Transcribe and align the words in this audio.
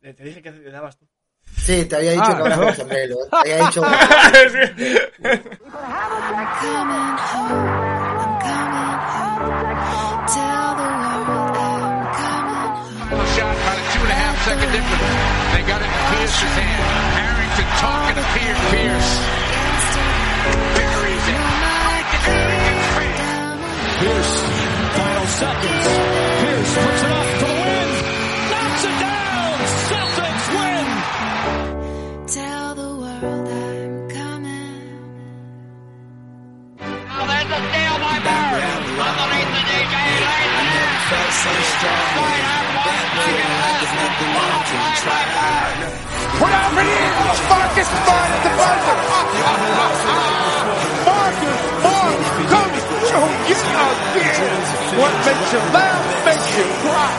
Te, 0.00 0.14
te 0.14 0.24
dije 0.24 0.42
que 0.42 0.50
le 0.50 0.70
dabas 0.70 0.96
tú. 0.98 1.06
Sí, 1.56 1.84
te 1.84 1.96
había 1.96 2.12
dicho 2.12 2.24
Ah, 2.24 2.36
que 2.36 2.42
hablas 2.42 2.58
no. 2.58 2.64
con 2.66 2.74
sombrero. 2.76 3.16
Te 3.30 3.36
había 3.52 3.66
dicho. 3.66 3.82
coming 6.60 7.16
home. 7.30 7.56
I'm 8.20 8.34
coming 8.40 8.98
home. 9.10 9.46
Tell 10.30 10.70
the 10.80 10.88
world 11.28 11.84
I'm 11.84 12.00
coming 12.16 12.72
home. 13.10 13.28
shot 13.34 13.54
about 13.60 13.76
a 13.76 13.84
two 13.92 14.00
and 14.00 14.10
a 14.10 14.18
half 14.20 14.36
second 14.46 14.70
difference. 14.72 15.04
They 15.52 15.62
got 15.68 15.80
it 15.84 15.90
in 15.90 16.02
Pierce's 16.10 16.54
hand. 16.60 16.84
Harrington 17.20 17.68
talking 17.80 18.16
to 18.16 18.24
Pierce. 18.34 18.62
Pierce 18.72 19.12
buries 20.76 21.26
it. 21.34 21.40
Right 21.60 22.06
to 22.10 22.18
Harrington's 22.24 22.86
face. 22.96 23.28
Pierce, 24.00 24.32
final 24.96 25.26
seconds. 25.40 25.84
Pierce 26.40 26.72
puts 26.80 26.99
Lead 39.28 39.48
the 39.52 39.62
DJ. 39.68 39.94
The 40.00 40.26
DJ. 40.30 40.76
Felt 41.10 41.32
so 41.32 41.52
strong. 41.74 42.20
Marcus 47.50 47.90
at 47.90 48.42
the 48.44 48.50
buzzer. 48.58 48.98
Marcus 51.06 51.60
come 52.50 52.74
through. 52.98 53.30
Get 53.48 53.64
out. 53.78 53.96
What 55.00 55.14
makes 55.26 55.52
you 55.52 55.60
laugh 55.74 56.02
makes 56.24 56.48
you 56.56 56.64
cry. 56.82 57.10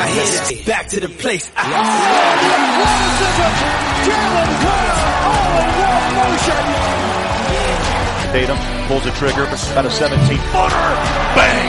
I 0.00 0.06
hit 0.08 0.52
it 0.52 0.66
back 0.66 0.88
to 0.88 1.00
the 1.00 1.08
place. 1.08 1.50
I 1.56 1.58
oh, 1.62 1.84
what 2.12 2.60
athleticism! 2.60 3.52
Jalen 4.06 4.50
Brown 4.62 4.96
all 5.28 5.54
in 5.60 5.70
one 5.84 6.08
motion. 6.16 6.89
Tatum 8.32 8.58
pulls 8.86 9.04
a 9.06 9.10
trigger, 9.18 9.42
about 9.42 9.86
a 9.86 9.90
17 9.90 10.20
footer. 10.54 10.86
Bang! 11.34 11.66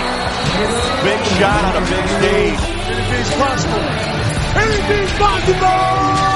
Big 1.03 1.26
shot 1.38 1.66
on 1.66 1.81
a 1.81 1.86
big 1.90 2.06
stage. 2.22 2.62
Anything's 2.86 3.34
possible. 3.34 3.81
Anything's 4.62 5.14
possible. 5.18 6.31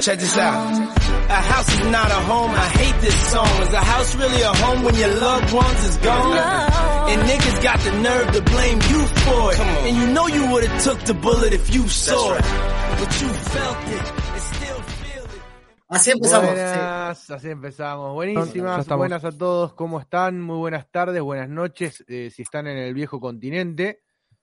Check 0.00 0.18
this 0.18 0.36
out. 0.38 0.98
A 1.28 1.34
house 1.34 1.72
is 1.74 1.90
not 1.90 2.10
a 2.10 2.14
home. 2.14 2.50
I 2.50 2.68
hate 2.80 3.00
this 3.02 3.30
song. 3.30 3.62
Is 3.62 3.72
a 3.72 3.84
house 3.84 4.16
really 4.16 4.42
a 4.42 4.52
home 4.52 4.82
when 4.82 4.94
your 4.94 5.14
loved 5.14 5.52
ones 5.52 5.84
is 5.84 5.96
gone? 5.98 6.38
And 7.10 7.20
niggas 7.28 7.62
got 7.62 7.78
the 7.80 7.92
nerve 8.00 8.32
to 8.32 8.42
blame 8.42 8.80
you 8.90 9.06
for 9.06 9.52
it. 9.52 9.60
And 9.60 9.96
you 9.96 10.06
know 10.08 10.26
you 10.26 10.50
would 10.52 10.64
have 10.64 10.82
took 10.82 11.00
the 11.04 11.14
bullet 11.14 11.52
if 11.52 11.74
you 11.74 11.86
saw 11.86 12.34
it. 12.34 12.81
Así 15.88 16.10
empezamos. 16.12 16.50
sí. 16.50 16.54
Buenas, 16.56 17.30
así 17.30 17.48
empezamos. 17.50 18.14
Buenísimas, 18.14 18.86
buenas 18.88 19.24
a 19.24 19.32
todos, 19.32 19.74
¿cómo 19.74 19.98
están? 20.00 20.40
Muy 20.40 20.56
buenas 20.58 20.88
tardes, 20.90 21.20
buenas 21.20 21.48
noches, 21.48 22.04
eh, 22.06 22.30
si 22.32 22.42
están 22.42 22.68
en 22.68 22.78
el 22.78 22.94
viejo 22.94 23.18
continente. 23.20 24.02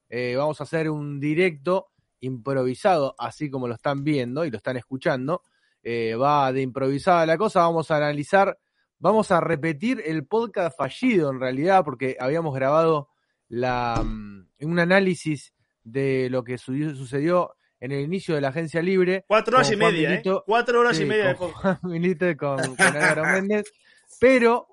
Eh, 0.10 0.36
vamos 0.36 0.60
a 0.60 0.66
hacer 0.66 0.90
un 0.90 1.20
directo 1.22 1.92
improvisado, 2.20 3.16
así 3.18 3.50
como 3.50 3.68
lo 3.68 3.76
están 3.76 4.04
viendo 4.04 4.44
y 4.44 4.52
lo 4.52 4.58
están 4.58 4.76
escuchando. 4.76 5.44
Eh, 5.82 6.16
va 6.16 6.52
de 6.52 6.62
improvisada 6.62 7.26
la 7.26 7.38
cosa, 7.38 7.62
vamos 7.62 7.90
a 7.92 7.96
analizar, 7.98 8.60
vamos 9.00 9.32
a 9.32 9.40
repetir 9.40 10.04
el 10.06 10.26
podcast 10.28 10.78
fallido 10.78 11.32
en 11.32 11.40
realidad, 11.40 11.86
porque 11.86 12.18
habíamos 12.20 12.54
grabado 12.54 13.10
la, 13.48 14.04
mm, 14.04 14.48
un 14.64 14.80
análisis 14.80 15.54
de 15.84 16.28
lo 16.30 16.44
que 16.44 16.58
su- 16.58 16.94
sucedió 16.96 17.56
en 17.80 17.92
el 17.92 18.02
inicio 18.02 18.36
de 18.36 18.42
la 18.42 18.50
agencia 18.50 18.82
libre. 18.82 19.26
Cuatro 19.28 19.58
horas 19.58 19.72
y 19.72 19.78
Juan 19.78 19.94
media, 19.94 20.16
¿eh? 20.16 20.24
Cuatro 20.46 20.80
horas 20.80 21.00
y 21.00 21.06
media 21.06 21.28
de 21.28 21.36
con 21.36 21.52
podcast. 21.52 21.82
Juan 21.82 21.92
Milito 21.92 22.30
y 22.30 22.36
con, 22.36 22.58
con 22.58 22.88
Álvaro 22.88 23.24
Méndez. 23.24 23.72
Pero 24.20 24.68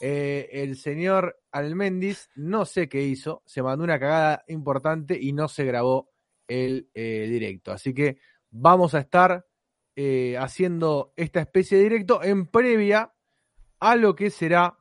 eh, 0.00 0.48
el 0.52 0.76
señor 0.76 1.40
Almendiz 1.52 2.28
no 2.34 2.64
sé 2.64 2.88
qué 2.88 3.02
hizo, 3.02 3.42
se 3.46 3.62
mandó 3.62 3.84
una 3.84 3.98
cagada 3.98 4.44
importante 4.48 5.18
y 5.20 5.32
no 5.32 5.48
se 5.48 5.64
grabó 5.64 6.10
el 6.48 6.90
eh, 6.94 7.26
directo. 7.28 7.72
Así 7.72 7.94
que 7.94 8.18
vamos 8.50 8.94
a 8.94 9.00
estar 9.00 9.46
eh, 9.96 10.36
haciendo 10.38 11.12
esta 11.16 11.40
especie 11.40 11.78
de 11.78 11.84
directo 11.84 12.22
en 12.22 12.46
previa 12.46 13.12
a 13.80 13.96
lo 13.96 14.14
que 14.14 14.30
será 14.30 14.78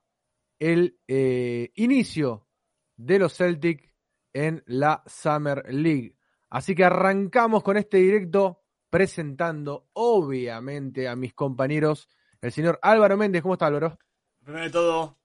el 0.60 1.00
eh, 1.08 1.72
inicio 1.76 2.48
de 2.96 3.20
los 3.20 3.36
Celtic 3.36 3.94
en 4.34 4.64
la 4.66 5.04
Summer 5.08 5.64
League. 5.74 6.16
Así 6.50 6.76
que 6.76 6.84
arrancamos 6.84 7.64
con 7.64 7.78
este 7.78 7.98
directo 7.98 8.64
presentando, 8.90 9.88
obviamente, 9.94 11.08
a 11.08 11.16
mis 11.16 11.34
compañeros, 11.34 12.08
el 12.42 12.52
señor 12.52 12.80
Álvaro 12.82 13.18
Méndez. 13.18 13.42
¿Cómo 13.42 13.54
está, 13.54 13.68
Álvaro? 13.68 13.98
Primero 14.44 14.64
de 14.66 14.72
todo, 14.72 15.18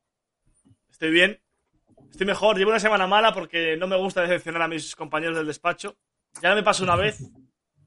estoy 0.90 1.10
bien. 1.10 1.40
Estoy 2.10 2.26
mejor. 2.26 2.56
Llevo 2.58 2.70
una 2.70 2.80
semana 2.80 3.06
mala 3.06 3.32
porque 3.32 3.76
no 3.76 3.86
me 3.88 3.96
gusta 3.96 4.20
decepcionar 4.22 4.62
a 4.62 4.68
mis 4.68 4.94
compañeros 4.94 5.36
del 5.36 5.46
despacho. 5.46 5.96
Ya 6.42 6.54
me 6.54 6.62
pasó 6.62 6.84
una 6.84 6.96
vez. 6.96 7.18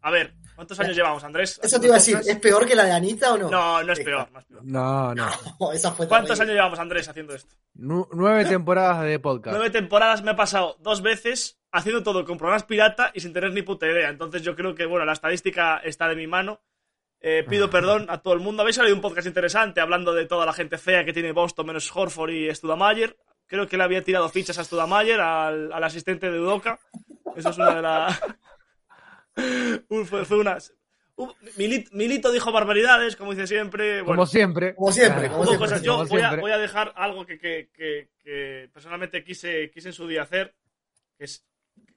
A 0.01 0.11
ver, 0.11 0.35
¿cuántos 0.55 0.79
años 0.79 0.95
llevamos, 0.95 1.23
Andrés? 1.23 1.59
Eso 1.61 1.79
te 1.79 1.87
iba 1.87 1.95
a 1.95 1.99
decir. 1.99 2.17
¿es 2.17 2.39
peor 2.39 2.65
que 2.67 2.75
la 2.75 2.85
de 2.85 2.91
Anita 2.91 3.33
o 3.33 3.37
no? 3.37 3.49
No, 3.49 3.83
no 3.83 3.93
es 3.93 3.99
peor, 3.99 4.31
no 4.31 4.39
es 4.39 4.45
peor. 4.45 4.61
No, 4.63 5.13
no. 5.15 5.27
No, 5.59 5.71
esa 5.71 5.91
fue 5.91 6.07
¿Cuántos 6.07 6.39
años 6.39 6.53
llevamos, 6.53 6.79
Andrés, 6.79 7.07
haciendo 7.07 7.33
esto? 7.33 7.55
Nu- 7.73 8.07
nueve 8.13 8.45
temporadas 8.45 9.03
de 9.03 9.19
podcast. 9.19 9.55
Nueve 9.55 9.69
temporadas 9.71 10.23
me 10.23 10.31
he 10.31 10.35
pasado 10.35 10.77
dos 10.79 11.01
veces 11.01 11.56
haciendo 11.71 12.03
todo 12.03 12.25
con 12.25 12.37
programas 12.37 12.63
pirata 12.63 13.11
y 13.13 13.19
sin 13.19 13.33
tener 13.33 13.51
ni 13.51 13.61
puta 13.61 13.85
idea. 13.87 14.09
Entonces 14.09 14.41
yo 14.41 14.55
creo 14.55 14.73
que, 14.75 14.85
bueno, 14.85 15.05
la 15.05 15.13
estadística 15.13 15.77
está 15.77 16.07
de 16.07 16.15
mi 16.15 16.27
mano. 16.27 16.61
Eh, 17.19 17.43
pido 17.49 17.69
perdón 17.69 18.05
a 18.09 18.21
todo 18.21 18.33
el 18.35 18.39
mundo. 18.41 18.61
Habéis 18.61 18.75
salido 18.75 18.95
un 18.95 19.01
podcast 19.01 19.27
interesante 19.27 19.81
hablando 19.81 20.13
de 20.13 20.25
toda 20.27 20.45
la 20.45 20.53
gente 20.53 20.77
fea 20.77 21.03
que 21.03 21.13
tiene 21.13 21.31
Boston 21.31 21.65
menos 21.67 21.93
Horford 21.95 22.29
y 22.31 22.53
Studamayer. 22.53 23.17
Creo 23.47 23.67
que 23.67 23.77
le 23.77 23.83
había 23.83 24.03
tirado 24.03 24.29
fichas 24.29 24.57
a 24.59 24.63
Studamayer, 24.63 25.19
al, 25.19 25.71
al 25.73 25.83
asistente 25.83 26.29
de 26.29 26.39
Udoka. 26.39 26.79
Eso 27.35 27.49
es 27.49 27.57
una 27.57 27.73
de 27.75 27.81
las... 27.81 28.21
fue, 30.05 30.25
fue 30.25 30.37
una... 30.37 30.57
Uh, 31.15 31.31
Milito, 31.57 31.89
Milito 31.93 32.31
dijo 32.31 32.51
barbaridades, 32.51 33.15
como 33.15 33.31
dice 33.31 33.47
siempre. 33.47 34.01
Bueno, 34.01 34.17
Como 34.17 34.25
siempre. 34.27 34.75
Como 34.75 34.91
siempre, 34.91 35.29
como 35.29 35.45
siempre. 35.45 35.57
cosas. 35.67 35.81
Yo 35.81 35.93
como 35.97 36.09
voy 36.09 36.19
a, 36.19 36.23
siempre. 36.25 36.41
voy 36.41 36.51
a 36.51 36.57
dejar 36.59 36.93
algo 36.95 37.25
que, 37.25 37.39
que- 37.39 37.69
que- 37.73 38.09
que 38.19 38.69
personalmente 38.71 39.23
quise, 39.23 39.71
quise 39.71 39.87
en 39.89 39.93
su 39.93 40.05
día 40.07 40.21
hacer. 40.21 40.53
Que 41.17 41.23
es, 41.25 41.43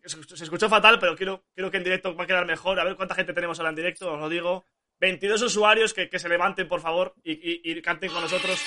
se 0.04 0.44
escuchó 0.44 0.68
fatal, 0.68 0.98
pero 0.98 1.16
quiero, 1.16 1.44
quiero 1.54 1.70
que 1.70 1.76
en 1.78 1.84
directo 1.84 2.14
va 2.14 2.24
a 2.24 2.26
quedar 2.26 2.46
mejor. 2.46 2.78
A 2.80 2.84
ver 2.84 2.96
cuánta 2.96 3.14
gente 3.14 3.32
tenemos 3.32 3.58
ahora 3.58 3.70
en 3.70 3.76
directo, 3.76 4.12
os 4.12 4.20
lo 4.20 4.28
digo. 4.28 4.64
22 4.98 5.40
usuarios 5.42 5.94
que, 5.94 6.08
que 6.10 6.18
se 6.18 6.28
levanten, 6.28 6.68
por 6.68 6.80
favor, 6.80 7.14
y, 7.24 7.32
y- 7.32 7.60
y 7.64 7.80
canten 7.82 8.10
con 8.10 8.20
nosotros. 8.22 8.60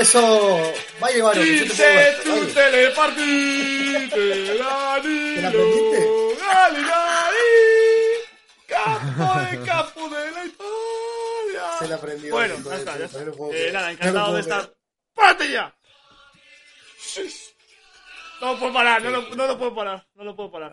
Eso, 0.00 0.72
vaya, 0.98 1.18
Ivano, 1.18 1.40
Dice 1.40 2.16
tu 2.24 2.44
telepartite, 2.46 4.08
¿Te 4.10 4.54
la 4.58 5.00
capo 8.66 9.40
de 9.40 9.64
capo 9.64 10.08
de 10.08 10.30
la 10.32 10.44
Italia. 10.44 11.78
Se 11.78 11.88
la 11.88 11.94
aprendió. 11.96 12.32
Bueno, 12.34 12.56
ya 12.64 12.74
está, 12.76 12.98
ya 12.98 13.04
está. 13.04 13.22
Eh, 13.52 13.70
nada, 13.72 13.92
encantado 13.92 14.34
de 14.34 14.40
estar. 14.40 14.74
¡Párate 15.14 15.50
ya! 15.50 15.72
No 18.40 18.58
puedo 18.58 18.72
parar, 18.72 19.02
no, 19.02 19.10
lo- 19.10 19.34
no 19.34 19.46
lo 19.46 19.58
puedo 19.58 19.74
parar, 19.74 20.06
no 20.14 20.24
lo 20.24 20.36
puedo 20.36 20.50
parar. 20.50 20.72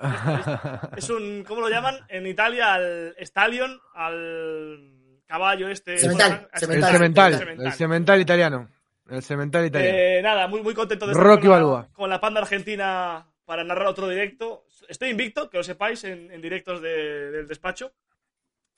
Es, 0.97 1.03
es 1.05 1.09
un, 1.09 1.43
¿cómo 1.47 1.61
lo 1.61 1.69
llaman? 1.69 1.97
En 2.09 2.27
Italia 2.27 2.73
al 2.73 3.15
stallion, 3.21 3.79
al 3.93 4.91
caballo 5.25 5.69
este. 5.69 5.97
Cemental, 5.97 6.31
al- 6.31 6.49
El 6.53 6.59
Cemental. 6.59 6.91
cemental, 6.91 7.33
el 7.65 7.71
cemental 7.73 8.21
italiano. 8.21 8.69
El 9.09 9.21
cemental 9.23 9.65
italiano. 9.65 9.97
Eh, 9.97 10.21
nada, 10.21 10.47
muy, 10.47 10.61
muy 10.61 10.73
contento 10.73 11.05
de 11.05 11.11
estar 11.13 11.25
Rocky 11.25 11.41
con 11.43 11.49
la, 11.51 11.55
Balboa. 11.57 11.87
con 11.93 12.09
la 12.09 12.19
panda 12.21 12.41
argentina 12.41 13.25
para 13.45 13.63
narrar 13.63 13.87
otro 13.87 14.07
directo. 14.07 14.65
Estoy 14.87 15.09
invicto, 15.09 15.49
que 15.49 15.57
lo 15.57 15.63
sepáis, 15.63 16.03
en, 16.05 16.31
en 16.31 16.41
directos 16.41 16.81
de- 16.81 17.31
del 17.31 17.47
despacho. 17.47 17.91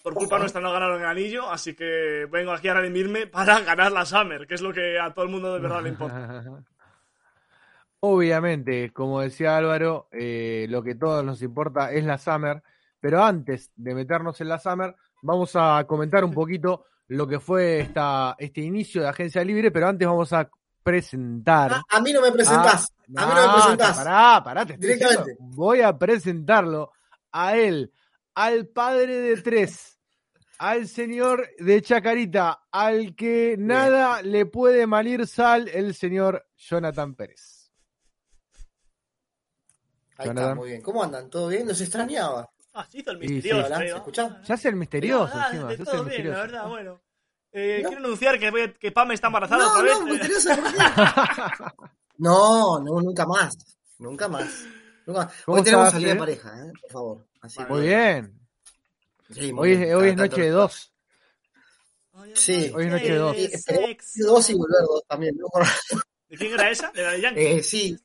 Por 0.03 0.13
culpa 0.13 0.35
Ojo. 0.35 0.43
nuestra 0.43 0.61
no 0.61 0.71
ganaron 0.71 1.01
el 1.01 1.07
anillo, 1.07 1.49
así 1.49 1.73
que 1.75 2.27
vengo 2.29 2.51
aquí 2.51 2.67
a 2.67 2.75
redimirme 2.75 3.25
para 3.25 3.61
ganar 3.61 3.91
la 3.91 4.05
Summer, 4.05 4.45
que 4.45 4.53
es 4.53 4.61
lo 4.61 4.71
que 4.71 4.99
a 4.99 5.11
todo 5.11 5.25
el 5.25 5.31
mundo 5.31 5.51
de 5.53 5.59
verdad 5.59 5.81
le 5.81 5.89
importa. 5.89 6.43
obviamente, 8.13 8.91
como 8.91 9.21
decía 9.21 9.57
Álvaro, 9.57 10.07
eh, 10.11 10.65
lo 10.69 10.83
que 10.83 10.95
todos 10.95 11.23
nos 11.23 11.41
importa 11.41 11.91
es 11.91 12.03
la 12.03 12.17
Summer, 12.17 12.61
pero 12.99 13.23
antes 13.23 13.71
de 13.75 13.95
meternos 13.95 14.39
en 14.41 14.49
la 14.49 14.59
Summer, 14.59 14.95
vamos 15.21 15.51
a 15.55 15.85
comentar 15.87 16.23
un 16.23 16.33
poquito 16.33 16.85
lo 17.07 17.27
que 17.27 17.39
fue 17.39 17.79
esta, 17.79 18.35
este 18.39 18.61
inicio 18.61 19.01
de 19.01 19.09
Agencia 19.09 19.43
Libre, 19.43 19.71
pero 19.71 19.87
antes 19.87 20.07
vamos 20.07 20.33
a 20.33 20.49
presentar. 20.83 21.71
Ah, 21.73 21.83
a 21.89 22.01
mí 22.01 22.13
no 22.13 22.21
me 22.21 22.31
presentás. 22.31 22.93
Ah, 23.15 23.23
a 23.23 23.27
mí 23.27 23.33
no 23.33 23.47
me 23.47 23.53
presentás. 23.53 23.97
Pará, 23.97 24.43
pará, 24.43 24.65
te 24.65 24.77
Directamente. 24.77 25.31
diciendo, 25.31 25.55
voy 25.55 25.81
a 25.81 25.97
presentarlo 25.97 26.91
a 27.31 27.55
él, 27.57 27.91
al 28.35 28.67
padre 28.67 29.19
de 29.19 29.41
tres, 29.41 29.99
al 30.57 30.87
señor 30.87 31.47
de 31.59 31.81
Chacarita, 31.81 32.65
al 32.71 33.15
que 33.15 33.55
nada 33.57 34.21
le 34.21 34.45
puede 34.45 34.87
malir 34.87 35.27
sal, 35.27 35.67
el 35.69 35.93
señor 35.95 36.45
Jonathan 36.55 37.15
Pérez. 37.15 37.54
Ahí 40.17 40.27
Jonathan. 40.27 40.43
está, 40.49 40.55
muy 40.55 40.69
bien. 40.69 40.81
¿Cómo 40.81 41.03
andan? 41.03 41.29
¿Todo 41.29 41.47
bien? 41.49 41.67
¿Nos 41.67 41.81
extrañaba? 41.81 42.49
Ah, 42.73 42.87
se 42.89 42.99
hizo 42.99 43.11
el 43.11 43.19
sí. 43.21 43.27
misterioso. 43.33 43.65
Hola, 43.67 43.85
eh, 43.85 43.89
¿se 44.45 44.53
es 44.53 44.65
el 44.65 44.75
misterioso 44.75 45.31
Ah, 45.33 45.47
encima, 45.51 45.85
todo 45.85 46.01
el 46.03 46.09
bien, 46.09 46.29
la 46.31 46.37
verdad, 46.41 46.67
bueno. 46.67 47.01
Eh, 47.51 47.79
No. 47.83 47.89
Quiero 47.89 48.05
anunciar 48.05 48.37
que, 48.39 48.51
voy 48.51 48.61
a- 48.61 48.73
que 48.73 48.91
Pam 48.91 49.11
está 49.13 49.27
embarazada 49.27 49.63
No, 49.63 49.71
otra 49.71 49.83
vez. 49.83 49.99
no, 49.99 50.05
misterioso, 50.07 50.49
¿por 50.55 50.73
qué? 50.73 50.77
No, 52.17 52.79
no, 52.79 53.01
nunca 53.01 53.25
más. 53.25 53.57
Nunca 53.99 54.27
más. 54.27 54.47
Nunca 55.05 55.25
más. 55.25 55.33
¿Cómo 55.45 55.57
Hoy 55.57 55.63
tenemos 55.63 55.89
salida 55.91 56.09
de 56.09 56.15
eh? 56.15 56.19
pareja, 56.19 56.65
¿eh? 56.65 56.71
Por 56.81 56.91
favor. 56.91 57.27
Así 57.41 57.57
Vale. 57.57 57.67
que- 57.67 57.73
Muy 57.73 57.87
bien. 57.87 58.39
Sí, 59.31 59.53
muy 59.53 59.67
Hoy 59.67 59.73
es, 59.73 59.79
bien. 59.79 59.95
hoy 59.95 60.09
es 60.09 60.15
noche 60.15 60.41
de 60.41 60.49
dos. 60.49 60.93
Sí. 62.33 62.71
Hoy 62.73 62.85
es 62.85 62.91
noche 62.91 63.11
de 63.11 63.15
dos. 63.17 63.35
Sí, 63.37 64.19
dos 64.21 64.49
y 64.49 64.53
volver 64.53 64.81
dos 64.87 65.03
también, 65.07 65.35
¿no? 65.37 65.47
¿De 66.29 66.37
quién 66.37 66.53
era 66.53 66.69
esa? 66.69 66.91
¿De 66.91 67.03
la 67.03 67.11
de 67.11 67.21
Yankee? 67.21 67.41
Eh, 67.41 67.63
sí, 67.63 67.97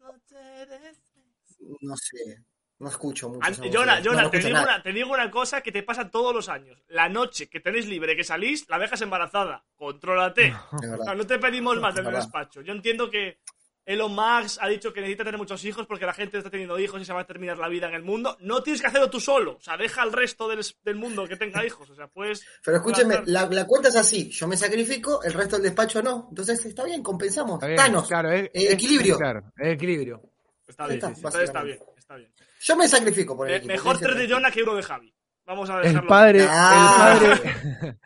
no 1.80 1.96
sé. 1.96 2.38
No 2.78 2.88
escucho 2.88 3.28
mucho. 3.28 3.46
An- 3.46 3.52
esa 3.52 3.62
Jonah, 3.70 4.00
No, 4.00 4.12
no 4.22 4.30
te, 4.30 4.38
digo 4.38 4.58
una, 4.62 4.82
te 4.82 4.92
digo 4.92 5.12
una 5.12 5.30
cosa 5.30 5.60
que 5.60 5.70
te 5.70 5.82
pasa 5.82 6.10
todos 6.10 6.34
los 6.34 6.48
años. 6.48 6.82
La 6.88 7.10
noche 7.10 7.48
que 7.48 7.60
tenéis 7.60 7.86
libre, 7.86 8.16
que 8.16 8.24
salís, 8.24 8.66
la 8.70 8.78
dejas 8.78 9.02
embarazada. 9.02 9.62
Contrólate. 9.76 10.54
O 10.72 11.04
sea, 11.04 11.14
no 11.14 11.26
te 11.26 11.38
pedimos 11.38 11.78
más 11.78 11.94
del 11.94 12.06
despacho. 12.10 12.62
Yo 12.62 12.72
entiendo 12.72 13.10
que 13.10 13.38
Elon 13.84 14.14
Musk 14.14 14.58
ha 14.62 14.68
dicho 14.68 14.92
que 14.94 15.00
necesita 15.00 15.24
tener 15.24 15.36
muchos 15.36 15.62
hijos 15.66 15.86
porque 15.86 16.06
la 16.06 16.14
gente 16.14 16.38
está 16.38 16.48
teniendo 16.48 16.78
hijos 16.78 17.02
y 17.02 17.04
se 17.04 17.12
va 17.12 17.20
a 17.20 17.26
terminar 17.26 17.58
la 17.58 17.68
vida 17.68 17.86
en 17.88 17.94
el 17.94 18.02
mundo. 18.02 18.36
No 18.40 18.62
tienes 18.62 18.80
que 18.80 18.86
hacerlo 18.86 19.10
tú 19.10 19.20
solo. 19.20 19.56
O 19.56 19.60
sea, 19.60 19.76
deja 19.76 20.00
al 20.00 20.12
resto 20.12 20.48
del, 20.48 20.64
del 20.82 20.96
mundo 20.96 21.28
que 21.28 21.36
tenga 21.36 21.64
hijos. 21.66 21.90
O 21.90 21.94
sea, 21.94 22.06
pues. 22.08 22.46
Pero 22.64 22.78
escúcheme, 22.78 23.20
la, 23.26 23.44
la 23.46 23.66
cuenta 23.66 23.88
es 23.90 23.96
así. 23.96 24.30
Yo 24.30 24.46
me 24.48 24.56
sacrifico, 24.56 25.22
el 25.22 25.34
resto 25.34 25.56
del 25.56 25.64
despacho 25.64 26.02
no. 26.02 26.28
Entonces 26.30 26.64
está 26.64 26.84
bien, 26.84 27.02
compensamos. 27.02 27.54
Está 27.56 27.66
bien, 27.66 27.76
Thanos. 27.76 28.08
claro, 28.08 28.30
es- 28.30 28.44
Eh, 28.46 28.50
es- 28.54 28.72
equilibrio. 28.72 29.18
claro, 29.18 29.52
es 29.58 29.74
equilibrio. 29.74 30.22
Está 30.70 30.86
bien, 30.86 30.96
Está, 30.98 31.08
sí, 31.08 31.14
sí, 31.14 31.20
entonces 31.20 31.42
está 31.42 31.58
básicamente. 31.60 31.84
bien. 31.84 31.98
Está 31.98 32.16
bien. 32.16 32.32
Yo 32.60 32.76
me 32.76 32.88
sacrifico 32.88 33.36
por 33.36 33.48
el 33.48 33.54
equipo. 33.56 33.72
mejor 33.72 33.98
¿qué 33.98 34.04
tres 34.04 34.16
de 34.16 34.22
dice? 34.22 34.34
Jonah 34.34 34.50
que 34.50 34.62
uno 34.62 34.74
de 34.76 34.82
Javi. 34.82 35.14
Vamos 35.46 35.70
a 35.70 35.76
El 35.78 35.82
dejarlo. 35.82 36.08
padre, 36.08 36.46
Ah. 36.48 37.18
el 37.20 37.30
padre, 37.30 37.98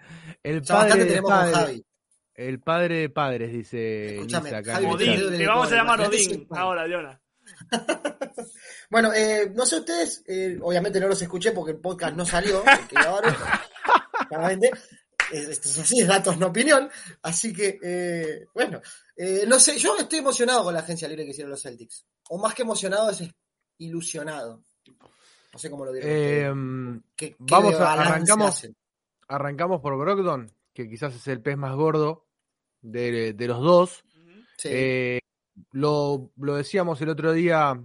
el 0.42 0.60
bastante 0.60 0.88
padre 0.88 0.98
de 1.04 1.06
tenemos 1.10 1.30
con 1.30 1.40
padres, 1.40 1.56
Javi. 1.56 1.86
el 2.34 2.60
padre 2.60 2.94
de 2.98 3.08
padres, 3.10 3.52
dice 3.52 4.14
Escúchame, 4.16 4.50
Lisa. 4.50 4.72
Javi, 4.72 4.84
el 4.86 4.90
Odín, 4.92 5.10
el 5.10 5.38
te 5.38 5.46
vamos 5.46 5.72
a 5.72 5.76
llamar 5.76 6.00
Odín 6.00 6.46
ahora, 6.50 6.86
Jonah. 6.88 7.20
Bueno, 8.90 9.12
eh, 9.12 9.50
no 9.54 9.66
sé 9.66 9.76
ustedes, 9.80 10.22
eh, 10.26 10.56
obviamente 10.62 11.00
no 11.00 11.08
los 11.08 11.20
escuché 11.20 11.52
porque 11.52 11.72
el 11.72 11.78
podcast 11.78 12.14
no 12.14 12.24
salió, 12.24 12.62
el 12.64 12.86
que 12.86 12.94
grabaron, 12.94 13.34
claramente. 14.28 14.68
Eh, 15.32 15.46
Esto 15.50 15.68
es 15.68 15.78
así, 15.78 16.00
es 16.00 16.06
datos, 16.06 16.38
no 16.38 16.48
opinión. 16.48 16.88
Así 17.22 17.52
que, 17.52 17.78
eh, 17.82 18.46
bueno, 18.54 18.80
eh, 19.16 19.44
no 19.46 19.58
sé, 19.60 19.78
yo 19.78 19.96
estoy 19.96 20.18
emocionado 20.20 20.64
con 20.64 20.74
la 20.74 20.80
agencia 20.80 21.08
libre 21.08 21.24
que 21.24 21.30
hicieron 21.30 21.50
los 21.50 21.62
Celtics. 21.62 22.04
O 22.30 22.38
más 22.38 22.54
que 22.54 22.62
emocionado, 22.62 23.10
es 23.10 23.22
ilusionado. 23.78 24.62
No 25.52 25.58
sé 25.58 25.70
cómo 25.70 25.84
lo 25.84 25.92
dirán. 25.92 26.08
Eh, 26.10 26.50
ustedes. 26.50 27.02
¿Qué- 27.16 27.30
qué 27.30 27.36
vamos 27.50 27.74
a- 27.76 27.92
arrancamos. 27.92 28.68
Arrancamos 29.28 29.80
por 29.80 29.96
Brogdon, 29.96 30.50
que 30.72 30.88
quizás 30.88 31.14
es 31.14 31.26
el 31.28 31.40
pez 31.40 31.56
más 31.56 31.74
gordo 31.74 32.26
de, 32.82 33.32
de 33.32 33.46
los 33.48 33.60
dos. 33.60 34.04
Sí. 34.58 34.68
Eh, 34.70 35.20
lo, 35.72 36.30
lo 36.36 36.56
decíamos 36.56 37.00
el 37.00 37.08
otro 37.08 37.32
día 37.32 37.80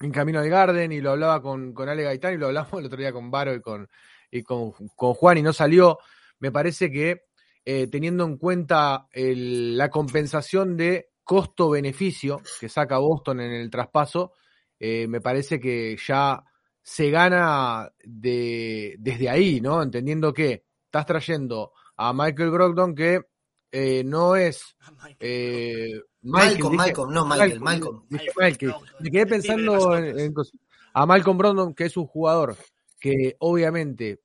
en 0.00 0.12
Camino 0.12 0.40
al 0.40 0.48
Garden 0.48 0.92
y 0.92 1.00
lo 1.00 1.10
hablaba 1.10 1.42
con, 1.42 1.72
con 1.74 1.88
Ale 1.88 2.02
Gaitán 2.04 2.34
y 2.34 2.36
lo 2.36 2.46
hablamos 2.46 2.72
el 2.74 2.86
otro 2.86 2.98
día 2.98 3.12
con 3.12 3.30
Varo 3.30 3.54
y 3.54 3.60
con, 3.60 3.88
y 4.30 4.42
con, 4.42 4.72
con 4.94 5.14
Juan 5.14 5.38
y 5.38 5.42
no 5.42 5.52
salió. 5.52 5.98
Me 6.38 6.52
parece 6.52 6.90
que 6.90 7.29
eh, 7.64 7.86
teniendo 7.88 8.24
en 8.24 8.36
cuenta 8.36 9.06
el- 9.12 9.76
la 9.76 9.90
compensación 9.90 10.76
de 10.76 11.10
costo-beneficio 11.24 12.40
que 12.60 12.68
saca 12.68 12.98
Boston 12.98 13.40
en 13.40 13.52
el 13.52 13.70
traspaso, 13.70 14.32
eh, 14.78 15.06
me 15.06 15.20
parece 15.20 15.60
que 15.60 15.96
ya 16.06 16.42
se 16.82 17.10
gana 17.10 17.90
de, 18.02 18.96
desde 18.98 19.28
ahí, 19.28 19.60
¿no? 19.60 19.82
Entendiendo 19.82 20.32
que 20.32 20.64
estás 20.86 21.06
trayendo 21.06 21.72
a 21.96 22.12
Michael 22.12 22.50
Brogdon 22.50 22.94
que 22.94 23.20
eh, 23.72 24.02
no 24.04 24.34
es 24.34 24.76
eh, 25.20 26.00
Malcolm, 26.22 26.72
dije- 26.72 26.76
Malcolm, 26.76 27.12
no 27.14 27.24
Michael, 27.26 27.60
Malcolm. 27.60 28.02
dije 28.08 28.24
Michael, 28.36 28.72
Michael. 28.72 28.74
Me 29.00 29.10
quedé 29.10 29.26
pensando 29.26 29.96
en, 29.96 30.34
a 30.94 31.06
Malcolm 31.06 31.38
Brogdon, 31.38 31.74
que 31.74 31.84
es 31.84 31.96
un 31.96 32.06
jugador 32.06 32.56
que 32.98 33.36
obviamente 33.38 34.20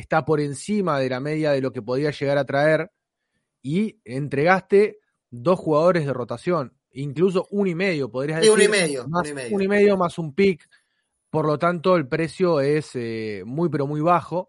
está 0.00 0.24
por 0.24 0.40
encima 0.40 0.98
de 1.00 1.08
la 1.10 1.20
media 1.20 1.52
de 1.52 1.60
lo 1.60 1.72
que 1.72 1.82
podía 1.82 2.10
llegar 2.10 2.38
a 2.38 2.44
traer, 2.44 2.90
y 3.62 4.00
entregaste 4.04 4.98
dos 5.30 5.58
jugadores 5.58 6.06
de 6.06 6.12
rotación, 6.12 6.74
incluso 6.92 7.46
uno 7.50 7.68
y 7.68 7.74
medio, 7.74 8.10
podrías 8.10 8.40
Sí, 8.40 8.48
decir. 8.48 8.54
uno 8.54 8.64
y 8.64 8.68
medio, 8.80 9.08
más, 9.08 9.22
uno 9.22 9.30
y 9.30 9.34
medio. 9.34 9.54
uno 9.56 9.64
y 9.64 9.68
medio 9.68 9.96
más 9.96 10.18
un 10.18 10.34
pick, 10.34 10.68
por 11.30 11.44
lo 11.46 11.58
tanto 11.58 11.96
el 11.96 12.08
precio 12.08 12.60
es 12.60 12.90
eh, 12.94 13.42
muy 13.44 13.68
pero 13.68 13.86
muy 13.86 14.00
bajo, 14.00 14.48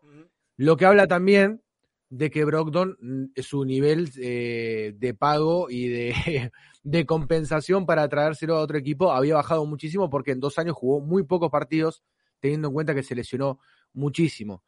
lo 0.58 0.78
que 0.78 0.86
habla 0.86 1.08
también 1.08 1.62
de 2.10 2.30
que 2.32 2.44
Brogdon, 2.46 2.98
mm, 3.02 3.26
su 3.42 3.66
nivel 3.66 4.10
eh, 4.22 4.94
de 4.98 5.14
pago 5.14 5.70
y 5.70 5.88
de, 5.90 6.14
de 6.84 7.06
compensación 7.06 7.86
para 7.86 8.08
traérselo 8.10 8.56
a 8.58 8.62
otro 8.62 8.78
equipo 8.78 9.12
había 9.12 9.36
bajado 9.36 9.66
muchísimo 9.66 10.10
porque 10.10 10.32
en 10.32 10.40
dos 10.40 10.58
años 10.58 10.76
jugó 10.76 11.02
muy 11.02 11.24
pocos 11.24 11.50
partidos, 11.52 12.04
teniendo 12.40 12.70
en 12.70 12.74
cuenta 12.74 12.96
que 12.96 13.04
se 13.04 13.16
lesionó 13.16 13.60
muchísimo. 13.94 14.64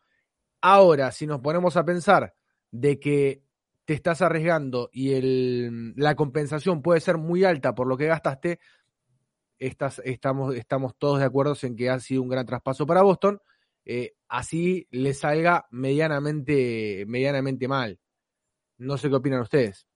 Ahora, 0.62 1.12
si 1.12 1.26
nos 1.28 1.42
ponemos 1.42 1.76
a 1.78 1.86
pensar 1.86 2.36
de 2.72 3.00
que 3.00 3.44
te 3.86 3.94
estás 3.94 4.22
arriesgando 4.22 4.90
y 4.94 5.14
el, 5.14 5.94
la 5.96 6.16
compensación 6.16 6.82
puede 6.82 7.02
ser 7.02 7.18
muy 7.18 7.44
alta 7.44 7.74
por 7.74 7.88
lo 7.88 7.98
que 7.98 8.06
gastaste, 8.06 8.60
estás, 9.58 10.02
estamos, 10.06 10.56
estamos 10.56 10.96
todos 10.98 11.20
de 11.20 11.26
acuerdo 11.26 11.56
en 11.62 11.76
que 11.76 11.90
ha 11.90 12.00
sido 12.00 12.22
un 12.22 12.30
gran 12.30 12.46
traspaso 12.46 12.86
para 12.86 13.02
Boston. 13.02 13.40
eh, 13.86 14.14
así 14.28 14.88
le 14.92 15.14
salga 15.14 15.68
medianamente, 15.72 17.06
medianamente 17.08 17.68
mal. 17.68 18.00
No 18.78 18.98
sé 18.98 19.10
qué 19.10 19.16
opinan 19.16 19.42
ustedes. 19.42 19.88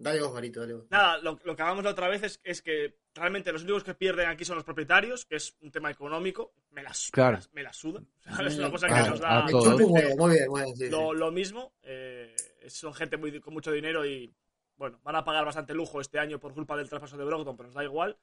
Dale 0.00 0.20
vos, 0.22 0.32
dale 0.32 0.74
vos. 0.74 0.84
Nada, 0.90 1.18
lo, 1.18 1.38
lo 1.44 1.56
que 1.56 1.62
hablamos 1.62 1.82
la 1.82 1.90
otra 1.90 2.08
vez 2.08 2.22
es, 2.22 2.40
es 2.44 2.62
que 2.62 2.98
realmente 3.14 3.50
los 3.52 3.62
únicos 3.64 3.82
que 3.82 3.94
pierden 3.94 4.28
aquí 4.28 4.44
son 4.44 4.54
los 4.54 4.64
propietarios, 4.64 5.24
que 5.26 5.34
es 5.36 5.56
un 5.60 5.72
tema 5.72 5.90
económico. 5.90 6.54
Me 6.70 6.84
la, 6.84 6.92
Claro. 7.10 7.36
me 7.38 7.42
la, 7.42 7.48
me 7.54 7.62
la 7.64 7.72
suda. 7.72 8.00
O 8.00 8.22
sea, 8.36 8.46
es 8.46 8.58
una 8.58 8.70
cosa 8.70 8.86
que 8.86 9.10
nos 9.10 9.18
da 9.20 9.42
muy 9.42 9.92
bien, 9.94 10.16
muy 10.16 10.30
bien. 10.36 10.76
sí, 10.76 10.84
sí. 10.84 10.90
lo, 10.90 11.12
lo 11.12 11.32
mismo. 11.32 11.72
eh, 11.82 12.34
son 12.68 12.94
gente 12.94 13.16
muy, 13.16 13.40
con 13.40 13.52
mucho 13.54 13.72
dinero 13.72 14.06
y, 14.06 14.32
bueno, 14.76 15.00
van 15.02 15.16
a 15.16 15.24
pagar 15.24 15.44
bastante 15.44 15.74
lujo 15.74 16.00
este 16.00 16.18
año 16.20 16.38
por 16.38 16.54
culpa 16.54 16.76
del 16.76 16.88
traspaso 16.88 17.16
de 17.16 17.24
Brogdon, 17.24 17.56
pero 17.56 17.66
nos 17.66 17.74
da 17.74 17.82
igual. 17.82 18.16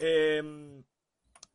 Eh, 0.00 0.82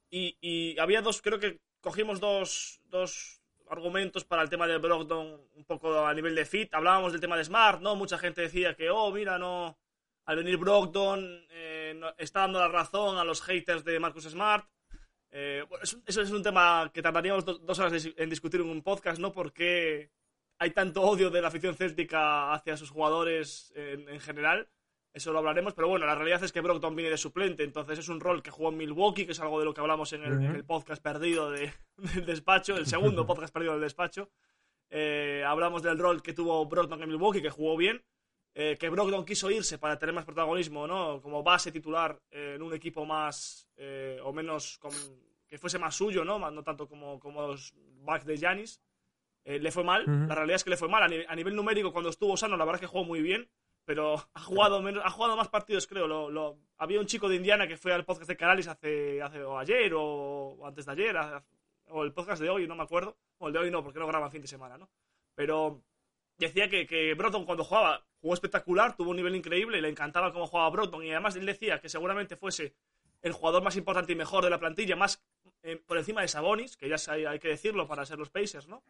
y, 0.09 0.37
y 0.39 0.79
había 0.79 1.01
dos, 1.01 1.21
creo 1.21 1.39
que 1.39 1.59
cogimos 1.81 2.19
dos, 2.21 2.79
dos 2.85 3.40
argumentos 3.71 4.25
para 4.25 4.41
el 4.41 4.49
tema 4.49 4.67
de 4.67 4.77
Brogdon 4.77 5.39
un 5.55 5.65
poco 5.65 6.05
a 6.05 6.13
nivel 6.13 6.35
de 6.35 6.45
fit. 6.45 6.73
Hablábamos 6.73 7.11
del 7.11 7.21
tema 7.21 7.37
de 7.37 7.43
Smart, 7.45 7.81
¿no? 7.81 7.95
Mucha 7.95 8.17
gente 8.17 8.41
decía 8.41 8.75
que, 8.75 8.89
oh, 8.89 9.11
mira, 9.11 9.37
no. 9.39 9.77
Al 10.25 10.35
venir 10.37 10.57
Brogdon 10.57 11.45
eh, 11.49 11.99
está 12.17 12.41
dando 12.41 12.59
la 12.59 12.67
razón 12.67 13.17
a 13.17 13.23
los 13.23 13.41
haters 13.41 13.83
de 13.83 13.99
Marcus 13.99 14.25
Smart. 14.25 14.65
Eh, 15.31 15.63
bueno, 15.67 15.83
es 15.83 15.93
un- 15.93 16.03
eso 16.05 16.21
es 16.21 16.31
un 16.31 16.43
tema 16.43 16.91
que 16.93 17.01
tardaríamos 17.01 17.45
do- 17.45 17.57
dos 17.59 17.79
horas 17.79 18.05
en 18.15 18.29
discutir 18.29 18.59
en 18.61 18.69
un 18.69 18.83
podcast, 18.83 19.19
¿no? 19.19 19.31
Porque 19.31 20.11
hay 20.59 20.71
tanto 20.71 21.01
odio 21.01 21.29
de 21.29 21.41
la 21.41 21.47
afición 21.47 21.75
céltica 21.75 22.53
hacia 22.53 22.77
sus 22.77 22.91
jugadores 22.91 23.71
en, 23.75 24.07
en 24.09 24.19
general. 24.19 24.67
Eso 25.13 25.33
lo 25.33 25.39
hablaremos, 25.39 25.73
pero 25.73 25.89
bueno, 25.89 26.05
la 26.05 26.15
realidad 26.15 26.41
es 26.43 26.51
que 26.53 26.61
Brogdon 26.61 26.95
viene 26.95 27.11
de 27.11 27.17
suplente, 27.17 27.63
entonces 27.63 27.99
es 27.99 28.07
un 28.07 28.21
rol 28.21 28.41
que 28.41 28.49
jugó 28.51 28.69
en 28.69 28.77
Milwaukee, 28.77 29.25
que 29.25 29.33
es 29.33 29.39
algo 29.41 29.59
de 29.59 29.65
lo 29.65 29.73
que 29.73 29.81
hablamos 29.81 30.13
en 30.13 30.23
el, 30.23 30.33
en 30.45 30.55
el 30.55 30.63
podcast 30.65 31.03
perdido 31.03 31.51
de- 31.51 31.73
del 32.15 32.25
despacho, 32.25 32.77
el 32.77 32.85
segundo 32.85 33.25
podcast 33.27 33.53
perdido 33.53 33.73
del 33.73 33.81
despacho. 33.81 34.29
Eh, 34.89 35.43
hablamos 35.45 35.83
del 35.83 35.97
rol 35.99 36.21
que 36.21 36.33
tuvo 36.33 36.65
Brogdon 36.65 37.01
en 37.03 37.09
Milwaukee, 37.09 37.41
que 37.41 37.49
jugó 37.49 37.75
bien, 37.77 38.01
eh, 38.53 38.77
que 38.79 38.89
Brogdon 38.89 39.25
quiso 39.25 39.49
irse 39.51 39.77
para 39.77 39.97
tener 39.97 40.13
más 40.15 40.25
protagonismo, 40.25 40.87
¿no? 40.87 41.21
Como 41.21 41.43
base 41.43 41.71
titular 41.71 42.17
eh, 42.31 42.53
en 42.55 42.61
un 42.61 42.73
equipo 42.73 43.05
más 43.05 43.67
eh, 43.77 44.19
o 44.23 44.31
menos 44.33 44.77
con- 44.79 44.91
que 45.47 45.57
fuese 45.57 45.77
más 45.79 45.93
suyo, 45.95 46.23
¿no? 46.23 46.39
No 46.51 46.63
tanto 46.63 46.87
como, 46.87 47.19
como 47.19 47.47
los 47.47 47.73
backs 48.03 48.25
de. 48.25 48.35
Eh, 49.43 49.59
le 49.59 49.71
fue 49.71 49.83
mal, 49.83 50.05
la 50.27 50.35
realidad 50.35 50.55
es 50.57 50.63
que 50.63 50.69
le 50.69 50.77
fue 50.77 50.87
mal. 50.87 51.03
A, 51.03 51.07
ni- 51.09 51.23
a 51.27 51.35
nivel 51.35 51.55
numérico, 51.55 51.91
cuando 51.91 52.09
estuvo 52.09 52.37
sano, 52.37 52.55
la 52.57 52.63
verdad 52.65 52.81
es 52.81 52.87
que 52.87 52.91
jugó 52.91 53.03
muy 53.05 53.21
bien. 53.21 53.49
Pero 53.85 54.15
ha 54.33 54.39
jugado 54.41 54.81
menos, 54.81 55.03
ha 55.05 55.09
jugado 55.09 55.35
más 55.35 55.49
partidos, 55.49 55.87
creo. 55.87 56.07
Lo, 56.07 56.29
lo- 56.29 56.57
había 56.77 56.99
un 56.99 57.05
chico 57.07 57.27
de 57.29 57.35
Indiana 57.35 57.67
que 57.67 57.77
fue 57.77 57.93
al 57.93 58.05
podcast 58.05 58.29
de 58.29 58.37
Canalis 58.37 58.67
hace, 58.67 59.21
hace 59.21 59.43
o 59.43 59.57
ayer 59.57 59.93
o, 59.93 60.01
o 60.03 60.67
antes 60.67 60.85
de 60.85 60.91
ayer, 60.91 61.17
a- 61.17 61.43
o 61.89 62.03
el 62.03 62.13
podcast 62.13 62.41
de 62.41 62.49
hoy, 62.49 62.67
no 62.67 62.75
me 62.75 62.83
acuerdo. 62.83 63.17
O 63.39 63.47
el 63.47 63.53
de 63.53 63.59
hoy 63.59 63.71
no, 63.71 63.83
porque 63.83 63.99
no 63.99 64.07
graba 64.07 64.29
fin 64.29 64.41
de 64.41 64.47
semana, 64.47 64.77
¿no? 64.77 64.89
Pero 65.35 65.81
decía 66.37 66.69
que, 66.69 66.85
que 66.87 67.13
Broton 67.15 67.45
cuando 67.45 67.63
jugaba 67.63 68.05
jugó 68.21 68.33
espectacular, 68.35 68.95
tuvo 68.95 69.09
un 69.11 69.15
nivel 69.17 69.35
increíble 69.35 69.81
le 69.81 69.89
encantaba 69.89 70.31
cómo 70.31 70.45
jugaba 70.47 70.69
Broton. 70.69 71.03
Y 71.03 71.11
además 71.11 71.35
él 71.35 71.45
decía 71.45 71.79
que 71.81 71.89
seguramente 71.89 72.35
fuese 72.37 72.75
el 73.23 73.33
jugador 73.33 73.63
más 73.63 73.75
importante 73.75 74.13
y 74.13 74.15
mejor 74.15 74.43
de 74.43 74.49
la 74.51 74.59
plantilla, 74.59 74.95
más 74.95 75.23
eh, 75.63 75.75
por 75.77 75.97
encima 75.97 76.21
de 76.21 76.27
Sabonis, 76.27 76.77
que 76.77 76.87
ya 76.89 76.95
hay, 77.11 77.25
hay 77.25 77.39
que 77.39 77.47
decirlo 77.49 77.87
para 77.87 78.05
ser 78.05 78.17
los 78.19 78.29
Pacers, 78.29 78.67
¿no? 78.67 78.83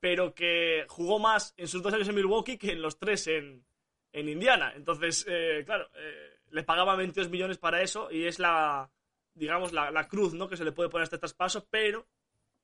Pero 0.00 0.34
que 0.34 0.84
jugó 0.88 1.18
más 1.18 1.54
en 1.56 1.66
sus 1.66 1.82
dos 1.82 1.92
años 1.92 2.08
en 2.08 2.14
Milwaukee 2.14 2.56
que 2.58 2.72
en 2.72 2.82
los 2.82 2.98
tres 2.98 3.26
en, 3.26 3.64
en 4.12 4.28
Indiana. 4.28 4.72
Entonces, 4.76 5.24
eh, 5.28 5.62
claro, 5.66 5.88
eh, 5.94 6.38
le 6.50 6.62
pagaban 6.62 6.98
22 6.98 7.28
millones 7.30 7.58
para 7.58 7.82
eso 7.82 8.10
y 8.10 8.24
es 8.26 8.38
la, 8.38 8.90
digamos, 9.34 9.72
la, 9.72 9.90
la 9.90 10.08
cruz, 10.08 10.34
¿no? 10.34 10.48
Que 10.48 10.56
se 10.56 10.64
le 10.64 10.72
puede 10.72 10.88
poner 10.88 11.02
a 11.02 11.04
este 11.04 11.18
traspaso, 11.18 11.66
pero, 11.70 12.06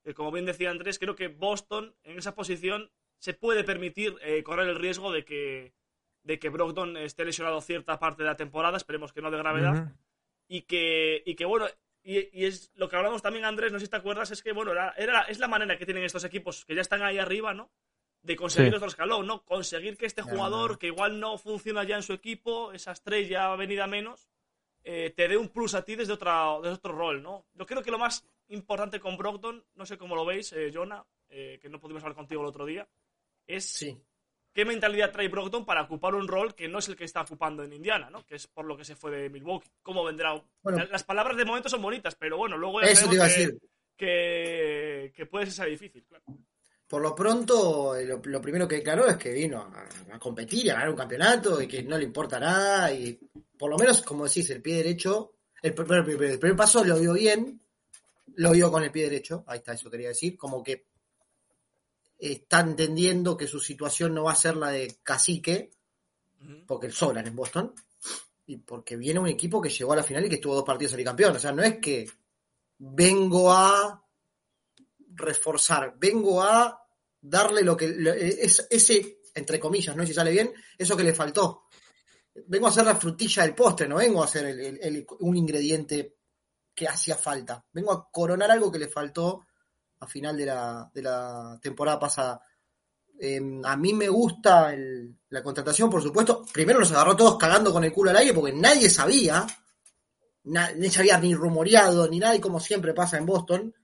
eh, 0.05 0.15
como 0.15 0.33
bien 0.33 0.47
decía 0.47 0.71
Andrés, 0.71 0.99
creo 0.99 1.15
que 1.17 1.29
Boston 1.29 1.95
en 2.05 2.19
esa 2.19 2.35
posición 2.35 2.91
se 3.19 3.35
puede 3.35 3.65
permitir 3.65 4.17
eh, 4.23 4.43
correr 4.43 4.69
el 4.69 4.77
riesgo 4.79 5.13
de 5.13 5.25
que, 5.25 5.73
de 6.25 6.39
que 6.39 6.49
Brogdon 6.49 6.97
esté 6.97 7.25
lesionado 7.25 7.61
cierta 7.61 7.99
parte 7.99 8.23
de 8.23 8.29
la 8.29 8.37
temporada, 8.37 8.77
esperemos 8.77 9.13
que 9.13 9.23
no 9.23 9.31
de 9.31 9.39
gravedad, 9.39 9.93
y 10.49 10.63
que, 10.63 11.23
y 11.25 11.35
que 11.37 11.45
bueno, 11.47 11.67
y, 12.03 12.19
y 12.39 12.45
es 12.45 12.71
lo 12.75 12.89
que 12.89 12.97
hablamos 12.97 13.23
también, 13.23 13.47
Andrés, 13.47 13.73
no 13.73 13.79
sé 13.79 13.87
si 13.87 13.91
te 13.91 13.97
acuerdas, 13.97 14.31
es 14.31 14.43
que, 14.43 14.53
bueno, 14.53 14.73
era, 14.73 14.91
era- 14.99 15.23
es 15.23 15.39
la 15.39 15.49
manera 15.49 15.79
que 15.79 15.87
tienen 15.87 16.05
estos 16.05 16.25
equipos 16.25 16.65
que 16.67 16.75
ya 16.75 16.83
están 16.83 17.03
ahí 17.03 17.19
arriba, 17.19 17.55
¿no? 17.55 17.71
De 18.25 18.35
conseguir 18.37 18.71
Sí. 18.73 18.77
otro 18.77 18.89
escalón, 18.89 19.27
¿no? 19.27 19.45
Conseguir 19.45 19.97
que 19.97 20.07
este 20.07 20.23
jugador, 20.23 20.79
que 20.79 20.87
igual 20.89 21.21
no 21.21 21.37
funciona 21.39 21.85
ya 21.85 21.97
en 21.97 22.03
su 22.03 22.13
equipo, 22.15 22.73
esa 22.73 22.91
estrella 22.93 23.55
venida 23.55 23.87
menos, 23.87 24.29
eh, 24.83 25.13
te 25.15 25.29
dé 25.29 25.37
un 25.37 25.51
plus 25.51 25.75
a 25.75 25.85
ti 25.85 25.95
desde, 25.95 26.15
otra, 26.15 26.57
desde 26.63 26.75
otro 26.77 26.93
rol, 26.93 27.23
¿no? 27.23 27.47
Yo 27.55 27.67
creo 27.67 27.83
que 27.83 27.91
lo 27.91 27.99
más 27.99 28.27
importante 28.49 28.99
con 28.99 29.17
Brogdon, 29.17 29.63
no 29.75 29.87
sé 29.87 29.97
cómo 29.99 30.17
lo 30.17 30.25
veis, 30.25 30.53
eh, 30.55 30.71
Jonah, 30.73 31.05
eh, 31.29 31.59
que 31.61 31.69
no 31.69 31.79
pudimos 31.79 32.03
hablar 32.03 32.17
contigo 32.17 32.41
el 32.43 32.49
otro 32.49 32.65
día, 32.67 32.89
es 33.47 33.65
Sí. 33.71 33.99
qué 34.55 34.65
mentalidad 34.65 35.13
trae 35.13 35.29
Brogdon 35.29 35.65
para 35.67 35.83
ocupar 35.83 36.15
un 36.15 36.27
rol 36.29 36.55
que 36.55 36.67
no 36.69 36.79
es 36.79 36.89
el 36.89 36.97
que 36.97 37.05
está 37.05 37.21
ocupando 37.23 37.63
en 37.63 37.73
Indiana, 37.75 38.09
¿no? 38.09 38.25
Que 38.25 38.37
es 38.37 38.47
por 38.47 38.65
lo 38.65 38.75
que 38.77 38.85
se 38.87 38.97
fue 38.97 39.11
de 39.11 39.29
Milwaukee. 39.29 39.71
¿Cómo 39.83 40.03
vendrá? 40.05 40.43
Bueno. 40.63 40.85
Las 40.91 41.05
palabras 41.05 41.37
de 41.37 41.45
momento 41.45 41.69
son 41.69 41.83
bonitas, 41.83 42.15
pero 42.15 42.39
bueno, 42.39 42.57
luego 42.57 42.81
ya 42.81 42.89
Eso 42.89 43.09
te 43.09 43.17
iba 43.17 43.25
a 43.25 43.29
decir. 43.29 43.59
que, 43.97 43.99
que, 43.99 45.13
que 45.15 45.27
puede 45.27 45.47
ser 45.47 45.69
difícil, 45.69 46.05
claro. 46.07 46.25
Por 46.95 47.03
lo 47.03 47.13
pronto, 47.13 47.97
eh, 47.97 48.05
lo, 48.05 48.21
lo 48.23 48.41
primero 48.41 48.69
que 48.69 48.77
declaró 48.77 49.09
es 49.09 49.17
que 49.17 49.33
vino 49.33 49.59
a, 49.63 50.15
a 50.15 50.19
competir, 50.21 50.71
a 50.71 50.75
ganar 50.75 50.91
un 50.91 50.97
campeonato 50.97 51.61
y 51.61 51.67
que 51.67 51.83
no 51.83 51.99
le 51.99 52.05
importa 52.05 52.39
nada. 52.39 52.93
Y 52.93 53.19
por 53.59 53.69
lo 53.69 53.77
menos, 53.77 54.01
como 54.03 54.27
decís, 54.27 54.49
el 54.51 54.63
pie 54.63 54.77
derecho, 54.77 55.33
el 55.61 55.75
primer, 55.75 56.09
el 56.09 56.39
primer 56.39 56.57
paso 56.57 56.85
lo 56.85 56.97
dio 56.97 57.15
bien, 57.15 57.61
lo 58.37 58.53
dio 58.53 58.71
con 58.71 58.85
el 58.85 58.93
pie 58.93 59.11
derecho, 59.11 59.43
ahí 59.49 59.59
está, 59.59 59.73
eso 59.73 59.91
quería 59.91 60.11
decir, 60.11 60.39
como 60.39 60.63
que 60.63 60.87
está 62.17 62.61
entendiendo 62.61 63.37
que 63.37 63.49
su 63.49 63.59
situación 63.59 64.15
no 64.15 64.23
va 64.23 64.31
a 64.31 64.37
ser 64.37 64.55
la 64.55 64.69
de 64.69 64.99
cacique, 65.03 65.73
porque 66.65 66.93
sobran 66.93 67.27
en 67.27 67.35
Boston, 67.35 67.75
y 68.47 68.59
porque 68.59 68.97
viene 68.97 69.19
un 69.19 69.27
equipo 69.27 69.61
que 69.61 69.69
llegó 69.69 69.95
a 69.95 69.97
la 69.97 70.05
final 70.05 70.25
y 70.27 70.29
que 70.29 70.37
estuvo 70.37 70.55
dos 70.55 70.63
partidos 70.63 70.93
salir 70.93 71.07
campeón. 71.07 71.35
O 71.35 71.41
sea, 71.41 71.51
no 71.51 71.65
es 71.65 71.79
que 71.79 72.09
vengo 72.79 73.53
a 73.53 74.01
reforzar, 75.17 75.97
vengo 75.99 76.41
a 76.41 76.83
darle 77.27 77.63
lo 77.63 77.77
que 77.77 77.89
lo- 77.89 78.13
es, 78.13 78.67
ese, 78.71 79.19
entre 79.35 79.59
comillas, 79.59 79.97
no 79.97 80.07
si 80.07 80.13
sale 80.15 80.31
bien, 80.31 80.53
eso 80.77 80.97
que 80.97 81.03
le 81.05 81.15
faltó. 81.15 81.65
Vengo 82.47 82.67
a 82.67 82.71
hacer 82.71 82.85
la 82.85 82.97
frutilla 82.97 83.43
del 83.45 83.55
postre, 83.55 83.89
no 83.89 83.97
vengo 83.97 84.21
a 84.23 84.27
hacer 84.27 84.77
un 85.21 85.37
ingrediente 85.37 86.17
que 86.75 86.87
hacía 86.89 87.17
falta. 87.17 87.65
Vengo 87.73 87.93
a 87.93 88.11
coronar 88.11 88.51
algo 88.51 88.71
que 88.71 88.79
le 88.79 88.89
faltó 88.89 89.47
a 90.01 90.07
final 90.07 90.37
de 90.37 90.45
la, 91.03 91.59
temporada 91.63 91.99
pasada. 91.99 92.41
Eh, 93.19 93.41
a 93.65 93.77
mí 93.77 93.95
me 93.95 94.09
gusta 94.09 94.75
la 95.29 95.43
contratación, 95.43 95.89
por 95.89 96.03
supuesto. 96.03 96.45
Primero 96.53 96.81
nos 96.81 96.91
agarró 96.91 97.15
todos 97.17 97.39
cagando 97.39 97.73
con 97.73 97.85
el 97.85 97.93
culo 97.93 98.11
al 98.11 98.17
aire 98.17 98.35
porque 98.35 98.53
nadie 98.53 98.91
sabía, 98.91 99.47
na- 100.45 100.73
ni 100.73 100.91
se 100.91 100.99
había 100.99 101.19
ni 101.19 101.33
rumoreado 101.35 102.09
ni 102.09 102.19
nada, 102.19 102.35
y 102.35 102.41
como 102.41 102.59
siempre 102.61 102.93
pasa 102.93 103.17
en 103.17 103.25
Boston, 103.27 103.75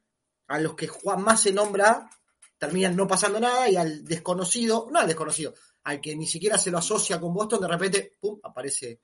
a 0.49 0.59
los 0.59 0.75
que 0.75 0.91
más 1.19 1.41
se 1.43 1.53
nombra 1.53 2.11
terminan 2.61 2.95
no 2.95 3.09
pasando 3.09 3.41
nada 3.41 3.71
y 3.71 3.77
al 3.77 4.05
desconocido, 4.05 4.87
no 4.93 4.99
al 4.99 5.07
desconocido, 5.07 5.55
al 5.85 5.99
que 5.99 6.15
ni 6.15 6.27
siquiera 6.27 6.59
se 6.59 6.71
lo 6.71 6.77
asocia 6.77 7.19
con 7.19 7.33
Boston, 7.33 7.63
de 7.63 7.69
repente, 7.69 8.17
pum, 8.21 8.39
aparece 8.43 9.01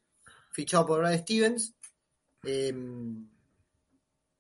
fichado 0.53 0.85
por 0.85 0.99
Brad 0.99 1.19
Stevens. 1.21 1.75
Eh, 2.45 2.75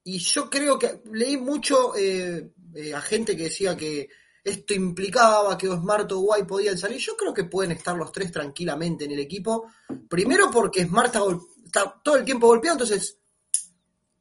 y 0.04 0.18
yo 0.18 0.50
creo 0.50 0.78
que 0.78 1.00
leí 1.12 1.38
mucho 1.38 1.96
eh, 1.96 2.52
eh, 2.74 2.94
a 2.94 3.00
gente 3.00 3.34
que 3.34 3.44
decía 3.44 3.74
que 3.74 4.06
esto 4.44 4.74
implicaba 4.74 5.56
que 5.56 5.66
Smart 5.66 6.12
o 6.12 6.20
White 6.20 6.44
podían 6.46 6.76
salir. 6.76 6.98
Yo 6.98 7.16
creo 7.16 7.32
que 7.32 7.44
pueden 7.44 7.72
estar 7.72 7.96
los 7.96 8.12
tres 8.12 8.30
tranquilamente 8.30 9.06
en 9.06 9.12
el 9.12 9.18
equipo. 9.18 9.72
Primero 10.10 10.50
porque 10.50 10.84
Smart 10.84 11.06
está, 11.06 11.20
está 11.64 12.00
todo 12.04 12.16
el 12.16 12.24
tiempo 12.24 12.48
golpeado, 12.48 12.74
entonces 12.74 13.18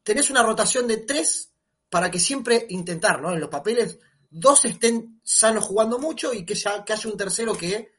tenés 0.03 0.29
una 0.29 0.41
rotación 0.41 0.87
de 0.87 0.97
tres 0.97 1.51
para 1.89 2.09
que 2.09 2.19
siempre 2.19 2.65
intentar, 2.69 3.21
¿no? 3.21 3.33
En 3.33 3.41
los 3.41 3.49
papeles, 3.49 3.99
dos 4.29 4.65
estén 4.65 5.20
sanos 5.24 5.63
jugando 5.63 6.00
mucho 6.00 6.34
y 6.34 6.46
que, 6.46 6.55
ya, 6.55 6.84
que 6.84 6.94
haya 6.94 7.10
un 7.10 7.17
tercero 7.17 7.55
que 7.55 7.91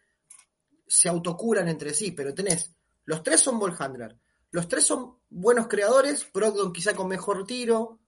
se 0.87 1.09
autocuran 1.09 1.69
entre 1.69 1.93
sí, 1.93 2.13
pero 2.13 2.35
tenés, 2.35 2.75
los 3.05 3.23
tres 3.23 3.41
son 3.41 3.59
ball 3.59 3.75
handler, 3.79 4.17
los 4.51 4.69
tres 4.69 4.85
son 4.85 5.19
buenos 5.29 5.67
creadores, 5.67 6.27
Brogdon 6.33 6.73
quizá 6.73 6.95
con 6.95 7.09
mejor 7.09 7.47
tiro, 7.47 8.01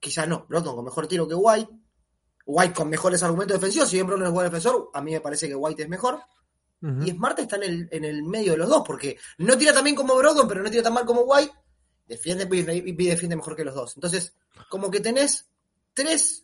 quizá 0.00 0.26
no, 0.26 0.46
Brogdon 0.48 0.76
con 0.76 0.84
mejor 0.84 1.06
tiro 1.06 1.28
que 1.28 1.34
White, 1.34 1.70
White 2.46 2.74
con 2.74 2.88
mejores 2.88 3.22
argumentos 3.22 3.58
defensivos, 3.58 3.88
si 3.88 3.96
bien 3.96 4.06
Brogdon 4.06 4.26
es 4.26 4.32
buen 4.32 4.46
defensor, 4.46 4.90
a 4.92 5.00
mí 5.00 5.12
me 5.12 5.20
parece 5.20 5.48
que 5.48 5.54
White 5.54 5.82
es 5.84 5.88
mejor, 5.88 6.20
y 7.02 7.12
Smart 7.12 7.38
está 7.38 7.56
en 7.56 7.62
el, 7.62 7.88
en 7.90 8.04
el 8.04 8.22
medio 8.24 8.52
de 8.52 8.58
los 8.58 8.68
dos, 8.68 8.82
porque 8.86 9.16
no 9.38 9.56
tira 9.56 9.72
tan 9.72 9.84
bien 9.84 9.96
como 9.96 10.16
Brogdon, 10.16 10.46
pero 10.46 10.62
no 10.62 10.70
tira 10.70 10.82
tan 10.82 10.92
mal 10.92 11.06
como 11.06 11.22
White, 11.22 11.54
defiende 12.06 12.46
y 12.52 12.92
defiende 12.92 13.36
mejor 13.36 13.56
que 13.56 13.64
los 13.64 13.74
dos. 13.74 13.96
Entonces, 13.96 14.34
como 14.68 14.90
que 14.90 15.00
tenés 15.00 15.46
tres 15.94 16.43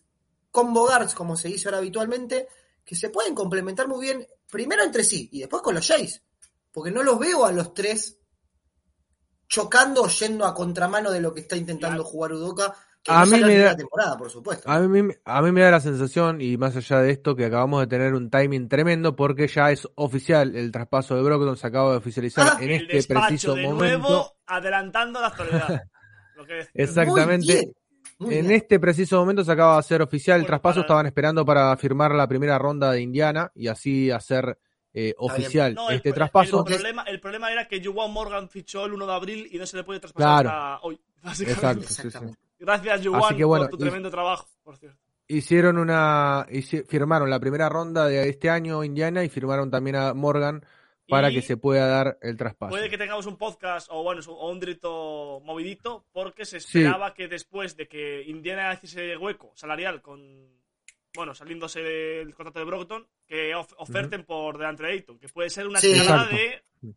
combo 0.50 0.87
guards, 0.87 1.14
como 1.14 1.37
se 1.37 1.49
dice 1.49 1.69
ahora 1.69 1.78
habitualmente, 1.78 2.49
que 2.85 2.97
se 2.97 3.11
pueden 3.11 3.35
complementar 3.35 3.87
muy 3.88 4.07
bien, 4.07 4.26
primero 4.50 4.83
entre 4.83 5.04
sí 5.04 5.28
y 5.33 5.40
después 5.40 5.62
con 5.62 5.75
los 5.75 5.87
Jays, 5.87 6.23
porque 6.73 6.90
no 6.90 7.02
los 7.02 7.19
veo 7.19 7.45
a 7.45 7.52
los 7.52 7.73
tres 7.75 8.19
chocando 9.49 10.02
o 10.02 10.09
yendo 10.09 10.45
a 10.47 10.54
contramano 10.54 11.11
de 11.11 11.21
lo 11.21 11.35
que 11.35 11.40
está 11.40 11.57
intentando 11.57 12.02
Claro. 12.02 12.11
jugar 12.11 12.33
Udoca, 12.33 12.75
que 13.02 13.11
A 13.12 13.25
no 13.25 13.33
mí 13.33 13.40
me 13.42 13.59
da- 13.59 13.64
la 13.71 13.76
temporada, 13.76 14.16
por 14.16 14.30
supuesto. 14.30 14.71
A 14.71 14.78
mí, 14.80 15.11
a 15.25 15.42
mí 15.42 15.52
me 15.52 15.61
da 15.62 15.71
la 15.71 15.80
sensación, 15.80 16.40
y 16.40 16.57
más 16.57 16.76
allá 16.76 17.00
de 17.00 17.11
esto, 17.12 17.35
que 17.35 17.47
acabamos 17.47 17.80
de 17.80 17.87
tener 17.87 18.14
un 18.14 18.28
timing 18.30 18.69
tremendo 18.69 19.16
porque 19.16 19.49
ya 19.49 19.71
es 19.73 19.88
oficial 19.95 20.54
el 20.54 20.71
traspaso 20.71 21.16
de 21.16 21.23
Brogdon, 21.23 21.57
se 21.57 21.66
acaba 21.66 21.92
de 21.92 21.97
oficializar 21.97 22.47
Ah, 22.47 22.59
en 22.61 22.71
el 22.71 22.90
este 22.90 23.12
preciso 23.14 23.54
de 23.54 23.62
momento. 23.62 23.99
nuevo, 23.99 24.37
adelantando 24.47 25.21
la 25.21 25.28
actualidad. 25.28 25.83
Exactamente. 26.75 27.73
Muy 28.21 28.35
En 28.37 28.43
bien. 28.47 28.57
este 28.57 28.79
preciso 28.79 29.19
momento 29.19 29.43
se 29.43 29.50
acaba 29.50 29.73
de 29.75 29.79
hacer 29.81 30.03
oficial 30.03 30.37
el 30.37 30.43
Bueno, 30.43 30.47
traspaso, 30.49 30.75
para- 30.75 30.83
estaban 30.87 31.07
esperando 31.07 31.45
para 31.45 31.77
firmar 31.77 32.15
la 32.15 32.29
primera 32.29 32.59
ronda 32.59 32.93
de 32.93 33.00
Indiana 33.00 33.50
y 33.55 33.67
así 33.67 34.11
hacer 34.11 34.59
eh, 34.93 35.15
oficial 35.19 35.75
No, 35.75 35.89
el- 35.89 35.97
este 35.97 36.09
el- 36.11 36.15
traspaso. 36.15 36.65
El, 36.67 36.75
problema, 36.75 37.03
el 37.05 37.21
problema 37.21 37.50
era 37.53 37.67
que 37.67 37.83
Juwan 37.85 38.12
Morgan 38.12 38.49
fichó 38.49 38.85
el 38.87 38.93
1 38.93 39.07
de 39.07 39.12
abril 39.12 39.49
y 39.50 39.57
no 39.59 39.65
se 39.67 39.77
le 39.77 39.85
puede 39.85 40.00
traspasar 40.00 40.43
Claro. 40.45 40.49
hasta 40.50 40.87
hoy. 40.87 41.00
Básicamente. 41.23 41.85
Exacto, 41.87 42.21
sí, 42.21 42.29
sí. 42.29 42.35
Gracias, 42.59 43.07
Juwan, 43.07 43.23
Así 43.25 43.37
que 43.37 43.45
bueno, 43.45 43.65
por 43.65 43.71
tu 43.71 43.77
y- 43.77 43.81
tremendo 43.81 44.11
trabajo, 44.11 44.47
por 44.62 44.77
cierto. 44.77 44.99
Hicieron 45.29 45.79
una, 45.79 46.45
firmaron 46.89 47.31
la 47.31 47.39
primera 47.39 47.69
ronda 47.69 48.05
de 48.07 48.29
este 48.29 48.50
año 48.50 48.83
Indiana 48.83 49.23
y 49.23 49.29
firmaron 49.29 49.71
también 49.71 49.95
a 49.97 50.12
Morgan 50.12 50.65
para 51.11 51.31
Y 51.31 51.35
que 51.35 51.43
se 51.43 51.57
pueda 51.57 51.87
dar 51.87 52.19
el 52.23 52.37
traspaso. 52.37 52.71
Puede 52.71 52.88
que 52.88 52.97
tengamos 52.99 53.26
un 53.26 53.37
podcast 53.37 53.88
o 53.90 54.02
bueno, 54.02 54.23
o 54.29 54.50
un 54.50 54.61
drito 54.61 55.40
movidito, 55.45 56.07
porque 56.12 56.45
se 56.45 56.59
esperaba 56.59 57.12
que 57.12 57.29
después 57.29 57.76
de 57.76 57.88
que 57.88 58.23
Indiana 58.23 58.73
hiciese 58.75 59.17
hueco 59.17 59.52
salarial 59.57 60.00
con 60.00 60.59
bueno, 61.17 61.35
saliéndose 61.35 61.81
del 61.83 62.33
contrato 62.37 62.61
de 62.61 62.64
Brockton, 62.67 63.09
que 63.26 63.52
of- 63.55 63.75
oferten 63.79 64.25
por 64.25 64.57
delante 64.59 64.85
de 64.85 64.93
Ayton, 64.93 65.19
que 65.19 65.29
puede 65.29 65.50
ser 65.50 65.67
una 65.67 65.81
Sí. 65.81 65.90
escalada 65.90 66.31
Exacto. 66.31 66.37
de 66.87 66.95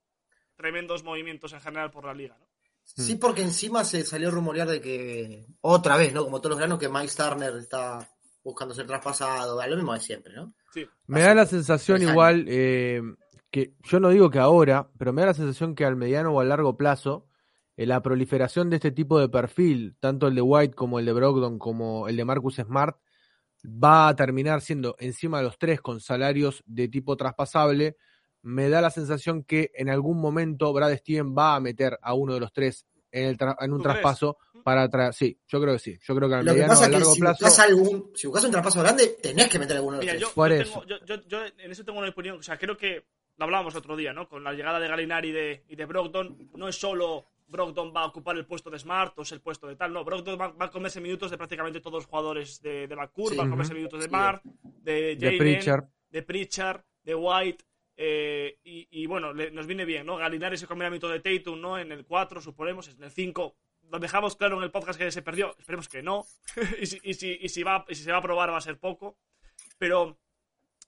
tremendos 0.55 1.03
movimientos 1.03 1.51
en 1.53 1.61
general 1.61 1.89
por 1.89 2.05
la 2.05 2.13
liga, 2.13 2.37
¿no? 2.39 2.47
Sí, 2.83 3.15
porque 3.15 3.41
encima 3.41 3.83
se 3.83 4.03
salió 4.05 4.27
a 4.27 4.31
rumorear 4.31 4.67
de 4.67 4.81
que, 4.81 5.45
otra 5.61 5.97
vez, 5.97 6.13
¿no? 6.13 6.23
Como 6.25 6.39
todos 6.39 6.51
los 6.51 6.59
granos, 6.59 6.77
que 6.77 6.89
Mike 6.89 7.13
Turner 7.15 7.55
está 7.55 8.07
buscando 8.43 8.75
ser 8.75 8.85
traspasado, 8.85 9.59
lo 9.67 9.75
mismo 9.75 9.93
de 9.93 9.99
siempre, 10.01 10.33
¿no? 10.35 10.53
Sí. 10.73 10.85
Me 11.07 11.21
da 11.21 11.33
la 11.33 11.45
sensación 11.45 12.01
igual 12.03 12.45
eh, 12.49 13.01
que 13.53 13.75
yo 13.83 13.99
no 13.99 14.09
digo 14.09 14.29
que 14.31 14.39
ahora, 14.39 14.89
pero 14.97 15.13
me 15.13 15.21
da 15.21 15.27
la 15.27 15.33
sensación 15.35 15.75
que 15.75 15.85
al 15.85 15.95
mediano 15.95 16.31
o 16.33 16.39
a 16.39 16.43
largo 16.43 16.75
plazo 16.75 17.27
eh, 17.77 17.85
la 17.85 18.01
proliferación 18.01 18.69
de 18.71 18.77
este 18.77 18.91
tipo 18.91 19.19
de 19.19 19.29
perfil, 19.29 19.95
tanto 19.99 20.27
el 20.27 20.33
de 20.35 20.41
White 20.41 20.73
como 20.73 20.97
el 20.99 21.05
de 21.05 21.13
Brogdon 21.13 21.59
como 21.59 22.07
el 22.07 22.17
de 22.17 22.25
Marcus 22.25 22.55
Smart, 22.55 22.97
va 23.63 24.07
a 24.09 24.15
terminar 24.15 24.61
siendo 24.61 24.95
encima 24.99 25.37
de 25.37 25.43
los 25.45 25.57
tres 25.57 25.81
con 25.81 25.99
salarios 26.01 26.63
de 26.65 26.87
tipo 26.87 27.15
traspasable, 27.15 27.95
me 28.41 28.69
da 28.69 28.81
la 28.81 28.89
sensación 28.89 29.43
que 29.43 29.71
en 29.75 29.89
algún 29.89 30.19
momento 30.19 30.73
Brad 30.73 30.95
Steven 30.97 31.33
va 31.37 31.55
a 31.55 31.59
meter 31.59 31.97
a 32.01 32.13
uno 32.13 32.33
de 32.33 32.39
los 32.41 32.51
tres 32.51 32.85
en, 33.11 33.25
el 33.27 33.37
tra- 33.37 33.55
en 33.59 33.71
un 33.71 33.81
traspaso 33.81 34.37
para 34.63 34.89
traer. 34.89 35.13
Sí, 35.13 35.39
yo 35.47 35.61
creo 35.61 35.73
que 35.73 35.79
sí. 35.79 35.97
Yo 36.01 36.15
creo 36.15 36.27
que 36.27 36.35
al 36.35 36.45
Lo 36.45 36.51
que 36.51 36.55
mediano 36.55 36.73
pasa 36.73 36.85
a 36.85 36.89
largo 36.89 37.13
si 37.13 37.19
plazo. 37.21 37.45
buscas, 37.45 37.59
algún, 37.59 38.11
si 38.15 38.27
buscas 38.27 38.43
un 38.45 38.51
traspaso 38.51 38.79
grande, 38.81 39.15
tenés 39.21 39.47
que 39.47 39.59
meter 39.59 39.77
alguno 39.77 39.99
de 39.99 40.05
los 40.05 40.13
Mira, 40.13 40.13
tres. 40.19 40.29
yo, 40.29 40.33
Por 40.35 40.49
yo 40.49 40.55
eso. 40.55 40.73
tengo- 40.73 40.85
yo- 40.87 41.05
yo- 41.05 41.27
yo 41.27 41.45
en 41.57 41.71
eso 41.71 41.83
tengo 41.85 41.99
una 41.99 42.09
opinión. 42.09 42.39
O 42.39 42.43
sea, 42.43 42.57
creo 42.57 42.75
que 42.75 43.05
lo 43.37 43.45
hablábamos 43.45 43.75
otro 43.75 43.95
día, 43.95 44.13
¿no? 44.13 44.27
Con 44.29 44.43
la 44.43 44.53
llegada 44.53 44.79
de 44.79 44.87
Galinari 44.87 45.29
y 45.29 45.31
de, 45.31 45.63
y 45.69 45.75
de 45.75 45.85
Brogdon, 45.85 46.49
no 46.55 46.67
es 46.67 46.75
solo 46.79 47.25
Brogdon 47.47 47.93
va 47.95 48.01
a 48.01 48.05
ocupar 48.05 48.35
el 48.37 48.45
puesto 48.45 48.69
de 48.69 48.79
Smart 48.79 49.17
o 49.17 49.21
es 49.23 49.31
el 49.31 49.41
puesto 49.41 49.67
de 49.67 49.75
tal, 49.75 49.91
no. 49.93 50.03
Brogdon 50.03 50.39
va, 50.39 50.49
va 50.49 50.65
a 50.65 50.71
comerse 50.71 51.01
minutos 51.01 51.29
de 51.31 51.37
prácticamente 51.37 51.79
todos 51.81 51.95
los 52.03 52.05
jugadores 52.05 52.61
de, 52.61 52.87
de 52.87 52.95
Bakur, 52.95 53.31
Sí. 53.31 53.37
va 53.37 53.43
a 53.45 53.49
comerse 53.49 53.73
Ujú. 53.73 53.77
minutos 53.77 53.99
de. 54.01 54.07
Smart, 54.07 54.43
de 54.63 55.15
de 55.15 55.25
Jalen, 55.25 55.37
Pritchard. 55.37 55.83
de 56.09 56.21
Pritchard, 56.23 56.81
de 57.03 57.15
White. 57.15 57.63
eh, 57.95 58.57
y, 58.63 58.87
y 58.89 59.05
bueno, 59.05 59.33
le- 59.33 59.51
nos 59.51 59.67
viene 59.67 59.85
bien, 59.85 60.05
¿no? 60.07 60.17
Galinari 60.17 60.57
se 60.57 60.65
comerá 60.65 60.89
minutos 60.89 61.11
de 61.11 61.19
Tatum, 61.19 61.61
¿no? 61.61 61.77
En 61.77 61.91
el 61.91 62.05
4, 62.05 62.41
suponemos, 62.41 62.87
en 62.87 63.03
el 63.03 63.11
5. 63.11 63.55
Lo 63.91 63.99
dejamos 63.99 64.35
claro 64.35 64.57
en 64.57 64.63
el 64.63 64.71
podcast 64.71 64.97
que 64.97 65.11
se 65.11 65.21
perdió. 65.21 65.55
Esperemos 65.59 65.87
que 65.89 66.01
no. 66.01 66.25
y, 66.81 66.85
si, 66.87 66.99
y, 67.03 67.13
si, 67.13 67.37
y, 67.39 67.49
si 67.49 67.61
va, 67.61 67.85
y 67.87 67.93
si 67.93 68.03
se 68.03 68.11
va 68.11 68.17
a 68.17 68.21
probar 68.23 68.49
va 68.51 68.57
a 68.57 68.61
ser 68.61 68.79
poco. 68.79 69.17
Pero, 69.77 70.17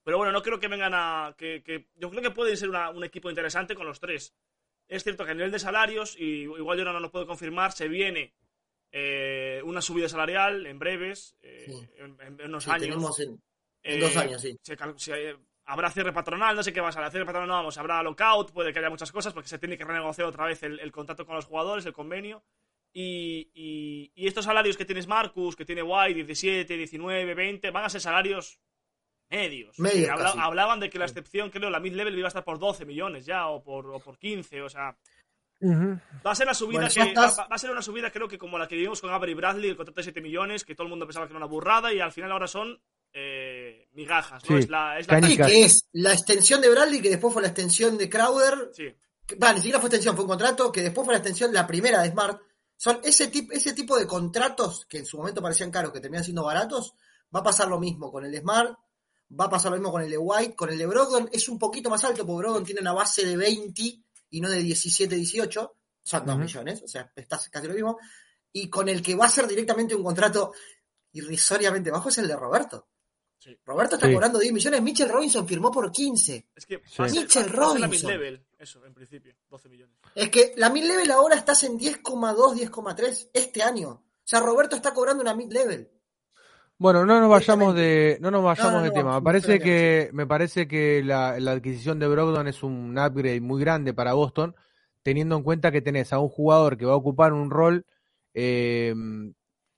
pero 0.05 0.17
bueno, 0.17 0.31
no 0.31 0.41
creo 0.41 0.59
que 0.59 0.69
vengan 0.69 0.93
a. 0.93 1.35
Que, 1.37 1.61
que- 1.61 1.87
yo 1.95 2.09
creo 2.09 2.21
que 2.21 2.31
pueden 2.31 2.55
ser 2.55 2.69
una- 2.69 2.89
un 2.91 3.03
equipo 3.03 3.29
interesante 3.29 3.75
con 3.75 3.85
los 3.85 3.99
tres. 3.99 4.33
Es 4.87 5.03
cierto 5.03 5.25
que 5.25 5.31
a 5.31 5.33
nivel 5.33 5.51
de 5.51 5.59
salarios, 5.59 6.15
y 6.17 6.43
igual 6.43 6.77
yo 6.77 6.85
no 6.85 6.97
lo 6.99 7.11
puedo 7.11 7.27
confirmar, 7.27 7.73
se 7.73 7.89
viene 7.89 8.33
eh, 8.97 9.61
una 9.65 9.81
subida 9.81 10.07
salarial 10.07 10.65
en 10.67 10.79
breves, 10.79 11.35
eh, 11.41 11.65
Sí. 11.67 11.89
en, 11.97 12.17
unos 12.45 12.63
Sí, 12.63 12.69
años. 12.69 12.81
tenemos 12.83 13.19
en, 13.19 13.29
en 13.83 13.97
Eh, 13.97 13.99
dos 13.99 14.15
años, 14.15 14.41
sí. 14.41 14.55
se 14.61 14.77
cal- 14.77 14.97
se- 14.97 15.35
habrá 15.65 15.89
cierre 15.89 16.13
patronal, 16.13 16.55
no 16.55 16.63
sé 16.63 16.71
qué 16.71 16.79
va 16.79 16.89
a 16.89 16.91
ser. 16.93 17.09
Cierre 17.11 17.25
patronal 17.25 17.49
no 17.49 17.55
vamos, 17.55 17.77
habrá 17.77 18.01
lockout, 18.03 18.51
puede 18.53 18.71
que 18.71 18.79
haya 18.79 18.89
muchas 18.89 19.11
cosas 19.11 19.33
porque 19.33 19.49
se 19.49 19.59
tiene 19.59 19.77
que 19.77 19.83
renegociar 19.83 20.27
otra 20.27 20.45
vez 20.45 20.63
el, 20.63 20.79
el 20.79 20.91
contrato 20.93 21.25
con 21.25 21.35
los 21.35 21.45
jugadores, 21.45 21.85
el 21.85 21.91
convenio. 21.93 22.43
Y, 22.93 23.49
y- 23.53 24.11
y 24.15 24.27
estos 24.27 24.45
salarios 24.45 24.77
que 24.77 24.85
tienes 24.85 25.07
Marcus, 25.07 25.55
que 25.57 25.65
tiene 25.65 25.83
White, 25.83 26.13
17, 26.13 26.77
19, 26.77 27.33
20, 27.33 27.71
van 27.71 27.83
a 27.83 27.89
ser 27.89 27.99
salarios 27.99 28.59
medios. 29.37 29.79
Medios, 29.79 30.09
habla- 30.09 30.33
hablaban 30.43 30.79
de 30.79 30.89
que 30.89 30.99
la 30.99 31.05
excepción, 31.05 31.49
creo, 31.49 31.69
la 31.69 31.79
mid-level 31.79 32.17
iba 32.17 32.27
a 32.27 32.29
estar 32.29 32.43
por 32.43 32.59
12 32.59 32.85
millones 32.85 33.25
ya, 33.25 33.47
o 33.47 33.61
por, 33.63 33.87
o 33.87 33.99
por 33.99 34.17
15, 34.17 34.61
o 34.61 34.69
sea, 34.69 34.95
Ujú. 35.61 35.97
Va 36.23 36.31
a 36.31 36.35
ser 36.35 36.47
la 36.47 36.53
subida 36.53 36.81
Bueno, 36.81 36.93
que 36.93 37.01
estás- 37.01 37.39
va, 37.39 37.47
va 37.47 37.55
a 37.55 37.57
ser 37.57 37.71
una 37.71 37.81
subida 37.81 38.11
creo 38.11 38.27
que 38.27 38.37
como 38.37 38.57
la 38.59 38.67
que 38.67 38.75
vivimos 38.75 38.99
con 38.99 39.09
Avery 39.11 39.33
Bradley, 39.35 39.69
el 39.69 39.77
contrato 39.77 39.99
de 40.01 40.03
7 40.03 40.19
millones, 40.21 40.65
que 40.65 40.75
todo 40.75 40.83
el 40.83 40.89
mundo 40.89 41.05
pensaba 41.07 41.27
que 41.27 41.31
era 41.31 41.37
una 41.37 41.45
burrada 41.47 41.93
y 41.93 42.01
al 42.01 42.11
final 42.11 42.31
ahora 42.33 42.45
son 42.47 42.77
eh, 43.13 43.87
migajas, 43.93 44.43
¿no? 44.43 44.57
Sí. 44.57 44.63
Es 44.63 44.69
la, 44.69 44.99
es 44.99 45.07
la 45.07 45.21
Sí, 45.21 45.37
que 45.37 45.63
es 45.63 45.87
la 45.93 46.11
extensión 46.11 46.59
de 46.59 46.69
Bradley, 46.69 47.01
que 47.01 47.09
después 47.09 47.31
fue 47.33 47.41
la 47.41 47.47
extensión 47.47 47.97
de 47.97 48.09
Crowder. 48.09 48.69
sí. 48.73 48.93
que- 49.25 49.35
Va, 49.37 49.53
ni 49.53 49.59
siquiera 49.59 49.79
fue 49.79 49.87
extensión, 49.87 50.13
fue 50.15 50.25
un 50.25 50.29
contrato, 50.31 50.71
que 50.71 50.81
después 50.81 51.05
fue 51.05 51.13
la 51.13 51.19
extensión, 51.19 51.53
la 51.53 51.65
primera 51.65 52.01
de 52.01 52.09
Smart. 52.11 52.39
Son 52.75 52.99
ese, 53.03 53.29
tip, 53.29 53.49
ese 53.53 53.71
tipo 53.73 53.97
de 53.97 54.05
contratos 54.05 54.85
que 54.87 54.97
en 54.99 55.05
su 55.05 55.17
momento 55.17 55.41
parecían 55.41 55.71
caros, 55.71 55.93
que 55.93 56.01
terminan 56.01 56.25
siendo 56.25 56.43
baratos. 56.43 56.93
Va 57.33 57.39
a 57.39 57.43
pasar 57.43 57.69
lo 57.69 57.79
mismo 57.79 58.11
con 58.11 58.25
el 58.25 58.31
de 58.33 58.41
Smart, 58.41 58.77
va 59.39 59.45
a 59.45 59.49
pasar 59.49 59.71
lo 59.71 59.77
mismo 59.77 59.91
con 59.91 60.01
el 60.01 60.09
de 60.09 60.17
White, 60.17 60.55
con 60.55 60.69
el 60.69 60.77
de 60.77 60.85
Brogdon. 60.85 61.29
Es 61.31 61.49
un 61.49 61.57
poquito 61.59 61.89
más 61.89 62.03
alto, 62.03 62.25
porque 62.25 62.39
Brogdon 62.43 62.63
tiene 62.65 62.81
una 62.81 62.93
base 62.93 63.25
de 63.25 63.35
20 63.37 63.81
y 64.29 64.41
no 64.41 64.49
de 64.49 64.59
17, 64.61 65.15
18. 65.15 65.75
Son 66.03 66.25
2 66.25 66.35
Ujú. 66.35 66.43
millones, 66.43 66.83
o 66.83 66.87
sea, 66.87 67.11
está 67.15 67.39
casi 67.49 67.67
lo 67.67 67.73
mismo. 67.73 67.97
Y 68.51 68.69
con 68.69 68.87
el 68.89 69.01
que 69.01 69.15
va 69.15 69.25
a 69.25 69.29
ser 69.29 69.47
directamente 69.47 69.95
un 69.95 70.03
contrato 70.03 70.53
irrisoriamente 71.13 71.91
bajo 71.91 72.09
es 72.09 72.17
el 72.19 72.27
de 72.27 72.35
Roberto. 72.35 72.87
Sí. 73.39 73.57
Roberto 73.65 73.95
está 73.95 74.07
Sí. 74.07 74.13
cobrando 74.13 74.39
10 74.39 74.53
millones, 74.53 74.81
Mitchell 74.81 75.09
Robinson 75.09 75.47
firmó 75.47 75.71
por 75.71 75.91
15. 75.91 76.47
Es 76.55 76.65
que 76.65 76.81
Sí. 76.85 77.01
Mitchell 77.01 77.29
ser 77.29 77.51
la 77.51 77.55
Robinson. 77.65 77.89
mid-level, 77.89 78.45
eso, 78.57 78.85
en 78.85 78.93
principio, 78.93 79.35
12 79.49 79.69
millones. 79.69 79.95
Es 80.15 80.29
que 80.29 80.53
la 80.57 80.69
mid-level 80.69 81.11
ahora 81.11 81.35
estás 81.35 81.63
en 81.63 81.77
10,2, 81.77 82.55
10,3 82.55 83.29
este 83.33 83.61
año. 83.61 83.89
O 83.89 84.27
sea, 84.27 84.39
Roberto 84.39 84.75
está 84.75 84.93
cobrando 84.93 85.21
una 85.21 85.35
mid-level. 85.35 85.91
Bueno, 86.77 87.05
no 87.05 87.19
nos 87.21 87.29
vayamos 87.29 87.73
de, 87.73 88.17
no 88.19 88.31
nos 88.31 88.43
vayamos 88.43 88.73
No, 88.73 88.77
no, 88.79 88.83
de 88.83 88.89
no, 88.89 88.93
tema. 88.93 89.15
Me 89.15 89.23
parece 89.23 89.59
que, 89.59 90.09
me 90.11 90.27
parece 90.27 90.67
que 90.67 91.01
la, 91.03 91.39
la 91.39 91.51
adquisición 91.51 91.99
de 91.99 92.07
Brogdon 92.07 92.47
es 92.47 92.63
un 92.63 92.97
upgrade 92.97 93.39
muy 93.41 93.61
grande 93.61 93.93
para 93.93 94.13
Boston, 94.13 94.55
teniendo 95.01 95.37
en 95.37 95.43
cuenta 95.43 95.71
que 95.71 95.81
tenés 95.81 96.11
a 96.11 96.19
un 96.19 96.29
jugador 96.29 96.77
que 96.77 96.85
va 96.85 96.93
a 96.93 96.97
ocupar 96.97 97.31
un 97.31 97.49
rol 97.49 97.85
eh, 98.33 98.93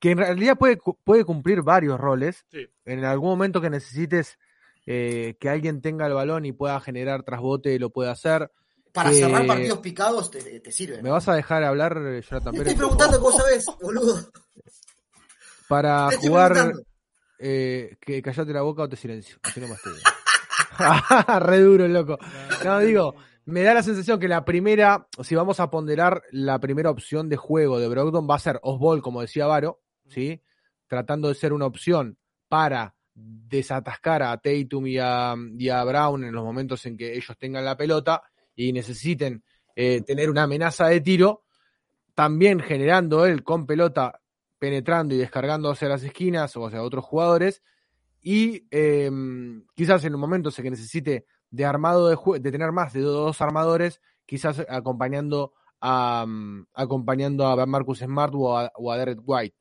que 0.00 0.10
en 0.10 0.18
realidad 0.18 0.56
puede, 0.58 0.78
puede 1.04 1.24
cumplir 1.24 1.62
varios 1.62 1.98
roles. 1.98 2.44
Sí. 2.50 2.68
En 2.84 3.04
algún 3.04 3.30
momento 3.30 3.60
que 3.60 3.70
necesites 3.70 4.38
eh, 4.86 5.36
que 5.40 5.48
alguien 5.48 5.80
tenga 5.80 6.06
el 6.06 6.14
balón 6.14 6.44
y 6.46 6.52
pueda 6.52 6.80
generar 6.80 7.22
trasbote, 7.22 7.78
lo 7.78 7.90
puede 7.90 8.10
hacer. 8.10 8.50
Para 8.92 9.12
cerrar 9.12 9.46
partidos 9.46 9.78
picados 9.78 10.30
te, 10.30 10.60
te 10.60 10.72
sirve. 10.72 11.02
¿Me 11.02 11.10
vas 11.10 11.28
a 11.28 11.34
dejar 11.34 11.62
hablar, 11.62 11.96
eh, 11.98 12.22
Jonathan 12.22 12.52
Te 12.52 12.58
Pérez? 12.58 12.72
estoy 12.72 12.76
preguntando 12.76 13.20
cómo 13.20 13.36
sabes, 13.36 13.66
boludo. 13.80 14.16
Para 15.68 16.10
jugar. 16.20 16.72
Eh, 17.38 17.96
que 18.00 18.22
callate 18.22 18.52
la 18.52 18.62
boca 18.62 18.82
o 18.82 18.88
te 18.88 18.96
silencio. 18.96 19.38
Así 19.42 19.60
nomás 19.60 19.80
te 19.82 19.90
digo. 19.90 20.02
Re 21.40 21.60
duro, 21.60 21.88
loco. 21.88 22.18
No, 22.64 22.78
digo, 22.80 23.14
me 23.44 23.62
da 23.62 23.74
la 23.74 23.82
sensación 23.82 24.20
que 24.20 24.28
la 24.28 24.44
primera, 24.44 25.08
si 25.22 25.34
vamos 25.34 25.60
a 25.60 25.70
ponderar, 25.70 26.22
la 26.32 26.58
primera 26.58 26.90
opción 26.90 27.28
de 27.28 27.36
juego 27.36 27.78
de 27.78 27.88
Brogdon 27.88 28.28
va 28.28 28.34
a 28.36 28.40
ser 28.40 28.60
Osbol, 28.62 29.02
como 29.02 29.20
decía 29.20 29.46
Varo, 29.46 29.80
¿sí? 30.06 30.42
Tratando 30.86 31.28
de 31.28 31.34
ser 31.34 31.52
una 31.52 31.66
opción 31.66 32.18
para 32.48 32.94
desatascar 33.14 34.22
a 34.22 34.36
Tatum 34.38 34.86
y 34.86 34.98
a, 34.98 35.34
y 35.56 35.68
a 35.68 35.82
Brown 35.84 36.24
en 36.24 36.32
los 36.32 36.44
momentos 36.44 36.84
en 36.86 36.96
que 36.96 37.14
ellos 37.14 37.36
tengan 37.38 37.64
la 37.64 37.76
pelota 37.76 38.22
y 38.54 38.72
necesiten 38.72 39.42
eh, 39.74 40.02
tener 40.02 40.30
una 40.30 40.44
amenaza 40.44 40.88
de 40.88 41.00
tiro, 41.00 41.44
también 42.14 42.60
generando 42.60 43.24
él 43.24 43.42
con 43.42 43.66
pelota, 43.66 44.20
penetrando 44.58 45.14
y 45.14 45.18
descargando 45.18 45.70
hacia 45.70 45.88
las 45.88 46.02
esquinas 46.02 46.56
o 46.56 46.66
hacia 46.66 46.82
otros 46.82 47.04
jugadores, 47.04 47.62
y 48.20 48.66
eh, 48.70 49.10
quizás 49.74 50.04
en 50.04 50.12
los 50.12 50.20
momentos 50.20 50.58
en 50.58 50.64
que 50.64 50.70
necesite 50.70 51.26
de 51.50 51.64
armado 51.64 52.08
de, 52.08 52.40
de 52.40 52.52
tener 52.52 52.72
más 52.72 52.92
de 52.92 53.00
dos 53.00 53.40
armadores, 53.40 54.00
quizás 54.26 54.64
acompañando 54.68 55.52
a, 55.80 56.24
mm, 56.26 56.66
acompañando 56.74 57.46
a 57.46 57.66
Marcus 57.66 58.00
Smart 58.00 58.34
o 58.34 58.58
a, 58.58 58.72
o 58.74 58.92
a 58.92 58.98
Derek 58.98 59.20
White. 59.24 59.56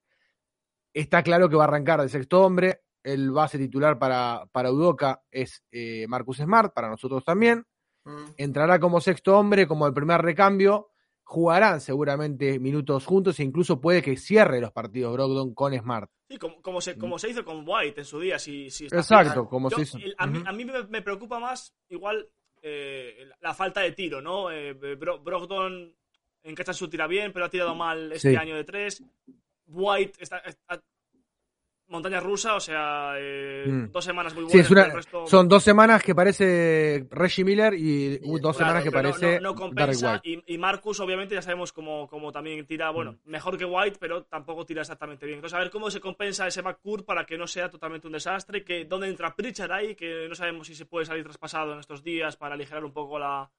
Está 0.94 1.22
claro 1.24 1.48
que 1.50 1.56
va 1.56 1.64
a 1.64 1.68
arrancar 1.68 2.02
de 2.02 2.10
sexto 2.10 2.42
hombre, 2.44 2.82
el 3.04 3.32
base 3.32 3.58
titular 3.58 4.00
para, 4.00 4.46
para 4.52 4.72
Udoca 4.72 5.22
es 5.32 5.64
eh, 5.72 6.06
Marcus 6.08 6.38
Smart, 6.38 6.74
para 6.74 6.90
nosotros 6.90 7.24
también 7.24 7.66
Mm. 8.08 8.32
entrará 8.38 8.80
como 8.80 9.02
sexto 9.02 9.38
hombre, 9.38 9.68
como 9.68 9.86
el 9.86 9.94
primer 9.94 10.22
recambio, 10.22 10.92
jugarán 11.30 11.82
seguramente 11.82 12.58
minutos 12.58 13.06
juntos 13.06 13.38
e 13.40 13.44
incluso 13.44 13.82
puede 13.82 14.02
que 14.02 14.16
cierre 14.16 14.62
los 14.62 14.72
partidos 14.72 15.12
Brogdon 15.14 15.54
con 15.54 15.78
Smart. 15.78 16.10
Sí, 16.30 16.38
como, 16.38 16.62
como, 16.62 16.80
se, 16.80 16.98
como 16.98 17.20
se 17.20 17.30
hizo 17.30 17.44
con 17.44 17.66
White 17.68 18.00
en 18.02 18.06
su 18.06 18.20
día, 18.22 18.40
si, 18.40 18.70
si 18.70 18.86
está 18.86 18.98
Exacto, 19.00 19.46
como 19.48 19.70
Yo- 19.70 19.76
se 19.78 19.84
hizo. 19.84 19.98
a, 20.18 20.26
mí, 20.26 20.42
a 20.46 20.52
mí 20.54 20.64
me, 20.64 20.84
me 20.86 21.02
preocupa 21.02 21.38
más, 21.40 21.76
igual, 21.90 22.30
eh, 22.62 23.30
la, 23.42 23.54
falta 23.54 23.82
de 23.82 23.92
tiro, 23.92 24.22
¿no? 24.22 24.50
Eh, 24.52 24.74
Bro- 24.96 25.20
Brogdon 25.20 25.94
en 26.44 26.56
cancha 26.56 26.74
su 26.74 26.90
tira 26.90 27.08
bien, 27.08 27.34
pero 27.34 27.46
ha 27.46 27.50
tirado 27.50 27.76
mal 27.76 28.12
este 28.14 28.32
Sí. 28.32 28.36
año 28.38 28.56
de 28.56 28.64
tres. 28.64 29.04
White 29.68 30.14
está, 30.24 30.38
está- 30.40 30.82
montaña 31.90 32.20
rusa, 32.20 32.56
o 32.56 32.60
sea, 32.60 33.14
eh, 33.18 33.66
Mm. 33.68 33.92
dos 33.92 34.04
semanas 34.04 34.34
muy 34.34 34.44
buenas. 34.44 34.52
Sí, 34.52 34.60
es 34.60 34.72
una- 34.72 34.84
pero 34.84 34.98
el 34.98 35.04
resto- 35.04 35.28
son 35.28 35.48
dos 35.48 35.64
semanas 35.64 36.04
que 36.04 36.14
parece 36.14 37.08
Reggie 37.10 37.46
Miller 37.46 37.74
y 37.74 38.20
uh, 38.24 38.40
dos 38.40 38.58
Claro, 38.58 38.72
semanas 38.72 38.84
que 38.84 38.92
parece 38.92 39.40
no, 39.40 39.52
no 39.52 39.56
compensa 39.56 40.20
y, 40.24 40.44
y 40.54 40.58
Marcus 40.58 41.00
obviamente 41.00 41.36
ya 41.36 41.42
sabemos 41.42 41.72
cómo, 41.72 42.08
cómo 42.08 42.32
también 42.32 42.66
tira, 42.66 42.90
bueno, 42.90 43.14
Mm. 43.14 43.30
mejor 43.30 43.58
que 43.58 43.66
White, 43.66 43.98
pero 44.00 44.24
tampoco 44.24 44.66
tira 44.66 44.82
exactamente 44.82 45.26
bien. 45.26 45.38
Entonces 45.38 45.56
a 45.56 45.60
ver 45.60 45.70
cómo 45.70 45.90
se 45.90 46.02
compensa 46.02 46.46
ese 46.48 46.62
backcourt 46.62 47.06
para 47.06 47.26
que 47.26 47.38
no 47.38 47.48
sea 47.48 47.70
totalmente 47.70 48.08
un 48.08 48.14
desastre, 48.14 48.64
que 48.64 48.86
dónde 48.86 49.08
entra 49.08 49.34
Pritchard 49.36 49.72
ahí, 49.72 49.96
que 49.96 50.28
no 50.28 50.36
sabemos 50.36 50.68
si 50.68 50.76
se 50.76 50.86
puede 50.86 51.06
salir 51.06 51.24
traspasado 51.24 51.74
en 51.74 51.80
estos 51.80 52.04
días 52.04 52.36
para 52.36 52.56
aligerar 52.56 52.84
un 52.84 52.92
poco 52.92 53.18
la, 53.18 53.50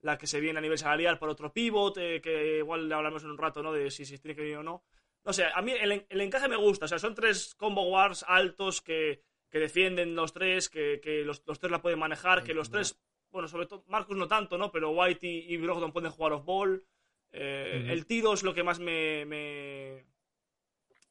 la 0.00 0.16
que 0.16 0.26
se 0.26 0.40
viene 0.40 0.58
a 0.58 0.62
nivel 0.62 0.78
salarial 0.78 1.18
por 1.18 1.28
otro 1.28 1.52
pivot, 1.52 1.98
eh, 1.98 2.20
que 2.22 2.58
igual 2.58 2.88
le 2.88 2.94
hablamos 2.94 3.22
en 3.24 3.30
un 3.30 3.38
rato, 3.38 3.62
¿no? 3.62 3.72
De 3.72 3.90
si, 3.90 4.04
si 4.06 4.18
tiene 4.18 4.34
que 4.34 4.40
venir 4.42 4.56
o 4.58 4.62
no. 4.62 4.82
No 5.26 5.32
sé, 5.32 5.44
a 5.52 5.60
mí 5.60 5.72
el, 5.72 6.06
el 6.08 6.20
encaje 6.20 6.48
me 6.48 6.56
gusta, 6.56 6.84
o 6.84 6.88
sea, 6.88 6.98
son 6.98 7.14
tres 7.14 7.54
combo 7.56 7.82
wars 7.90 8.24
altos 8.28 8.80
que, 8.80 9.22
que 9.50 9.58
defienden 9.58 10.14
los 10.14 10.32
tres, 10.32 10.68
que, 10.70 11.00
que 11.02 11.22
los, 11.24 11.42
los 11.46 11.58
tres 11.58 11.70
la 11.72 11.82
pueden 11.82 11.98
manejar, 11.98 12.44
que 12.44 12.54
los 12.54 12.70
tres 12.70 12.98
bueno, 13.32 13.48
sobre 13.48 13.66
todo 13.66 13.84
Marcus 13.88 14.16
no 14.16 14.28
tanto, 14.28 14.56
¿no? 14.56 14.70
Pero 14.70 14.92
White 14.92 15.26
y, 15.26 15.52
y 15.52 15.56
Brogdon 15.58 15.92
pueden 15.92 16.10
jugar 16.12 16.32
off-ball. 16.32 16.86
Eh. 17.32 17.86
El 17.90 18.06
tiro 18.06 18.32
es 18.32 18.42
lo 18.44 18.54
que 18.54 18.62
más 18.62 18.78
me, 18.78 19.26
me- 19.26 20.06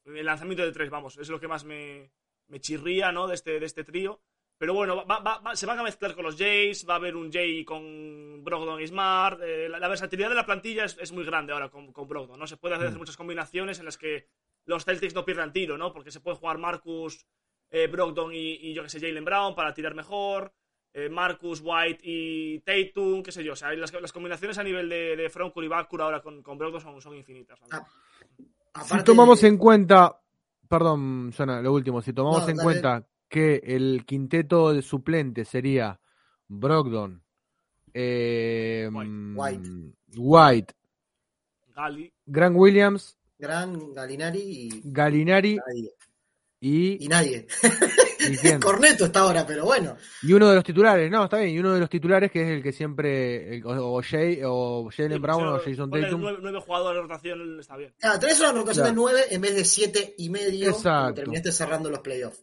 El 0.06 0.24
lanzamiento 0.24 0.64
de 0.64 0.72
tres, 0.72 0.90
vamos, 0.90 1.18
es 1.18 1.28
lo 1.28 1.38
que 1.38 1.46
más 1.46 1.64
me, 1.64 2.10
me 2.48 2.58
chirría, 2.58 3.12
¿no? 3.12 3.28
De 3.28 3.34
este, 3.34 3.60
de 3.60 3.66
este 3.66 3.84
trío. 3.84 4.20
Pero 4.58 4.72
bueno, 4.72 5.04
va- 5.06 5.18
va- 5.20 5.38
va- 5.40 5.54
se 5.56 5.66
van 5.66 5.78
a 5.78 5.82
mezclar 5.82 6.14
con 6.14 6.24
los 6.24 6.36
Jays, 6.36 6.86
va 6.88 6.94
a 6.94 6.96
haber 6.96 7.14
un 7.14 7.30
Jay 7.30 7.62
con 7.64 8.42
Brogdon 8.42 8.80
y 8.80 8.86
Smart. 8.86 9.40
eh, 9.42 9.68
la, 9.68 9.78
la 9.78 9.88
versatilidad 9.88 10.30
de 10.30 10.34
la 10.34 10.46
plantilla 10.46 10.84
es, 10.84 10.96
es 10.98 11.12
muy 11.12 11.24
grande 11.24 11.52
ahora 11.52 11.68
con, 11.68 11.92
con 11.92 12.08
Brogdon, 12.08 12.38
¿no? 12.38 12.46
Se 12.46 12.56
puede 12.56 12.74
hacer 12.74 12.92
Mm. 12.92 12.98
muchas 12.98 13.16
combinaciones 13.16 13.78
en 13.78 13.84
las 13.84 13.98
que 13.98 14.28
los 14.64 14.84
Celtics 14.84 15.14
no 15.14 15.24
pierdan 15.24 15.52
tiro, 15.52 15.76
¿no? 15.76 15.92
Porque 15.92 16.10
se 16.10 16.20
puede 16.20 16.38
jugar 16.38 16.56
Marcus, 16.58 17.26
eh, 17.70 17.86
Brogdon 17.86 18.32
y, 18.32 18.52
y 18.54 18.72
yo 18.74 18.82
que 18.82 18.88
sé, 18.88 18.98
Jalen 19.00 19.24
Brown 19.24 19.54
para 19.54 19.74
tirar 19.74 19.94
mejor. 19.94 20.52
eh, 20.94 21.10
Marcus, 21.10 21.60
White 21.62 22.00
y 22.04 22.60
Tatum, 22.60 23.22
qué 23.22 23.30
sé 23.30 23.44
yo. 23.44 23.52
O 23.52 23.56
sea, 23.56 23.70
las, 23.74 23.92
las 23.92 24.12
combinaciones 24.12 24.56
a 24.56 24.62
nivel 24.64 24.88
de, 24.88 25.14
de 25.16 25.28
frontcourt 25.28 25.66
y 25.66 25.68
backcourt 25.68 26.02
ahora 26.02 26.22
con, 26.22 26.42
con 26.42 26.56
Brogdon 26.56 26.80
son, 26.80 26.98
son 27.02 27.14
infinitas. 27.14 27.58
Ah, 27.70 28.82
Si 28.82 29.04
tomamos 29.04 29.42
de- 29.42 29.48
en 29.48 29.58
cuenta, 29.58 30.18
perdón, 30.66 31.32
Jonah, 31.36 31.60
lo 31.60 31.74
último, 31.74 32.00
si 32.00 32.14
tomamos 32.14 32.44
No, 32.44 32.48
en 32.48 32.56
dale. 32.56 32.64
cuenta 32.64 33.06
que 33.28 33.60
el 33.64 34.04
quinteto 34.06 34.72
de 34.72 34.82
suplente 34.82 35.44
sería 35.44 35.98
Brogdon, 36.48 37.22
eh, 37.94 38.88
White. 38.92 39.70
White, 40.16 40.74
Gali. 41.74 42.12
Grant 42.24 42.56
Williams, 42.56 43.18
Gran 43.38 43.92
Galinari 43.92 44.40
y 44.40 44.80
Galinari 44.84 45.56
nadie. 45.56 45.92
y, 46.60 47.04
Y 47.04 47.08
nadie. 47.08 47.46
¿y? 48.18 48.58
Corneto 48.60 49.04
está 49.06 49.20
ahora, 49.20 49.46
pero 49.46 49.64
bueno. 49.66 49.96
Y 50.22 50.32
uno 50.32 50.48
de 50.48 50.54
los 50.54 50.64
titulares, 50.64 51.10
no, 51.10 51.24
está 51.24 51.38
bien, 51.38 51.50
y 51.54 51.58
uno 51.58 51.74
de 51.74 51.80
los 51.80 51.90
titulares 51.90 52.30
que 52.30 52.42
es 52.42 52.48
el 52.48 52.62
que 52.62 52.72
siempre, 52.72 53.56
el- 53.56 53.66
o, 53.66 53.96
o 53.98 54.02
Jay, 54.02 54.40
o 54.44 54.88
Jalen 54.94 55.20
Brown 55.20 55.46
o 55.48 55.58
Jason 55.58 55.90
Tatum. 55.90 56.20
Nueve, 56.20 56.38
nueve 56.40 56.60
jugadores 56.60 56.96
de 56.96 57.02
rotación 57.02 57.60
está 57.60 57.76
bien. 57.76 57.94
Ah, 58.02 58.18
tenés 58.18 58.40
una 58.40 58.52
rotación 58.52 58.84
Claro. 58.86 58.90
de 58.90 58.94
9 58.96 59.20
en 59.30 59.40
vez 59.42 59.54
de 59.54 59.64
7 59.64 60.14
y 60.18 60.30
medio. 60.30 60.70
Exacto. 60.70 61.14
terminaste 61.14 61.52
cerrando 61.52 61.90
los 61.90 62.00
playoffs. 62.00 62.42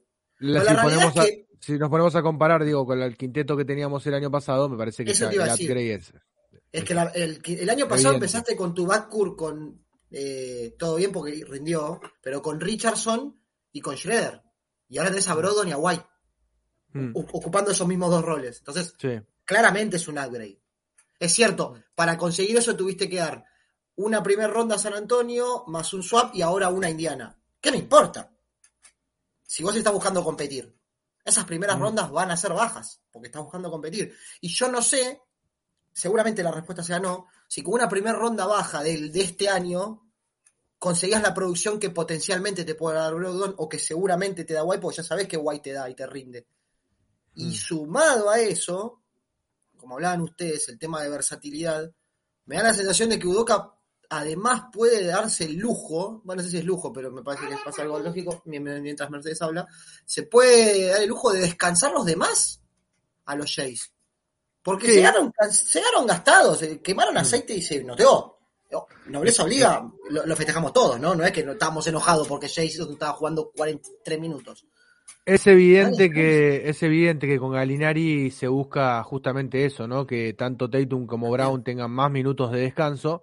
La- 0.51 0.61
si, 0.61 0.65
la 0.67 0.73
realidad 0.73 0.83
ponemos 0.83 1.17
a- 1.17 1.23
es 1.23 1.29
que- 1.31 1.47
si 1.59 1.77
nos 1.77 1.89
ponemos 1.89 2.15
a 2.15 2.21
comparar, 2.21 2.63
digo, 2.63 2.85
con 2.85 3.01
el 3.01 3.15
quinteto 3.17 3.55
que 3.55 3.65
teníamos 3.65 4.05
el 4.07 4.13
año 4.15 4.29
pasado, 4.29 4.67
me 4.69 4.77
parece 4.77 5.05
que 5.05 5.11
Eso 5.11 5.31
iba 5.31 5.45
el 5.45 5.51
upgrade 5.53 5.93
es. 5.93 6.13
Es 6.71 6.83
que 6.83 6.93
la- 6.93 7.11
el, 7.15 7.41
el 7.45 7.69
año 7.69 7.87
pasado 7.87 8.09
Evidente. 8.15 8.25
empezaste 8.25 8.55
con 8.55 8.73
tu 8.73 8.85
backcourt 8.85 9.35
con 9.37 9.83
eh, 10.15 10.75
todo 10.77 10.95
bien 10.97 11.11
porque 11.11 11.43
rindió, 11.47 11.99
pero 12.21 12.41
con 12.41 12.59
Richardson 12.59 13.39
y 13.71 13.81
con 13.81 13.95
Schroeder. 13.97 14.41
Y 14.87 14.97
ahora 14.99 15.09
tenés 15.09 15.27
a 15.27 15.33
Brodon 15.35 15.67
y 15.67 15.71
a 15.71 15.77
White 15.77 16.05
Mm, 16.95 17.11
ocupando 17.15 17.71
esos 17.71 17.87
mismos 17.87 18.11
dos 18.11 18.23
roles. 18.23 18.59
Entonces, 18.59 18.93
sí. 18.99 19.19
claramente 19.45 19.95
es 19.97 20.07
un 20.07 20.19
upgrade. 20.19 20.61
Es 21.19 21.31
cierto, 21.31 21.73
para 21.95 22.17
conseguir 22.19 22.55
eso 22.57 22.75
tuviste 22.75 23.09
que 23.09 23.17
dar 23.17 23.45
una 23.95 24.21
primera 24.21 24.47
ronda 24.49 24.75
a 24.75 24.77
San 24.77 24.93
Antonio, 24.93 25.63
más 25.65 25.91
un 25.95 26.03
swap 26.03 26.35
y 26.35 26.43
ahora 26.43 26.69
una 26.69 26.85
a 26.87 26.91
Indiana. 26.91 27.35
¿Qué 27.59 27.71
me 27.71 27.77
importa? 27.77 28.31
Si 29.53 29.61
vos 29.61 29.75
estás 29.75 29.93
buscando 29.93 30.23
competir. 30.23 30.75
Esas 31.23 31.45
primeras 31.45 31.77
Mm. 31.77 31.81
rondas 31.81 32.09
van 32.09 32.31
a 32.31 32.35
ser 32.35 32.53
bajas, 32.53 33.03
porque 33.11 33.27
estás 33.27 33.43
buscando 33.43 33.69
competir. 33.69 34.11
Y 34.41 34.47
yo 34.47 34.67
no 34.67 34.81
sé, 34.81 35.21
seguramente 35.93 36.41
la 36.41 36.49
respuesta 36.51 36.81
sea 36.81 36.97
no, 36.99 37.27
si 37.47 37.61
con 37.61 37.75
una 37.75 37.87
primera 37.87 38.17
ronda 38.17 38.47
baja 38.47 38.81
de 38.81 39.11
este 39.13 39.49
año 39.49 40.09
conseguías 40.79 41.21
la 41.21 41.35
producción 41.35 41.79
que 41.79 41.91
potencialmente 41.91 42.65
te 42.65 42.73
puede 42.73 42.97
dar 42.97 43.13
Brogdon 43.13 43.53
o 43.59 43.69
que 43.69 43.77
seguramente 43.77 44.43
te 44.43 44.55
da 44.55 44.63
White, 44.63 44.81
porque 44.81 44.97
ya 44.97 45.03
sabes 45.03 45.27
que 45.27 45.37
White 45.37 45.69
te 45.69 45.73
da 45.73 45.87
y 45.87 45.93
te 45.93 46.07
rinde. 46.07 46.47
Y 47.35 47.49
Mm. 47.49 47.53
sumado 47.53 48.31
a 48.31 48.39
eso, 48.39 49.03
como 49.77 49.93
hablaban 49.93 50.21
ustedes, 50.21 50.67
el 50.69 50.79
tema 50.79 51.03
de 51.03 51.09
versatilidad, 51.09 51.91
me 52.45 52.55
da 52.57 52.63
la 52.63 52.73
sensación 52.73 53.09
de 53.09 53.19
que 53.19 53.27
Udoca 53.27 53.71
además 54.09 54.63
puede 54.71 55.05
darse 55.05 55.45
el 55.45 55.55
lujo, 55.57 56.21
bueno, 56.23 56.41
no 56.41 56.45
sé 56.45 56.51
si 56.51 56.57
es 56.59 56.65
lujo, 56.65 56.91
pero 56.93 57.11
me 57.11 57.23
parece 57.23 57.47
que 57.47 57.55
pasa 57.63 57.81
algo 57.81 57.99
lógico 57.99 58.41
mien- 58.45 58.81
mientras 58.81 59.09
Mercedes 59.09 59.41
habla, 59.41 59.67
se 60.05 60.23
puede 60.23 60.87
dar 60.87 61.01
el 61.01 61.09
lujo 61.09 61.31
de 61.31 61.41
descansar 61.41 61.91
los 61.91 62.05
demás 62.05 62.61
a 63.25 63.35
los 63.35 63.53
Jays. 63.55 63.91
Porque 64.61 64.87
Sí. 64.87 64.93
llegaron, 64.95 65.31
gastados, 66.07 66.61
eh, 66.61 66.79
quemaron 66.81 67.17
aceite 67.17 67.53
y 67.53 67.61
se 67.61 67.83
noteó. 67.83 68.37
No, 68.71 68.87
Nobleza 69.07 69.43
obliga, 69.43 69.87
lo, 70.09 70.25
lo 70.25 70.35
festejamos 70.35 70.73
todos, 70.73 70.99
¿no? 70.99 71.13
No 71.13 71.23
es 71.23 71.31
que 71.31 71.43
no 71.43 71.51
estábamos 71.51 71.85
enojados 71.87 72.27
porque 72.27 72.47
Jays 72.49 72.79
estaba 72.79 73.13
jugando 73.13 73.51
43 73.55 74.19
minutos. 74.19 74.65
Es 75.25 75.45
evidente 75.47 76.09
que 76.09 76.67
es 76.69 76.81
evidente 76.83 77.27
que 77.27 77.37
con 77.39 77.51
Galinari 77.51 78.31
se 78.31 78.47
busca 78.47 79.01
justamente 79.03 79.63
eso, 79.65 79.87
¿no? 79.87 80.05
Que 80.07 80.33
tanto 80.33 80.69
Tatum 80.69 81.05
como 81.05 81.29
Brown 81.31 81.63
tengan 81.63 81.91
más 81.91 82.09
minutos 82.11 82.51
de 82.51 82.61
descanso. 82.61 83.21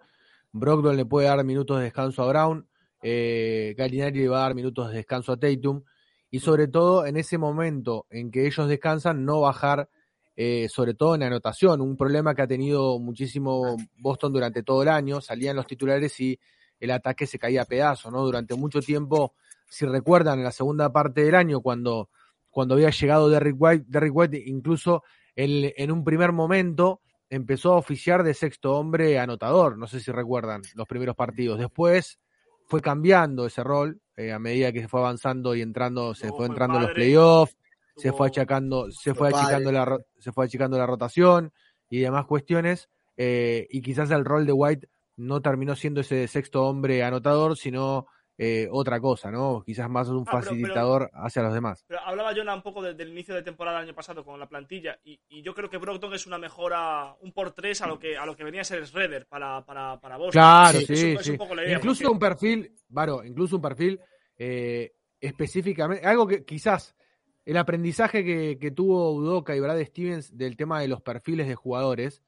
Brogdon 0.53 0.97
le 0.97 1.05
puede 1.05 1.29
dar 1.29 1.43
minutos 1.45 1.79
de 1.79 1.85
descanso 1.85 2.23
a 2.23 2.29
Brown, 2.29 2.67
eh, 3.03 3.75
Galinari 3.77 4.21
le 4.21 4.29
va 4.29 4.39
a 4.39 4.43
dar 4.43 4.55
minutos 4.55 4.91
de 4.91 4.97
descanso 4.97 5.33
a 5.33 5.37
Tatum 5.39 5.83
y 6.31 6.41
sobre 6.41 6.69
todo 6.69 7.07
en 7.07 7.17
ese 7.17 7.39
momento 7.39 8.07
en 8.11 8.31
que 8.31 8.47
ellos 8.47 8.69
descansan 8.69 9.25
no 9.25 9.41
bajar 9.41 9.89
eh, 10.37 10.69
sobre 10.71 10.95
todo 10.95 11.15
en 11.15 11.23
anotación, 11.23 11.81
un 11.81 11.97
problema 11.97 12.35
que 12.35 12.43
ha 12.43 12.47
tenido 12.47 12.99
muchísimo 12.99 13.77
Boston 13.99 14.33
durante 14.33 14.63
todo 14.63 14.83
el 14.83 14.89
año, 14.89 15.21
salían 15.21 15.57
los 15.57 15.67
titulares 15.67 16.19
y 16.21 16.39
el 16.79 16.91
ataque 16.93 17.27
se 17.27 17.39
caía 17.39 17.63
a 17.63 17.67
pedazos, 17.67 18.11
¿no? 18.11 18.25
Durante 18.25 18.55
mucho 18.55 18.81
tiempo 18.81 19.35
si 19.71 19.87
recuerdan, 19.87 20.39
en 20.39 20.45
la 20.45 20.53
segunda 20.53 20.93
parte 20.93 21.25
del 21.25 21.35
año, 21.35 21.61
cuando, 21.61 22.11
cuando 22.51 22.75
había 22.75 22.91
llegado 22.91 23.31
Derrick 23.31 23.57
White, 23.59 23.85
Derrick 23.89 24.15
White 24.15 24.43
incluso 24.47 25.05
en 25.37 25.93
un 25.93 26.05
primer 26.05 26.33
momento 26.33 27.01
empezó 27.31 27.73
a 27.73 27.79
oficiar 27.79 28.25
de 28.25 28.35
sexto 28.35 28.75
hombre 28.75 29.19
anotador, 29.19 29.79
no 29.79 29.87
sé 29.87 30.01
si 30.01 30.11
recuerdan 30.11 30.63
los 30.75 30.87
primeros 30.87 31.15
partidos. 31.15 31.59
Después 31.59 32.19
fue 32.67 32.83
cambiando 32.83 33.47
ese 33.47 33.65
rol 33.65 34.01
eh, 34.17 34.33
a 34.33 34.39
medida 34.39 34.73
que 34.73 34.83
se 34.83 34.89
fue 34.89 35.01
avanzando 35.01 35.55
y 35.55 35.63
entrando, 35.63 36.15
se 36.15 36.29
fue 36.29 36.47
entrando 36.47 36.77
en 36.77 36.83
los 36.83 36.93
playoffs, 36.93 37.57
se 37.97 38.13
fue 38.13 38.29
achacando, 38.29 38.91
se 38.91 39.15
Fue 39.15 39.29
achicando 39.29 39.73
la, 39.73 39.99
se 40.19 40.33
fue 40.33 40.45
achicando 40.45 40.77
la 40.77 40.87
rotación 40.87 41.53
y 41.89 42.01
demás 42.01 42.27
cuestiones, 42.27 42.89
eh, 43.17 43.67
y 43.71 43.83
quizás 43.83 44.11
el 44.11 44.25
rol 44.25 44.47
de 44.47 44.53
White 44.53 44.89
no 45.17 45.41
terminó 45.43 45.77
siendo 45.77 46.01
ese 46.01 46.27
sexto 46.29 46.65
hombre 46.65 47.03
anotador, 47.05 47.57
sino 47.57 48.07
eh, 48.43 48.69
otra 48.71 48.99
cosa, 49.01 49.31
¿no? 49.31 49.63
Quizás 49.67 49.91
más 49.91 50.09
un 50.09 50.23
Ah, 50.27 50.31
pero- 50.31 50.43
facilitador 50.43 51.11
hacia 51.13 51.43
los 51.43 51.53
demás. 51.53 51.85
Pero 51.87 52.01
hablaba 52.01 52.33
Jonah 52.35 52.55
un 52.55 52.63
poco 52.63 52.81
de- 52.81 52.95
del 52.95 53.11
inicio 53.11 53.35
de 53.35 53.43
temporada 53.43 53.79
del 53.81 53.89
año 53.89 53.95
pasado 53.95 54.25
con 54.25 54.41
la 54.41 54.49
plantilla 54.49 54.99
y, 55.05 55.21
y 55.29 55.43
yo 55.43 55.53
creo 55.55 55.69
que 55.69 55.77
Brogdon 55.77 56.15
es 56.15 56.27
una 56.27 56.39
mejora, 56.39 57.15
un 57.21 57.33
por 57.33 57.53
tres 57.53 57.83
a 57.83 57.87
lo 57.87 57.99
que 57.99 58.17
a 58.17 58.25
lo 58.25 58.35
que 58.35 58.45
venía 58.45 58.63
a 58.63 58.65
ser 58.65 58.83
Shredder 58.87 59.27
para, 59.27 59.63
para, 59.67 60.01
para 60.01 60.17
Boston. 60.17 60.33
Claro, 60.41 60.79
Sí, 60.79 60.87
sí, 60.87 60.93
es 60.93 61.29
un- 61.29 61.35
es 61.35 61.53
idea, 61.67 61.77
incluso 61.77 62.03
porque- 62.05 62.13
un 62.15 62.19
perfil, 62.19 62.75
Varo, 62.89 63.23
incluso 63.25 63.57
un 63.57 63.63
perfil 63.63 64.01
eh, 64.39 64.93
específicamente, 65.21 66.07
algo 66.07 66.27
que 66.27 66.45
quizás 66.45 66.97
el 67.45 67.57
aprendizaje 67.57 68.25
que, 68.25 68.59
que 68.59 68.71
tuvo 68.71 69.13
Udoka 69.13 69.55
y 69.55 69.61
Brad 69.61 69.83
Stevens 69.85 70.37
del 70.37 70.57
tema 70.57 70.81
de 70.81 70.89
los 70.89 71.03
perfiles 71.03 71.47
de 71.47 71.55
jugadores 71.55 72.23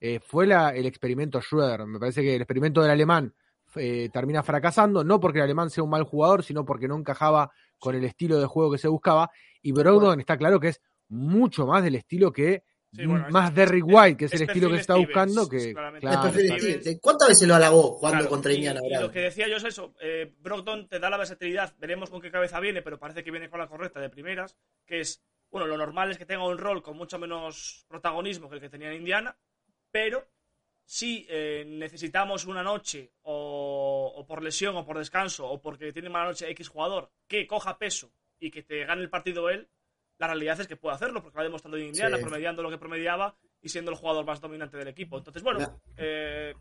eh, 0.00 0.20
fue 0.20 0.46
la, 0.46 0.70
el 0.70 0.86
experimento 0.86 1.40
Schroeder. 1.40 1.84
Me 1.86 1.98
parece 1.98 2.22
que 2.22 2.36
el 2.36 2.42
experimento 2.42 2.80
del 2.80 2.90
alemán 2.92 3.34
eh, 3.76 4.08
termina 4.12 4.42
fracasando, 4.42 5.04
no 5.04 5.20
porque 5.20 5.38
el 5.38 5.44
alemán 5.44 5.70
sea 5.70 5.84
un 5.84 5.90
mal 5.90 6.04
jugador, 6.04 6.42
sino 6.42 6.64
porque 6.64 6.88
no 6.88 6.96
encajaba 6.96 7.50
con 7.78 7.94
el 7.94 8.04
estilo 8.04 8.38
de 8.38 8.46
juego 8.46 8.72
que 8.72 8.78
se 8.78 8.88
buscaba. 8.88 9.30
Y 9.62 9.72
Brogdon 9.72 10.20
está 10.20 10.36
claro 10.36 10.58
que 10.60 10.68
es 10.68 10.80
mucho 11.08 11.66
más 11.66 11.82
del 11.82 11.94
estilo 11.96 12.32
que 12.32 12.64
Sí, 12.90 13.04
bueno, 13.04 13.26
más 13.28 13.50
es- 13.50 13.54
Derrick 13.54 13.84
White, 13.86 14.16
que 14.16 14.24
es, 14.24 14.32
es 14.32 14.40
el 14.40 14.48
estilo 14.48 14.68
que 14.68 14.76
se 14.76 14.80
está 14.80 14.94
buscando, 14.94 15.46
que. 15.46 15.56
Es 15.58 15.74
claro. 16.00 16.32
¿Cuántas 17.02 17.28
veces 17.28 17.46
lo 17.46 17.54
halagó 17.54 17.82
jugando 17.98 18.18
Claro, 18.20 18.30
contra 18.30 18.52
Indiana? 18.52 18.80
y 18.82 18.94
lo 19.00 19.10
que 19.12 19.20
decía 19.20 19.46
yo 19.46 19.56
es 19.58 19.64
eso, 19.64 19.94
eh, 20.00 20.34
Brogdon 20.40 20.88
te 20.88 20.98
da 20.98 21.10
la 21.10 21.18
versatilidad, 21.18 21.74
veremos 21.78 22.08
con 22.08 22.22
qué 22.22 22.30
cabeza 22.30 22.60
viene, 22.60 22.80
pero 22.80 22.98
parece 22.98 23.22
que 23.22 23.30
viene 23.30 23.50
con 23.50 23.58
la 23.60 23.68
correcta 23.68 24.00
de 24.00 24.08
primeras, 24.08 24.56
que 24.86 25.00
es, 25.00 25.22
bueno, 25.50 25.66
lo 25.66 25.76
normal 25.76 26.10
es 26.10 26.16
que 26.16 26.24
tenga 26.24 26.46
un 26.46 26.56
rol 26.56 26.82
con 26.82 26.96
mucho 26.96 27.18
menos 27.18 27.84
protagonismo 27.88 28.48
que 28.48 28.54
el 28.54 28.60
que 28.62 28.70
tenía 28.70 28.88
en 28.88 28.96
Indiana, 28.96 29.36
pero 29.90 30.24
si 30.90 31.26
eh, 31.28 31.64
necesitamos 31.68 32.46
una 32.46 32.62
noche 32.62 33.12
o, 33.24 34.10
o 34.16 34.26
por 34.26 34.42
lesión 34.42 34.74
o 34.74 34.86
por 34.86 34.96
descanso 34.96 35.46
o 35.46 35.60
porque 35.60 35.92
tiene 35.92 36.08
mala 36.08 36.28
noche 36.30 36.48
X 36.52 36.68
jugador 36.68 37.10
que 37.26 37.46
coja 37.46 37.76
peso 37.76 38.10
y 38.40 38.50
que 38.50 38.62
te 38.62 38.86
gane 38.86 39.02
el 39.02 39.10
partido 39.10 39.50
él, 39.50 39.68
la 40.16 40.28
realidad 40.28 40.58
es 40.62 40.66
que 40.66 40.76
puede 40.76 40.94
hacerlo 40.96 41.22
porque 41.22 41.36
lo 41.36 41.40
ha 41.42 41.44
demostrado 41.44 41.76
en 41.76 41.88
Indiana, 41.88 42.16
Sí. 42.16 42.22
promediando 42.22 42.62
lo 42.62 42.70
que 42.70 42.78
promediaba 42.78 43.36
y 43.60 43.68
siendo 43.68 43.90
el 43.90 43.98
jugador 43.98 44.24
más 44.24 44.40
dominante 44.40 44.78
del 44.78 44.88
equipo. 44.88 45.18
Entonces, 45.18 45.42
bueno, 45.42 45.78
eh, 45.98 46.54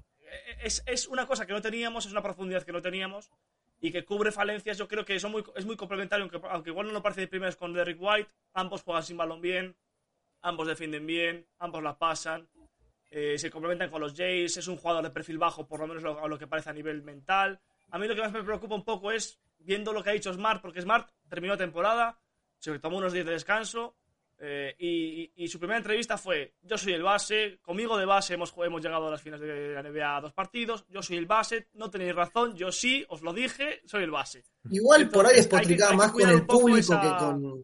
es, 0.62 0.84
es 0.86 1.08
una 1.08 1.26
cosa 1.26 1.46
que 1.48 1.54
no 1.54 1.62
teníamos, 1.62 2.06
es 2.06 2.12
una 2.12 2.22
profundidad 2.22 2.64
que 2.64 2.74
no 2.74 2.82
teníamos 2.82 3.32
y 3.80 3.92
que 3.94 4.04
cubre 4.04 4.34
falencias. 4.34 4.78
Yo 4.78 4.90
creo 4.90 5.06
que 5.06 5.22
son 5.22 5.32
muy, 5.32 5.44
es 5.56 5.66
muy 5.66 5.78
complementario, 5.78 6.24
aunque, 6.30 6.46
aunque 6.50 6.72
igual 6.72 6.88
no 6.88 6.92
lo 6.94 7.02
parece 7.02 7.22
de 7.22 7.28
primeras 7.30 7.56
con 7.56 7.72
Derrick 7.72 7.98
White. 8.02 8.30
Ambos 8.54 8.84
juegan 8.84 9.04
sin 9.04 9.16
balón 9.16 9.40
bien, 9.40 9.78
ambos 10.42 10.68
defienden 10.68 11.06
bien, 11.08 11.48
ambos 11.60 11.82
la 11.82 11.98
pasan. 11.98 12.50
Eh, 13.10 13.38
se 13.38 13.50
complementan 13.50 13.90
con 13.90 14.02
los 14.02 14.14
Jays. 14.14 14.58
Es 14.58 14.68
un 14.68 14.78
jugador 14.78 15.04
de 15.04 15.10
perfil 15.12 15.38
bajo, 15.38 15.68
por 15.68 15.80
lo 15.80 15.88
menos 15.88 16.04
lo- 16.04 16.24
a 16.24 16.28
lo 16.28 16.38
que 16.38 16.48
parece 16.48 16.70
a 16.70 16.74
nivel 16.74 17.02
mental. 17.04 17.60
A 17.92 17.98
mí 18.00 18.08
lo 18.08 18.16
que 18.16 18.22
más 18.22 18.32
me 18.34 18.44
preocupa 18.44 18.76
un 18.76 18.84
poco 18.84 19.12
es 19.12 19.40
viendo 19.60 19.94
lo 19.94 20.04
que 20.04 20.10
ha 20.10 20.14
dicho 20.14 20.34
Smart, 20.34 20.62
porque 20.62 20.82
Smart 20.82 21.10
terminó 21.30 21.54
la 21.54 21.58
temporada, 21.58 22.20
se 22.60 22.78
tomó 22.80 22.98
unos 22.98 23.14
días 23.14 23.26
de 23.26 23.32
descanso. 23.34 23.96
eh, 24.40 24.76
y, 24.78 25.24
y- 25.24 25.32
y 25.46 25.48
su 25.48 25.58
primera 25.58 25.80
entrevista 25.80 26.16
fue: 26.16 26.54
Yo 26.62 26.78
soy 26.78 26.94
el 26.94 27.02
base, 27.02 27.58
conmigo 27.64 27.98
de 27.98 28.06
base 28.06 28.36
hemos, 28.36 28.54
hemos 28.58 28.84
llegado 28.84 29.08
a 29.08 29.10
las 29.12 29.20
finales 29.24 29.48
de 29.48 29.74
la 29.74 29.82
NBA 29.82 30.16
a 30.18 30.22
dos 30.22 30.32
partidos. 30.32 30.86
Yo 30.90 31.02
soy 31.02 31.18
el 31.18 31.26
base, 31.26 31.70
no 31.74 31.90
tenéis 31.90 32.14
razón, 32.14 32.56
yo 32.56 32.72
sí, 32.72 33.04
os 33.10 33.24
lo 33.24 33.34
dije, 33.34 33.82
soy 33.86 34.04
el 34.04 34.12
base. 34.12 34.44
Igual 34.70 35.48
por 35.50 35.60
ahí 35.60 35.66
que- 35.66 35.70
que 35.90 35.98
más 35.98 36.12
con 36.12 36.22
el 36.30 36.46
público 36.46 36.78
esa- 36.78 37.02
que 37.02 37.26
con. 37.26 37.64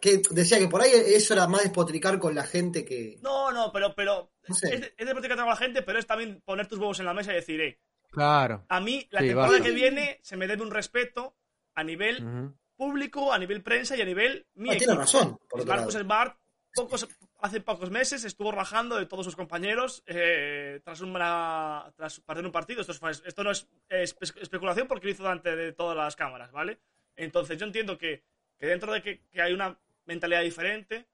Que 0.00 0.22
decía 0.30 0.58
que 0.58 0.68
por 0.68 0.80
ahí 0.80 0.90
eso 0.94 1.34
era 1.34 1.48
más 1.48 1.62
despotricar 1.64 2.18
con 2.18 2.34
la 2.34 2.44
gente 2.44 2.84
que. 2.84 3.18
No, 3.22 3.50
no, 3.50 3.72
pero, 3.72 3.94
pero 3.94 4.30
No 4.46 4.54
sé. 4.54 4.74
es, 4.74 4.92
es 4.96 5.06
de 5.06 5.12
platicar 5.12 5.36
con 5.36 5.46
la 5.48 5.56
gente, 5.56 5.82
pero 5.82 5.98
es 5.98 6.06
también 6.06 6.40
poner 6.44 6.66
tus 6.68 6.78
huevos 6.78 7.00
en 7.00 7.06
la 7.06 7.14
mesa 7.14 7.32
y 7.32 7.36
decir, 7.36 7.60
eh, 7.60 7.78
Claro. 8.10 8.64
a 8.68 8.80
mí 8.80 9.06
la 9.10 9.20
Sí, 9.20 9.26
temporada 9.26 9.52
basta. 9.54 9.64
que 9.66 9.74
viene 9.74 10.18
se 10.22 10.36
me 10.36 10.46
debe 10.46 10.62
un 10.62 10.70
respeto 10.70 11.34
a 11.74 11.82
nivel 11.84 12.24
Ujú. 12.24 12.54
público, 12.76 13.32
a 13.32 13.38
nivel 13.38 13.62
prensa 13.62 13.96
y 13.96 14.00
a 14.00 14.04
nivel 14.04 14.46
mío. 14.54 14.72
Ah, 14.74 14.78
tiene 14.78 14.94
razón, 14.94 15.38
por 15.48 15.66
Marcus. 15.66 15.94
Smart 15.94 16.38
pocos, 16.74 17.08
hace 17.40 17.60
pocos 17.60 17.90
meses 17.90 18.22
estuvo 18.24 18.52
rajando 18.52 18.96
de 18.96 19.06
todos 19.06 19.24
sus 19.24 19.34
compañeros 19.34 20.04
eh, 20.06 20.80
tras, 20.84 21.00
una, 21.00 21.92
tras 21.96 22.20
perder 22.20 22.46
un 22.46 22.52
partido. 22.52 22.82
Esto, 22.82 22.92
es- 23.10 23.22
esto 23.26 23.42
no 23.42 23.50
es 23.50 23.66
espe- 23.90 24.40
especulación 24.40 24.86
porque 24.86 25.06
lo 25.06 25.10
hizo 25.12 25.24
delante 25.24 25.56
de 25.56 25.72
todas 25.72 25.96
las 25.96 26.14
cámaras, 26.14 26.52
¿vale? 26.52 26.78
Entonces 27.16 27.58
yo 27.58 27.66
entiendo 27.66 27.98
que, 27.98 28.22
que 28.58 28.66
dentro 28.66 28.92
de 28.92 29.02
que, 29.02 29.22
que 29.28 29.42
hay 29.42 29.52
una 29.52 29.76
mentalidad 30.08 30.42
diferente, 30.42 31.06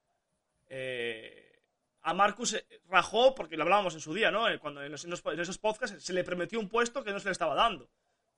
eh, 0.69 1.61
a 2.03 2.15
Marcus 2.15 2.55
eh, 2.55 2.67
rajó, 2.89 3.35
porque 3.35 3.57
lo 3.57 3.65
hablábamos 3.65 3.95
en 3.95 4.01
su 4.01 4.15
día, 4.15 4.31
¿no? 4.31 4.49
Eh, 4.49 4.59
Cuando 4.59 4.83
en, 4.83 4.93
los- 4.93 5.05
en 5.05 5.11
los- 5.11 5.25
en 5.27 5.41
esos 5.41 5.59
podcasts 5.59 6.03
se 6.03 6.13
le 6.13 6.25
prometió 6.25 6.59
un 6.59 6.69
puesto 6.69 7.03
que 7.05 7.13
no 7.13 7.19
se 7.21 7.27
le 7.27 7.33
estaba 7.33 7.55
dando. 7.55 7.89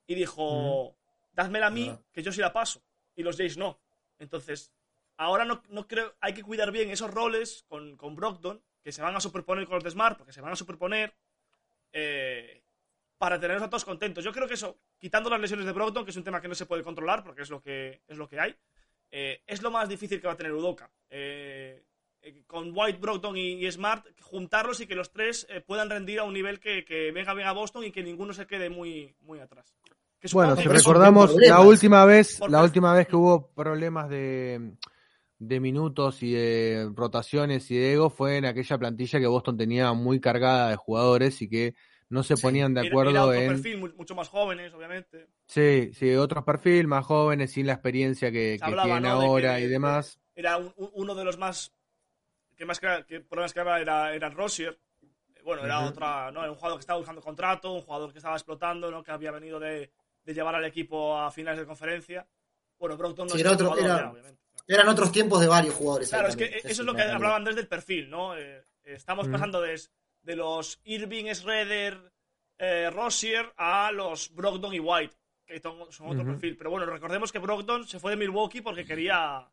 Y 0.07 0.15
dijo, 0.15 0.97
dádmela 1.33 1.67
a 1.69 1.71
mí, 1.71 1.89
Ajá. 1.89 2.01
que 2.13 2.23
yo 2.23 2.33
sí 2.33 2.41
la 2.41 2.53
paso. 2.53 2.83
Y 3.15 3.23
los 3.23 3.37
Jays 3.37 3.57
no. 3.57 3.79
Entonces, 4.19 4.73
ahora 5.17 5.45
no, 5.45 5.63
no 5.69 5.87
creo, 5.87 6.15
hay 6.21 6.33
que 6.35 6.43
cuidar 6.43 6.71
bien 6.71 6.91
esos 6.91 7.11
roles 7.13 7.65
con, 7.69 7.97
con 7.97 8.15
Brogdon, 8.17 8.63
que 8.83 8.93
se 8.93 9.03
van 9.03 9.17
a 9.17 9.21
superponer 9.21 9.67
con 9.67 9.75
los 9.77 9.85
de 9.85 9.91
Smart, 9.91 10.17
porque 10.17 10.33
se 10.33 10.41
van 10.41 10.53
a 10.53 10.57
superponer 10.57 11.15
eh, 11.93 12.63
para 13.19 13.41
tenerlos 13.41 13.65
a 13.67 13.71
todos 13.71 13.85
contentos. 13.85 14.23
Yo 14.25 14.33
creo 14.33 14.47
que 14.47 14.55
eso, 14.55 14.79
quitando 14.99 15.29
las 15.29 15.41
lesiones 15.41 15.67
de 15.67 15.73
Brogdon, 15.73 16.05
que 16.05 16.11
es 16.13 16.17
un 16.17 16.25
tema 16.25 16.41
que 16.41 16.49
no 16.49 16.55
se 16.55 16.67
puede 16.67 16.83
controlar, 16.85 17.25
porque 17.25 17.43
es 17.43 17.51
lo 17.51 17.61
que, 17.61 18.03
es 18.07 18.17
lo 18.17 18.29
que 18.29 18.39
hay, 18.39 18.55
eh, 19.11 19.43
es 19.47 19.63
lo 19.63 19.71
más 19.71 19.89
difícil 19.89 20.21
que 20.21 20.27
va 20.27 20.35
a 20.35 20.37
tener 20.37 20.53
Udoka. 20.53 20.91
Eh, 21.11 21.83
eh, 22.27 22.43
con 22.47 22.73
White, 22.75 22.99
Brogdon 22.99 23.37
y, 23.37 23.71
Smart, 23.71 24.05
juntarlos 24.21 24.81
y 24.81 24.87
que 24.87 24.97
los 24.97 25.13
tres 25.13 25.47
eh, 25.49 25.61
puedan 25.61 25.89
rendir 25.89 26.19
a 26.19 26.25
un 26.25 26.35
nivel 26.35 26.59
que, 26.59 26.85
que 26.85 27.13
venga 27.13 27.35
bien 27.35 27.47
a 27.47 27.53
Boston 27.53 27.85
y 27.85 27.93
que 27.93 28.03
ninguno 28.03 28.33
se 28.33 28.47
quede 28.47 28.69
muy, 28.69 29.15
muy 29.21 29.39
atrás. 29.39 29.77
Que 30.19 30.29
Bueno, 30.33 30.57
si 30.57 30.67
recordamos 30.67 31.35
la 31.37 31.61
última 31.61 32.05
vez, 32.05 32.41
la 32.49 32.63
última 32.63 32.93
vez 32.95 33.07
que 33.07 33.15
hubo 33.17 33.53
problemas 33.53 34.09
de, 34.09 34.73
de 35.39 35.61
minutos 35.61 36.23
y 36.23 36.33
de 36.33 36.91
rotaciones 36.95 37.71
y 37.71 37.77
de 37.77 37.93
ego 37.93 38.11
fue 38.11 38.39
en 38.39 38.47
aquella 38.47 38.79
plantilla 38.79 39.21
que 39.21 39.27
Boston 39.27 39.57
tenía 39.57 39.93
muy 39.93 40.19
cargada 40.19 40.71
de 40.71 40.77
jugadores 40.77 41.41
y 41.43 41.49
que 41.49 41.75
no 42.09 42.23
se 42.23 42.37
Sí. 42.37 42.43
ponían 42.43 42.73
de 42.75 42.87
acuerdo 42.89 43.11
era 43.11 43.25
otro 43.25 43.35
en 43.35 43.49
perfil 43.49 43.79
mu- 43.79 43.93
mucho 43.97 44.15
más 44.15 44.29
jóvenes, 44.29 44.73
obviamente. 44.75 45.27
sí, 45.47 45.91
sí, 45.95 46.15
otros 46.15 46.45
perfiles 46.45 46.87
más 46.87 47.05
jóvenes 47.05 47.53
sin 47.53 47.67
la 47.67 47.73
experiencia 47.75 48.31
que, 48.31 48.53
Se 48.53 48.59
que 48.59 48.65
hablaba, 48.65 48.85
tienen 48.85 49.03
¿no? 49.03 49.21
de 49.21 49.27
ahora 49.27 49.57
que- 49.57 49.63
y 49.63 49.67
demás. 49.67 50.21
Era 50.35 50.57
un- 50.59 50.73
un- 50.77 50.91
uno 50.95 51.15
de 51.15 51.25
los 51.25 51.39
más 51.39 51.73
que 52.57 52.65
más 52.65 52.81
que, 52.81 53.21
problemas 53.21 53.53
que 53.53 53.61
había 53.61 53.79
era, 53.81 54.15
era 54.15 54.31
Rozier. 54.31 54.79
Bueno, 55.45 55.65
era 55.65 55.81
otra, 55.87 56.31
¿no? 56.33 56.41
Era 56.43 56.51
un 56.51 56.57
jugador 56.57 56.79
que 56.79 56.81
estaba 56.81 56.99
buscando 56.99 57.21
contrato, 57.23 57.73
un 57.73 57.83
jugador 57.83 58.11
que 58.13 58.19
estaba 58.19 58.35
explotando, 58.35 58.91
¿no? 58.91 59.03
Que 59.05 59.13
había 59.13 59.31
venido 59.31 59.61
de, 59.61 59.91
de 60.25 60.35
llevar 60.35 60.55
al 60.57 60.65
equipo 60.65 61.17
a 61.19 61.31
finales 61.31 61.61
de 61.61 61.67
conferencia. 61.67 62.27
Bueno, 62.79 62.97
Brockton 62.97 63.29
no 63.29 63.35
Sí, 63.35 63.41
era 63.43 63.53
otro- 63.53 63.67
jugador 63.69 63.85
era- 63.91 64.01
ya, 64.05 64.11
obviamente. 64.11 64.41
Eran 64.67 64.89
otros 64.89 65.13
tiempos 65.13 65.41
de 65.41 65.47
varios 65.47 65.75
jugadores. 65.75 66.09
Claro, 66.09 66.29
es 66.29 66.37
que 66.37 66.45
eso 66.65 66.69
es 66.69 66.79
lo 66.81 66.95
que 66.95 67.03
hablaban 67.03 67.45
desde 67.45 67.61
el 67.61 67.69
perfil, 67.69 68.11
¿no? 68.11 68.37
Eh, 68.37 68.65
estamos 68.85 69.29
Mm. 69.29 69.33
pasando 69.33 69.61
des- 69.61 69.93
de, 70.27 70.37
los 70.37 70.81
Irving, 70.85 71.33
Schroeder, 71.33 72.13
eh, 72.59 72.91
Rozier 72.91 73.53
a 73.57 73.91
los 73.93 74.35
Brogdon 74.35 74.75
y 74.75 74.81
White, 74.81 75.15
que 75.47 75.61
son, 75.61 75.91
son 75.93 76.09
otro 76.09 76.25
perfil. 76.25 76.57
Pero 76.57 76.71
bueno, 76.71 76.87
recordemos 76.87 77.33
que 77.33 77.39
Brogdon 77.39 77.87
se 77.87 77.99
fue 78.01 78.11
de 78.13 78.17
Milwaukee 78.17 78.61
porque 78.61 78.85
quería, 78.85 79.49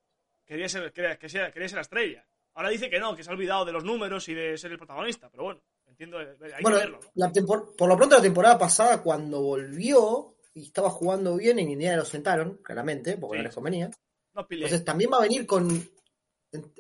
quería, 0.46 0.68
ser, 0.70 0.92
quería, 0.92 1.18
quería 1.18 1.70
ser 1.70 1.76
la 1.76 1.82
estrella. 1.82 2.26
Ahora 2.56 2.70
dice 2.70 2.90
que 2.90 3.00
no, 3.00 3.16
que 3.16 3.24
se 3.24 3.30
ha 3.30 3.34
olvidado 3.34 3.66
de 3.66 3.72
los 3.72 3.84
números 3.84 4.28
y 4.30 4.34
de 4.34 4.58
ser 4.58 4.72
el 4.72 4.78
protagonista, 4.78 5.30
pero 5.30 5.44
bueno, 5.46 5.62
entiendo, 5.88 6.22
eh, 6.22 6.36
hay 6.56 6.62
Bueno, 6.62 6.78
que 6.78 6.84
verlo, 6.84 7.00
¿no? 7.02 7.12
la 7.16 7.32
tempor- 7.32 7.76
por 7.76 7.90
lo 7.90 7.98
pronto 7.98 8.16
la 8.18 8.22
temporada 8.22 8.58
pasada, 8.60 9.02
cuando 9.02 9.42
volvió 9.42 10.36
y 10.54 10.64
estaba 10.68 10.90
jugando 10.92 11.36
bien, 11.38 11.58
en 11.58 11.72
Indiana 11.72 11.98
lo 11.98 12.06
sentaron, 12.06 12.58
claramente, 12.58 13.18
porque 13.18 13.38
Sí. 13.38 13.42
no 13.42 13.44
les 13.48 13.56
convenía. 13.56 13.90
No. 14.36 14.46
Entonces 14.50 14.86
también 14.86 15.10
va 15.12 15.18
a 15.18 15.22
venir 15.22 15.46
con 15.48 15.68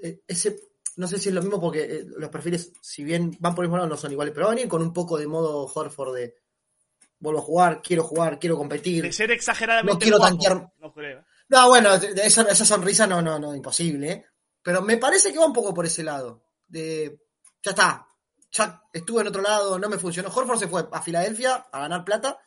eh, 0.03 0.19
ese, 0.27 0.59
no 0.97 1.07
sé 1.07 1.17
si 1.19 1.29
es 1.29 1.35
lo 1.35 1.41
mismo 1.41 1.59
porque 1.59 1.83
eh, 1.83 2.05
los 2.17 2.29
perfiles, 2.29 2.71
si 2.81 3.03
bien 3.03 3.35
van 3.39 3.55
por 3.55 3.63
el 3.65 3.69
mismo 3.69 3.77
lado, 3.77 3.89
no 3.89 3.97
son 3.97 4.11
iguales, 4.11 4.33
pero 4.33 4.45
va 4.47 4.51
a 4.51 4.55
venir 4.55 4.69
con 4.69 4.81
un 4.81 4.93
poco 4.93 5.17
de 5.17 5.27
modo 5.27 5.65
Horford 5.73 6.15
de 6.15 6.35
vuelvo 7.19 7.39
a 7.39 7.43
jugar, 7.43 7.81
quiero 7.81 8.03
jugar, 8.03 8.37
quiero 8.39 8.57
competir. 8.57 9.01
de 9.03 9.13
ser 9.13 9.31
exageradamente 9.31 9.93
no 9.93 9.99
quiero 9.99 10.17
guapo, 10.17 10.35
tanquear- 10.37 10.71
No 10.79 10.93
creo. 10.93 11.25
No, 11.49 11.67
bueno, 11.69 11.93
esa, 11.93 12.41
esa 12.43 12.65
sonrisa 12.65 13.07
no, 13.07 13.21
no, 13.21 13.39
no, 13.39 13.55
imposible. 13.55 14.11
¿eh? 14.11 14.25
Pero 14.61 14.81
me 14.81 14.97
parece 14.97 15.31
que 15.31 15.39
va 15.39 15.45
un 15.45 15.53
poco 15.53 15.73
por 15.73 15.85
ese 15.85 16.03
lado. 16.03 16.43
De, 16.67 17.19
ya 17.61 17.71
está, 17.71 18.07
ya 18.51 18.81
estuve 18.91 19.21
en 19.21 19.27
otro 19.27 19.41
lado, 19.41 19.77
no 19.79 19.89
me 19.89 19.97
funcionó. 19.97 20.29
Horford 20.33 20.59
se 20.59 20.67
fue 20.67 20.87
a 20.91 21.01
Filadelfia 21.01 21.67
a 21.71 21.79
ganar 21.81 22.03
plata 22.03 22.39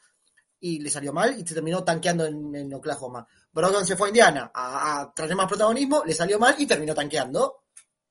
y 0.60 0.80
le 0.80 0.90
salió 0.90 1.12
mal 1.12 1.38
y 1.38 1.46
se 1.46 1.54
terminó 1.54 1.84
tanqueando 1.84 2.24
en, 2.26 2.54
en 2.54 2.74
Oklahoma. 2.74 3.26
Brogdon 3.52 3.86
se 3.86 3.96
fue 3.96 4.08
a 4.08 4.10
Indiana 4.10 4.50
a, 4.54 5.00
a 5.02 5.14
traer 5.14 5.36
más 5.36 5.46
protagonismo, 5.48 6.02
le 6.04 6.14
salió 6.14 6.38
mal 6.38 6.54
y 6.58 6.66
terminó 6.66 6.94
tanqueando. 6.94 7.65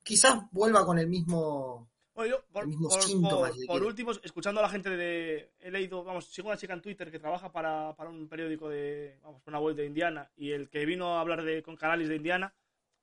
Quizás 0.06 0.36
vuelva 0.52 0.86
con 0.86 0.98
el 0.98 1.08
mismo... 1.08 1.90
Bueno, 2.14 2.30
yo, 2.36 2.44
por, 2.50 2.64
por- 2.64 3.66
por- 3.66 3.82
último, 3.82 4.12
escuchando 4.22 4.60
a 4.60 4.62
la 4.62 4.70
gente 4.70 4.88
de. 4.88 5.52
He 5.58 5.70
leído, 5.70 6.02
vamos, 6.02 6.24
sigo 6.26 6.48
una 6.48 6.56
chica 6.56 6.72
en 6.72 6.80
Twitter 6.80 7.10
que 7.10 7.18
trabaja 7.18 7.52
para, 7.52 7.94
para 7.94 8.08
un 8.08 8.26
periódico 8.26 8.70
de. 8.70 9.18
Vamos, 9.22 9.42
una 9.46 9.58
web 9.60 9.76
de 9.76 9.84
Indiana. 9.84 10.30
Y 10.34 10.52
el 10.52 10.70
que 10.70 10.86
vino 10.86 11.18
a 11.18 11.20
hablar 11.20 11.42
de, 11.44 11.62
con 11.62 11.76
Canalis 11.76 12.08
de 12.08 12.16
Indiana. 12.16 12.54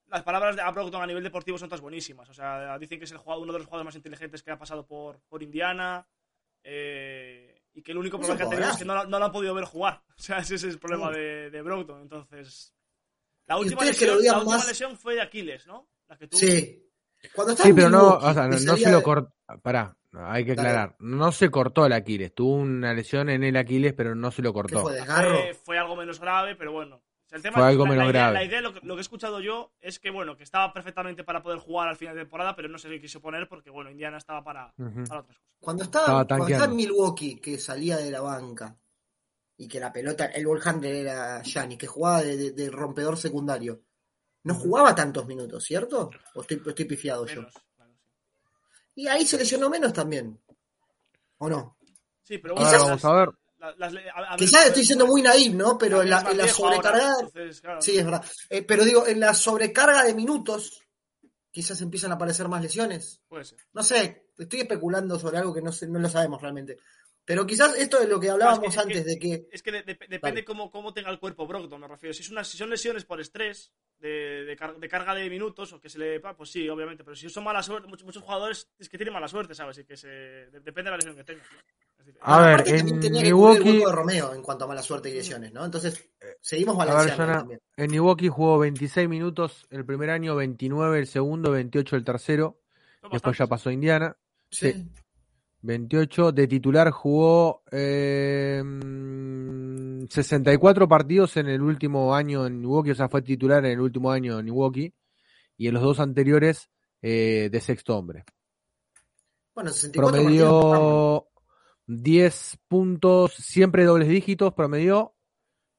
Las 0.07 0.23
palabras 0.23 0.55
de 0.55 0.63
Brogdon 0.71 1.03
a 1.03 1.05
nivel 1.05 1.23
deportivo 1.23 1.59
son 1.59 1.69
todas 1.69 1.81
buenísimas. 1.81 2.27
O 2.29 2.33
sea, 2.33 2.75
dicen 2.79 2.97
que 2.97 3.05
es 3.05 3.11
el 3.11 3.19
jugador, 3.19 3.43
uno 3.43 3.53
de 3.53 3.59
los 3.59 3.67
jugadores 3.67 3.85
más 3.85 3.95
inteligentes 3.95 4.41
que 4.41 4.49
ha 4.49 4.57
pasado 4.57 4.83
por, 4.87 5.19
por 5.29 5.43
Indiana. 5.43 6.07
eh, 6.63 7.61
y 7.75 7.81
que 7.83 7.91
el 7.91 7.97
único 7.99 8.17
problema 8.17 8.37
que 8.37 8.43
ha 8.45 8.49
tenido 8.49 8.69
es 8.71 8.77
que 8.77 8.85
no, 8.85 8.95
lo- 8.95 9.05
no 9.05 9.19
lo 9.19 9.25
han 9.25 9.31
podido 9.31 9.53
ver 9.53 9.65
jugar. 9.65 10.01
O 10.17 10.21
sea, 10.21 10.39
ese 10.39 10.55
es 10.55 10.63
el 10.63 10.79
problema 10.79 11.11
Sí. 11.13 11.19
de, 11.19 11.49
de 11.51 11.61
Brogdon. 11.61 12.01
Entonces. 12.01 12.73
La 13.45 13.57
última, 13.59 13.83
lesión, 13.85 14.09
la 14.09 14.15
última 14.39 14.43
más- 14.57 14.67
lesión 14.67 14.97
fue 14.97 15.15
de 15.15 15.21
Aquiles, 15.21 15.67
¿no? 15.67 15.87
La 16.07 16.17
que. 16.17 16.27
Sí. 16.31 16.79
Cuando 17.33 17.53
estaba 17.53 17.67
Sí, 17.67 17.73
pero 17.73 17.89
no, 17.89 18.09
o 18.17 18.33
sea, 18.33 18.47
no, 18.47 18.57
se 18.57 18.91
lo 18.91 18.97
de- 18.97 19.03
cortó. 19.03 19.33
Pará, 19.61 19.95
hay 20.13 20.45
que 20.45 20.55
Dale. 20.55 20.69
aclarar. 20.69 20.95
No 20.99 21.31
se 21.31 21.49
cortó 21.49 21.85
el 21.85 21.93
Aquiles. 21.93 22.33
Tuvo 22.33 22.55
una 22.55 22.93
lesión 22.93 23.29
en 23.29 23.43
el 23.43 23.55
Aquiles, 23.57 23.93
pero 23.93 24.15
no 24.15 24.31
se 24.31 24.41
lo 24.41 24.51
¿Qué 24.51 24.53
cortó. 24.53 24.81
fue? 24.81 24.93
¿Desgarro? 24.93 25.29
Fue, 25.37 25.53
fue 25.53 25.77
algo 25.77 25.95
menos 25.95 26.19
grave, 26.19 26.55
pero 26.55 26.71
bueno. 26.71 26.97
O 26.97 27.29
sea, 27.29 27.37
el 27.37 27.41
tema 27.43 27.57
Fue 27.57 27.67
algo 27.67 27.85
la- 27.85 27.89
la 27.91 27.95
menos 27.97 28.11
idea- 28.11 28.21
grave. 28.21 28.33
La 28.33 28.43
idea, 28.45 28.61
lo 28.61 28.73
que, 28.73 28.79
lo 28.85 28.95
que 28.95 28.99
he 28.99 29.01
escuchado 29.01 29.39
yo, 29.39 29.71
es 29.81 29.99
que 29.99 30.09
bueno, 30.11 30.35
que 30.37 30.43
estaba 30.43 30.71
perfectamente 30.73 31.23
para 31.23 31.41
poder 31.41 31.59
jugar 31.59 31.87
al 31.87 31.95
final 31.95 32.15
de 32.15 32.21
temporada, 32.21 32.55
pero 32.55 32.67
no 32.67 32.77
se 32.77 32.89
le 32.89 32.99
quiso 33.01 33.21
poner 33.21 33.47
porque 33.47 33.69
bueno, 33.69 33.89
Indiana 33.89 34.17
estaba 34.17 34.43
para, 34.43 34.73
otras 34.77 35.09
cosas. 35.09 35.37
Cuando 35.59 35.83
estaba, 35.83 36.05
Estaba 36.21 36.27
cuando 36.27 36.47
estaba 36.47 36.71
en. 36.71 36.75
Milwaukee, 36.77 37.35
que 37.39 37.57
salía 37.57 37.97
de 37.97 38.11
la 38.11 38.21
banca 38.21 38.75
y 39.57 39.67
que 39.67 39.79
la 39.79 39.93
pelota, 39.93 40.25
el 40.25 40.45
ball 40.45 40.61
handler 40.63 40.95
era 40.95 41.41
Gianni, 41.43 41.77
que 41.77 41.87
jugaba 41.87 42.21
de, 42.21 42.37
de- 42.37 42.51
de 42.51 42.69
rompedor 42.69 43.17
secundario, 43.17 43.81
no 44.43 44.55
jugaba 44.55 44.93
tantos 44.95 45.25
minutos, 45.25 45.63
¿cierto? 45.63 46.09
¿O 46.35 46.41
estoy, 46.41 46.85
pifiado 46.85 47.25
yo? 47.25 47.41
Menos, 47.41 47.53
claro, 47.75 47.91
sí. 47.93 48.79
Y 48.95 49.07
ahí 49.07 49.25
se 49.25 49.37
lesionó 49.37 49.69
menos 49.69 49.93
también. 49.93 50.39
¿O 51.37 51.49
no? 51.49 51.77
Sí, 52.21 52.37
pero 52.37 52.55
bueno, 52.55 52.69
vamos 52.71 52.89
las- 52.89 53.05
a 53.05 53.13
ver. 53.13 53.29
la- 53.59 53.75
las 53.77 53.93
le- 53.93 54.09
a- 54.09 54.13
a 54.13 54.29
ver, 54.31 54.39
Quizás 54.39 54.67
estoy 54.67 54.85
siendo 54.85 55.05
muy 55.07 55.21
naive, 55.21 55.55
¿no? 55.55 55.77
Pero 55.77 56.01
en 56.01 56.09
la, 56.09 56.19
en 56.21 56.27
ahora, 56.27 56.47
sobrecarga. 56.47 57.09
entonces, 57.19 57.61
claro, 57.61 57.81
Sí, 57.81 57.97
es 57.97 58.05
verdad. 58.05 58.25
Eh, 58.49 58.63
pero 58.63 58.83
digo, 58.85 59.05
en 59.07 59.19
la 59.19 59.33
sobrecarga 59.33 60.03
de 60.03 60.13
minutos, 60.13 60.81
quizás 61.51 61.79
empiezan 61.81 62.11
a 62.11 62.15
aparecer 62.15 62.47
más 62.47 62.61
lesiones. 62.61 63.21
puede 63.27 63.43
ser. 63.45 63.57
No 63.73 63.83
sé, 63.83 64.27
estoy 64.37 64.61
especulando 64.61 65.19
sobre 65.19 65.37
algo 65.37 65.53
que 65.53 65.61
no, 65.61 65.71
sé, 65.71 65.87
no 65.87 65.99
lo 65.99 66.09
sabemos 66.09 66.41
realmente. 66.41 66.77
Pero 67.25 67.45
quizás 67.45 67.75
esto 67.77 67.99
es 68.01 68.09
lo 68.09 68.19
que 68.19 68.29
hablábamos 68.29 68.67
es 68.67 68.73
que- 68.75 68.79
antes 68.81 69.05
de 69.05 69.17
que. 69.19 69.47
Es 69.51 69.63
que 69.63 69.71
de- 69.71 69.83
de- 69.83 69.93
depende 69.93 70.19
Vale. 70.19 70.45
cómo, 70.45 70.69
cómo 70.71 70.93
tenga 70.93 71.09
el 71.09 71.19
cuerpo 71.19 71.47
Brogdon, 71.47 71.79
me 71.81 71.87
refiero. 71.87 72.13
Si, 72.13 72.21
es 72.21 72.29
una, 72.29 72.43
si 72.43 72.57
son 72.57 72.69
lesiones 72.69 73.05
por 73.05 73.21
estrés, 73.21 73.71
de, 74.03 74.43
de 74.45 74.55
car- 74.57 74.77
de 74.77 74.89
carga 74.89 75.15
de 75.15 75.29
minutos, 75.29 75.71
o 75.73 75.79
que 75.79 75.89
se 75.89 75.97
le. 75.97 76.19
Pues 76.19 76.51
sí, 76.51 76.67
obviamente. 76.69 77.03
Pero 77.03 77.15
si 77.15 77.29
son 77.29 77.43
mala 77.43 77.63
suerte, 77.63 77.87
muchos, 77.87 78.05
muchos 78.05 78.21
jugadores 78.21 78.67
es 78.77 78.89
que 78.89 78.97
tienen 78.97 79.13
mala 79.13 79.27
suerte, 79.27 79.55
¿sabes? 79.55 79.77
Y 79.79 79.85
que 79.85 79.95
se. 79.97 80.07
de- 80.07 80.59
depende 80.59 80.83
de 80.83 80.91
la 80.91 80.97
lesión 80.97 81.15
que 81.15 81.23
decir, 81.23 81.41
A 82.21 82.41
ver, 82.41 82.53
aparte 82.55 82.77
en 82.77 82.99
tenía 82.99 83.21
que 83.21 83.27
el 83.29 83.33
Milwaukee- 83.33 83.71
hueco 83.77 83.89
de 83.89 83.95
Romeo 83.95 84.33
en 84.35 84.41
cuanto 84.41 84.65
a 84.65 84.67
mala 84.67 84.83
suerte 84.83 85.09
y 85.09 85.13
lesiones, 85.13 85.53
¿no? 85.53 85.63
Entonces, 85.63 86.09
seguimos 86.41 86.75
A 86.75 86.79
ver, 86.85 86.87
balanceando 86.95 87.23
Jonah, 87.25 87.37
también. 87.39 87.59
en 87.77 87.91
Milwaukee 87.91 88.27
jugó 88.27 88.59
26 88.59 89.07
minutos 89.07 89.65
el 89.69 89.85
primer 89.85 90.09
año, 90.09 90.35
29 90.35 90.99
el 90.99 91.07
segundo, 91.07 91.51
28 91.51 91.95
el 91.95 92.03
tercero. 92.03 92.59
Después 93.11 93.37
ya 93.37 93.47
pasó 93.47 93.69
a 93.69 93.73
Indiana. 93.73 94.15
Sí. 94.51 94.71
sí. 94.73 94.89
28 95.63 96.33
de 96.33 96.47
titular 96.47 96.91
jugó 96.91 97.63
eh, 97.71 98.61
mm, 98.63 100.07
64 100.09 100.87
partidos 100.87 101.37
en 101.37 101.47
el 101.47 101.61
último 101.61 102.13
año 102.13 102.45
en 102.45 102.59
Milwaukee, 102.59 102.91
o 102.91 102.95
sea, 102.95 103.07
fue 103.07 103.21
titular 103.21 103.65
en 103.65 103.71
el 103.71 103.79
último 103.79 104.11
año 104.11 104.37
en 104.37 104.45
Milwaukee 104.45 104.93
y 105.57 105.67
en 105.67 105.73
los 105.73 105.83
dos 105.83 105.99
anteriores 105.99 106.69
eh, 107.01 107.49
de 107.49 107.61
sexto 107.61 107.97
hombre. 107.97 108.25
Bueno, 109.55 109.71
64 109.71 110.11
partidos. 110.11 110.71
Promedió 110.71 111.27
10 111.87 112.59
puntos, 112.67 113.33
siempre 113.33 113.85
dobles 113.85 114.09
dígitos, 114.09 114.53
promedió 114.53 115.15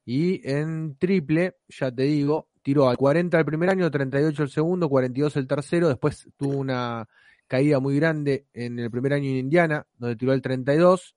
y 0.03 0.47
en 0.49 0.97
triple, 0.97 1.57
ya 1.67 1.91
te 1.91 2.03
digo, 2.03 2.49
tiró 2.63 2.89
al 2.89 2.97
40 2.97 3.37
el 3.37 3.45
primer 3.45 3.69
año, 3.69 3.91
38 3.91 4.43
el 4.43 4.49
segundo, 4.49 4.89
42 4.89 5.35
el 5.37 5.47
tercero, 5.47 5.89
después 5.89 6.27
tuvo 6.37 6.57
una 6.57 7.07
caída 7.47 7.79
muy 7.79 7.95
grande 7.97 8.47
en 8.53 8.79
el 8.79 8.89
primer 8.91 9.13
año 9.13 9.29
en 9.29 9.37
Indiana, 9.37 9.85
donde 9.97 10.15
tiró 10.15 10.33
el 10.33 10.41
32, 10.41 11.15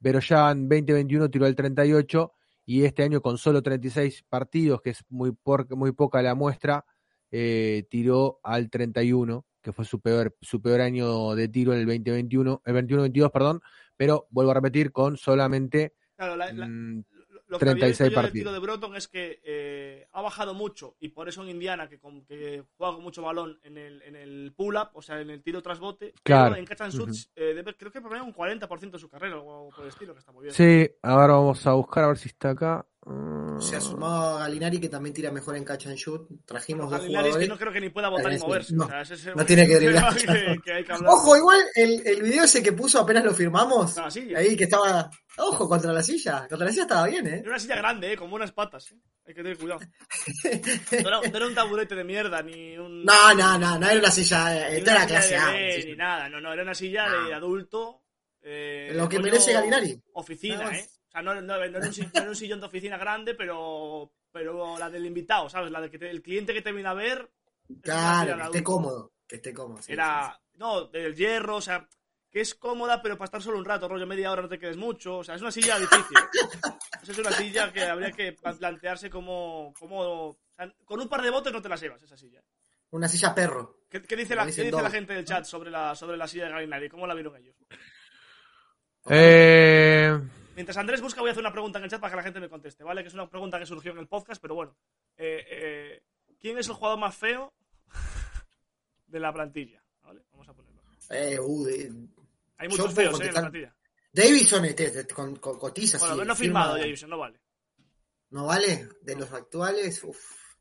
pero 0.00 0.20
ya 0.20 0.50
en 0.50 0.68
2021 0.68 1.30
tiró 1.30 1.46
el 1.46 1.54
38 1.56 2.32
y 2.66 2.84
este 2.84 3.02
año 3.02 3.20
con 3.20 3.38
solo 3.38 3.62
36 3.62 4.24
partidos, 4.28 4.80
que 4.82 4.90
es 4.90 5.04
muy, 5.08 5.32
por- 5.32 5.74
muy 5.76 5.92
poca 5.92 6.22
la 6.22 6.34
muestra, 6.34 6.84
eh, 7.30 7.86
tiró 7.90 8.40
al 8.42 8.68
31 8.70 9.46
que 9.62 9.72
fue 9.72 9.84
su 9.84 10.00
peor, 10.00 10.36
su 10.40 10.60
peor 10.60 10.80
año 10.80 11.34
de 11.36 11.46
tiro 11.48 11.72
en 11.72 11.78
el 11.80 11.86
2021, 11.86 12.62
el 12.64 12.74
21-22, 12.74 13.30
perdón, 13.30 13.60
pero 13.96 14.26
vuelvo 14.30 14.50
a 14.50 14.54
repetir, 14.54 14.90
con 14.90 15.16
solamente 15.16 15.94
Claro, 16.16 16.34
la- 16.36 16.52
la- 16.52 16.66
mm, 16.66 17.04
lo 17.52 17.58
que 17.58 17.68
había 17.70 17.86
visto 17.86 17.98
36 17.98 17.98
yo 17.98 18.04
del 18.04 18.14
partidos. 18.14 18.32
tiro 18.42 18.52
de 18.52 18.58
Broton 18.58 18.96
es 18.96 19.08
que 19.08 19.40
eh, 19.44 20.08
ha 20.12 20.22
bajado 20.22 20.54
mucho 20.54 20.96
y 20.98 21.08
por 21.10 21.28
eso 21.28 21.42
en 21.42 21.50
Indiana, 21.50 21.88
que, 21.88 21.98
con- 22.00 22.24
que 22.24 22.64
juega 22.76 22.94
con 22.94 23.02
mucho 23.04 23.22
balón 23.22 23.60
en 23.62 23.78
el, 23.78 24.02
en 24.02 24.16
el 24.16 24.52
pull-up, 24.56 24.88
o 24.94 25.02
sea, 25.02 25.20
en 25.20 25.30
el 25.30 25.42
tiro 25.42 25.62
tras 25.62 25.78
bote, 25.78 26.12
Claro. 26.22 26.56
en 26.56 26.64
catch 26.64 26.80
and 26.80 26.92
shoot, 26.92 27.10
eh, 27.36 27.54
debe- 27.54 27.76
creo 27.76 27.92
que 27.92 28.00
promedia 28.00 28.22
un 28.24 28.32
40% 28.34 28.90
de 28.90 28.98
su 28.98 29.08
carrera 29.08 29.36
o 29.38 29.40
algo 29.40 29.70
por 29.70 29.84
el 29.84 29.90
estilo, 29.90 30.12
que 30.14 30.20
está 30.20 30.32
muy 30.32 30.42
bien. 30.44 30.54
Sí, 30.54 30.90
ahora 31.02 31.34
vamos 31.34 31.66
a 31.66 31.72
buscar 31.74 32.04
a 32.04 32.08
ver 32.08 32.18
si 32.18 32.28
está 32.28 32.50
acá. 32.50 32.86
Mm, 33.04 33.60
Se 33.60 33.74
ha 33.76 33.80
sumado 33.80 34.36
a 34.36 34.40
Galinari 34.40 34.78
que 34.80 34.88
también 34.88 35.12
tira 35.12 35.30
mejor 35.32 35.56
en 35.56 35.64
catch 35.64 35.86
and 35.88 35.96
shoot. 35.96 36.28
Trajimos 36.44 36.88
dos 36.88 37.00
Gallinari 37.00 37.28
es 37.30 37.34
que 37.36 37.46
jugadores. 37.46 37.48
no 37.48 37.58
creo 37.58 37.72
que 37.72 37.80
ni 37.80 37.88
pueda 37.90 38.08
votar 38.08 38.30
ni 38.30 38.38
Sí, 38.38 38.44
moverse. 38.46 38.74
no. 38.74 38.84
o 38.84 38.88
sea, 38.88 39.00
ese 39.02 39.14
es 39.14 39.26
el- 39.26 39.34
No 39.36 39.44
tiene 39.44 39.66
que 39.66 39.76
driblar. 39.76 40.14
que, 40.16 40.24
que 40.64 40.72
hay 40.72 40.84
que 40.84 40.92
hablar. 40.92 41.10
Ojo, 41.10 41.36
igual 41.36 41.60
el, 41.74 42.06
el 42.06 42.22
video 42.22 42.44
ese 42.44 42.62
que 42.62 42.72
puso 42.72 43.00
apenas 43.00 43.24
lo 43.24 43.34
firmamos. 43.34 43.94
Sí. 44.10 44.32
Ahí 44.34 44.56
que 44.56 44.64
estaba. 44.64 45.10
Ojo, 45.38 45.68
contra 45.68 45.92
la 45.92 46.02
silla. 46.02 46.46
Contra 46.48 46.64
la 46.66 46.70
silla 46.70 46.82
estaba 46.82 47.06
bien, 47.08 47.26
¿eh? 47.26 47.38
Era 47.40 47.48
una 47.50 47.58
silla 47.58 47.76
grande, 47.76 48.12
eh, 48.12 48.16
con 48.16 48.30
buenas 48.30 48.52
patas. 48.52 48.92
eh. 48.92 48.96
Hay 49.26 49.34
que 49.34 49.42
tener 49.42 49.58
cuidado. 49.58 49.80
No 51.02 51.08
era, 51.08 51.20
no 51.20 51.36
era 51.36 51.46
un 51.46 51.54
taburete 51.54 51.94
de 51.96 52.04
mierda, 52.04 52.42
ni 52.42 52.76
un. 52.78 53.04
No, 53.04 53.34
no, 53.34 53.58
no, 53.58 53.78
no 53.78 53.88
era 53.88 53.98
una 53.98 54.10
silla. 54.10 54.68
eh, 54.70 54.78
era 54.78 54.92
silla 54.94 55.06
clase 55.06 55.28
de 55.34 55.36
A. 55.36 55.80
sí. 55.80 55.86
ni 55.88 55.96
nada. 55.96 56.28
No, 56.28 56.40
no, 56.40 56.52
era 56.52 56.62
una 56.62 56.74
silla 56.74 57.08
No. 57.08 57.26
de 57.28 57.34
adulto. 57.34 58.02
eh, 58.42 58.92
Lo 58.94 59.08
que 59.08 59.18
merece 59.18 59.52
Gallinari. 59.52 60.00
Oficina. 60.14 60.76
¿eh? 60.76 60.86
O 61.12 61.14
sea, 61.14 61.20
no, 61.22 61.34
no- 61.34 61.42
no 61.42 61.54
era 61.62 61.78
un, 61.78 61.92
si- 61.92 62.00
no 62.02 62.10
era 62.14 62.28
un 62.30 62.36
sillón 62.36 62.60
de 62.60 62.66
oficina 62.66 62.96
grande, 62.96 63.34
pero, 63.34 64.10
pero 64.30 64.78
la 64.78 64.88
del 64.88 65.04
invitado, 65.04 65.48
¿sabes? 65.50 65.70
La 65.70 65.80
de 65.80 65.90
que 65.90 65.98
te- 65.98 66.10
el 66.10 66.22
cliente 66.22 66.54
que 66.54 66.62
te 66.62 66.72
viene 66.72 66.88
a 66.88 66.94
ver. 66.94 67.30
Claro, 67.82 68.36
que 68.36 68.42
esté 68.44 68.62
cómodo. 68.62 69.12
Que 69.26 69.36
esté 69.36 69.52
cómodo. 69.52 69.78
sí, 69.82 69.86
sí, 69.88 69.92
Era. 69.92 70.40
No, 70.54 70.86
del 70.86 71.14
hierro, 71.14 71.56
o 71.56 71.60
sea, 71.60 71.86
que 72.30 72.40
es 72.40 72.54
cómoda, 72.54 73.02
pero 73.02 73.16
para 73.18 73.26
estar 73.26 73.42
solo 73.42 73.58
un 73.58 73.64
rato, 73.64 73.88
rollo 73.88 74.06
media 74.06 74.30
hora 74.32 74.40
no 74.42 74.48
te 74.48 74.58
quedes 74.58 74.76
mucho. 74.78 75.18
O 75.18 75.24
sea, 75.24 75.34
es 75.34 75.42
una 75.42 75.50
silla 75.52 75.78
difícil. 75.78 76.16
Esa 77.02 77.12
es 77.12 77.18
una 77.18 77.32
silla 77.32 77.70
que 77.72 77.82
habría 77.84 78.10
que 78.12 78.32
plantearse 78.58 79.10
como. 79.10 79.74
como 79.78 80.00
o 80.00 80.38
sea, 80.56 80.72
con 80.84 80.98
un 81.00 81.08
par 81.08 81.20
de 81.22 81.30
botes 81.30 81.52
no 81.52 81.60
te 81.60 81.68
la 81.68 81.76
llevas, 81.76 82.02
esa 82.02 82.16
silla. 82.16 82.42
Una 82.90 83.08
silla 83.08 83.34
perro. 83.34 83.80
¿Qué, 83.90 84.02
qué 84.02 84.16
dice, 84.16 84.34
la, 84.34 84.44
qué 84.46 84.64
dice 84.64 84.82
la 84.82 84.90
gente 84.90 85.12
del 85.14 85.24
chat 85.26 85.44
sobre 85.44 85.70
la, 85.70 85.94
sobre 85.94 86.16
la 86.16 86.26
silla 86.26 86.44
de 86.46 86.50
Galinari? 86.52 86.88
¿Cómo 86.88 87.06
la 87.06 87.14
vieron 87.14 87.36
ellos? 87.36 87.54
Eh, 89.08 90.18
Mientras 90.62 90.76
Andrés 90.76 91.00
busca, 91.00 91.20
voy 91.20 91.28
a 91.30 91.32
hacer 91.32 91.42
una 91.42 91.50
pregunta 91.50 91.78
en 91.80 91.84
el 91.86 91.90
chat 91.90 92.00
para 92.00 92.12
que 92.12 92.16
la 92.18 92.22
gente 92.22 92.38
me 92.38 92.48
conteste, 92.48 92.84
¿vale? 92.84 93.02
Que 93.02 93.08
es 93.08 93.14
una 93.14 93.28
pregunta 93.28 93.58
que 93.58 93.66
surgió 93.66 93.90
en 93.90 93.98
el 93.98 94.06
podcast, 94.06 94.40
pero 94.40 94.54
bueno. 94.54 94.76
Eh, 95.16 95.44
eh, 95.50 96.02
¿Quién 96.40 96.56
es 96.56 96.68
el 96.68 96.74
jugador 96.74 97.00
más 97.00 97.16
feo 97.16 97.52
de 99.08 99.18
la 99.18 99.32
plantilla? 99.32 99.82
¿Vale? 100.04 100.22
Vamos 100.30 100.48
a 100.48 100.54
ponerlo. 100.54 100.80
Eh, 101.10 101.36
uh, 101.40 101.64
de- 101.64 101.92
Hay 102.58 102.68
muchos 102.68 102.94
feos, 102.94 103.20
¿eh? 103.20 103.26
En 103.26 103.34
la 103.34 103.40
plantilla. 103.40 103.74
Davison 104.12 104.64
este, 104.66 104.84
este, 104.84 105.12
con, 105.12 105.34
con 105.34 105.58
cotiza. 105.58 105.98
Bueno, 105.98 106.14
sí, 106.14 106.20
no 106.20 106.36
firma- 106.36 106.36
firmado, 106.36 106.76
Jason, 106.78 107.10
no 107.10 107.18
vale. 107.18 107.40
¿No 108.30 108.46
vale? 108.46 108.88
De 109.00 109.16
los 109.16 109.32
actuales, 109.32 110.04
uff. 110.04 110.54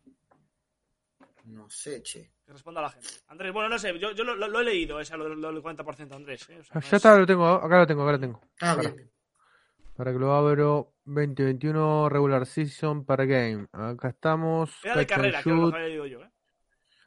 No 1.46 1.70
sé, 1.70 2.02
che. 2.02 2.32
Que 2.44 2.54
responda 2.54 2.82
la 2.82 2.90
gente. 2.90 3.08
Andrés, 3.28 3.54
bueno, 3.54 3.70
no 3.70 3.78
sé, 3.78 3.98
yo, 4.00 4.14
yo 4.14 4.24
lo, 4.24 4.34
lo- 4.36 4.48
lo 4.48 4.62
he 4.62 4.64
leído, 4.64 5.00
ese, 5.00 5.16
lo, 5.16 5.30
lo 5.36 5.52
del 5.54 5.62
40%, 5.62 6.12
Andrés. 6.16 6.50
¿eh? 6.50 6.58
O 6.60 6.64
sea, 6.64 6.74
no 6.74 6.82
ya 6.82 6.88
es- 6.88 6.94
está, 6.94 7.16
lo 7.20 7.26
tengo, 7.28 7.48
acá 7.48 7.78
lo 7.78 7.86
tengo, 7.86 8.02
acá 8.02 8.12
lo 8.14 8.20
tengo. 8.20 8.42
Ah, 8.62 8.76
bien. 8.76 9.12
Para 9.96 10.12
que 10.12 10.20
lo 10.20 10.34
abro, 10.34 10.94
2021 11.06 12.10
regular 12.10 12.46
season 12.46 13.06
per 13.06 13.26
game. 13.28 13.68
Acá 13.72 14.10
estamos. 14.10 14.72
Era 14.84 14.98
de 14.98 15.08
carrera, 15.08 15.42
lo 15.44 15.52
shoot. 15.52 15.72
que 15.72 15.78
había 15.78 15.88
leído 15.88 16.06
yo, 16.08 16.22
¿eh? 16.22 16.32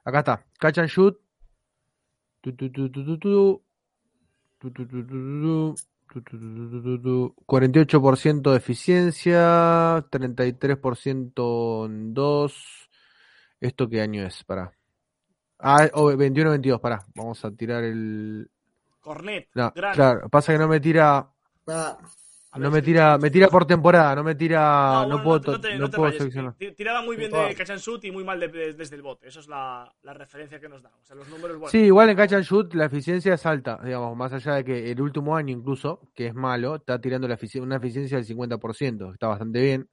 Acá 0.04 0.18
está, 0.20 0.46
catch 0.58 0.78
and 0.78 0.88
shoot. 0.88 1.18
Tu, 2.40 2.54
tu, 2.54 2.70
tu, 2.70 2.90
tu, 2.90 3.04
tu, 3.04 3.18
tu. 3.18 3.64
Tu, 4.58 4.70
tu, 4.72 4.86
tu, 4.86 5.06
tu, 5.06 5.06
tu, 5.06 5.40
tu. 5.40 5.74
Tu, 6.12 6.22
tu, 6.22 6.38
tu, 6.38 6.70
tu, 6.70 6.82
tu, 6.82 7.02
tu. 7.02 7.34
48% 7.46 8.50
de 8.50 8.56
eficiencia, 8.56 10.04
33% 10.10 11.86
en 11.86 12.14
2. 12.14 12.90
¿Esto 13.60 13.88
qué 13.88 14.02
año 14.02 14.26
es? 14.26 14.44
Pará. 14.44 14.72
Ah, 15.58 15.88
oh, 15.94 16.12
21-22, 16.12 16.80
pará. 16.80 17.04
Vamos 17.14 17.44
a 17.44 17.50
tirar 17.50 17.82
el. 17.84 18.50
Cornet, 19.00 19.48
No, 19.54 19.72
claro, 19.72 20.28
pasa 20.30 20.52
que 20.52 20.58
no 20.58 20.68
me 20.68 20.80
tira. 20.80 21.30
Ah, 21.66 21.98
No 22.56 22.70
me 22.70 22.82
tira, 22.82 23.18
me 23.18 23.30
tira 23.30 23.48
por 23.48 23.66
temporada, 23.66 24.14
no 24.14 24.22
me 24.22 24.34
tira, 24.34 24.60
No, 24.60 25.02
no, 25.02 25.08
bueno, 25.24 25.40
puedo, 25.42 25.60
te- 25.60 25.76
no 25.78 25.90
te 25.90 25.96
puedo 25.96 26.12
seleccionar. 26.12 26.54
ti- 26.54 26.72
Tiraba 26.72 27.02
muy 27.02 27.16
bien 27.16 27.30
de 27.30 27.54
catch 27.54 27.70
and 27.70 27.80
shoot 27.80 28.04
y 28.04 28.10
muy 28.12 28.22
mal 28.24 28.38
de- 28.38 28.48
de- 28.48 28.72
desde 28.74 28.94
el 28.96 29.02
bote. 29.02 29.26
Eso 29.26 29.40
es 29.40 29.48
la, 29.48 29.92
la 30.02 30.14
referencia 30.14 30.60
que 30.60 30.68
nos 30.68 30.82
da. 30.82 30.90
O 31.00 31.04
sea, 31.04 31.16
los 31.16 31.28
números 31.28 31.56
buenos. 31.56 31.70
Sí, 31.72 31.78
igual 31.78 32.10
en 32.10 32.16
catch 32.16 32.32
and 32.34 32.44
shoot 32.44 32.74
la 32.74 32.84
eficiencia 32.84 33.34
es 33.34 33.44
alta, 33.46 33.80
digamos, 33.84 34.16
más 34.16 34.32
allá 34.32 34.54
de 34.54 34.64
que 34.64 34.90
el 34.92 35.00
último 35.00 35.36
año 35.36 35.52
incluso, 35.56 36.00
que 36.14 36.28
es 36.28 36.34
malo, 36.34 36.76
está 36.76 37.00
tirando 37.00 37.26
la 37.26 37.36
una 37.60 37.76
eficiencia 37.76 38.16
del 38.18 38.26
50%, 38.26 39.12
está 39.12 39.26
bastante 39.28 39.60
bien. 39.60 39.88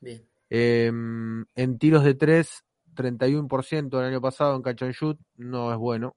bien. 0.00 0.22
Eh, 0.48 0.86
en 0.86 1.78
tiros 1.78 2.02
de 2.04 2.14
3, 2.14 2.64
31% 2.94 4.00
el 4.00 4.06
año 4.06 4.20
pasado 4.20 4.56
en 4.56 4.62
catch 4.62 4.82
and 4.82 4.92
shoot, 4.94 5.18
no 5.36 5.70
es 5.72 5.78
bueno. 5.78 6.16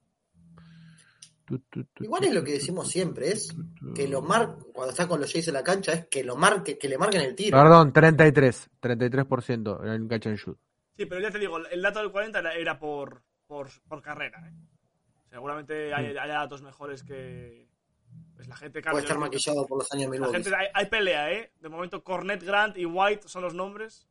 Tu, 1.50 1.58
tu, 1.62 1.84
tu, 1.86 2.04
Igual 2.04 2.26
es 2.26 2.34
lo 2.36 2.44
que 2.44 2.52
decimos 2.52 2.88
siempre, 2.88 3.32
es 3.32 3.48
tu, 3.48 3.64
tu. 3.74 3.94
que 3.96 4.08
lo 4.08 4.22
mar 4.22 4.56
cuando 4.72 4.92
está 4.92 5.08
con 5.08 5.20
los 5.20 5.34
Jays 5.34 5.48
en 5.48 5.56
la 5.56 5.64
cancha, 5.64 5.94
es 5.94 6.06
que 6.06 6.24
lo 6.24 6.36
marque, 6.36 6.78
que 6.78 6.88
le 6.88 6.96
marquen 7.00 7.22
el 7.22 7.34
tiro. 7.34 7.58
Perdón, 7.58 7.92
33, 7.92 8.70
33% 8.80 9.96
en 9.96 10.08
catch 10.08 10.28
and 10.28 10.38
shoot. 10.38 10.60
Sí, 10.96 11.08
pero 11.08 11.20
ya 11.20 11.32
te 11.32 11.40
digo, 11.40 11.58
el 11.58 11.82
dato 11.82 12.00
del 12.00 12.12
40 12.12 12.38
era, 12.38 12.54
era 12.54 12.78
por, 12.78 13.24
por, 13.48 13.68
por 13.88 14.00
carrera. 14.04 14.48
¿eh? 14.48 14.54
Seguramente 15.32 15.92
hay, 15.92 16.16
hay 16.16 16.30
datos 16.30 16.62
mejores 16.62 17.02
que. 17.04 17.68
Pues 18.36 18.48
la 18.48 18.56
gente 18.56 18.82
Puede 18.84 19.00
estar 19.00 19.18
maquillado 19.18 19.66
por 19.66 19.80
los 19.80 19.92
años 19.92 20.06
La 20.06 20.12
Milwaukee. 20.12 20.34
gente, 20.36 20.56
hay, 20.56 20.68
hay 20.72 20.86
pelea, 20.86 21.32
¿eh? 21.34 21.52
De 21.60 21.70
momento, 21.70 22.04
Cornet, 22.04 22.44
Grant 22.44 22.78
y 22.78 22.86
White 22.86 23.28
son 23.28 23.42
los 23.42 23.56
nombres. 23.56 24.08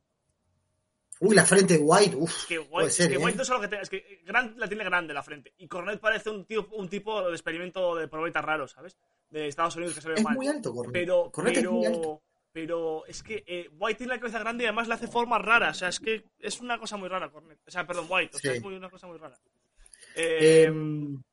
Uy, 1.21 1.35
la 1.35 1.45
frente 1.45 1.77
de 1.77 1.79
White, 1.83 2.15
uff. 2.15 2.45
Que 2.47 2.61
puede 2.61 2.85
White, 2.85 2.91
ser, 2.91 3.05
es 3.05 3.17
que 3.17 3.21
¿eh? 3.21 3.25
White 3.25 3.37
no 3.37 3.45
solo 3.45 3.61
que 3.61 3.67
tenga, 3.67 3.81
es 3.83 3.89
que 3.89 4.21
Grant 4.25 4.57
la 4.57 4.67
tiene 4.67 4.83
grande 4.85 5.13
la 5.13 5.21
frente. 5.23 5.53
Y 5.57 5.67
Cornet 5.67 5.99
parece 5.99 6.29
un, 6.29 6.45
tío, 6.45 6.67
un 6.71 6.87
tipo 6.87 7.21
de 7.27 7.31
experimento 7.33 7.95
de 7.95 8.07
probeta 8.07 8.41
raro, 8.41 8.67
¿sabes? 8.67 8.95
De 9.29 9.47
Estados 9.47 9.75
Unidos 9.75 9.95
que 9.95 10.01
se 10.01 10.07
ve 10.09 10.15
Es 10.15 10.23
mal. 10.23 10.35
muy 10.35 10.47
alto, 10.47 10.73
Cornet. 10.73 10.93
Pero, 10.93 11.29
Cornet 11.31 11.57
es 11.57 11.69
muy 11.69 11.85
alto. 11.85 12.01
pero, 12.01 12.21
pero 12.51 13.05
es 13.05 13.21
que 13.21 13.43
eh, 13.45 13.69
White 13.77 13.97
tiene 13.97 14.13
la 14.13 14.19
cabeza 14.19 14.39
grande 14.39 14.63
y 14.63 14.67
además 14.67 14.87
le 14.87 14.93
hace 14.93 15.07
formas 15.09 15.41
raras. 15.41 15.75
O 15.75 15.79
sea, 15.79 15.89
es 15.89 15.99
que 15.99 16.23
es 16.39 16.61
una 16.61 16.79
cosa 16.79 16.95
muy 16.95 17.09
rara, 17.09 17.29
Cornet. 17.29 17.59
O 17.67 17.71
sea, 17.71 17.85
perdón, 17.85 18.05
White. 18.09 18.37
O 18.37 18.39
sea, 18.39 18.51
Sí. 18.51 18.57
es 18.57 18.63
muy, 18.63 18.75
una 18.75 18.89
cosa 18.89 19.07
muy 19.07 19.17
rara. 19.17 19.37
Eh, 20.15 20.71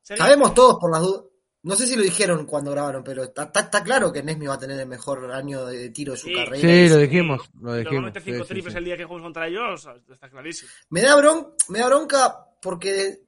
sabemos 0.03 0.53
todos 0.55 0.77
por 0.81 0.91
las 0.91 1.01
dudas. 1.01 1.25
No 1.67 1.75
sé 1.75 1.87
si 1.89 1.97
lo 1.97 2.03
dijeron 2.03 2.47
cuando 2.47 2.71
grabaron, 2.71 3.03
pero 3.03 3.25
está, 3.25 3.45
está- 3.45 3.61
está 3.61 3.83
claro 3.83 4.13
que 4.13 4.23
Nesmi 4.23 4.47
va 4.47 4.55
a 4.55 4.59
tener 4.59 4.79
el 4.79 4.87
mejor 4.87 5.33
año 5.33 5.67
de 5.67 5.91
tiro 5.91 6.13
de 6.13 6.19
su 6.19 6.29
Sí. 6.29 6.35
carrera. 6.35 6.61
Sí, 6.61 6.89
lo 6.89 6.95
sí, 6.97 7.01
dijimos, 7.03 7.41
lo 7.61 7.75
dijimos. 7.75 7.85
Normalmente 7.93 8.21
cinco 8.21 8.37
sí, 8.39 8.43
sí, 8.45 8.49
triples 8.55 8.73
sí. 8.73 8.79
el 8.79 8.85
día 8.85 8.97
que 8.97 9.05
jugamos 9.05 9.25
contra 9.27 9.49
ellos, 9.49 9.89
está 10.09 10.31
clarísimo. 10.31 10.71
Me 10.91 11.03
da, 11.03 11.17
bron- 11.17 11.55
me 11.69 11.81
da 11.81 11.87
bronca 11.89 12.47
porque 12.63 13.21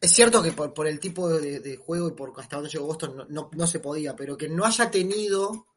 es 0.00 0.10
cierto 0.12 0.42
que 0.42 0.50
por, 0.52 0.74
por 0.74 0.86
el 0.88 0.98
tipo 0.98 1.28
de, 1.28 1.60
de 1.60 1.76
juego 1.76 2.08
y 2.08 2.12
por 2.12 2.32
hasta 2.38 2.56
donde 2.56 2.70
llegó 2.70 2.86
Boston 2.86 3.16
no, 3.16 3.26
no- 3.28 3.50
no 3.52 3.66
se 3.68 3.78
podía, 3.78 4.16
pero 4.16 4.36
que 4.36 4.48
no 4.48 4.64
haya 4.64 4.90
tenido 4.90 5.68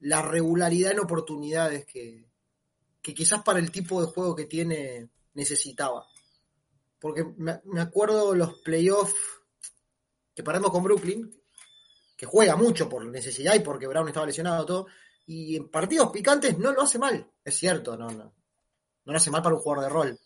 la 0.00 0.22
regularidad 0.22 0.92
en 0.92 1.00
oportunidades 1.00 1.84
que, 1.84 2.24
que 3.02 3.12
quizás 3.12 3.42
para 3.42 3.58
el 3.58 3.72
tipo 3.72 4.00
de 4.00 4.06
juego 4.06 4.36
que 4.36 4.44
tiene 4.46 5.08
necesitaba. 5.34 6.06
Porque 7.00 7.24
me, 7.36 7.60
me 7.64 7.80
acuerdo 7.80 8.34
los 8.36 8.54
playoffs 8.60 9.16
que 10.34 10.42
paramos 10.42 10.70
con 10.70 10.82
Brooklyn, 10.82 11.30
que 12.16 12.26
juega 12.26 12.56
mucho 12.56 12.88
por 12.88 13.04
necesidad 13.06 13.54
y 13.54 13.60
porque 13.60 13.86
Brown 13.86 14.08
estaba 14.08 14.26
lesionado 14.26 14.64
todo, 14.66 14.86
y 15.26 15.56
en 15.56 15.70
partidos 15.70 16.10
picantes 16.10 16.58
no 16.58 16.72
lo 16.72 16.82
hace 16.82 16.98
mal, 16.98 17.30
es 17.44 17.56
cierto, 17.56 17.96
no, 17.96 18.08
no, 18.10 18.24
no 18.24 19.12
lo 19.12 19.16
hace 19.16 19.30
mal 19.30 19.42
para 19.42 19.54
un 19.54 19.60
jugador 19.60 19.84
de 19.84 19.90
rol. 19.90 20.18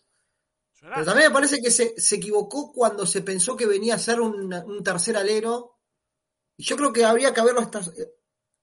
Pero 0.79 1.05
también 1.05 1.29
me 1.29 1.33
parece 1.33 1.59
que 1.61 1.71
se, 1.71 1.99
se 1.99 2.15
equivocó 2.17 2.71
cuando 2.71 3.05
se 3.05 3.21
pensó 3.21 3.57
que 3.57 3.65
venía 3.65 3.95
a 3.95 3.99
ser 3.99 4.21
un, 4.21 4.53
un 4.53 4.83
tercer 4.83 5.17
alero. 5.17 5.79
Y 6.55 6.63
yo 6.63 6.77
creo 6.77 6.93
que 6.93 7.03
habría 7.03 7.33
que 7.33 7.39
haberlo 7.41 7.61
esta- 7.61 7.79
eh, 7.81 8.13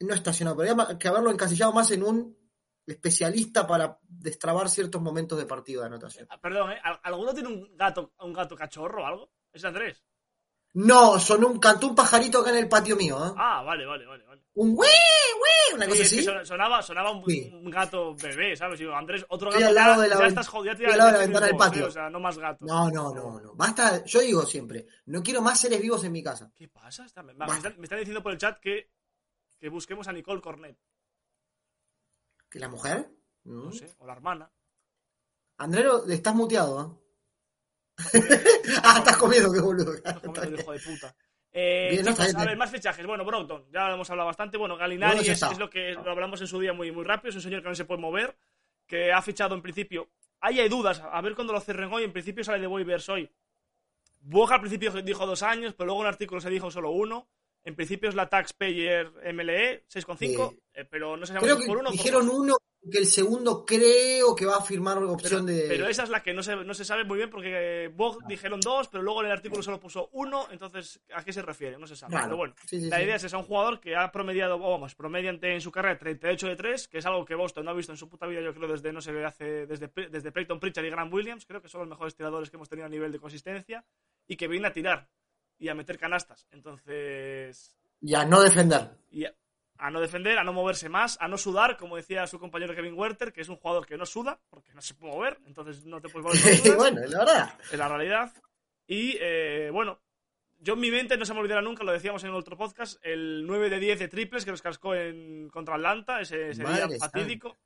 no 0.00 0.14
estacionado, 0.14 0.56
pero 0.56 0.70
habría 0.72 0.96
que 0.98 1.08
haberlo 1.08 1.30
encasillado 1.32 1.72
más 1.72 1.90
en 1.90 2.04
un 2.04 2.38
especialista 2.86 3.66
para 3.66 3.98
destrabar 4.02 4.68
ciertos 4.70 5.02
momentos 5.02 5.38
de 5.38 5.46
partido 5.46 5.80
de 5.80 5.88
anotación. 5.88 6.26
Ah, 6.30 6.40
Perdón, 6.40 6.70
¿eh? 6.72 6.78
¿Al- 6.82 7.00
¿Alguno 7.02 7.34
tiene 7.34 7.48
un 7.48 7.76
gato, 7.76 8.12
un 8.20 8.32
gato 8.32 8.54
cachorro 8.56 9.02
o 9.02 9.06
algo? 9.06 9.32
¿Es 9.52 9.64
Andrés? 9.64 10.02
No, 10.74 11.18
son 11.20 11.44
un 11.44 11.58
cantó 11.60 11.86
un 11.86 11.94
pajarito 11.94 12.40
acá 12.40 12.50
en 12.50 12.56
el 12.56 12.68
patio 12.68 12.96
mío, 12.96 13.16
¿eh? 13.24 13.32
Ah, 13.36 13.62
vale, 13.62 13.86
vale, 13.86 14.04
vale. 14.06 14.24
vale. 14.24 14.42
Un 14.54 14.74
güey, 14.74 14.90
güey, 15.38 15.76
una 15.76 15.86
cosa 15.88 16.02
es 16.02 16.10
que 16.10 16.16
así. 16.16 16.24
son- 16.24 16.44
sonaba, 16.46 16.82
sonaba 16.82 17.10
un, 17.12 17.24
Sí. 17.26 17.48
un 17.52 17.70
gato 17.70 18.14
bebé, 18.16 18.56
¿sabes? 18.56 18.78
Digo, 18.80 18.92
Andrés, 18.94 19.24
otro 19.28 19.48
Estoy 19.50 19.62
gato. 19.62 19.68
al 19.70 19.74
lado 19.74 19.94
ya, 19.96 20.02
de 20.02 20.08
la 20.08 20.18
ya 20.20 20.26
estás 20.26 20.48
jodido. 20.48 20.72
estoy 20.72 20.86
al 20.86 20.98
lado 20.98 21.10
de 21.10 21.16
la 21.18 21.24
ventana 21.24 21.46
del 21.46 21.56
patio. 21.56 21.86
O 21.86 21.90
sea, 21.90 22.10
no 22.10 22.18
más 22.20 22.38
gatos. 22.38 22.66
No, 22.68 22.90
no, 22.90 23.14
no, 23.14 23.40
no. 23.40 23.54
Basta, 23.54 24.04
yo 24.04 24.20
digo 24.20 24.42
siempre, 24.46 24.86
no 25.06 25.22
quiero 25.22 25.42
más 25.42 25.60
seres 25.60 25.80
vivos 25.80 26.02
en 26.04 26.12
mi 26.12 26.22
casa. 26.22 26.50
¿Qué 26.54 26.66
pasa? 26.68 27.04
Está- 27.04 27.22
me, 27.22 27.32
están, 27.32 27.74
me 27.78 27.84
están 27.84 27.98
diciendo 28.00 28.22
por 28.22 28.32
el 28.32 28.38
chat 28.38 28.58
que, 28.60 28.90
que 29.58 29.68
busquemos 29.68 30.06
a 30.08 30.12
Nicole 30.12 30.40
Cornet. 30.40 30.76
¿Que 32.50 32.58
la 32.58 32.68
mujer? 32.68 33.10
No 33.44 33.66
Mm. 33.68 33.72
sé, 33.72 33.94
o 33.98 34.06
la 34.06 34.12
hermana. 34.12 34.50
Andrero, 35.58 36.04
estás 36.08 36.34
muteado, 36.34 36.80
¿eh? 36.82 37.03
Ah, 38.82 38.96
estás 38.98 39.16
comiendo, 39.16 39.52
qué 39.52 39.60
boludo. 39.60 39.94
Estás 39.94 40.18
comiendo, 40.20 40.60
hijo 40.60 40.72
de 40.72 40.78
puta. 40.80 41.14
Eh, 41.56 41.88
Bien, 41.92 42.06
chicos, 42.06 42.20
a 42.20 42.38
bien. 42.38 42.48
ver, 42.48 42.56
más 42.56 42.70
fichajes. 42.70 43.06
Bueno, 43.06 43.24
Brogdon, 43.24 43.66
ya 43.70 43.88
lo 43.88 43.94
hemos 43.94 44.10
hablado 44.10 44.26
bastante. 44.26 44.56
Bueno, 44.56 44.76
Galinari 44.76 45.18
Bueno, 45.18 45.32
es, 45.32 45.58
lo 45.58 45.70
que 45.70 45.92
lo 45.92 46.10
hablamos 46.10 46.40
en 46.40 46.48
su 46.48 46.58
día 46.58 46.72
muy, 46.72 46.90
muy 46.90 47.04
rápido. 47.04 47.30
Es 47.30 47.36
un 47.36 47.42
señor 47.42 47.62
que 47.62 47.68
no 47.68 47.74
se 47.74 47.84
puede 47.84 48.00
mover, 48.00 48.36
que 48.86 49.12
ha 49.12 49.22
fichado 49.22 49.54
en 49.54 49.62
principio. 49.62 50.10
Ahí 50.40 50.58
hay 50.58 50.68
dudas, 50.68 51.00
a 51.00 51.20
ver 51.20 51.34
cuándo 51.34 51.52
lo 51.52 51.60
cierren 51.60 51.92
hoy. 51.92 52.02
En 52.02 52.12
principio 52.12 52.42
sale 52.42 52.58
de 52.58 52.66
Waivers 52.66 53.08
hoy. 53.08 53.30
Boja 54.20 54.56
al 54.56 54.60
principio 54.60 54.90
dijo 55.02 55.26
dos 55.26 55.42
años, 55.42 55.74
pero 55.74 55.86
luego 55.86 56.00
en 56.00 56.06
un 56.06 56.12
artículo 56.12 56.40
se 56.40 56.50
dijo 56.50 56.70
solo 56.70 56.90
uno. 56.90 57.28
En 57.64 57.74
principio 57.74 58.08
es 58.10 58.14
la 58.14 58.28
Taxpayer 58.28 59.10
MLE, 59.32 59.84
6,5, 59.88 60.50
Sí. 60.50 60.58
eh, 60.74 60.84
pero 60.90 61.16
no 61.16 61.24
se 61.24 61.32
Creo 61.34 61.46
llama 61.54 61.60
que 61.62 61.66
por 61.66 61.76
uno. 61.78 61.84
por 61.88 61.92
dijeron 61.96 62.28
uno 62.28 62.56
que 62.92 62.98
el 62.98 63.06
segundo 63.06 63.64
creo 63.64 64.34
que 64.34 64.44
va 64.44 64.56
a 64.58 64.60
firmar 64.62 64.98
Pero, 64.98 65.12
opción 65.12 65.46
de. 65.46 65.64
pero 65.68 65.88
esa 65.88 66.02
es 66.02 66.10
la 66.10 66.22
que 66.22 66.34
no 66.34 66.42
se, 66.42 66.54
no 66.54 66.74
se 66.74 66.84
sabe 66.84 67.04
muy 67.04 67.16
bien 67.16 67.30
porque 67.30 67.84
eh, 67.84 67.88
Bog 67.88 68.18
dijeron 68.28 68.60
dos, 68.60 68.88
pero 68.88 69.02
luego 69.02 69.20
en 69.20 69.26
el 69.28 69.32
artículo 69.32 69.62
solo 69.62 69.80
puso 69.80 70.10
uno, 70.12 70.46
entonces 70.50 71.00
¿a 71.14 71.24
qué 71.24 71.32
se 71.32 71.40
refiere? 71.40 71.78
No 71.78 71.86
se 71.86 71.96
sabe. 71.96 72.10
Claro. 72.10 72.26
Pero 72.26 72.36
bueno, 72.36 72.54
Sí, 72.66 72.78
sí, 72.82 72.90
la 72.90 72.98
sí. 72.98 73.04
idea 73.04 73.16
es 73.16 73.24
esa, 73.24 73.38
un 73.38 73.44
jugador 73.44 73.80
que 73.80 73.96
ha 73.96 74.12
promediado, 74.12 74.58
vamos, 74.58 74.94
promediante 74.94 75.54
en 75.54 75.62
su 75.62 75.72
carrera 75.72 75.98
38 75.98 76.46
de 76.48 76.56
3, 76.56 76.88
que 76.88 76.98
es 76.98 77.06
algo 77.06 77.24
que 77.24 77.34
Boston 77.34 77.64
no 77.64 77.70
ha 77.70 77.74
visto 77.74 77.92
en 77.92 77.96
su 77.96 78.10
puta 78.10 78.26
vida, 78.26 78.42
yo 78.42 78.52
creo, 78.52 78.68
desde, 78.68 78.92
no 78.92 79.00
sé, 79.00 79.12
hace, 79.24 79.64
desde, 79.66 79.88
desde 80.10 80.30
Peyton 80.32 80.60
Pritchard 80.60 80.84
y 80.84 80.90
Grant 80.90 81.10
Williams, 81.10 81.46
creo 81.46 81.62
que 81.62 81.70
son 81.70 81.80
los 81.80 81.88
mejores 81.88 82.14
tiradores 82.14 82.50
que 82.50 82.56
hemos 82.58 82.68
tenido 82.68 82.84
a 82.84 82.90
nivel 82.90 83.10
de 83.12 83.18
consistencia, 83.18 83.82
y 84.28 84.36
que 84.36 84.46
viene 84.46 84.68
a 84.68 84.72
tirar 84.74 85.08
y 85.58 85.68
a 85.68 85.74
meter 85.74 85.98
canastas. 85.98 86.46
Entonces, 86.50 87.76
Y 88.00 88.14
a 88.14 88.24
no 88.24 88.40
defender. 88.40 88.90
y 89.10 89.24
a, 89.24 89.34
a 89.78 89.90
no 89.90 90.00
defender, 90.00 90.38
a 90.38 90.44
no 90.44 90.52
moverse 90.52 90.88
más, 90.88 91.16
a 91.20 91.28
no 91.28 91.36
sudar, 91.36 91.76
como 91.76 91.96
decía 91.96 92.26
su 92.26 92.38
compañero 92.38 92.74
Kevin 92.74 92.94
Werther, 92.98 93.32
que 93.32 93.40
es 93.40 93.48
un 93.48 93.56
jugador 93.56 93.86
que 93.86 93.96
no 93.96 94.06
suda, 94.06 94.40
porque 94.50 94.72
no 94.74 94.80
se 94.80 94.94
puede 94.94 95.12
mover, 95.12 95.38
entonces 95.46 95.84
no 95.84 96.00
te 96.00 96.08
puedes 96.08 96.24
mover. 96.24 96.76
bueno, 96.76 97.00
la 97.06 97.18
verdad. 97.18 97.58
es 97.70 97.78
la 97.78 97.88
realidad. 97.88 98.32
Y 98.86 99.16
eh, 99.20 99.70
bueno, 99.72 100.00
yo 100.60 100.74
en 100.74 100.80
mi 100.80 100.90
mente 100.90 101.16
no 101.16 101.26
se 101.26 101.34
me 101.34 101.40
olvidará 101.40 101.60
nunca, 101.62 101.84
lo 101.84 101.92
decíamos 101.92 102.22
en 102.24 102.30
el 102.30 102.36
otro 102.36 102.56
podcast, 102.56 102.98
el 103.04 103.46
9 103.46 103.70
de 103.70 103.78
10 103.80 103.98
de 103.98 104.08
triples 104.08 104.44
que 104.44 104.50
nos 104.50 104.62
cascó 104.62 104.94
en, 104.94 105.48
contra 105.50 105.74
Atlanta, 105.74 106.20
ese, 106.20 106.50
ese 106.50 106.62
día 106.64 106.88
fatídico. 106.98 107.56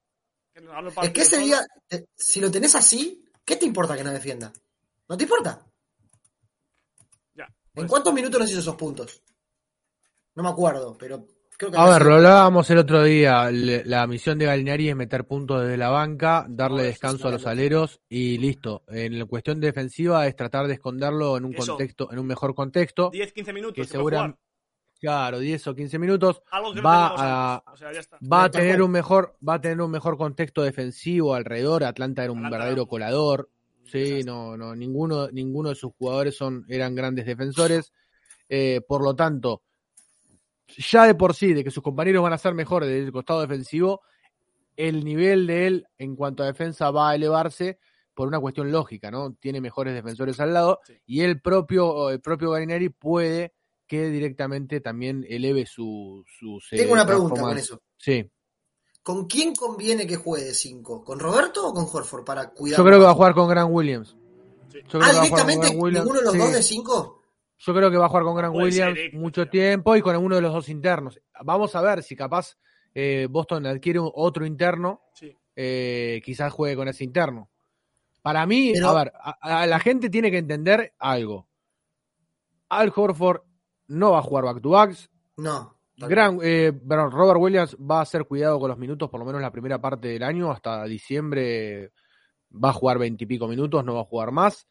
Que 0.52 0.60
nos 0.60 0.72
ganó 0.72 0.88
el 0.88 0.94
Es 1.04 1.10
que 1.10 1.22
ese 1.22 1.38
día, 1.38 1.60
eh, 1.90 2.06
si 2.16 2.40
lo 2.40 2.50
tenés 2.50 2.74
así, 2.74 3.24
¿qué 3.44 3.56
te 3.56 3.66
importa 3.66 3.96
que 3.96 4.02
no 4.02 4.12
defienda? 4.12 4.52
¿No 5.08 5.16
te 5.16 5.24
importa? 5.24 5.64
¿En 7.82 7.86
pues, 7.86 7.90
cuántos 7.90 8.14
minutos 8.14 8.40
nos 8.40 8.50
hizo 8.50 8.60
esos 8.60 8.76
puntos? 8.76 9.22
No 10.34 10.42
me 10.42 10.48
acuerdo, 10.50 10.96
pero 10.98 11.26
creo 11.56 11.70
que. 11.70 11.76
A 11.78 11.88
ver, 11.88 12.02
lo 12.04 12.14
hablábamos 12.14 12.70
el 12.70 12.78
otro 12.78 13.02
día. 13.02 13.50
le- 13.50 13.84
La 13.84 14.06
misión 14.06 14.38
de 14.38 14.46
Galinari 14.46 14.88
es 14.88 14.96
meter 14.96 15.26
puntos 15.26 15.62
desde 15.62 15.76
la 15.76 15.88
banca, 15.88 16.46
darle 16.48 16.78
No, 16.78 16.82
descanso 16.84 17.28
a 17.28 17.32
los 17.32 17.46
aleros 17.46 18.00
y 18.08 18.38
listo. 18.38 18.84
En 18.88 19.18
la 19.18 19.24
cuestión 19.26 19.60
defensiva 19.60 20.26
es 20.26 20.36
tratar 20.36 20.66
de 20.66 20.74
esconderlo 20.74 21.36
en 21.36 21.44
un 21.44 21.54
Eso. 21.54 21.72
contexto, 21.72 22.12
en 22.12 22.18
un 22.18 22.26
mejor 22.26 22.54
contexto. 22.54 23.10
10-15 23.10 23.52
minutos 23.52 23.74
que 23.74 23.82
que 23.82 23.86
puede 23.88 23.98
segura- 23.98 24.18
jugar. 24.18 24.38
Claro, 25.00 25.38
10 25.38 25.64
o 25.68 25.74
15 25.76 25.96
minutos. 25.98 26.42
Va 26.84 27.06
a. 27.16 27.62
O 27.72 27.76
sea, 27.76 27.90
va 28.32 28.50
tener 28.50 28.82
un 28.82 28.90
mejor, 28.90 29.36
va 29.48 29.54
a 29.54 29.60
tener 29.60 29.80
un 29.80 29.92
mejor 29.92 30.16
contexto 30.16 30.62
defensivo 30.62 31.34
alrededor. 31.34 31.84
Atlanta 31.84 32.24
era 32.24 32.32
un 32.32 32.38
Atlanta 32.38 32.56
verdadero 32.58 32.86
colador. 32.88 33.48
Sí, 33.90 34.22
no, 34.24 34.56
no, 34.56 34.74
ninguno, 34.74 35.28
ninguno 35.30 35.70
de 35.70 35.74
sus 35.74 35.92
jugadores 35.98 36.36
son, 36.36 36.64
eran 36.68 36.94
grandes 36.94 37.26
defensores. 37.26 37.92
Eh, 38.48 38.80
por 38.86 39.02
lo 39.02 39.14
tanto, 39.14 39.62
ya 40.76 41.04
de 41.06 41.14
por 41.14 41.34
sí, 41.34 41.52
de 41.54 41.64
que 41.64 41.70
sus 41.70 41.82
compañeros 41.82 42.22
van 42.22 42.32
a 42.32 42.38
ser 42.38 42.54
mejores 42.54 42.88
desde 42.88 43.06
el 43.06 43.12
costado 43.12 43.40
defensivo, 43.40 44.02
el 44.76 45.04
nivel 45.04 45.46
de 45.46 45.66
él 45.66 45.86
en 45.98 46.14
cuanto 46.16 46.42
a 46.42 46.46
defensa 46.46 46.90
va 46.90 47.10
a 47.10 47.14
elevarse 47.14 47.78
por 48.14 48.28
una 48.28 48.40
cuestión 48.40 48.70
lógica, 48.72 49.10
¿no? 49.10 49.34
Tiene 49.34 49.60
mejores 49.60 49.94
defensores 49.94 50.40
al 50.40 50.52
lado 50.52 50.80
Sí. 50.84 50.94
y 51.06 51.20
el 51.20 51.40
propio, 51.40 52.10
el 52.10 52.20
propio 52.20 52.50
Garinari 52.50 52.88
puede 52.88 53.54
que 53.86 54.10
directamente 54.10 54.80
también 54.80 55.24
eleve 55.28 55.66
su, 55.66 56.24
eh, 56.70 56.76
Tengo 56.76 56.92
una 56.92 57.06
pregunta 57.06 57.40
con 57.40 57.56
eso. 57.56 57.80
Sí. 57.96 58.30
¿Con 59.08 59.24
quién 59.26 59.54
conviene 59.54 60.06
que 60.06 60.16
juegue 60.16 60.44
de 60.44 60.52
5? 60.54 61.02
¿Con 61.02 61.18
Roberto 61.18 61.66
o 61.66 61.72
con 61.72 61.86
Horford 61.90 62.24
para 62.26 62.50
cuidar? 62.50 62.76
Yo 62.76 62.84
creo 62.84 62.98
que 62.98 63.04
va 63.06 63.12
a 63.12 63.14
jugar 63.14 63.32
con 63.34 63.48
Grant 63.48 63.70
Williams. 63.72 64.14
Sí. 64.70 64.80
Yo 64.86 64.98
creo 64.98 65.02
Ah, 65.02 65.08
que 65.10 65.16
va 65.16 65.22
a 65.22 65.26
jugar 65.28 65.28
con 65.28 65.46
directamente 65.48 65.70
ninguno 65.70 66.18
de 66.18 66.24
los 66.24 66.32
Sí. 66.34 66.38
dos 66.38 66.52
de 66.52 66.62
5. 66.62 67.22
Yo 67.56 67.74
creo 67.74 67.90
que 67.90 67.96
va 67.96 68.04
a 68.04 68.08
jugar 68.10 68.24
con 68.24 68.36
Grant 68.36 68.52
Puede 68.54 68.70
ser, 68.72 68.88
Williams 68.92 69.14
eh, 69.14 69.16
mucho 69.16 69.48
tiempo 69.48 69.96
y 69.96 70.02
con 70.02 70.12
alguno 70.14 70.34
de 70.36 70.42
los 70.42 70.52
dos 70.52 70.68
internos. 70.68 71.18
Vamos 71.42 71.74
a 71.74 71.80
ver 71.80 72.02
si 72.02 72.14
capaz 72.14 72.58
eh, 72.94 73.28
Boston 73.30 73.64
adquiere 73.66 73.98
un- 73.98 74.10
otro 74.14 74.44
interno, 74.44 75.00
Sí. 75.14 75.34
eh, 75.56 76.20
quizás 76.22 76.52
juegue 76.52 76.76
con 76.76 76.88
ese 76.88 77.02
interno. 77.04 77.48
Para 78.20 78.44
mí, 78.44 78.72
Pero- 78.74 78.88
a 78.90 78.94
ver, 79.04 79.12
a, 79.18 79.62
a 79.62 79.66
la 79.66 79.78
gente 79.80 80.10
tiene 80.10 80.30
que 80.30 80.36
entender 80.38 80.92
algo. 80.98 81.46
Al 82.68 82.92
Horford 82.94 83.40
no 83.86 84.10
va 84.12 84.18
a 84.18 84.22
jugar 84.22 84.44
back 84.44 84.60
to 84.60 84.68
backs. 84.70 85.08
No. 85.38 85.77
Gran, 86.00 86.38
eh, 86.42 86.72
Robert 86.86 87.40
Williams 87.40 87.76
va 87.76 88.00
a 88.02 88.04
ser 88.06 88.24
cuidado 88.24 88.60
con 88.60 88.68
los 88.68 88.78
minutos, 88.78 89.10
por 89.10 89.18
lo 89.18 89.26
menos 89.26 89.40
la 89.42 89.50
primera 89.50 89.80
parte 89.80 90.08
del 90.08 90.22
año, 90.22 90.50
hasta 90.52 90.84
diciembre 90.84 91.92
va 92.52 92.70
a 92.70 92.72
jugar 92.72 92.98
veintipico 92.98 93.48
minutos, 93.48 93.84
no 93.84 93.94
va 93.94 94.02
a 94.02 94.04
jugar 94.04 94.30
más. 94.30 94.68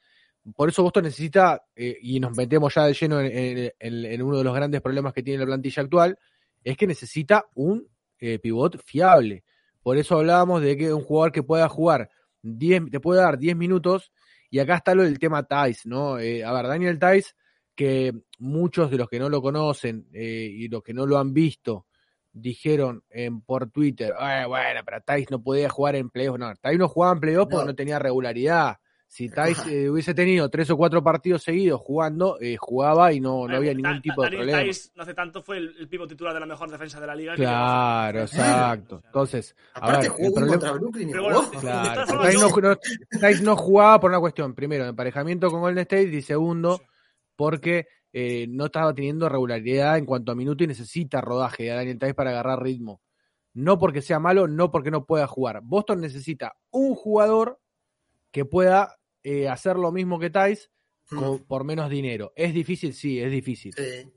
Por 0.55 0.69
eso 0.69 0.83
Boston 0.83 1.03
necesita, 1.03 1.65
eh, 1.75 1.97
y 2.01 2.19
nos 2.21 2.35
metemos 2.37 2.73
ya 2.73 2.85
de 2.85 2.93
lleno 2.93 3.19
en, 3.19 3.27
en- 3.37 3.71
en- 3.77 4.05
en 4.05 4.21
uno 4.21 4.37
de 4.37 4.43
los 4.45 4.55
grandes 4.55 4.81
problemas 4.81 5.13
que 5.13 5.21
tiene 5.23 5.39
la 5.41 5.45
plantilla 5.47 5.83
actual, 5.83 6.17
es 6.63 6.77
que 6.77 6.87
necesita 6.87 7.45
un 7.55 7.85
eh, 8.19 8.39
pivot 8.39 8.77
fiable. 8.83 9.43
Por 9.83 9.97
eso 9.97 10.17
hablábamos 10.17 10.61
de 10.61 10.77
que 10.77 10.93
un 10.93 11.03
jugador 11.03 11.31
que 11.33 11.43
pueda 11.43 11.67
jugar 11.69 12.09
10, 12.41 12.89
te 12.89 12.99
puede 13.01 13.21
dar 13.21 13.37
10 13.37 13.55
minutos, 13.57 14.11
y 14.49 14.59
acá 14.59 14.75
está 14.77 14.95
lo 14.95 15.03
del 15.03 15.19
tema 15.19 15.43
Tice, 15.43 15.89
¿no? 15.89 16.17
Eh, 16.19 16.43
a 16.45 16.53
ver, 16.53 16.67
Daniel 16.67 16.97
Tice, 16.99 17.33
que 17.77 18.11
muchos 18.39 18.89
de 18.91 18.97
los 18.97 19.07
que 19.07 19.19
no 19.19 19.29
lo 19.29 19.41
conocen 19.41 20.07
eh, 20.11 20.49
y 20.51 20.67
los 20.67 20.81
que 20.83 20.93
no 20.93 21.05
lo 21.05 21.17
han 21.19 21.31
visto, 21.33 21.85
dijeron 22.33 23.03
en, 23.09 23.41
por 23.41 23.69
Twitter, 23.71 24.13
"Eh, 24.19 24.45
bueno, 24.47 24.81
pero 24.83 24.99
Tice 25.01 25.27
no 25.31 25.41
podía 25.41 25.69
jugar 25.69 25.95
en 25.95 26.09
playoffs. 26.09 26.39
No, 26.39 26.53
Tice 26.55 26.77
no 26.77 26.87
jugaba 26.89 27.13
en 27.13 27.19
playoffs 27.19 27.49
porque 27.51 27.67
No. 27.67 27.75
tenía 27.75 27.99
regularidad. 27.99 28.77
Si 29.09 29.29
Tice 29.69 29.83
eh, 29.85 29.89
hubiese 29.89 30.13
tenido 30.13 30.49
tres 30.49 30.69
o 30.69 30.75
cuatro 30.75 31.01
partidos 31.03 31.41
seguidos 31.43 31.79
jugando, 31.81 32.37
eh, 32.41 32.57
jugaba 32.57 33.13
y 33.13 33.19
no, 33.21 33.47
no 33.47 33.55
había 33.55 33.73
ningún 33.73 34.01
tipo 34.01 34.21
de 34.23 34.29
problema. 34.31 34.63
Tice, 34.63 34.89
no 34.95 35.03
hace 35.03 35.13
tanto 35.13 35.41
fue 35.41 35.57
el, 35.57 35.75
el 35.79 35.87
pivo 35.87 36.05
titular 36.07 36.33
de 36.33 36.39
la 36.41 36.45
mejor 36.45 36.69
defensa 36.69 36.99
de 36.99 37.07
la 37.07 37.15
liga. 37.15 37.35
Claro, 37.35 38.19
exacto. 38.23 39.01
Entonces, 39.05 39.55
a 39.73 39.79
Aparte 39.79 40.09
ver, 40.09 40.17
jugó 40.17 40.39
el 40.39 40.45
bien 40.45 40.59
problema- 40.59 40.59
contra 40.59 40.71
Brooklyn 40.73 41.11
Tice 43.21 43.43
no, 43.43 43.55
jugaba 43.55 43.99
por 43.99 44.09
una 44.11 44.19
cuestión, 44.19 44.53
primero, 44.53 44.85
emparejamiento 44.85 45.49
con 45.49 45.61
Golden 45.61 45.83
State 45.83 46.09
y 46.09 46.21
segundo, 46.21 46.77
Sí. 46.77 46.83
Porque 47.37 47.87
eh, 48.11 48.47
no 48.49 48.65
estaba 48.65 48.93
teniendo 48.93 49.29
regularidad 49.29 49.97
en 49.97 50.05
cuanto 50.05 50.33
a 50.33 50.35
minuto 50.35 50.63
y 50.63 50.67
necesita 50.67 51.21
rodaje 51.21 51.63
de 51.63 51.69
Daniel 51.69 51.99
Tice 51.99 52.13
para 52.13 52.31
agarrar 52.31 52.61
ritmo. 52.61 53.01
No 53.53 53.79
porque 53.79 54.01
sea 54.01 54.19
malo, 54.19 54.47
no 54.47 54.69
porque 54.71 54.91
no 54.91 55.05
pueda 55.05 55.25
jugar. 55.27 55.61
Boston 55.63 56.01
necesita 56.01 56.57
un 56.71 56.93
jugador 56.95 57.59
que 58.31 58.43
pueda 58.43 58.97
eh, 59.23 59.47
hacer 59.47 59.77
lo 59.77 59.91
mismo 59.91 60.19
que 60.19 60.29
Tice 60.29 60.67
con- 61.09 61.39
por 61.45 61.63
menos 61.63 61.89
dinero. 61.89 62.33
¿Es 62.35 62.53
difícil? 62.53 62.93
Sí, 62.93 63.19
es 63.19 63.31
difícil. 63.31 63.73
Sí. 63.73 64.11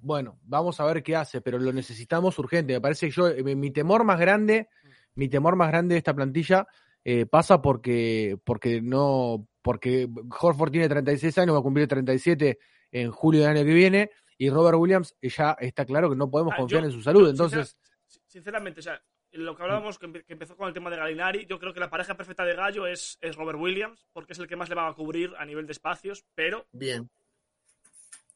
Bueno, 0.00 0.38
vamos 0.42 0.78
a 0.80 0.84
ver 0.84 1.02
qué 1.02 1.16
hace, 1.16 1.40
pero 1.40 1.58
lo 1.58 1.72
necesitamos 1.72 2.38
urgente. 2.38 2.74
Me 2.74 2.80
parece 2.80 3.06
que 3.06 3.12
yo, 3.12 3.28
eh, 3.28 3.56
mi 3.56 3.70
temor 3.70 4.04
más 4.04 4.20
grande, 4.20 4.68
mi 5.14 5.28
temor 5.28 5.56
más 5.56 5.68
grande 5.68 5.94
de 5.94 5.98
esta 5.98 6.14
plantilla 6.14 6.66
eh, 7.04 7.26
pasa 7.26 7.60
porque, 7.62 8.38
porque 8.44 8.80
no, 8.82 9.48
porque 9.66 10.08
Horford 10.40 10.70
tiene 10.70 10.88
36 10.88 11.36
años, 11.38 11.54
va 11.56 11.58
a 11.58 11.62
cumplir 11.62 11.88
37 11.88 12.58
en 12.92 13.10
julio 13.10 13.40
del 13.42 13.50
año 13.50 13.64
que 13.66 13.74
viene, 13.74 14.10
y 14.38 14.48
Robert 14.48 14.78
Williams 14.78 15.14
eh, 15.20 15.28
ya 15.28 15.56
está 15.58 15.84
claro 15.84 16.08
que 16.08 16.14
no 16.16 16.30
podemos 16.30 16.52
Ah, 16.54 16.58
confiar 16.58 16.82
yo- 16.82 16.86
en 16.86 16.92
su 16.92 17.02
salud. 17.02 17.24
yo, 17.24 17.30
Entonces, 17.30 17.76
sincera- 18.06 18.24
sinceramente, 18.28 18.80
o 18.80 18.82
sea, 18.84 19.02
lo 19.32 19.56
que 19.56 19.62
hablábamos, 19.64 19.98
que, 19.98 20.06
empe- 20.06 20.24
que 20.24 20.32
empezó 20.34 20.56
con 20.56 20.68
el 20.68 20.72
tema 20.74 20.88
de 20.88 20.96
Galinari, 20.96 21.46
yo 21.46 21.58
creo 21.58 21.74
que 21.74 21.80
la 21.80 21.90
pareja 21.90 22.16
perfecta 22.16 22.44
de 22.44 22.54
Gallo 22.54 22.86
es, 22.86 23.18
es 23.20 23.34
Robert 23.36 23.58
Williams, 23.58 24.06
porque 24.12 24.32
es 24.34 24.38
el 24.38 24.46
que 24.46 24.54
más 24.56 24.68
le 24.68 24.76
va 24.76 24.86
a 24.88 24.94
cubrir 24.94 25.32
a 25.36 25.44
nivel 25.44 25.66
de 25.66 25.72
espacios, 25.72 26.24
pero 26.36 26.64
Bien. 26.72 27.10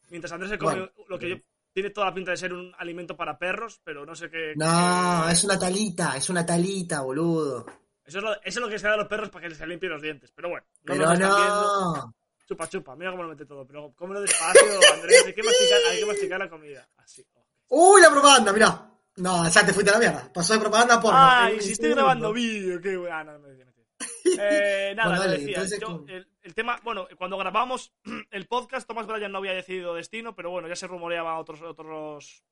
mientras 0.09 0.31
Andrés 0.33 0.51
se 0.51 0.57
come 0.57 0.73
Bueno, 0.73 0.91
lo 1.07 1.17
que 1.17 1.29
yo, 1.29 1.35
tiene 1.73 1.89
toda 1.91 2.07
la 2.07 2.13
pinta 2.13 2.31
de 2.31 2.37
ser 2.37 2.53
un 2.53 2.73
alimento 2.77 3.15
para 3.15 3.37
perros, 3.39 3.79
pero 3.83 4.05
no 4.05 4.13
sé 4.15 4.29
qué. 4.29 4.53
No, 4.57 5.23
qué- 5.25 5.31
es 5.31 5.43
una 5.45 5.57
talita, 5.57 6.17
es 6.17 6.29
una 6.29 6.45
talita, 6.45 7.01
boludo. 7.01 7.65
Eso 8.11 8.17
es, 8.19 8.23
lo, 8.25 8.33
eso 8.33 8.41
es 8.43 8.57
lo 8.57 8.67
que 8.67 8.77
se 8.77 8.87
da 8.87 8.95
a 8.95 8.97
los 8.97 9.07
perros 9.07 9.29
para 9.29 9.47
que 9.47 9.55
se 9.55 9.65
limpien 9.65 9.89
los 9.93 10.01
dientes, 10.01 10.31
pero 10.35 10.49
bueno. 10.49 10.65
No 10.83 10.93
Pero 10.93 11.15
no. 11.15 12.15
Chupa, 12.45 12.67
chupa, 12.67 12.95
mira 12.97 13.11
cómo 13.11 13.23
lo 13.23 13.29
mete 13.29 13.45
todo, 13.45 13.65
pero 13.65 13.93
cómelo 13.95 14.19
despacio, 14.19 14.61
Andrés, 14.93 15.23
hay 15.25 15.33
que 15.33 15.41
masticar, 15.43 15.79
hay 15.89 15.99
que 15.99 16.05
masticar 16.05 16.39
la 16.39 16.49
comida. 16.49 16.89
Así. 16.97 17.25
Uy, 17.69 18.01
la 18.01 18.11
propaganda, 18.11 18.51
mirá. 18.51 18.91
No, 19.15 19.47
ya 19.49 19.65
te 19.65 19.71
fuiste 19.71 19.91
a 19.91 19.93
la 19.93 19.99
mierda. 19.99 20.29
Pasó 20.33 20.53
de 20.53 20.59
propaganda 20.59 20.95
a 20.95 21.01
porno. 21.01 21.17
Ay, 21.21 21.53
En 21.55 21.61
si 21.61 21.71
estoy 21.71 21.91
grabando 21.91 22.33
vídeo, 22.33 22.81
qué 22.81 22.97
bueno. 22.97 23.15
Ah, 23.15 23.23
no, 23.23 23.31
no 23.33 23.39
no 23.39 23.47
decía. 23.47 23.65
Eh, 24.39 24.93
nada, 24.95 25.09
Bueno, 25.09 25.23
dale, 25.23 25.37
decía. 25.37 25.55
entonces, 25.55 25.79
yo, 25.79 26.03
el, 26.07 26.27
el 26.41 26.53
tema, 26.55 26.79
bueno, 26.83 27.07
cuando 27.17 27.37
grabamos 27.37 27.93
el 28.31 28.47
podcast, 28.47 28.87
Thomas 28.87 29.07
Bryan 29.07 29.31
no 29.31 29.37
había 29.37 29.53
decidido 29.53 29.93
destino, 29.95 30.35
pero 30.35 30.49
bueno, 30.49 30.67
ya 30.67 30.75
se 30.75 30.87
rumoreaba 30.87 31.37
otros 31.39 31.61
otros 31.61 32.43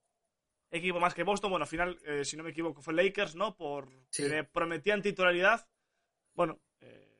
equipos 0.71 1.01
más 1.01 1.13
que 1.13 1.23
Boston. 1.23 1.51
Bueno, 1.51 1.63
al 1.63 1.69
final, 1.69 1.97
eh, 2.05 2.23
si 2.25 2.37
no 2.37 2.43
me 2.43 2.51
equivoco, 2.51 2.81
fue 2.81 2.93
Lakers, 2.93 3.35
¿no? 3.35 3.55
Por 3.55 3.89
Sí. 4.09 4.23
que 4.23 4.29
le 4.29 4.43
prometían 4.43 5.01
titularidad. 5.01 5.67
Bueno, 6.33 6.59
eh, 6.81 7.17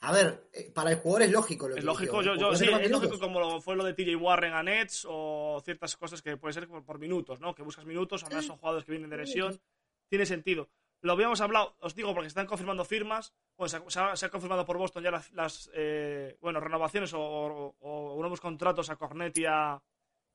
a 0.00 0.12
ver, 0.12 0.48
eh, 0.52 0.70
para 0.74 0.90
el 0.90 0.96
jugador 0.98 1.22
es 1.22 1.30
lógico 1.32 1.68
lo 1.68 1.74
Es 1.76 1.80
que 1.80 1.86
lógico, 1.86 2.20
eligió, 2.20 2.34
yo, 2.36 2.50
yo 2.50 2.56
sí, 2.56 2.64
es 2.64 2.70
minutos. 2.72 2.90
lógico 2.90 3.18
como 3.18 3.40
lo- 3.40 3.60
fue 3.60 3.76
lo 3.76 3.84
de 3.84 3.94
TJ 3.94 4.16
Warren 4.16 4.52
a 4.52 4.62
Nets 4.62 5.06
o 5.08 5.60
ciertas 5.64 5.96
cosas 5.96 6.20
que 6.22 6.36
puede 6.36 6.52
ser 6.54 6.68
por, 6.68 6.84
por 6.84 6.98
minutos, 6.98 7.40
¿no? 7.40 7.54
Que 7.54 7.62
buscas 7.62 7.84
minutos, 7.86 8.22
además 8.24 8.46
son 8.46 8.56
jugadores 8.58 8.84
que 8.84 8.92
vienen 8.92 9.10
de 9.10 9.16
lesión, 9.18 9.60
tiene 10.08 10.26
sentido. 10.26 10.68
Lo 11.00 11.12
habíamos 11.12 11.40
hablado, 11.42 11.76
os 11.80 11.94
digo, 11.94 12.14
porque 12.14 12.28
están 12.28 12.46
confirmando 12.46 12.82
firmas, 12.84 13.34
bueno, 13.58 13.68
se 13.68 13.76
ha, 13.76 13.90
se 13.90 14.00
ha- 14.00 14.16
se 14.16 14.26
ha 14.26 14.30
confirmado 14.30 14.64
por 14.64 14.78
Boston 14.78 15.02
ya 15.04 15.10
las, 15.10 15.30
las, 15.32 15.70
eh, 15.74 16.36
bueno, 16.40 16.60
renovaciones 16.60 17.12
o, 17.12 17.20
o- 17.20 17.76
o 17.80 18.20
nuevos 18.20 18.40
contratos 18.40 18.88
a 18.88 18.96
Cornet 18.96 19.36
y 19.38 19.44
a, 19.44 19.80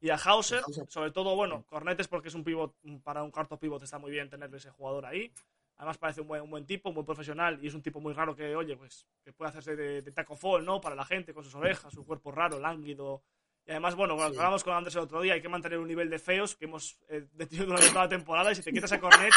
y 0.02 0.10
a 0.10 0.16
Hauser, 0.16 0.64
sobre 0.88 1.12
todo, 1.12 1.36
bueno, 1.36 1.66
Cornet 1.68 2.00
es 2.00 2.08
porque 2.08 2.30
es 2.30 2.36
un 2.36 2.44
pivot, 2.44 2.76
para 3.04 3.22
un 3.24 3.32
cuarto 3.32 3.58
pivot 3.60 3.82
está 3.84 4.00
muy 4.00 4.12
bien 4.12 4.30
tener 4.30 4.54
ese 4.56 4.70
jugador 4.70 5.06
ahí. 5.06 5.32
Además 5.78 5.98
parece 5.98 6.22
un 6.22 6.28
buen, 6.28 6.42
un 6.42 6.50
buen 6.50 6.66
tipo, 6.66 6.90
un 6.90 6.96
buen 6.96 7.06
profesional 7.06 7.58
y 7.64 7.68
es 7.68 7.74
un 7.74 7.82
tipo 7.82 8.00
muy 8.02 8.14
raro 8.14 8.36
que, 8.36 8.56
oye, 8.56 8.76
pues 8.76 9.08
que 9.24 9.32
puede 9.32 9.50
hacerse 9.50 9.76
de, 9.76 10.02
de 10.02 10.12
taco 10.12 10.36
fall, 10.36 10.66
¿no? 10.66 10.82
Para 10.82 10.96
la 10.96 11.06
gente, 11.06 11.34
con 11.34 11.44
sus 11.44 11.56
orejas, 11.56 11.94
su 11.94 12.06
cuerpo 12.06 12.32
raro, 12.32 12.60
lánguido. 12.60 13.24
Y 13.66 13.72
además, 13.72 13.96
bueno, 13.96 14.16
bueno, 14.16 14.32
Sí. 14.32 14.38
hablamos 14.38 14.64
con 14.64 14.74
Andrés 14.74 14.96
el 14.96 15.02
otro 15.02 15.22
día, 15.22 15.34
hay 15.36 15.42
que 15.42 15.48
mantener 15.48 15.80
un 15.80 15.88
nivel 15.88 16.10
de 16.10 16.20
feos 16.20 16.56
que 16.56 16.66
hemos 16.66 17.00
eh, 17.08 17.28
tenido 17.38 17.66
durante 17.68 17.90
toda 17.90 18.04
la 18.04 18.10
temporada 18.10 18.52
y 18.52 18.56
si 18.56 18.64
te 18.64 18.74
quitas 18.74 18.92
a 18.92 19.00
Cornet, 19.00 19.34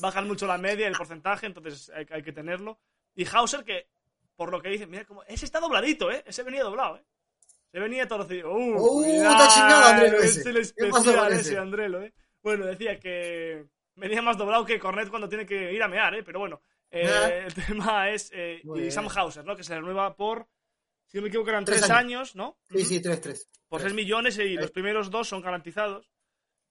bajan 0.00 0.26
mucho 0.28 0.46
la 0.46 0.58
media, 0.58 0.86
el 0.86 0.96
porcentaje, 0.96 1.46
entonces 1.46 1.90
hay, 1.90 2.06
hay 2.10 2.22
que 2.22 2.32
tenerlo. 2.32 2.78
Y 3.14 3.24
Hauser, 3.26 3.64
que 3.64 3.88
por 4.36 4.50
lo 4.52 4.60
que 4.62 4.68
dicen, 4.68 4.88
mira, 4.90 5.04
como, 5.04 5.22
ese 5.24 5.44
está 5.44 5.58
dobladito, 5.58 6.10
¿eh? 6.12 6.22
Ese 6.26 6.42
venía 6.42 6.62
doblado, 6.64 6.96
¿eh? 6.98 7.04
Se 7.72 7.80
venía 7.80 8.06
torcido. 8.06 8.52
¡Uh! 8.52 8.76
Uh, 8.76 9.02
cuidado, 9.02 9.48
chingado 9.54 9.84
Andrelo 9.86 10.18
es 10.18 10.36
ese. 10.36 10.50
el 10.50 10.72
¿Qué 10.74 10.86
pasó 10.90 11.10
especial 11.10 11.32
ese? 11.32 11.58
Andrelo, 11.58 12.02
¿eh? 12.02 12.12
Bueno, 12.42 12.66
decía 12.66 12.98
que 13.00 13.64
venía 13.96 14.20
más 14.22 14.36
doblado 14.36 14.64
que 14.64 14.78
Cornet 14.78 15.08
cuando 15.08 15.28
tiene 15.28 15.46
que 15.46 15.72
ir 15.72 15.82
a 15.82 15.88
mear, 15.88 16.14
¿eh? 16.14 16.22
Pero 16.22 16.38
bueno, 16.38 16.60
eh, 16.90 17.08
Ah. 17.08 17.28
el 17.46 17.54
tema 17.54 18.10
es... 18.10 18.30
eh, 18.34 18.60
y 18.62 18.70
bien. 18.70 18.92
Sam 18.92 19.08
Hauser, 19.08 19.44
¿no? 19.44 19.56
Que 19.56 19.64
se 19.64 19.74
renueva 19.74 20.14
por... 20.14 20.46
Si 21.06 21.16
no 21.18 21.22
me 21.22 21.28
equivoco, 21.28 21.50
eran 21.50 21.64
Tres 21.64 21.78
tres, 21.80 21.90
años. 21.90 22.34
años, 22.34 22.36
¿no? 22.36 22.58
Sí, 22.70 22.84
sí, 22.84 23.00
3-3. 23.02 23.46
Por 23.68 23.80
6 23.82 23.92
millones 23.94 24.38
y 24.38 24.54
los 24.54 24.70
primeros 24.70 25.10
dos 25.10 25.28
son 25.28 25.40
garantizados. 25.42 26.10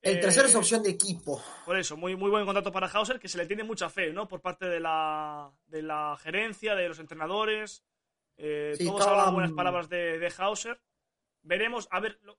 El 0.02 0.18
Eh, 0.18 0.20
tercero 0.22 0.48
es 0.48 0.56
opción 0.56 0.82
de 0.82 0.90
equipo. 0.90 1.44
Por 1.64 1.78
eso, 1.78 1.96
muy, 1.96 2.16
muy 2.16 2.32
buen 2.32 2.44
contrato 2.46 2.72
para 2.72 2.88
Hauser, 2.88 3.20
que 3.20 3.28
se 3.28 3.38
le 3.38 3.46
tiene 3.46 3.64
mucha 3.64 3.88
fe, 3.90 4.12
¿no? 4.12 4.28
Por 4.28 4.42
parte 4.42 4.66
de 4.66 4.80
la, 4.80 5.52
de 5.68 5.84
la 5.84 6.18
gerencia, 6.20 6.74
de 6.76 6.88
los 6.88 6.98
entrenadores. 7.00 7.84
Eh, 8.38 8.74
Sí, 8.78 8.86
todos 8.86 9.06
hablan 9.06 9.34
buenas 9.36 9.52
mm, 9.52 9.56
palabras 9.56 9.90
de, 9.90 10.18
de 10.18 10.34
Hauser. 10.40 10.82
Veremos, 11.44 11.88
a 11.92 12.00
ver, 12.00 12.20
lo- 12.24 12.38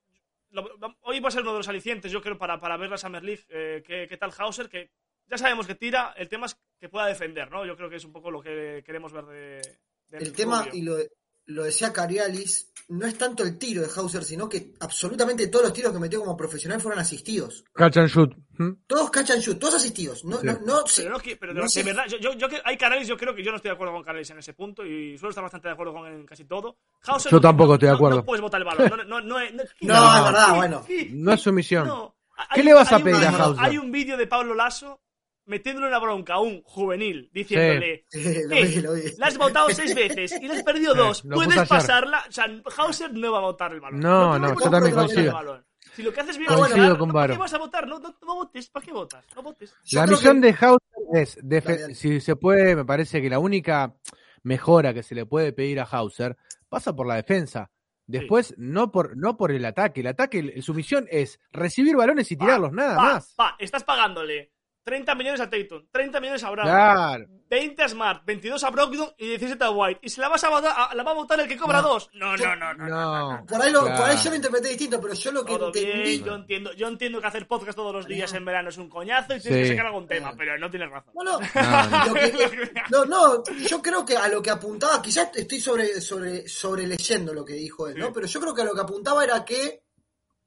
lo- 0.51 0.97
hoy 1.01 1.19
va 1.19 1.27
a 1.29 1.31
ser 1.31 1.41
uno 1.41 1.51
de 1.53 1.57
los 1.59 1.67
alicientes, 1.67 2.11
yo 2.11 2.21
creo, 2.21 2.37
para, 2.37 2.59
para 2.59 2.77
ver 2.77 2.89
la 2.89 2.97
Summer 2.97 3.23
League, 3.23 3.43
eh, 3.49 3.83
qué, 3.85 4.05
qué 4.07 4.17
tal 4.17 4.31
Hauser, 4.37 4.69
que 4.69 4.91
ya 5.27 5.37
sabemos 5.37 5.65
que 5.67 5.75
tira, 5.75 6.13
el 6.17 6.29
tema 6.29 6.45
es 6.45 6.57
que 6.79 6.89
pueda 6.89 7.07
defender, 7.07 7.49
¿no? 7.49 7.65
Yo 7.65 7.75
creo 7.75 7.89
que 7.89 7.95
es 7.95 8.05
un 8.05 8.11
poco 8.11 8.29
lo 8.29 8.41
que 8.41 8.83
queremos 8.85 9.11
ver 9.13 9.25
de... 9.25 9.61
de 10.09 10.17
El 10.17 10.33
tema, 10.33 10.59
Rubio. 10.63 10.73
y 10.75 10.81
lo, 10.83 10.97
lo 11.45 11.63
decía 11.63 11.91
Carialis, 11.91 12.71
no 12.89 13.05
es 13.05 13.17
tanto 13.17 13.43
el 13.43 13.57
tiro 13.57 13.81
de 13.81 13.89
Hauser, 13.95 14.23
sino 14.23 14.47
que 14.47 14.73
absolutamente 14.79 15.47
todos 15.47 15.65
los 15.65 15.73
tiros 15.73 15.91
que 15.91 15.99
metió 15.99 16.19
como 16.19 16.37
profesional 16.37 16.79
fueron 16.81 16.99
asistidos. 16.99 17.63
Catch 17.73 17.97
and 17.97 18.09
shoot. 18.09 18.33
¿Mm? 18.57 18.71
Todos 18.87 19.09
catch 19.09 19.31
and 19.31 19.41
shoot, 19.41 19.57
todos 19.59 19.75
asistidos. 19.75 20.23
No, 20.25 20.37
Sí. 20.39 20.47
no, 20.47 20.53
Pero, 20.95 21.09
no, 21.11 21.19
que- 21.19 21.35
pero 21.37 21.53
de, 21.53 21.59
no 21.59 21.63
de 21.63 21.69
se- 21.69 21.83
verdad, 21.83 22.05
yo, 22.07 22.17
yo, 22.19 22.33
yo 22.33 22.47
que- 22.49 22.61
hay 22.63 22.77
canales, 22.77 23.07
yo 23.07 23.17
creo 23.17 23.33
que 23.35 23.43
yo 23.43 23.51
no 23.51 23.57
estoy 23.57 23.69
de 23.69 23.73
acuerdo 23.75 23.93
con 23.93 24.03
canales 24.03 24.29
en 24.29 24.37
ese 24.39 24.53
punto 24.53 24.85
y 24.85 25.17
suelo 25.17 25.29
estar 25.31 25.43
bastante 25.43 25.67
de 25.67 25.73
acuerdo 25.73 25.93
con 25.93 26.05
él 26.07 26.13
en 26.21 26.25
casi 26.25 26.45
todo. 26.45 26.77
Hauser 27.03 27.31
Yo 27.31 27.37
no- 27.37 27.41
tampoco 27.41 27.73
estoy 27.73 27.89
de 27.89 27.95
acuerdo. 27.95 28.17
No, 28.17 28.25
puedes 28.25 28.41
botar 28.41 28.61
el 28.61 28.65
balón. 28.65 28.89
No, 28.89 28.97
no, 28.97 29.21
no, 29.21 29.21
no, 29.21 29.39
no, 29.39 29.63
No, 29.81 30.17
es 30.17 30.23
verdad, 30.23 30.55
bueno. 30.55 30.85
No 31.11 31.33
es 31.33 31.41
su 31.41 31.51
misión. 31.51 31.87
No. 31.87 32.15
¿Qué 32.53 32.61
Hay- 32.61 32.65
le 32.65 32.73
vas 32.73 32.91
a 32.91 32.97
un 32.97 33.03
pedir 33.03 33.25
a 33.25 33.29
Hauser? 33.29 33.63
Hay 33.65 33.77
un 33.77 33.91
vídeo 33.91 34.17
de 34.17 34.27
Pablo 34.27 34.55
Lasso 34.55 35.01
metiéndole 35.45 35.87
una 35.87 35.99
bronca 35.99 36.35
a 36.35 36.39
un 36.39 36.61
juvenil 36.63 37.29
diciéndole 37.33 38.05
Sí, 38.09 38.23
lo 38.47 38.55
"Eh, 38.55 38.65
vi, 38.65 38.75
lo 38.81 38.93
vi. 38.93 39.01
la 39.17 39.27
has 39.27 39.37
votado 39.37 39.69
seis 39.69 39.93
veces 39.95 40.31
y 40.41 40.47
le 40.47 40.53
has 40.53 40.63
perdido 40.63 40.93
dos. 40.95 41.23
Puedes 41.23 41.67
pasarla. 41.67 42.23
O 42.27 42.31
sea, 42.31 42.45
Hauser 42.77 43.13
no 43.13 43.31
va 43.31 43.39
a 43.39 43.41
votar 43.41 43.73
el 43.73 43.81
balón. 43.81 43.99
No, 43.99 44.37
no, 44.39 44.57
yo 44.59 44.69
también 44.69 44.95
coincido. 44.95 45.63
Si 45.95 46.01
lo 46.01 46.11
que 46.11 46.21
haces 46.21 46.37
bien 46.37 46.49
votar, 46.55 46.97
con 46.97 47.11
¿para 47.11 47.33
qué 47.33 47.39
vas 47.39 47.53
a 47.53 47.57
votar? 47.59 47.87
No, 47.87 47.99
no, 47.99 48.15
no 48.21 48.35
votes. 48.35 48.69
¿Para 48.69 48.85
qué 48.85 48.91
votas? 48.91 49.23
No 49.35 49.43
votes. 49.43 49.75
La 49.91 50.07
misión 50.07 50.41
que- 50.41 50.47
de 50.51 50.57
Hauser 50.59 50.79
es, 51.13 51.97
si 51.99 52.19
se 52.19 52.35
puede, 52.35 52.75
me 52.75 52.83
parece 52.85 53.21
que 53.21 53.29
la 53.29 53.37
única 53.37 53.93
mejora 54.41 54.93
que 54.93 55.03
se 55.03 55.13
le 55.13 55.25
puede 55.25 55.53
pedir 55.53 55.79
a 55.79 55.83
Hauser 55.83 56.35
pasa 56.69 56.95
por 56.95 57.05
la 57.05 57.15
defensa. 57.15 57.69
Después, 58.07 58.53
no 58.57 58.91
por 58.91 59.15
no 59.17 59.37
por 59.37 59.51
el 59.51 59.63
ataque. 59.65 60.01
El 60.01 60.07
ataque, 60.07 60.39
el- 60.39 60.63
su 60.63 60.73
misión 60.73 61.07
es 61.11 61.39
recibir 61.51 61.95
balones 61.95 62.31
y 62.31 62.37
tirarlos, 62.37 62.71
nada 62.73 62.95
Pa, 62.95 63.01
más. 63.03 63.33
pa, 63.35 63.55
estás 63.59 63.83
pagándole 63.83 64.51
30 64.83 65.15
millones 65.15 65.39
a 65.39 65.49
Tatum, 65.49 65.85
30 65.91 66.19
millones 66.19 66.43
a 66.43 66.49
Brown, 66.49 66.67
Claro. 66.67 67.25
20 67.49 67.83
a 67.83 67.87
Smart, 67.87 68.25
22 68.25 68.63
a 68.63 68.69
Brogdon 68.71 69.13
y 69.17 69.27
17 69.27 69.63
a 69.63 69.69
White. 69.71 69.99
¿Y 70.03 70.09
se 70.09 70.19
la 70.19 70.27
vas 70.27 70.43
a 70.43 70.49
votar, 70.49 70.95
la 70.95 71.03
va 71.03 71.11
a 71.11 71.13
votar 71.13 71.39
el 71.39 71.47
que 71.47 71.55
cobra 71.57 71.81
No. 71.81 71.87
dos? 71.89 72.09
No, 72.13 72.35
no, 72.35 72.55
no, 72.55 72.73
no. 72.73 72.87
No. 72.89 73.45
Por 73.45 73.61
ahí, 73.61 73.71
lo, 73.71 73.81
Claro. 73.83 73.97
por 74.01 74.09
ahí 74.09 74.17
yo 74.21 74.29
lo 74.31 74.35
interpreté 74.35 74.67
distinto, 74.69 74.99
pero 74.99 75.13
yo 75.13 75.31
lo 75.31 75.45
que 75.45 75.53
Todo 75.53 75.67
entendí. 75.67 75.89
bien, 76.01 76.23
yo 76.25 76.35
entiendo, 76.35 76.73
yo 76.73 76.87
entiendo 76.87 77.21
que 77.21 77.27
hacer 77.27 77.47
podcast 77.47 77.75
todos 77.77 77.93
los 77.93 78.07
días 78.07 78.33
en 78.33 78.43
verano 78.43 78.69
es 78.69 78.77
un 78.77 78.89
coñazo 78.89 79.35
y 79.35 79.39
tienes 79.39 79.61
que 79.61 79.67
sacar 79.69 79.85
algún 79.85 80.07
tema, 80.07 80.33
pero 80.37 80.57
no 80.57 80.69
tienes 80.69 80.89
razón. 80.89 81.13
No, 81.15 81.23
no, 81.23 81.39
No, 81.39 82.13
que- 82.13 82.71
no, 82.89 83.05
no, 83.05 83.43
yo 83.69 83.81
creo 83.81 84.05
que 84.05 84.17
a 84.17 84.27
lo 84.27 84.41
que 84.41 84.49
apuntaba, 84.49 85.01
quizás 85.01 85.29
estoy 85.35 85.59
sobre, 85.61 86.01
sobre, 86.01 86.47
sobre 86.47 86.85
leyendo 86.87 87.33
lo 87.33 87.45
que 87.45 87.53
dijo 87.53 87.87
él, 87.87 87.97
¿no? 87.97 88.07
Sí. 88.07 88.11
Pero 88.15 88.27
yo 88.27 88.39
creo 88.41 88.53
que 88.53 88.61
a 88.63 88.65
lo 88.65 88.73
que 88.75 88.81
apuntaba 88.81 89.23
era 89.23 89.45
que 89.45 89.83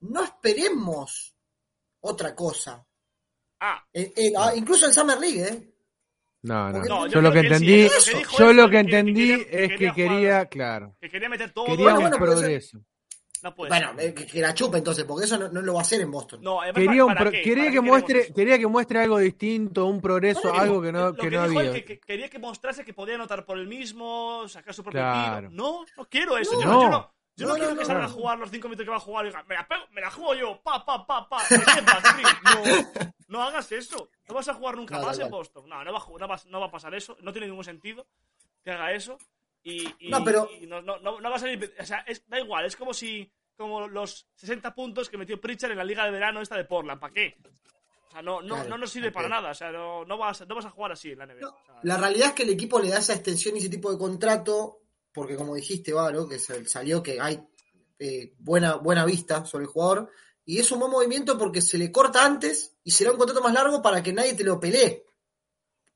no 0.01 0.23
esperemos 0.25 1.35
otra 2.01 2.35
cosa. 2.35 2.86
Ah, 3.61 3.83
Eh, 3.93 4.13
eh, 4.17 4.33
ah, 4.37 4.53
incluso 4.55 4.87
en 4.87 4.93
Summer 4.93 5.19
League, 5.19 5.43
¿eh? 5.43 5.73
No, 6.43 6.71
no. 6.71 6.79
No, 6.85 7.07
yo, 7.07 7.13
yo 7.15 7.21
lo 7.23 7.33
que 7.33 7.41
entendí, 7.41 7.67
que 7.67 7.89
yo 8.39 8.51
es 8.51 8.57
lo 8.57 8.65
que- 8.65 8.71
que 8.71 8.71
que 8.71 8.79
entendí 8.79 9.29
quería- 9.29 9.37
es 9.37 9.69
que 9.71 9.77
quería 9.77 9.95
quería, 9.95 10.11
jugar. 10.35 10.49
claro, 10.49 10.97
que 11.01 11.09
quería 11.11 11.29
meter 11.29 11.51
todo. 11.53 11.65
quería 11.67 11.83
Bueno, 11.85 11.97
un 11.99 12.03
bueno, 12.11 12.17
progreso. 12.19 12.79
No 13.43 13.55
puede 13.55 13.69
Bueno, 13.71 13.93
ser. 13.97 14.09
eh, 14.11 14.15
que, 14.15 14.27
que 14.27 14.41
la 14.41 14.55
chupe 14.55 14.79
entonces, 14.79 15.05
porque 15.05 15.25
eso 15.27 15.39
no, 15.39 15.49
no 15.49 15.61
lo 15.61 15.75
va 15.75 15.81
a 15.81 15.83
hacer 15.83 16.01
en 16.01 16.11
Boston. 16.11 16.41
No, 16.43 16.61
además, 16.61 16.83
Quería, 16.83 17.05
un 17.05 17.09
¿para 17.15 17.21
pro- 17.21 17.31
qué? 17.31 17.43
quería 17.43 17.65
¿Para 17.65 17.73
que 17.73 17.81
muestre, 17.81 18.33
quería 18.35 18.59
que 18.59 18.67
muestre 18.67 18.99
algo 19.01 19.19
distinto, 19.19 19.87
un 19.87 20.01
progreso, 20.01 20.41
Bueno, 20.43 20.59
algo 20.59 20.83
que 20.83 20.93
no, 20.93 21.15
que 21.15 21.21
que 21.23 21.31
no 21.31 21.43
había. 21.43 21.73
que, 21.73 21.85
que 21.85 22.01
quería 22.01 22.29
que 22.29 22.39
mostrase 22.39 22.85
que 22.85 22.95
podía 22.95 23.15
anotar 23.17 23.45
por 23.45 23.59
el 23.59 23.67
mismo, 23.67 24.49
sacar 24.49 24.73
su 24.75 24.83
propio 24.83 25.01
Claro. 25.01 25.49
tiro. 25.49 25.63
No, 25.63 25.85
no 25.97 26.05
quiero 26.09 26.39
eso. 26.39 26.55
No. 26.55 26.61
yo, 26.63 26.81
yo 26.83 26.89
no, 26.91 27.15
yo 27.37 27.47
no, 27.47 27.53
No, 27.53 27.59
quiero 27.59 27.75
no, 27.75 27.81
que 27.81 27.85
salga 27.87 28.05
a 28.05 28.09
jugar 28.09 28.39
los 28.39 28.51
5 28.51 28.69
minutos 28.69 28.85
que 28.85 28.91
va 28.91 28.97
a 28.97 29.01
jugar 29.01 29.27
y 29.27 29.29
diga, 29.29 29.45
me 29.45 29.55
la, 29.55 29.69
pego, 29.69 29.85
me 29.91 30.01
la 30.01 30.11
juego 30.11 30.35
yo, 30.35 30.61
pa, 30.63 30.85
pa, 30.85 31.07
pa, 31.07 31.29
pa. 31.29 31.39
No, 32.45 33.39
no 33.41 33.43
hagas 33.43 33.71
eso. 33.73 34.11
No 34.29 34.35
vas 34.35 34.49
a 34.49 34.55
jugar 34.55 34.77
nunca 34.77 34.99
más 35.01 35.19
en. 35.19 35.31
Boston. 35.31 35.69
No, 35.69 35.85
no 35.85 35.93
va, 35.93 35.99
a 35.99 36.27
va, 36.27 36.41
no 36.47 36.61
va 36.61 36.67
a 36.67 36.71
pasar 36.71 36.95
eso. 36.95 37.17
No 37.21 37.33
tiene 37.33 37.47
ningún 37.49 37.65
sentido 37.65 38.07
que 38.65 38.71
haga 38.71 38.93
eso. 38.93 39.19
Y, 39.63 39.87
y- 39.99 40.11
No, 40.11 40.23
pero- 40.25 40.49
y 40.61 40.67
no, 40.67 40.81
va 40.83 41.35
a 41.37 41.39
salir. 41.39 41.75
O 41.79 41.85
sea, 41.85 41.99
es, 42.07 42.27
da 42.29 42.39
igual. 42.41 42.65
Es 42.67 42.77
como 42.77 42.95
si. 42.95 43.31
Como 43.57 43.89
los 43.89 44.27
60 44.35 44.75
puntos 44.75 45.09
que 45.09 45.17
metió 45.17 45.41
Pritchard 45.41 45.73
en 45.73 45.79
la 45.79 45.85
liga 45.85 46.05
de 46.05 46.11
verano 46.11 46.43
esta 46.43 46.57
de 46.57 46.65
Portland. 46.65 47.01
¿Para 47.01 47.13
qué? 47.15 47.39
O 48.07 48.11
sea, 48.11 48.21
no, 48.23 48.43
no, 48.43 48.55
Claro, 48.55 48.69
no 48.71 48.79
nos 48.79 48.91
sirve 48.91 49.11
¿para 49.11 49.29
nada. 49.31 49.51
O 49.51 49.55
sea, 49.55 49.73
no, 49.73 50.05
no, 50.05 50.19
vas, 50.19 50.47
no 50.47 50.55
vas 50.55 50.67
a 50.67 50.71
jugar 50.71 50.93
así 50.93 51.11
en 51.13 51.19
la 51.19 51.27
NBA. 51.27 51.41
No, 51.41 51.49
O 51.49 51.65
sea, 51.65 51.75
La 51.83 51.97
realidad 51.97 52.29
es 52.29 52.35
que 52.35 52.43
el 52.43 52.51
equipo 52.51 52.79
le 52.79 52.91
da 52.91 52.99
esa 52.99 53.15
extensión 53.15 53.57
y 53.57 53.61
ese 53.61 53.71
tipo 53.71 53.91
de 53.91 53.97
contrato, 53.99 54.83
porque 55.17 55.35
como 55.35 55.55
dijiste, 55.55 55.95
Varo, 55.95 56.29
que 56.29 56.39
salió 56.39 57.03
que 57.03 57.19
hay 57.19 57.43
eh, 57.99 58.35
buena, 58.39 58.75
buena 58.77 59.07
vista 59.07 59.47
sobre 59.47 59.65
el 59.65 59.71
jugador, 59.71 60.11
y 60.45 60.59
es 60.59 60.71
un 60.71 60.79
buen 60.81 60.93
movimiento 60.93 61.39
porque 61.39 61.63
se 61.63 61.79
le 61.79 61.91
corta 61.91 62.23
antes 62.25 62.77
y 62.85 62.91
se 62.91 63.03
le 63.03 63.09
da 63.09 63.13
un 63.15 63.19
contrato 63.19 63.41
más 63.43 63.55
largo 63.55 63.81
para 63.81 64.03
que 64.03 64.13
nadie 64.13 64.35
te 64.35 64.45
lo 64.45 64.61
pelee. 64.61 65.05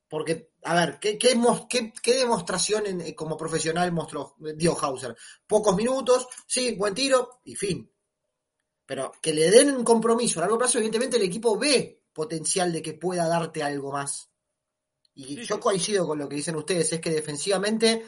Porque, 0.09 0.53
a 0.65 0.75
ver, 0.75 0.99
¿qué, 0.99 1.19
qué, 1.19 1.37
mos- 1.37 1.67
qué- 1.69 1.93
qué 2.03 2.15
demostración 2.17 2.87
en- 2.87 3.01
eh, 3.03 3.15
como 3.15 3.37
profesional 3.37 3.93
mostró, 3.93 4.35
dio 4.57 4.77
Hauser? 4.83 5.15
Pocos 5.47 5.77
minutos, 5.77 6.27
sí, 6.47 6.75
buen 6.75 6.95
tiro 6.95 7.41
y 7.45 7.55
fin. 7.55 7.89
Pero 8.87 9.13
que 9.23 9.33
le 9.35 9.51
den 9.51 9.71
un 9.77 9.85
compromiso 9.85 10.41
a 10.41 10.43
largo 10.43 10.59
plazo, 10.59 10.79
evidentemente 10.79 11.17
el 11.19 11.23
equipo 11.25 11.57
ve 11.59 12.03
potencial 12.13 12.73
de 12.73 12.83
que 12.83 12.95
pueda 12.95 13.29
darte 13.29 13.63
algo 13.63 13.93
más. 13.93 14.31
Y 15.15 15.37
Sí, 15.37 15.45
yo 15.45 15.61
coincido 15.61 16.07
con 16.09 16.19
lo 16.19 16.29
que 16.29 16.37
dicen 16.37 16.57
ustedes, 16.57 16.93
es 16.95 17.01
que 17.01 17.11
defensivamente 17.11 17.91
eh, 17.93 18.05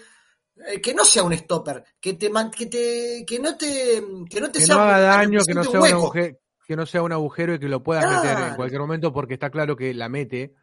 que 0.82 0.94
no 0.94 1.04
sea 1.04 1.22
un 1.22 1.32
stopper, 1.36 1.82
que 2.00 2.14
te 2.14 2.30
que 2.56 2.66
te 2.66 3.24
que 3.26 3.38
no 3.38 3.56
te 3.56 4.02
que 4.28 4.40
no 4.40 4.50
te 4.50 4.58
Que 4.60 4.66
sea 4.66 4.74
no 4.76 4.82
haga 4.82 4.98
daño, 5.00 5.40
que 5.46 5.54
no 5.54 5.64
sea 5.64 5.80
un 5.80 5.86
agujero, 5.86 6.36
que 6.66 6.76
no 6.76 6.86
sea 6.86 7.02
un 7.02 7.12
agujero 7.12 7.54
y 7.54 7.58
que 7.58 7.68
lo 7.68 7.82
puedas 7.82 8.04
meter 8.22 8.48
en 8.48 8.54
cualquier 8.56 8.80
momento 8.80 9.12
porque 9.12 9.34
está 9.34 9.50
claro 9.50 9.76
que 9.76 9.92
la 9.94 10.08
mete. 10.08 10.54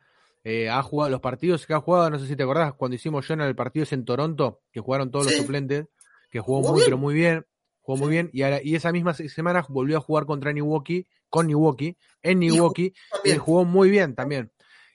Eh, 0.43 0.69
ha 0.69 0.81
jugado 0.83 1.09
los 1.11 1.19
partidos 1.19 1.67
que 1.67 1.73
ha 1.73 1.81
jugado, 1.81 2.09
no 2.09 2.17
sé 2.17 2.25
si 2.25 2.35
te 2.37 2.43
acordás, 2.43 2.73
cuando 2.73 2.95
hicimos 2.95 3.27
Jonah 3.27 3.45
el 3.45 3.55
partido 3.55 3.83
ese 3.83 3.95
en 3.95 4.05
Toronto, 4.05 4.61
que 4.71 4.79
jugaron 4.79 5.11
todos 5.11 5.25
Sí. 5.27 5.31
los 5.33 5.41
suplentes, 5.41 5.87
que 6.31 6.39
jugó, 6.39 6.59
Jugó 6.61 6.71
muy, 6.71 6.79
bien. 6.79 6.85
pero 6.87 6.97
muy 6.97 7.13
bien, 7.13 7.45
jugó 7.81 7.97
Sí. 7.97 8.03
muy 8.03 8.11
bien, 8.11 8.29
y, 8.31 8.43
ahora- 8.43 8.61
y 8.63 8.75
esa 8.75 8.93
misma 8.93 9.13
se- 9.13 9.27
semana 9.27 9.65
volvió 9.67 9.97
a 9.97 9.99
jugar 10.01 10.25
contra 10.25 10.53
Milwaukee, 10.53 11.05
con 11.29 11.47
Milwaukee, 11.47 11.97
en 12.23 12.41
Y 12.41 12.51
Milwaukee, 12.51 12.85
y 12.85 12.93
También. 13.11 13.37
jugó 13.39 13.65
muy 13.65 13.89
bien 13.89 14.15
también. 14.15 14.49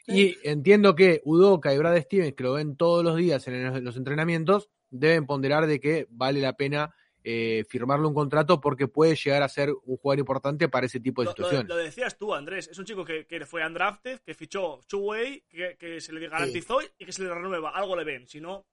Sí. 0.07 0.35
Y 0.43 0.49
entiendo 0.49 0.95
que 0.95 1.21
Udoka 1.27 1.75
y 1.75 1.79
Brad 1.79 2.01
Stevens, 2.01 2.35
que 2.35 2.43
lo 2.43 2.55
ven 2.55 2.77
todos 2.77 3.05
los 3.05 3.17
días 3.17 3.47
en 3.47 3.85
los 3.85 3.97
entrenamientos, 3.99 4.71
deben 4.99 5.27
ponderar 5.27 5.67
de 5.67 5.81
que 5.81 6.07
vale 6.11 6.41
la 6.41 6.55
pena 6.55 6.95
eh, 7.27 7.65
firmarle 7.69 8.07
un 8.07 8.15
contrato 8.15 8.61
porque 8.61 8.87
puede 8.87 9.17
llegar 9.17 9.43
a 9.43 9.49
ser 9.49 9.71
un 9.85 9.97
jugador 9.97 10.19
importante 10.21 10.69
para 10.69 10.87
ese 10.87 11.01
tipo 11.01 11.23
de 11.23 11.27
Lo, 11.27 11.31
lo- 11.31 11.37
situaciones. 11.37 11.69
lo 11.69 11.77
decías 11.77 12.19
tú, 12.19 12.35
Andrés. 12.35 12.69
Es 12.69 12.79
un 12.79 12.85
chico 12.85 13.05
que, 13.05 13.27
que 13.27 13.45
fue 13.47 13.67
undrafted, 13.67 14.21
que 14.21 14.35
fichó 14.35 14.81
two-way, 14.87 15.43
que, 15.49 15.77
que 15.79 16.01
se 16.01 16.13
le 16.13 16.29
garantizó 16.29 16.81
y 16.83 17.05
que 17.05 17.13
se 17.13 17.23
le 17.23 17.33
renueva. 17.35 17.71
Algo 17.71 17.97
le 17.97 18.05
ven. 18.05 18.29
Si 18.29 18.41
no, 18.43 18.67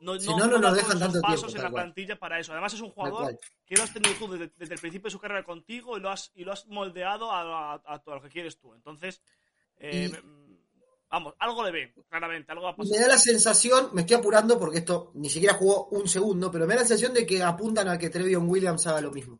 no, 0.00 0.18
Si 0.18 0.28
no, 0.28 0.46
no 0.48 0.58
nos 0.58 0.74
dejan 0.76 0.98
tanto 0.98 1.20
pasos 1.20 1.42
tiempo, 1.46 1.56
en 1.58 1.62
la 1.62 1.70
cual. 1.70 1.82
plantilla 1.84 2.16
para 2.18 2.40
eso. 2.40 2.52
Además 2.52 2.74
es 2.74 2.80
un 2.80 2.90
jugador 2.90 3.38
que 3.64 3.76
lo 3.76 3.84
has 3.84 3.92
tenido 3.92 4.14
tú 4.18 4.32
desde, 4.32 4.52
desde 4.56 4.74
el 4.74 4.80
principio 4.80 5.04
de 5.06 5.12
su 5.12 5.20
carrera 5.20 5.44
contigo 5.44 5.96
y 5.96 6.00
lo 6.00 6.10
has, 6.10 6.32
y 6.34 6.42
lo 6.44 6.52
has 6.52 6.66
moldeado 6.66 7.30
a, 7.30 7.74
a- 7.74 7.82
a 7.86 7.98
todo 8.00 8.16
lo 8.16 8.20
que 8.22 8.28
quieres 8.30 8.58
tú. 8.58 8.74
Entonces, 8.74 9.22
eh, 9.78 10.10
Y- 10.12 10.45
vamos, 11.10 11.34
algo 11.38 11.64
le 11.64 11.70
ven, 11.72 11.94
claramente, 12.08 12.50
algo 12.52 12.64
va 12.64 12.70
a 12.70 12.74
Y 12.74 12.76
pasar. 12.78 12.92
me 12.92 12.98
da 13.02 13.08
la 13.08 13.18
sensación, 13.18 13.90
me 13.92 14.02
estoy 14.02 14.16
apurando 14.16 14.58
porque 14.58 14.78
esto 14.78 15.10
ni 15.14 15.28
siquiera 15.30 15.54
jugó 15.54 15.86
un 15.88 16.08
segundo, 16.08 16.50
pero 16.50 16.66
me 16.66 16.74
da 16.74 16.80
la 16.82 16.86
sensación 16.86 17.14
de 17.14 17.26
que 17.26 17.42
apuntan 17.42 17.88
a 17.88 17.98
que 17.98 18.10
Trevion 18.10 18.48
Williams 18.48 18.86
haga 18.86 19.00
lo 19.00 19.10
mismo. 19.12 19.38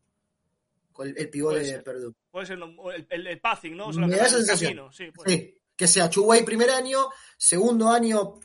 Con 0.93 1.09
el, 1.09 1.19
el 1.19 1.29
pivot 1.29 1.53
Puede 1.53 1.73
de. 1.73 1.79
Perdue. 1.81 2.14
Puede 2.31 2.47
ser 2.47 2.59
el, 2.59 3.07
el, 3.11 3.27
el 3.27 3.41
passing, 3.41 3.77
¿no? 3.77 3.89
O 3.89 3.93
sea, 3.93 4.07
Me 4.07 4.17
da 4.17 4.25
el 4.25 4.31
sensación. 4.31 4.71
camino, 4.77 4.93
Sí, 5.27 5.55
que 5.77 5.87
sea 5.87 6.09
Chuway 6.09 6.43
primer 6.45 6.71
año, 6.71 7.09
segundo 7.37 7.91
año 7.91 8.41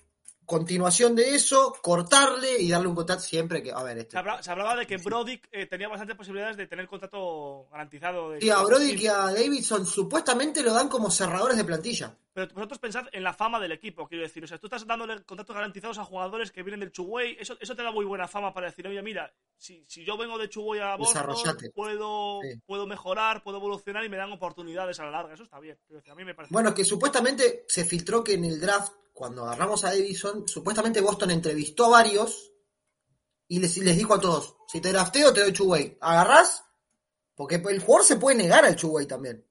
continuación 0.46 1.16
de 1.16 1.36
eso, 1.36 1.74
cortarle 1.82 2.60
y 2.62 2.70
darle 2.70 2.88
un 2.88 2.96
contrato 2.96 3.22
siempre 3.22 3.62
que, 3.64 3.72
a 3.72 3.82
ver, 3.84 4.00
este. 4.00 4.12
Se, 4.12 4.18
habla- 4.18 4.44
se 4.44 4.52
hablaba 4.52 4.76
de 4.76 4.86
que 4.86 4.98
Brody 4.98 5.42
eh, 5.52 5.66
tenía 5.68 5.88
bastantes 5.88 6.18
posibilidades 6.18 6.58
de 6.58 6.68
tener 6.68 6.88
contrato 6.88 7.68
garantizado. 7.72 8.32
De 8.32 8.42
Sí, 8.42 8.50
a 8.50 8.60
Brody 8.62 8.92
y 8.96 9.08
a 9.08 9.18
Davidson 9.32 9.86
supuestamente 9.86 10.62
lo 10.64 10.74
dan 10.74 10.90
como 10.90 11.10
cerradores 11.10 11.58
de 11.58 11.64
plantilla. 11.64 12.16
Pero 12.34 12.48
vosotros 12.54 12.80
pensad 12.80 13.04
en 13.12 13.24
la 13.24 13.34
fama 13.34 13.60
del 13.60 13.74
equipo, 13.74 14.08
quiero 14.08 14.24
decir. 14.24 14.44
O 14.44 14.48
sea, 14.48 14.58
tú 14.58 14.68
estás 14.68 14.88
dándole 14.88 15.22
contratos 15.24 15.54
garantizados 15.54 15.98
a 15.98 16.06
jugadores 16.06 16.50
que 16.52 16.64
vienen 16.64 16.80
del 16.80 16.92
Chuway. 16.92 17.36
Eso, 17.40 17.58
eso 17.60 17.76
te 17.76 17.84
da 17.84 17.92
muy 17.92 18.06
buena 18.06 18.26
fama 18.28 18.54
para 18.54 18.68
decir, 18.68 18.88
oye, 18.88 19.02
mira, 19.02 19.34
si, 19.58 19.84
si 19.88 20.06
yo 20.06 20.18
vengo 20.18 20.38
de 20.38 20.48
Chuway 20.50 20.80
a 20.80 20.96
Boston, 20.96 21.26
puedo, 21.76 22.40
Sí. 22.42 22.60
puedo 22.66 22.88
mejorar, 22.88 23.44
puedo 23.44 23.58
evolucionar 23.58 24.04
y 24.06 24.10
me 24.10 24.16
dan 24.18 24.32
oportunidades 24.32 25.00
a 25.00 25.06
la 25.06 25.12
larga. 25.12 25.34
Eso 25.34 25.44
está 25.44 25.60
bien. 25.60 25.78
Decir, 25.90 26.12
a 26.12 26.16
mí 26.16 26.24
me 26.24 26.34
parece. 26.34 26.54
Bueno, 26.54 26.74
que 26.74 26.86
supuestamente 26.86 27.66
se 27.68 27.84
filtró 27.84 28.24
que 28.24 28.34
en 28.36 28.46
el 28.46 28.62
draft, 28.62 28.94
cuando 29.14 29.44
agarramos 29.46 29.84
a 29.84 29.90
Davidson, 29.90 30.48
supuestamente 30.48 31.02
Boston 31.02 31.32
entrevistó 31.32 31.86
a 31.86 31.90
varios 31.90 32.52
y 33.48 33.60
les, 33.60 33.78
les 33.78 33.98
dijo 33.98 34.14
a 34.14 34.20
todos, 34.22 34.56
si 34.68 34.80
te 34.82 34.92
drafteo 34.92 35.34
te 35.34 35.42
doy 35.42 35.54
Chuway. 35.54 35.98
¿Agarrás? 36.02 36.64
Porque 37.36 37.56
el 37.56 37.80
jugador 37.82 38.06
se 38.06 38.16
puede 38.18 38.38
negar 38.38 38.64
al 38.66 38.76
Chuway 38.76 39.06
también. 39.08 39.46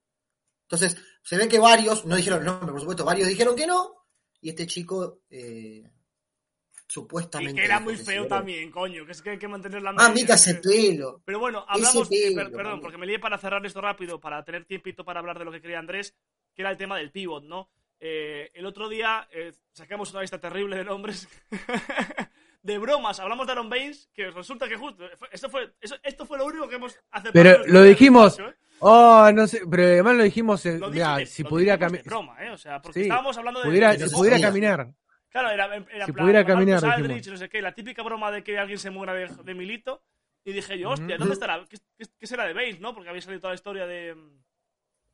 Entonces, 0.62 0.96
se 1.22 1.36
ve 1.36 1.48
que 1.48 1.58
varios, 1.58 2.04
no 2.06 2.16
dijeron 2.16 2.40
el 2.40 2.46
nombre, 2.46 2.70
por 2.72 2.80
supuesto, 2.80 3.04
varios 3.04 3.28
dijeron 3.28 3.54
que 3.56 3.66
no, 3.66 4.06
y 4.40 4.48
este 4.50 4.66
chico 4.66 5.22
eh, 5.28 5.82
y 5.84 6.92
supuestamente... 6.92 7.60
que 7.60 7.64
era 7.66 7.78
muy 7.80 7.96
feo 7.96 8.26
también, 8.26 8.70
coño. 8.70 9.04
Que 9.04 9.12
es 9.12 9.20
que 9.22 9.30
hay 9.30 9.38
que 9.38 9.48
mantener 9.48 9.82
la 9.82 9.94
Ah, 9.96 10.08
mica 10.10 10.34
ese 10.34 10.54
pelo. 10.56 11.22
Pero 11.24 11.38
bueno, 11.38 11.64
hablamos, 11.68 12.08
pelo, 12.08 12.34
per- 12.34 12.52
perdón, 12.52 12.80
porque 12.80 12.98
me 12.98 13.06
lié 13.06 13.18
para 13.18 13.38
cerrar 13.38 13.64
esto 13.66 13.80
rápido, 13.80 14.18
para 14.20 14.44
tener 14.44 14.64
tiempito 14.64 15.04
para 15.04 15.20
hablar 15.20 15.38
de 15.38 15.44
lo 15.44 15.52
que 15.52 15.60
quería 15.60 15.78
Andrés, 15.78 16.14
que 16.54 16.62
era 16.62 16.70
el 16.70 16.78
tema 16.78 16.96
del 16.98 17.12
pivot, 17.12 17.44
¿no? 17.44 17.70
Eh, 18.00 18.50
el 18.54 18.64
otro 18.66 18.88
día 18.88 19.28
eh, 19.30 19.52
sacamos 19.72 20.10
una 20.12 20.22
lista 20.22 20.38
terrible 20.40 20.76
de 20.76 20.84
nombres 20.84 21.28
de 22.62 22.78
bromas. 22.78 23.20
Hablamos 23.20 23.46
de 23.46 23.52
Aaron 23.52 23.68
Baines, 23.68 24.08
que 24.14 24.30
resulta 24.30 24.68
que 24.68 24.76
justo. 24.76 25.04
fue- 25.18 25.28
Esto 25.32 25.48
fue, 25.50 25.72
eso- 25.80 25.96
esto 26.02 26.26
fue 26.26 26.38
lo 26.38 26.46
único 26.46 26.68
que 26.68 26.76
hemos 26.76 26.98
aceptado. 27.10 27.32
Pero 27.32 27.66
lo 27.66 27.82
dijimos. 27.82 28.38
¿eh? 28.38 28.54
Oh, 28.80 29.30
no 29.34 29.46
sé, 29.46 29.60
pero 29.70 29.82
además 29.84 30.16
lo 30.16 30.22
dijimos. 30.22 30.64
Lo 30.64 30.90
dije- 30.90 31.26
si 31.26 31.42
lo 31.42 31.48
pudiera 31.50 31.78
caminar. 31.78 32.04
broma, 32.04 32.42
¿eh? 32.44 32.50
O 32.50 32.56
sea, 32.56 32.80
porque 32.80 33.00
Sí, 33.00 33.02
estábamos 33.02 33.36
hablando 33.36 33.60
de. 33.60 33.66
Pudiera, 33.66 33.92
de- 33.94 34.08
si 34.08 34.14
pudiera 34.14 34.40
caminar. 34.40 34.88
Claro, 35.28 35.50
era, 35.50 35.66
era 35.76 36.06
Si 36.06 36.12
plan, 36.12 36.24
pudiera 36.24 36.44
caminar, 36.44 36.80
dijimos. 36.80 37.26
no 37.28 37.36
sé 37.36 37.48
qué, 37.48 37.62
la 37.62 37.72
típica 37.72 38.02
broma 38.02 38.32
de 38.32 38.42
que 38.42 38.58
alguien 38.58 38.78
se 38.78 38.90
muera 38.90 39.14
de, 39.14 39.28
de 39.28 39.54
Milito. 39.54 40.02
Y 40.42 40.52
dije 40.52 40.78
yo, 40.78 40.90
hostia. 40.90 41.18
¿dónde 41.18 41.34
estará? 41.34 41.62
¿Qué, 41.68 41.76
qué, 41.98 42.06
qué 42.18 42.26
será 42.26 42.46
de 42.46 42.54
Baines, 42.54 42.80
no? 42.80 42.94
Porque 42.94 43.10
había 43.10 43.20
salido 43.20 43.40
toda 43.42 43.52
la 43.52 43.56
historia 43.56 43.86
de 43.86 44.16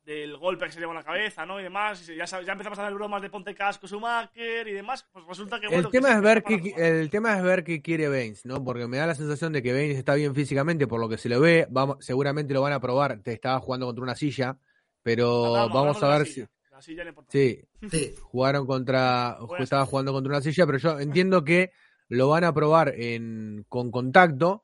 del 0.07 0.37
golpe 0.37 0.65
que 0.65 0.71
se 0.71 0.79
llevó 0.79 0.93
en 0.93 0.99
la 0.99 1.03
cabeza, 1.03 1.45
¿no? 1.45 1.59
Y 1.59 1.63
demás. 1.63 2.07
Y 2.09 2.15
ya, 2.15 2.23
ya 2.25 2.51
empezamos 2.53 2.79
a 2.79 2.83
hacer 2.83 2.93
bromas 2.95 3.21
de 3.21 3.29
ponte 3.29 3.53
casco, 3.53 3.87
Schumacher 3.87 4.65
y 4.65 4.71
demás. 4.71 5.05
Pues 5.11 5.25
resulta 5.27 5.59
que 5.59 5.67
bueno. 5.67 5.81
El 5.81 5.91
que 5.91 5.97
tema 5.97 6.09
es 6.09 6.15
que 6.15 6.21
ver 6.21 6.43
jugar. 6.43 6.79
el 6.81 7.09
tema 7.09 7.37
es 7.37 7.43
ver 7.43 7.63
qué 7.65 7.81
quiere 7.81 8.07
Baines, 8.07 8.45
¿no? 8.45 8.63
Porque 8.63 8.87
me 8.87 8.95
da 8.97 9.05
la 9.05 9.15
sensación 9.15 9.51
de 9.51 9.61
que 9.61 9.73
Baines 9.73 9.97
está 9.97 10.15
bien 10.15 10.33
físicamente, 10.33 10.87
por 10.87 11.01
lo 11.01 11.09
que 11.09 11.17
se 11.17 11.27
lo 11.27 11.41
ve, 11.41 11.67
vamos, 11.69 11.97
seguramente 12.05 12.53
lo 12.53 12.61
van 12.61 12.71
a 12.71 12.79
probar. 12.79 13.19
Te 13.21 13.33
estaba 13.33 13.59
jugando 13.59 13.85
contra 13.85 14.03
una 14.03 14.15
silla, 14.15 14.57
pero 15.03 15.27
Hablamos- 15.57 15.73
vamos 15.73 15.97
hablamos 15.97 16.03
a 16.03 16.17
ver 16.19 16.27
si. 16.27 16.45
La 16.71 16.81
silla 16.81 17.03
no 17.03 17.09
importa. 17.09 17.31
Sí, 17.31 17.61
Sí. 17.91 18.15
jugaron 18.21 18.65
contra. 18.65 19.37
Estaba 19.59 19.85
jugando 19.85 20.13
contra 20.13 20.31
una 20.33 20.41
silla, 20.41 20.65
pero 20.65 20.77
yo 20.77 20.99
entiendo 21.01 21.43
que 21.43 21.71
lo 22.07 22.29
van 22.29 22.45
a 22.45 22.53
probar 22.53 22.93
en, 22.95 23.65
con 23.67 23.91
contacto. 23.91 24.63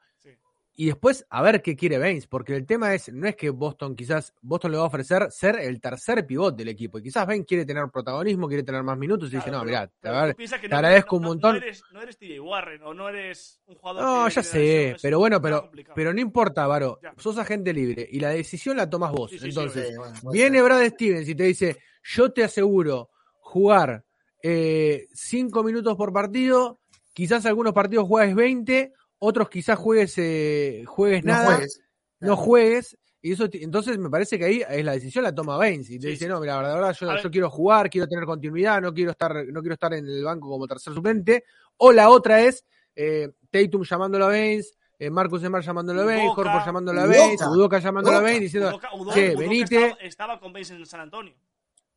Y 0.75 0.87
después 0.87 1.23
a 1.29 1.43
ver 1.43 1.61
qué 1.61 1.75
quiere 1.75 1.99
Baines, 1.99 2.25
porque 2.25 2.55
el 2.55 2.65
tema 2.65 2.95
es, 2.95 3.13
no 3.13 3.27
es 3.27 3.35
que 3.35 3.51
Boston 3.51 3.95
quizás, 3.95 4.33
Boston 4.41 4.71
le 4.71 4.77
va 4.77 4.83
a 4.85 4.87
ofrecer 4.87 5.27
ser 5.31 5.59
el 5.59 5.79
tercer 5.79 6.25
pivot 6.25 6.55
del 6.55 6.67
equipo, 6.69 6.97
y 6.97 7.03
quizás 7.03 7.27
Baines 7.27 7.45
quiere 7.45 7.63
tener 7.63 7.83
protagonismo, 7.91 8.47
quiere 8.47 8.63
tener 8.63 8.81
más 8.81 8.97
minutos, 8.97 9.31
y 9.31 9.35
dice, 9.35 9.51
no, 9.51 9.59
pero- 9.59 9.65
mirá, 9.69 9.91
pero 10.01 10.15
a 10.15 10.25
ver, 10.25 10.35
te 10.35 10.75
agradezco 10.75 11.17
un 11.17 11.23
montón. 11.23 11.51
No 11.57 11.61
eres, 11.61 11.83
no 11.91 12.01
eres 12.01 12.17
TJ 12.17 12.39
Warren 12.39 12.81
o 12.81 12.93
no 12.95 13.07
eres 13.07 13.59
un 13.67 13.75
jugador. 13.75 14.01
No, 14.03 14.25
que 14.25 14.31
ya 14.33 14.41
sé, 14.43 14.89
eso, 14.89 14.99
pero 15.01 15.19
bueno, 15.19 15.39
pero, 15.39 16.11
no 16.13 16.19
importa, 16.19 16.65
Varo, 16.65 16.99
Ya. 17.03 17.13
sos 17.17 17.37
agente 17.37 17.71
libre 17.71 18.07
y 18.11 18.19
la 18.19 18.29
decisión 18.29 18.75
la 18.77 18.89
tomas 18.89 19.11
vos. 19.11 19.29
Sí, 19.29 19.37
sí, 19.37 19.43
sí, 19.43 19.49
Entonces, 19.49 19.89
Sí, 19.89 19.95
bueno, 19.95 20.13
puede 20.23 20.33
viene. 20.39 20.61
Brad 20.63 20.85
Stevens 20.87 21.29
y 21.29 21.35
te 21.35 21.43
dice, 21.43 21.77
yo 22.03 22.31
te 22.31 22.43
aseguro 22.43 23.11
jugar 23.41 24.03
eh, 24.41 25.07
cinco 25.13 25.63
minutos 25.63 25.95
por 25.95 26.11
partido, 26.11 26.79
quizás 27.13 27.45
algunos 27.45 27.73
partidos 27.73 28.07
juegues 28.07 28.33
20, 28.35 28.91
otros 29.25 29.49
quizás 29.49 29.77
juegues, 29.79 30.13
eh, 30.17 30.83
juegues 30.85 31.23
No 31.23 31.31
nada, 31.33 31.45
juegues. 31.55 31.81
no 32.19 32.35
juegues. 32.35 32.97
Y 33.21 33.31
eso, 33.31 33.47
entonces 33.53 33.97
me 33.97 34.09
parece 34.09 34.37
que 34.37 34.43
ahí 34.45 34.63
es 34.69 34.83
la 34.83 34.91
decisión 34.91 35.23
la 35.23 35.33
toma 35.33 35.55
Baines 35.55 35.89
y 35.89 35.97
te 35.97 36.07
Sí, 36.07 36.11
dice, 36.11 36.25
sí. 36.25 36.29
no, 36.29 36.41
mira, 36.41 36.61
la 36.61 36.73
verdad 36.75 36.93
yo, 36.99 37.15
yo 37.23 37.31
quiero 37.31 37.49
jugar, 37.49 37.89
quiero 37.89 38.05
tener 38.05 38.25
continuidad, 38.25 38.81
no 38.81 38.93
quiero 38.93 39.11
estar, 39.11 39.33
no 39.47 39.61
quiero 39.61 39.75
estar 39.75 39.93
en 39.93 40.05
el 40.05 40.23
banco 40.25 40.49
como 40.49 40.67
tercer 40.67 40.93
suplente. 40.93 41.45
O 41.77 41.93
la 41.93 42.09
otra 42.09 42.41
es 42.41 42.65
eh, 42.95 43.29
Tatum 43.49 43.83
llamándolo 43.83 44.25
a 44.25 44.27
Baines, 44.27 44.77
eh, 44.99 45.09
Marcus 45.09 45.41
Smart 45.41 45.63
llamándolo 45.65 46.01
a 46.01 46.05
Baines. 46.05 46.31
Horford 46.35 46.65
llamándolo 46.65 46.99
a 46.99 47.03
Udoka. 47.05 47.17
Baines, 47.19 47.41
Udoka 47.47 47.79
llamándolo 47.79 48.17
a. 48.17 48.21
Baines, 48.21 48.41
diciendo, 48.41 48.69
Udoka- 48.71 48.89
Udoka- 48.93 49.13
che, 49.13 49.27
Udoka 49.29 49.39
venite, 49.39 49.75
Estaba, 49.85 50.01
estaba 50.01 50.39
con 50.41 50.51
Baines 50.53 50.71
en 50.71 50.85
San 50.85 50.99
Antonio. 50.99 51.33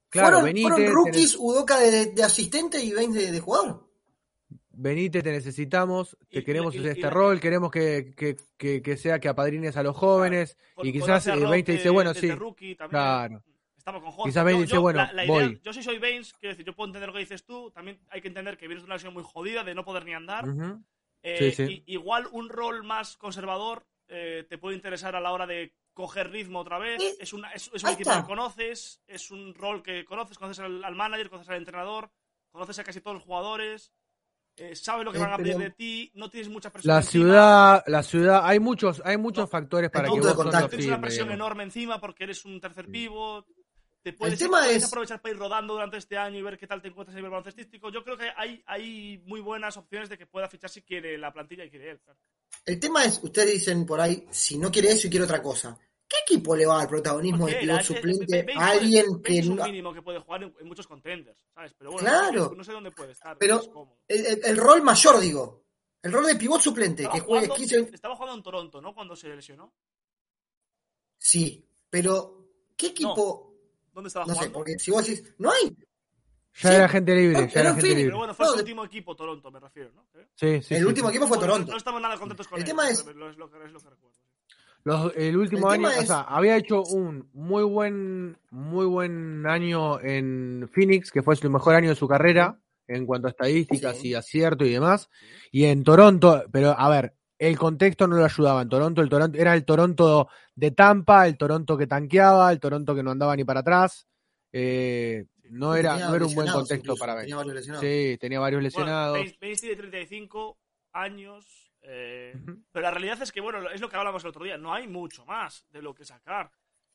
claro, 0.09 0.29
fueron, 0.29 0.45
venite, 0.45 0.69
fueron 0.71 0.93
rookies 0.95 1.37
Udoka 1.41 1.79
de, 1.81 2.07
de 2.13 2.23
asistente 2.23 2.79
y 2.81 2.93
Baines 2.93 3.15
de, 3.17 3.33
de 3.33 3.41
jugador. 3.41 3.85
Venite, 4.77 5.23
te 5.23 5.33
necesitamos, 5.33 6.17
te 6.29 6.41
Y- 6.41 6.45
queremos 6.45 6.75
y- 6.75 6.79
hacer 6.79 6.91
y 6.97 7.01
este 7.01 7.11
rol, 7.11 7.41
queremos 7.41 7.71
que, 7.71 8.15
que, 8.17 8.37
que, 8.57 8.83
que 8.83 8.97
sea 8.97 9.19
que 9.19 9.29
apadrines 9.29 9.77
a 9.77 9.83
los 9.83 9.97
jóvenes, 9.97 10.57
y 10.83 10.93
quizás 10.93 11.27
eh, 11.27 11.35
Rock 11.35 11.45
Baines 11.49 11.65
te 11.65 11.73
dice, 11.73 11.91
bueno, 11.91 12.15
sí, 12.15 12.31
rookie 12.31 12.75
también. 12.75 12.91
claro. 12.91 13.43
Estamos 13.77 14.03
con 14.03 14.11
Horford. 14.11 14.27
Quizá 14.31 14.43
Baines 14.43 14.59
Yo- 14.61 14.65
dice, 14.65 14.75
yo, 14.75 14.81
bueno, 14.83 14.97
la- 14.99 15.13
la 15.13 15.25
idea- 15.25 15.35
voy. 15.47 15.61
yo 15.63 15.73
sí 15.73 15.83
soy 15.83 15.99
Baines, 15.99 16.33
quiero 16.35 16.53
decir, 16.55 16.67
yo 16.67 16.75
puedo 16.75 16.89
entender 16.89 17.09
lo 17.09 17.13
que 17.15 17.21
dices 17.21 17.45
tú. 17.45 17.71
También 17.71 18.01
hay 18.11 18.21
que 18.21 18.29
entender 18.29 18.57
que 18.57 18.67
vienes 18.67 18.83
de 18.83 18.87
una 18.87 18.97
lesión 18.97 19.15
muy 19.15 19.23
jodida 19.25 19.63
de 19.65 19.75
no 19.77 19.85
poder 19.85 20.05
ni 20.05 20.13
andar. 20.13 20.45
Eh, 21.23 21.53
Sí, 21.53 21.67
sí. 21.67 21.85
y- 21.87 21.93
igual 21.95 22.27
un 22.33 22.49
rol 22.49 22.83
más 22.85 23.17
conservador 23.17 23.87
eh, 24.09 24.45
te 24.49 24.59
puede 24.59 24.77
interesar 24.77 25.17
a 25.17 25.21
la 25.21 25.33
hora 25.33 25.47
de 25.47 25.73
coger 25.93 26.31
ritmo 26.31 26.61
otra 26.61 26.79
vez. 26.79 27.03
Es, 27.19 27.33
una, 27.33 27.51
es, 27.53 27.71
es 27.75 27.83
un 27.83 27.91
equipo 27.91 28.11
que 28.13 28.23
conoces, 28.25 29.01
es 29.09 29.31
un 29.33 29.53
rol 29.55 29.83
que 29.83 30.05
conoces, 30.05 30.39
conoces 30.39 30.61
al, 30.65 30.85
al 30.85 30.95
manager, 30.95 31.29
conoces 31.31 31.51
al 31.51 31.57
entrenador, 31.57 32.11
conoces 32.51 32.79
a 32.79 32.85
casi 32.85 33.01
todos 33.01 33.15
los 33.17 33.25
jugadores, 33.25 33.91
eh, 34.57 34.75
sabes 34.75 35.05
lo 35.05 35.13
que 35.13 35.19
van 35.19 35.33
a 35.33 35.37
pedir 35.37 35.53
pero- 35.55 35.65
de 35.65 35.71
ti, 35.73 36.11
no 36.15 36.31
tienes 36.31 36.49
mucha 36.49 36.71
presión. 36.71 36.95
La 36.95 37.01
encima. 37.01 37.25
ciudad, 37.25 37.85
la 37.87 38.03
ciudad, 38.03 38.41
hay 38.45 38.59
muchos, 38.61 39.03
hay 39.05 39.17
muchos 39.17 39.43
No, 39.45 39.49
factores 39.49 39.91
para 39.91 40.05
que 40.09 40.19
vos 40.21 40.35
contacto. 40.35 40.61
no 40.61 40.69
Tienes 40.69 40.87
una 40.87 41.01
presión 41.01 41.29
digamos. 41.29 41.45
enorme 41.47 41.63
encima 41.65 42.01
porque 42.01 42.25
eres 42.25 42.45
un 42.45 42.61
tercer 42.61 42.87
pivot. 42.91 43.47
Te 44.03 44.13
puedes, 44.13 44.39
tema 44.39 44.61
puedes 44.61 44.77
es- 44.77 44.85
aprovechar 44.87 45.21
para 45.21 45.35
ir 45.35 45.39
rodando 45.41 45.75
durante 45.75 45.97
este 45.97 46.17
año 46.17 46.39
y 46.39 46.43
ver 46.43 46.57
qué 46.57 46.69
tal 46.69 46.81
te 46.81 46.87
encuentras 46.89 47.15
a 47.15 47.19
nivel 47.19 47.31
baloncestístico. 47.33 47.91
Yo 47.91 48.05
creo 48.05 48.17
que 48.17 48.29
hay, 48.37 48.63
hay 48.67 49.21
muy 49.27 49.41
buenas 49.41 49.77
opciones 49.77 50.09
de 50.09 50.17
que 50.17 50.27
pueda 50.27 50.49
fichar 50.49 50.71
si 50.71 50.83
quiere 50.83 51.19
la 51.19 51.33
plantilla 51.33 51.65
y 51.65 51.71
quiere 51.71 51.91
él. 51.91 52.01
claro. 52.05 52.19
El 52.65 52.79
tema 52.79 53.05
es, 53.05 53.19
ustedes 53.23 53.53
dicen 53.53 53.85
por 53.85 54.01
ahí, 54.01 54.25
si 54.31 54.59
no 54.59 54.71
quiere 54.71 54.93
eso 54.93 55.09
y 55.09 55.11
quiere 55.11 55.25
otra 55.25 55.43
cosa. 55.43 55.77
¿Qué 56.09 56.17
equipo 56.23 56.55
le 56.55 56.67
va 56.67 56.81
al 56.83 56.89
protagonismo 56.89 57.47
de 57.47 57.53
Porque 57.55 57.67
pivot 57.67 57.77
la- 57.79 57.83
suplente 57.85 58.47
a 58.57 58.69
alguien 58.69 59.23
que 59.23 59.39
es 59.41 59.47
un 59.49 59.57
no- 59.57 59.65
mínimo 59.65 59.93
que 59.93 60.03
puede 60.03 60.21
jugar 60.21 60.45
en, 60.45 60.55
en 60.61 60.67
muchos 60.69 60.87
contenders, 60.87 61.45
¿sabes? 61.53 61.75
Pero 61.75 61.91
bueno, 61.93 62.09
Claro. 62.09 62.53
no 62.57 62.63
sé, 62.65 62.71
no 62.71 62.75
dónde 62.77 62.91
puede 62.93 63.13
estar. 63.13 63.37
Pero- 63.39 63.61
el, 64.07 64.27
el- 64.27 64.41
el 64.45 64.57
rol 64.57 64.83
mayor, 64.83 65.19
digo. 65.19 65.65
El 66.03 66.13
rol 66.13 66.27
de 66.27 66.37
pivot 66.37 66.61
suplente, 66.61 67.03
Estaba 67.03 67.15
que 67.19 67.21
juegue 67.27 67.47
jugando, 67.49 67.55
15... 67.57 67.95
estaba 67.95 68.15
jugando 68.15 68.37
en 68.37 68.43
Toronto, 68.45 68.81
¿no? 68.81 68.95
Cuando 68.95 69.17
se 69.17 69.29
lesionó. 69.35 69.75
Sí, 71.19 71.69
pero 71.91 72.47
¿qué 72.77 72.89
equipo? 72.89 73.55
¿Dónde 73.93 74.09
estaba 74.09 74.27
No, 74.27 74.33
sé, 74.35 74.39
jugando? 74.39 74.59
porque 74.59 74.79
si 74.79 74.91
vos 74.91 75.07
decís, 75.07 75.35
no 75.39 75.51
hay. 75.51 75.71
Ya 76.59 76.71
Sí. 76.71 76.75
era 76.75 76.89
gente 76.89 77.15
libre, 77.15 77.33
No, 77.35 77.41
ya 77.41 77.47
pero 77.49 77.61
era 77.61 77.69
en 77.71 77.75
gente 77.75 77.87
fin, 77.89 77.95
Pero 77.97 78.03
libre. 78.05 78.17
bueno, 78.17 78.35
fue 78.35 78.47
No, 78.47 78.53
de- 78.53 78.59
último 78.61 78.85
equipo, 78.85 79.17
Toronto, 79.17 79.51
me 79.51 79.61
refiero, 79.61 79.93
¿no? 79.93 80.03
¿Eh? 80.15 80.27
Sí, 80.35 80.63
sí, 80.63 80.75
el 80.75 80.81
sí, 80.81 80.87
último 80.87 81.09
sí. 81.09 81.17
equipo 81.17 81.27
fue 81.29 81.39
Toronto. 81.39 81.73
No 81.73 81.77
estamos 81.79 82.01
nada 82.01 82.17
contentos 82.19 82.47
con 82.49 82.59
El 82.59 82.63
él. 82.63 82.69
tema 82.69 82.89
es- 82.89 83.01
Es 83.01 83.15
lo, 83.17 83.29
es 83.31 83.37
lo 83.37 83.51
que, 83.51 83.65
es 83.65 83.73
lo 83.73 83.81
que 83.81 83.91
recuerdo. 83.91 84.17
Los- 84.87 85.17
el 85.17 85.37
último 85.37 85.73
El 85.75 85.85
año, 85.85 85.99
o 85.99 86.07
sea, 86.07 86.21
había 86.21 86.57
hecho 86.57 86.85
un 86.85 87.29
muy 87.33 87.65
buen, 87.65 88.39
muy 88.51 88.87
buen 88.87 89.45
año 89.47 89.99
en 90.01 90.69
Phoenix, 90.73 91.11
que 91.11 91.23
fue 91.25 91.35
su 91.35 91.51
mejor 91.51 91.75
año 91.75 91.89
de 91.89 91.97
su 91.97 92.07
carrera 92.07 92.61
en 92.87 93.05
cuanto 93.05 93.27
a 93.27 93.31
estadísticas 93.31 93.97
Sí. 93.99 94.11
y 94.11 94.15
acierto 94.15 94.65
y 94.65 94.71
demás. 94.71 95.11
Y 95.51 95.65
en 95.65 95.83
Toronto, 95.83 96.45
pero 96.53 96.71
a 96.79 96.89
ver, 96.89 97.15
el 97.37 97.59
contexto 97.59 98.07
no 98.07 98.15
lo 98.17 98.25
ayudaba. 98.25 98.63
En 98.63 98.69
Toronto, 98.69 99.03
el 99.03 99.09
Toronto 99.09 99.37
era 99.37 99.55
el 99.55 99.65
Toronto 99.65 100.29
de 100.55 100.71
Tampa, 100.71 101.27
el 101.27 101.37
Toronto 101.37 101.77
que 101.77 101.89
tanqueaba, 101.89 102.53
el 102.53 102.61
Toronto 102.61 102.95
que 102.95 103.03
no 103.03 103.11
andaba 103.11 103.35
ni 103.35 103.43
para 103.43 103.61
atrás. 103.61 104.07
Eh, 104.53 105.27
no 105.51 105.75
era, 105.75 105.97
no 105.99 106.15
era 106.15 106.27
un 106.27 106.35
buen 106.35 106.47
contexto 106.49 106.93
incluso, 106.93 107.01
para 107.01 107.15
ver. 107.17 107.23
tenía 107.25 107.37
varios 107.37 107.55
lesionados. 107.57 107.85
Sí, 107.85 108.19
tenía 108.21 108.39
varios 108.41 108.59
Bueno, 108.61 108.67
lesionados. 108.69 109.19
Baines- 109.19 109.39
Baines 109.41 109.61
tiene 109.61 109.77
35, 109.77 110.59
años. 110.93 111.66
Eh. 111.87 112.35
Pero 112.73 112.83
la 112.83 112.91
realidad 112.91 113.23
es 113.23 113.33
que, 113.33 113.41
bueno, 113.41 113.71
es 113.71 113.81
lo 113.81 113.89
que 113.89 113.97
hablábamos 113.97 114.23
el 114.25 114.31
otro 114.31 114.45
día. 114.45 114.59
No 114.59 114.73
hay 114.75 114.87
mucho 114.89 115.25
más 115.25 115.67
de 115.71 115.81
lo 115.83 115.95
que 115.95 116.05
sacar. 116.05 116.51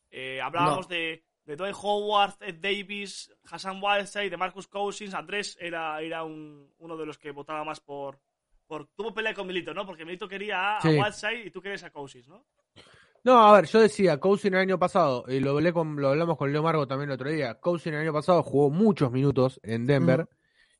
Eh, 0.09 0.39
hablábamos 0.41 0.87
de, 0.87 1.23
de 1.45 1.55
Dwight 1.55 1.75
Howard, 1.81 2.35
Ed 2.41 2.55
Davis, 2.61 3.31
Hassan 3.49 3.79
Whiteside, 3.81 4.29
de 4.29 4.37
Marcus 4.37 4.67
Cousins. 4.67 5.13
Andrés 5.13 5.57
era, 5.59 6.01
era 6.01 6.23
un- 6.23 6.69
uno 6.79 6.97
de 6.97 7.05
los 7.05 7.17
que 7.17 7.31
votaba 7.31 7.63
más 7.63 7.79
por, 7.79 8.19
por. 8.67 8.87
Tuvo 8.95 9.13
pelea 9.13 9.33
con 9.33 9.47
Milito, 9.47 9.73
¿no? 9.73 9.85
Porque 9.85 10.03
Milito 10.05 10.27
quería 10.27 10.77
a, 10.77 10.81
Sí. 10.81 10.89
Whiteside 10.89 11.45
y 11.45 11.51
tú 11.51 11.61
querías 11.61 11.83
a 11.83 11.89
Cousins, 11.91 12.27
¿no? 12.27 12.45
No, 13.23 13.37
a 13.47 13.53
ver, 13.53 13.67
yo 13.67 13.79
decía, 13.79 14.19
Cousin 14.19 14.55
el 14.55 14.61
año 14.61 14.79
pasado, 14.79 15.25
y 15.27 15.39
lo, 15.39 15.51
hablé 15.51 15.71
con, 15.71 15.95
lo 15.95 16.09
hablamos 16.09 16.37
con 16.39 16.51
Leo 16.51 16.63
Margo 16.63 16.87
también 16.87 17.11
el 17.11 17.13
otro 17.13 17.29
día, 17.29 17.53
Cousin 17.59 17.93
el 17.93 17.99
año 18.01 18.13
pasado 18.13 18.41
jugó 18.41 18.71
muchos 18.71 19.11
minutos 19.11 19.59
en 19.61 19.85
Denver, 19.85 20.27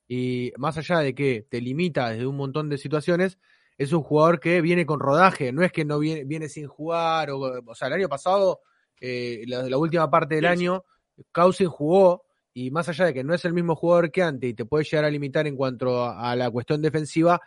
y 0.08 0.50
más 0.56 0.76
allá 0.76 0.98
de 0.98 1.14
que 1.14 1.46
te 1.48 1.60
limita 1.60 2.08
desde 2.10 2.26
un 2.26 2.36
montón 2.36 2.68
de 2.68 2.78
situaciones, 2.78 3.38
es 3.78 3.92
un 3.92 4.02
jugador 4.02 4.40
que 4.40 4.60
viene 4.60 4.86
con 4.86 5.00
rodaje, 5.00 5.52
no 5.52 5.62
es 5.62 5.72
que 5.72 5.84
no 5.84 5.98
viene, 5.98 6.24
viene 6.24 6.48
sin 6.48 6.66
jugar, 6.66 7.30
o, 7.30 7.38
o 7.64 7.74
sea, 7.74 7.88
el 7.88 7.94
año 7.94 8.08
pasado, 8.08 8.60
eh, 9.00 9.42
la, 9.46 9.62
la 9.68 9.78
última 9.78 10.10
parte 10.10 10.36
del 10.36 10.44
Sí, 10.44 10.50
año, 10.50 10.84
Cousin 11.32 11.68
jugó, 11.68 12.24
y 12.54 12.70
más 12.70 12.88
allá 12.88 13.06
de 13.06 13.14
que 13.14 13.24
no 13.24 13.34
es 13.34 13.44
el 13.44 13.54
mismo 13.54 13.74
jugador 13.74 14.10
que 14.10 14.22
antes 14.22 14.50
y 14.50 14.54
te 14.54 14.64
puede 14.64 14.84
llegar 14.84 15.04
a 15.06 15.10
limitar 15.10 15.46
en 15.46 15.56
cuanto 15.56 16.04
a, 16.04 16.30
a 16.30 16.36
la 16.36 16.50
cuestión 16.50 16.82
defensiva, 16.82 17.40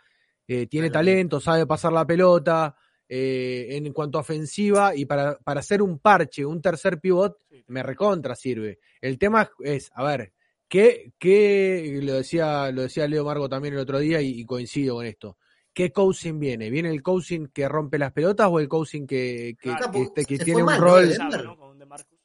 eh, 0.48 0.66
tiene 0.66 0.90
talento, 0.90 1.40
sabe 1.40 1.66
pasar 1.66 1.92
la 1.92 2.06
pelota, 2.06 2.76
eh, 3.08 3.68
en 3.70 3.92
cuanto 3.92 4.18
a 4.18 4.22
ofensiva 4.22 4.94
y 4.94 5.04
para, 5.04 5.38
para 5.38 5.60
hacer 5.60 5.80
un 5.80 6.00
parche, 6.00 6.44
un 6.44 6.60
tercer 6.60 6.98
pivot, 7.00 7.38
me 7.68 7.82
recontra 7.82 8.34
sirve. 8.34 8.80
El 9.00 9.18
tema 9.18 9.48
es, 9.60 9.90
a 9.94 10.02
ver, 10.04 10.32
¿qué, 10.68 11.12
qué 11.18 12.00
lo 12.02 12.14
decía, 12.14 12.70
lo 12.72 12.82
decía 12.82 13.06
Leo 13.06 13.24
Margo 13.24 13.48
también 13.48 13.74
el 13.74 13.80
otro 13.80 14.00
día 14.00 14.20
y, 14.20 14.40
y 14.40 14.44
coincido 14.44 14.96
con 14.96 15.06
esto? 15.06 15.38
¿Qué 15.76 15.92
coaching 15.92 16.38
viene? 16.38 16.70
¿Viene 16.70 16.88
el 16.90 17.02
coaching 17.02 17.48
que 17.52 17.68
rompe 17.68 17.98
las 17.98 18.10
pelotas 18.10 18.48
o 18.50 18.58
el 18.60 18.66
coaching 18.66 19.06
que, 19.06 19.58
que, 19.60 19.68
Claro, 19.76 19.90
que 19.92 20.02
este- 20.04 20.24
que 20.24 20.38
tiene 20.38 20.62
un 20.62 20.74
rol? 20.74 21.10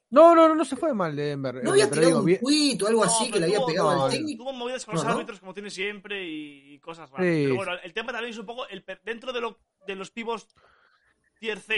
¿no? 0.10 0.34
No, 0.36 0.48
no, 0.48 0.56
no, 0.56 0.64
se 0.64 0.78
fue 0.78 0.94
mal 0.94 1.14
de 1.18 1.24
Denver. 1.24 1.62
¿No 1.62 1.72
había 1.72 1.90
tirado 1.90 2.08
digo, 2.08 2.20
un 2.20 2.26
bien- 2.26 2.40
tuit 2.40 2.82
o 2.82 2.88
algo 2.88 3.04
No, 3.06 3.12
así 3.12 3.30
que 3.30 3.40
le 3.42 3.46
había 3.48 3.66
pegado 3.66 3.94
no, 3.94 4.06
al 4.06 4.12
técnico? 4.12 4.44
Tuvo 4.44 4.54
movidas 4.54 4.86
con 4.86 4.96
No, 4.96 5.02
los 5.02 5.06
¿no? 5.08 5.14
árbitros 5.16 5.40
como 5.42 5.54
tiene 5.54 5.70
siempre 5.70 6.26
y, 6.26 6.74
y 6.76 6.80
cosas 6.80 7.10
raras. 7.12 7.26
Sí. 7.28 7.42
Pero 7.44 7.56
bueno, 7.56 7.72
el 7.84 7.94
tema 7.94 8.12
también 8.14 8.32
es 8.32 8.38
un 8.40 8.46
poco 8.46 8.68
el 8.70 8.84
per- 8.84 9.02
dentro 9.04 9.34
de, 9.34 9.42
lo, 9.42 9.60
de 9.86 9.96
los 9.96 10.12
pibos. 10.12 10.48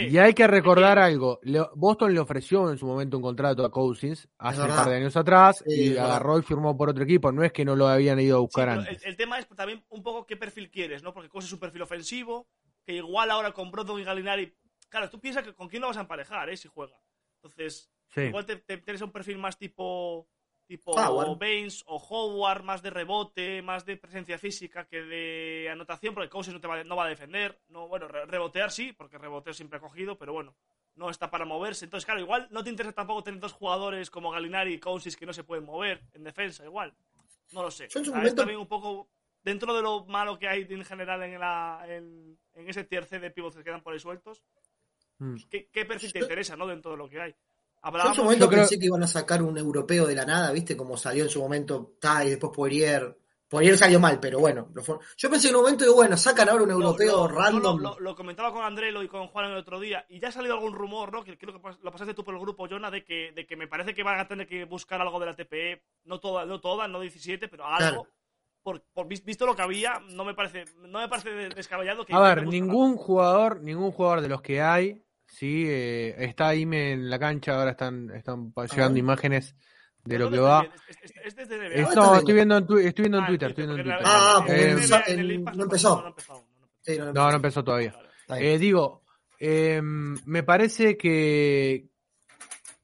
Y 0.00 0.18
hay 0.18 0.34
que 0.34 0.46
recordar 0.46 0.98
algo. 0.98 1.40
Boston 1.74 2.12
le 2.12 2.20
ofreció 2.20 2.70
en 2.70 2.76
su 2.78 2.86
momento 2.86 3.16
un 3.16 3.22
contrato 3.22 3.64
a 3.64 3.70
Cousins 3.70 4.28
hace 4.38 4.60
un 4.60 4.68
par 4.68 4.88
de 4.88 4.96
años 4.96 5.16
atrás 5.16 5.64
Sí, 5.66 5.92
y 5.92 5.96
agarró 5.96 6.38
y 6.38 6.42
firmó 6.42 6.76
por 6.76 6.90
otro 6.90 7.04
equipo. 7.04 7.32
No 7.32 7.42
es 7.42 7.52
que 7.52 7.64
no 7.64 7.74
lo 7.74 7.88
habían 7.88 8.20
ido 8.20 8.36
a 8.36 8.40
buscar 8.40 8.68
antes. 8.68 9.02
el, 9.02 9.08
el 9.10 9.16
tema 9.16 9.38
es 9.38 9.48
también 9.48 9.82
un 9.88 10.02
poco 10.02 10.26
qué 10.26 10.36
perfil 10.36 10.70
quieres, 10.70 11.02
¿no? 11.02 11.14
Porque 11.14 11.28
Cousins 11.30 11.48
es 11.48 11.52
un 11.54 11.60
perfil 11.60 11.82
ofensivo, 11.82 12.46
que 12.84 12.92
igual 12.94 13.30
ahora 13.30 13.52
con 13.52 13.70
Brogdon 13.70 14.00
y 14.00 14.04
Galinari... 14.04 14.54
Claro, 14.90 15.08
tú 15.10 15.18
piensas 15.18 15.42
que 15.42 15.54
con 15.54 15.68
quién 15.68 15.80
lo 15.80 15.88
vas 15.88 15.96
a 15.96 16.02
emparejar, 16.02 16.50
¿eh? 16.50 16.56
Si 16.56 16.68
juega. 16.68 17.00
Entonces, 17.42 17.90
Sí. 18.08 18.20
igual 18.20 18.44
te, 18.46 18.56
te 18.56 18.76
tienes 18.78 19.02
un 19.02 19.10
perfil 19.10 19.38
más 19.38 19.58
tipo 19.58 20.28
tipo 20.66 20.92
Howard. 20.92 21.38
Baines 21.38 21.82
o 21.86 21.96
Howard, 21.98 22.62
más 22.62 22.82
de 22.82 22.90
rebote, 22.90 23.62
más 23.62 23.84
de 23.84 23.96
presencia 23.96 24.38
física 24.38 24.86
que 24.86 25.02
de 25.02 25.68
anotación, 25.70 26.14
porque 26.14 26.28
Cousins 26.30 26.54
no, 26.54 26.60
te 26.60 26.66
va, 26.66 26.82
no 26.84 26.96
va 26.96 27.04
a 27.06 27.08
defender. 27.08 27.60
No, 27.68 27.86
bueno, 27.88 28.08
re- 28.08 28.26
rebotear 28.26 28.70
sí, 28.70 28.92
porque 28.92 29.18
rebotear 29.18 29.54
siempre 29.54 29.78
ha 29.78 29.80
cogido, 29.80 30.16
pero 30.18 30.32
bueno, 30.32 30.54
no 30.96 31.10
está 31.10 31.30
para 31.30 31.44
moverse. 31.44 31.84
Entonces, 31.84 32.04
claro, 32.06 32.20
igual 32.20 32.48
no 32.50 32.62
te 32.64 32.70
interesa 32.70 32.94
tampoco 32.94 33.22
tener 33.22 33.40
dos 33.40 33.52
jugadores 33.52 34.10
como 34.10 34.30
Galinari 34.30 34.74
y 34.74 34.78
Cousins 34.80 35.16
que 35.16 35.26
no 35.26 35.32
se 35.32 35.44
pueden 35.44 35.64
mover 35.64 36.02
en 36.12 36.24
defensa, 36.24 36.64
igual. 36.64 36.94
No 37.52 37.62
lo 37.62 37.70
sé. 37.70 37.88
Yo 37.88 37.98
en 38.00 38.04
su 38.04 38.10
O 38.10 38.14
sea, 38.14 38.20
momento- 38.20 38.28
Es 38.28 38.34
también 38.36 38.58
un 38.58 38.66
poco 38.66 39.08
dentro 39.42 39.74
de 39.74 39.82
lo 39.82 40.04
malo 40.06 40.38
que 40.38 40.48
hay 40.48 40.66
en 40.70 40.84
general 40.84 41.22
en, 41.22 41.38
la, 41.38 41.84
en, 41.86 42.38
en 42.54 42.68
ese 42.68 42.84
tier 42.84 43.04
C 43.04 43.18
de 43.18 43.30
pivots 43.30 43.56
que 43.56 43.62
quedan 43.64 43.82
por 43.82 43.92
ahí 43.92 43.98
sueltos. 44.00 44.42
Mm. 45.18 45.36
¿Qué, 45.50 45.68
qué 45.70 45.84
perfil 45.84 46.12
te 46.12 46.20
interesa, 46.20 46.56
no? 46.56 46.66
Dentro 46.66 46.92
de 46.92 46.96
lo 46.96 47.08
que 47.08 47.20
hay. 47.20 47.34
Yo 47.92 48.08
en 48.08 48.14
su 48.14 48.22
momento 48.24 48.48
creo- 48.48 48.60
pensé 48.60 48.78
que 48.78 48.86
iban 48.86 49.02
a 49.02 49.06
sacar 49.06 49.42
un 49.42 49.56
europeo 49.58 50.06
de 50.06 50.14
la 50.14 50.24
nada, 50.24 50.50
¿viste? 50.52 50.76
Como 50.76 50.96
salió 50.96 51.24
en 51.24 51.30
su 51.30 51.40
momento 51.40 51.94
Tai, 52.00 52.28
después 52.30 52.52
Poirier. 52.54 53.16
Poirier 53.48 53.76
salió 53.76 54.00
mal, 54.00 54.18
pero 54.18 54.40
bueno. 54.40 54.68
lo 54.74 54.82
fue- 54.82 54.96
Yo 55.16 55.30
pensé 55.30 55.48
en 55.50 55.54
un 55.56 55.62
momento, 55.62 55.84
digo, 55.84 55.94
bueno, 55.96 56.16
sacan 56.16 56.48
ahora 56.48 56.64
un 56.64 56.70
europeo 56.70 57.28
lo- 57.28 57.28
random. 57.28 57.80
Lo, 57.80 57.90
lo- 57.90 58.00
lo 58.00 58.16
comentaba 58.16 58.52
con 58.52 58.64
Andrelo 58.64 59.02
y 59.02 59.08
con 59.08 59.28
Juan 59.28 59.50
el 59.50 59.56
otro 59.58 59.78
día, 59.78 60.04
y 60.08 60.18
ya 60.18 60.28
ha 60.28 60.32
salido 60.32 60.54
algún 60.54 60.72
rumor, 60.74 61.12
¿no? 61.12 61.22
Que 61.22 61.36
creo 61.38 61.52
que 61.54 61.60
lo 61.82 61.92
pasaste 61.92 62.14
tú 62.14 62.24
por 62.24 62.34
el 62.34 62.40
grupo, 62.40 62.66
Jonah, 62.68 62.90
de 62.90 63.04
que, 63.04 63.32
de 63.32 63.46
que 63.46 63.54
me 63.56 63.68
parece 63.68 63.94
que 63.94 64.02
van 64.02 64.18
a 64.18 64.26
tener 64.26 64.46
que 64.48 64.64
buscar 64.64 65.00
algo 65.00 65.20
de 65.20 65.26
la 65.26 65.34
TPE, 65.36 65.82
no 66.04 66.18
toda, 66.18 66.46
no 66.46 66.60
toda, 66.60 66.88
no 66.88 67.00
17, 67.00 67.46
pero 67.48 67.64
algo. 67.66 67.78
Claro. 67.78 68.08
Por, 68.62 68.82
por 68.94 69.06
vis- 69.06 69.22
visto 69.22 69.44
lo 69.44 69.54
que 69.54 69.60
había, 69.60 70.00
no 70.08 70.24
me 70.24 70.32
parece, 70.34 70.64
no 70.78 70.98
me 71.00 71.08
parece 71.08 71.30
de- 71.30 71.48
descabellado 71.50 72.06
que 72.06 72.14
A 72.14 72.20
ver, 72.20 72.46
ningún 72.46 72.96
jugador, 72.96 73.60
ningún 73.60 73.92
jugador 73.92 74.22
de 74.22 74.28
los 74.30 74.40
que 74.40 74.62
hay, 74.62 75.02
sí, 75.34 75.64
eh, 75.66 76.14
está 76.18 76.48
ahí 76.48 76.62
en 76.62 77.10
la 77.10 77.18
cancha, 77.18 77.56
ahora 77.58 77.72
están, 77.72 78.10
están 78.10 78.52
pa- 78.52 78.66
llegando 78.66 78.98
imanes 78.98 79.54
de 80.04 80.18
lo 80.18 80.30
que 80.30 80.36
¿Dónde 80.36 80.50
va. 80.50 80.66
Es, 80.88 80.98
es- 81.02 81.12
es 81.24 81.36
desde 81.36 81.56
NBA. 81.56 81.74
Es- 81.74 81.88
está 81.88 81.94
no, 82.00 82.16
estoy 82.16 82.34
viendo 82.34 82.56
en, 82.58 82.66
tu- 82.66 82.78
estoy 82.78 83.02
viendo 83.02 83.18
en 83.18 83.24
Ah, 83.24 83.26
Twitter, 83.26 83.48
estoy 83.50 83.66
viendo 83.66 83.80
en 83.82 83.86
porque 83.86 84.04
Twitter. 84.04 84.12
Ah, 84.14 84.34
porque 84.38 84.62
en 84.62 85.30
en- 85.36 85.44
Pass 85.44 85.56
no 85.56 85.62
empezó. 85.64 85.88
No, 85.96 86.02
no 86.02 86.08
empezó 86.08 86.32
no 86.34 86.66
empezó. 86.66 87.04
No, 87.04 87.12
No, 87.12 87.30
no 87.30 87.36
empezó 87.36 87.64
todavía. 87.64 87.94
Eh, 88.28 88.58
digo, 88.58 89.02
eh, 89.40 89.80
me 89.82 90.42
parece 90.42 90.96
que 90.96 91.86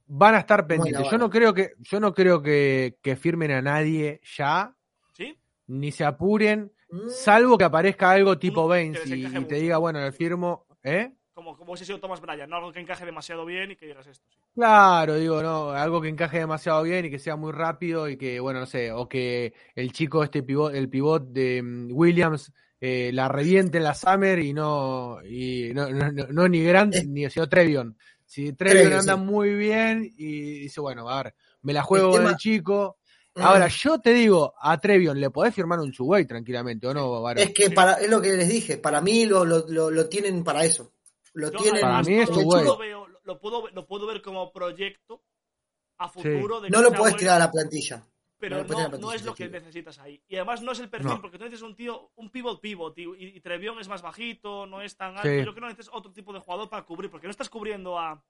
van 0.07 0.34
a 0.34 0.38
estar 0.40 0.66
pendientes. 0.66 1.07
Yo 1.11 1.18
no 1.18 1.30
creo 1.30 1.55
que, 1.55 1.72
yo 1.78 2.01
no 2.01 2.12
creo 2.14 2.42
que, 2.42 2.96
que 3.03 3.16
firmen 3.16 3.51
a 3.53 3.62
nadie 3.62 4.20
ya, 4.36 4.74
¿Sí? 5.12 5.38
ni 5.68 5.92
se 5.92 6.05
apuren, 6.05 6.72
Mm, 6.92 7.09
salvo 7.09 7.57
que 7.57 7.62
aparezca 7.62 8.11
algo 8.11 8.36
tipo 8.36 8.66
les 8.74 9.07
y, 9.07 9.44
te 9.46 9.55
diga, 9.55 9.78
bueno, 9.78 10.05
el 10.05 10.12
firmo, 10.12 10.66
¿eh? 10.82 11.12
Como, 11.41 11.57
como 11.57 11.72
hubiese 11.72 11.86
sido 11.86 11.99
Thomas 12.01 12.20
Bryan, 12.20 12.51
no 12.51 12.57
algo 12.57 12.70
que 12.70 12.80
encaje 12.80 13.07
demasiado 13.07 13.47
bien 13.47 13.70
y 13.70 13.76
que 13.76 13.86
digas 13.86 14.07
esto. 14.07 14.26
sí. 14.28 14.36
Claro, 14.55 15.14
digo, 15.14 15.43
no, 15.43 15.70
algo 15.70 16.03
que 16.03 16.09
encaje 16.11 16.38
demasiado 16.38 16.82
bien 16.82 17.07
y 17.07 17.11
que 17.11 17.18
sea 17.18 17.34
muy 17.34 17.51
rápido 17.51 18.11
y 18.11 18.18
que, 18.18 18.38
bueno, 18.41 18.61
no 18.61 18.66
sé, 18.66 18.93
o 18.93 19.09
que 19.09 19.55
el 19.74 19.91
chico, 19.91 20.22
este 20.22 20.43
pivot, 20.43 20.74
el 20.74 20.91
pivot 20.91 21.24
de 21.32 21.62
mm, 21.62 21.93
Williams, 21.93 22.53
eh, 22.78 23.11
la 23.14 23.26
reviente 23.28 23.78
en 23.78 23.84
la 23.84 23.95
Summer 23.95 24.38
y 24.38 24.53
no, 24.53 25.18
y 25.24 25.72
no, 25.72 25.88
no, 25.88 26.12
no- 26.12 26.26
no 26.28 26.47
ni 26.47 26.62
Grant 26.62 26.95
Eh. 26.95 27.05
ni 27.07 27.30
sino 27.30 27.49
Trevion. 27.49 27.97
Si 28.26 28.53
Trevion 28.53 28.93
anda 28.93 29.14
sí. 29.14 29.20
muy 29.22 29.55
bien 29.55 30.12
y 30.18 30.61
dice, 30.61 30.82
bueno, 30.82 31.09
a 31.09 31.22
ver, 31.22 31.34
me 31.62 31.72
la 31.72 31.82
juego 31.82 32.09
El 32.09 32.12
con 32.12 32.18
tema- 32.20 32.30
el 32.32 32.36
chico. 32.36 32.99
mm, 33.34 33.41
Ahora, 33.41 33.66
yo 33.68 33.99
te 33.99 34.12
digo, 34.12 34.53
a 34.61 34.78
Trevion 34.78 35.18
le 35.18 35.30
podés 35.30 35.55
firmar 35.55 35.78
un 35.80 35.91
two-way 35.91 36.26
tranquilamente, 36.26 36.86
¿o 36.86 36.93
no, 36.93 37.22
Varón? 37.22 37.43
Es 37.43 37.55
que 37.55 37.70
para, 37.70 37.95
es 37.95 38.11
lo 38.11 38.20
que 38.20 38.32
les 38.36 38.49
dije, 38.49 38.76
para 38.76 39.01
mí 39.01 39.24
lo, 39.24 39.47
lo, 39.47 39.66
lo, 39.68 39.91
lo 39.91 40.09
tienen 40.11 40.45
para 40.45 40.64
eso. 40.66 40.93
Lo 41.34 41.50
Yo, 41.52 41.58
tienen. 41.58 41.80
Para 41.80 42.02
mí 42.02 42.14
es 42.18 42.28
no- 42.28 42.34
tu 42.34 42.40
no 42.40 42.46
güey. 42.46 42.64
lo 42.64 42.76
veo, 42.76 43.06
lo, 43.24 43.38
puedo, 43.40 43.68
lo 43.70 43.86
puedo 43.86 44.06
ver 44.06 44.20
como 44.22 44.52
proyecto 44.52 45.22
a 45.98 46.08
futuro. 46.08 46.60
De 46.60 46.70
No 46.70 46.82
lo 46.82 46.92
puedes 46.92 47.16
tirar 47.16 47.36
a 47.36 47.44
la 47.46 47.50
plantilla. 47.52 48.02
Pero 48.38 48.64
no 48.64 48.88
no, 48.88 48.98
no 48.98 49.12
es 49.12 49.22
lo 49.22 49.34
que 49.34 49.44
sí. 49.44 49.50
necesitas 49.50 49.98
ahí. 49.98 50.22
Y 50.26 50.36
además 50.36 50.62
no 50.62 50.72
es 50.72 50.80
el 50.80 50.88
perfil, 50.88 51.10
No. 51.10 51.20
porque 51.20 51.36
tú 51.36 51.44
necesitas 51.44 51.68
un 51.68 51.76
tío, 51.76 52.10
un 52.16 52.30
pivot 52.30 52.58
pivot, 52.60 52.96
y, 52.98 53.02
y, 53.02 53.36
y 53.36 53.40
Trevion 53.40 53.78
es 53.78 53.88
más 53.88 54.00
bajito, 54.00 54.66
no 54.66 54.80
es 54.80 54.96
tan 54.96 55.12
Sí. 55.20 55.28
alto. 55.28 55.28
Yo 55.28 55.42
creo 55.42 55.54
que 55.54 55.60
necesitas 55.60 55.90
otro 55.94 56.10
tipo 56.10 56.32
de 56.32 56.40
jugador 56.40 56.70
para 56.70 56.84
cubrir, 56.86 57.10
porque 57.10 57.26
no 57.26 57.30
estás 57.32 57.50
cubriendo 57.50 57.98
a, 57.98 58.24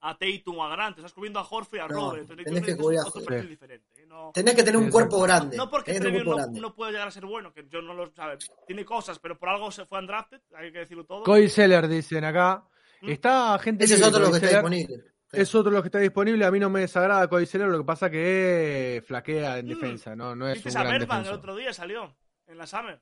a 0.00 0.16
Tatum 0.16 0.58
o 0.58 0.64
a 0.64 0.70
Grant, 0.70 0.96
estás 0.98 1.12
cubriendo 1.12 1.40
a 1.40 1.42
Horford 1.48 1.76
y 1.78 1.80
a 1.80 1.88
No, 1.88 2.10
Robert. 2.12 2.28
Tenés 2.44 2.64
que 2.64 2.76
cubrir 2.76 3.00
a 3.00 3.02
Horford. 3.02 3.40
Sí. 3.42 3.46
diferente. 3.48 3.86
¿eh? 3.96 4.06
No, 4.06 4.30
Tenés 4.32 4.54
que 4.54 4.62
tener 4.62 4.76
un 4.78 4.86
Sí, 4.86 4.90
cuerpo 4.92 5.16
sí. 5.16 5.22
grande. 5.24 5.56
no 5.56 5.68
porque 5.70 5.98
cuerpo 5.98 6.30
no, 6.30 6.36
grande. 6.36 6.60
no 6.60 6.74
puede 6.74 6.92
llegar 6.92 7.08
a 7.08 7.10
ser 7.10 7.26
bueno, 7.26 7.52
que 7.52 7.66
yo 7.68 7.82
no 7.82 7.94
lo 7.94 8.10
sabe. 8.12 8.38
Tiene 8.66 8.84
cosas, 8.84 9.18
pero 9.18 9.38
por 9.38 9.48
algo 9.48 9.70
se 9.72 9.84
fue 9.86 9.98
undrafted, 9.98 10.40
hay 10.54 10.70
que 10.72 10.78
decirlo 10.80 11.04
todo. 11.04 11.22
Cody 11.24 11.48
Seller, 11.48 11.88
dicen 11.88 12.24
acá. 12.24 12.64
¿Mm? 13.00 13.08
Está 13.10 13.58
gente 13.58 13.84
Ese 13.84 13.94
es 13.94 14.02
otro 14.02 14.20
lo 14.20 14.30
que 14.30 14.36
está 14.38 14.48
disponible. 14.50 15.04
Es 15.30 15.54
otro 15.54 15.70
lo 15.70 15.82
que 15.82 15.88
está 15.88 15.98
disponible. 15.98 16.44
A 16.46 16.50
mí 16.50 16.58
no 16.58 16.70
me 16.70 16.80
desagrada 16.80 17.28
Cody 17.28 17.44
Zeller, 17.46 17.68
lo 17.68 17.78
que 17.78 17.84
pasa 17.84 18.08
que 18.08 19.02
flaquea 19.06 19.58
en 19.58 19.66
Mm. 19.66 19.68
defensa, 19.68 20.16
no, 20.16 20.34
no 20.34 20.48
es 20.48 20.54
¿Viste 20.54 20.70
un 20.70 20.76
a 20.76 20.80
gran 20.84 20.92
Bergman 20.98 21.18
el 21.18 21.24
defensor. 21.24 21.38
otro 21.38 21.56
día? 21.56 21.72
Salió 21.72 22.16
en 22.46 22.56
la 22.58 22.66
Summer. 22.66 23.00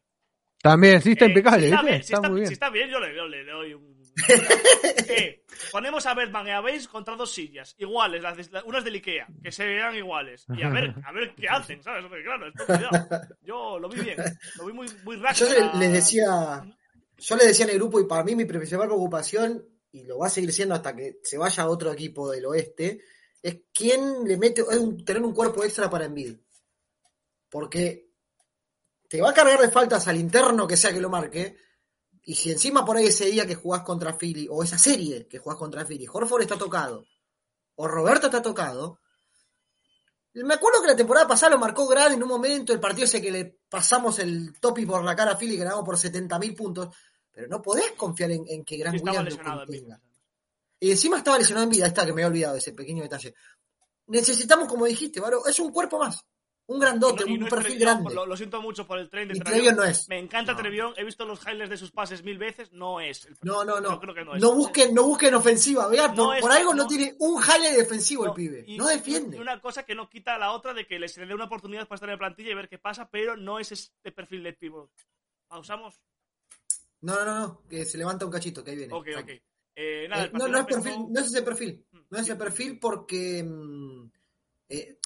También, 0.62 1.00
sí, 1.02 1.12
está 1.12 1.26
Eh, 1.26 1.28
impecable, 1.28 1.68
si 1.68 1.74
está, 1.74 1.82
¿viste? 1.82 1.90
bien, 1.92 2.02
si 2.02 2.04
está, 2.06 2.16
está- 2.16 2.28
muy 2.30 2.40
bien. 2.40 2.46
si 2.48 2.52
está 2.54 2.70
bien, 2.70 2.90
yo 2.90 2.98
le, 3.00 3.14
yo 3.14 3.28
le 3.28 3.44
doy 3.44 3.74
un. 3.74 3.95
Ponemos 5.72 6.06
a 6.06 6.14
Bergman 6.14 6.46
y 6.46 6.50
a 6.50 6.60
Baines 6.60 6.88
contra 6.88 7.16
dos 7.16 7.32
sillas, 7.32 7.74
iguales, 7.78 8.22
las 8.22 8.36
de- 8.50 8.62
unas 8.64 8.84
del 8.84 8.94
Ikea, 8.94 9.26
que 9.42 9.52
se 9.52 9.66
vean 9.66 9.94
iguales. 9.96 10.44
Y 10.56 10.62
a 10.62 10.68
ver, 10.68 10.94
a 11.04 11.12
ver 11.12 11.34
qué 11.34 11.48
hacen, 11.48 11.82
¿sabes? 11.82 12.04
Porque 12.08 12.22
claro, 12.24 12.48
esto, 12.48 12.66
cuidado. 12.66 13.08
Yo 13.42 13.78
lo 13.78 13.88
vi 13.88 14.00
bien, 14.00 14.16
lo 14.56 14.66
vi 14.66 14.72
muy, 14.72 14.86
muy 15.04 15.16
rápido. 15.16 15.46
Yo 15.48 15.52
le- 15.72 15.78
les 15.78 15.92
decía, 15.92 16.64
yo 17.18 17.36
les 17.36 17.46
decía 17.46 17.64
en 17.64 17.70
el 17.72 17.78
grupo, 17.78 18.00
y 18.00 18.04
para 18.06 18.24
mí 18.24 18.34
mi 18.34 18.44
principal 18.44 18.86
preocupación, 18.86 19.64
y 19.92 20.04
lo 20.04 20.18
va 20.18 20.26
a 20.26 20.30
seguir 20.30 20.52
siendo 20.52 20.74
hasta 20.74 20.94
que 20.94 21.18
se 21.22 21.38
vaya 21.38 21.62
a 21.64 21.68
otro 21.68 21.92
equipo 21.92 22.30
del 22.30 22.46
oeste, 22.46 23.00
es 23.42 23.58
quién 23.72 24.24
le 24.26 24.36
mete, 24.36 24.60
es 24.62 24.76
un- 24.78 25.04
tener 25.04 25.22
un 25.22 25.34
cuerpo 25.34 25.64
extra 25.64 25.88
para 25.88 26.04
Envid. 26.04 26.36
Porque 27.48 28.08
te 29.08 29.20
va 29.20 29.30
a 29.30 29.34
cargar 29.34 29.60
de 29.60 29.70
faltas 29.70 30.06
al 30.08 30.16
interno 30.16 30.66
que 30.66 30.76
sea 30.76 30.92
que 30.92 31.00
lo 31.00 31.08
marque, 31.08 31.56
y 32.28 32.34
si 32.34 32.50
encima 32.50 32.84
por 32.84 32.96
ahí 32.96 33.06
ese 33.06 33.26
día 33.26 33.46
que 33.46 33.54
jugás 33.54 33.82
contra 33.82 34.18
Philly, 34.18 34.48
o 34.50 34.62
esa 34.64 34.76
serie 34.76 35.28
que 35.28 35.38
jugás 35.38 35.56
contra 35.56 35.86
Philly, 35.86 36.08
Horford 36.12 36.42
está 36.42 36.58
tocado, 36.58 37.06
o 37.76 37.86
Roberto 37.86 38.26
está 38.26 38.42
tocado, 38.42 38.98
Me 40.34 40.54
acuerdo 40.54 40.82
que 40.82 40.88
la 40.88 40.96
temporada 40.96 41.28
pasada 41.28 41.52
lo 41.52 41.60
marcó 41.60 41.86
Gran 41.86 42.14
en 42.14 42.22
un 42.22 42.28
momento, 42.28 42.72
el 42.72 42.80
partido 42.80 43.04
ese 43.04 43.22
que 43.22 43.30
le 43.30 43.60
pasamos 43.70 44.18
el 44.18 44.58
topi 44.58 44.84
por 44.84 45.04
la 45.04 45.14
cara 45.14 45.32
a 45.32 45.36
Philly, 45.36 45.56
que 45.56 45.62
ganamos 45.62 45.84
por 45.84 45.96
70.000 45.96 46.56
puntos. 46.56 46.94
Pero 47.30 47.46
no 47.46 47.62
podés 47.62 47.92
confiar 47.92 48.32
en, 48.32 48.44
en 48.48 48.64
que 48.64 48.76
Gran 48.76 48.94
Williams 49.00 49.38
lo 49.38 49.66
vida. 49.66 50.00
Y 50.80 50.90
encima 50.90 51.18
estaba 51.18 51.38
lesionado 51.38 51.64
en 51.64 51.70
vida, 51.70 51.86
está, 51.86 52.04
que 52.04 52.12
me 52.12 52.24
había 52.24 52.26
olvidado 52.26 52.54
de 52.54 52.58
ese 52.58 52.72
pequeño 52.72 53.04
detalle. 53.04 53.34
Necesitamos, 54.08 54.68
como 54.68 54.84
dijiste, 54.84 55.20
Varo, 55.20 55.46
es 55.46 55.58
un 55.60 55.70
cuerpo 55.70 55.98
más. 55.98 56.24
Un 56.68 56.80
grandote, 56.80 57.24
no- 57.24 57.32
un 57.32 57.38
perfil 57.48 57.76
Trevion, 57.76 57.78
grande. 58.02 58.14
Lo, 58.14 58.26
lo 58.26 58.36
siento 58.36 58.60
mucho 58.60 58.86
por 58.88 58.98
el 58.98 59.08
tren 59.08 59.28
de 59.28 59.36
Y 59.36 59.38
Trevion. 59.38 59.54
Trevion 59.54 59.76
no 59.76 59.84
es. 59.84 60.08
Me 60.08 60.18
encanta 60.18 60.52
No. 60.52 60.58
Trevion. 60.58 60.94
He 60.96 61.04
visto 61.04 61.24
los 61.24 61.40
highlights 61.46 61.70
de 61.70 61.76
sus 61.76 61.92
pases 61.92 62.24
mil 62.24 62.38
veces. 62.38 62.72
No 62.72 63.00
es. 63.00 63.28
No, 63.42 63.64
no, 63.64 63.80
no. 63.80 64.00
Creo 64.00 64.12
que 64.14 64.24
no 64.24 64.34
es. 64.34 64.42
No 64.42 64.52
busquen, 64.52 64.92
no 64.92 65.04
busquen 65.04 65.32
ofensiva. 65.34 65.86
Vea, 65.88 66.08
No 66.08 66.32
por, 66.40 66.50
algo 66.50 66.74
no, 66.74 66.88
tiene 66.88 67.14
un 67.20 67.40
highlight 67.40 67.76
defensivo 67.76 68.26
el 68.26 68.32
pibe. 68.32 68.64
y- 68.66 68.76
no 68.76 68.88
defiende. 68.88 69.38
Una 69.40 69.60
cosa 69.60 69.84
que 69.84 69.94
no 69.94 70.08
quita 70.10 70.34
a 70.34 70.38
la 70.38 70.50
otra 70.52 70.74
de 70.74 70.86
que 70.88 70.98
les- 70.98 71.14
dé 71.14 71.32
una 71.34 71.44
oportunidad 71.44 71.86
para 71.86 71.96
estar 71.96 72.08
en 72.08 72.14
la 72.14 72.18
plantilla 72.18 72.50
y 72.50 72.54
ver 72.54 72.68
qué 72.68 72.78
pasa, 72.78 73.08
pero 73.08 73.36
no 73.36 73.60
es 73.60 73.70
este 73.70 74.10
perfil 74.10 74.42
de 74.42 74.52
pivot. 74.52 74.90
¿Pausamos? 75.46 76.00
No, 77.02 77.24
no, 77.24 77.38
no, 77.38 77.62
que 77.68 77.84
se 77.84 77.98
levanta 77.98 78.24
un 78.24 78.32
cachito, 78.32 78.64
que 78.64 78.70
ahí 78.72 78.76
viene. 78.76 78.92
Ok, 78.92 79.06
ok. 79.20 79.28
Eh, 79.76 80.06
nada, 80.08 80.24
Eh, 80.24 80.30
no, 80.32 80.48
no 80.48 80.58
es 80.58 80.64
perfil, 80.66 81.06
no 81.10 81.20
es 81.20 81.26
ese 81.26 81.42
perfil. 81.42 81.86
Mm, 81.92 81.98
No 82.10 82.18
es 82.18 82.24
ese 82.24 82.36
perfil 82.36 82.78
porque 82.80 83.44
mm, 83.44 84.10
eh, 84.70 84.98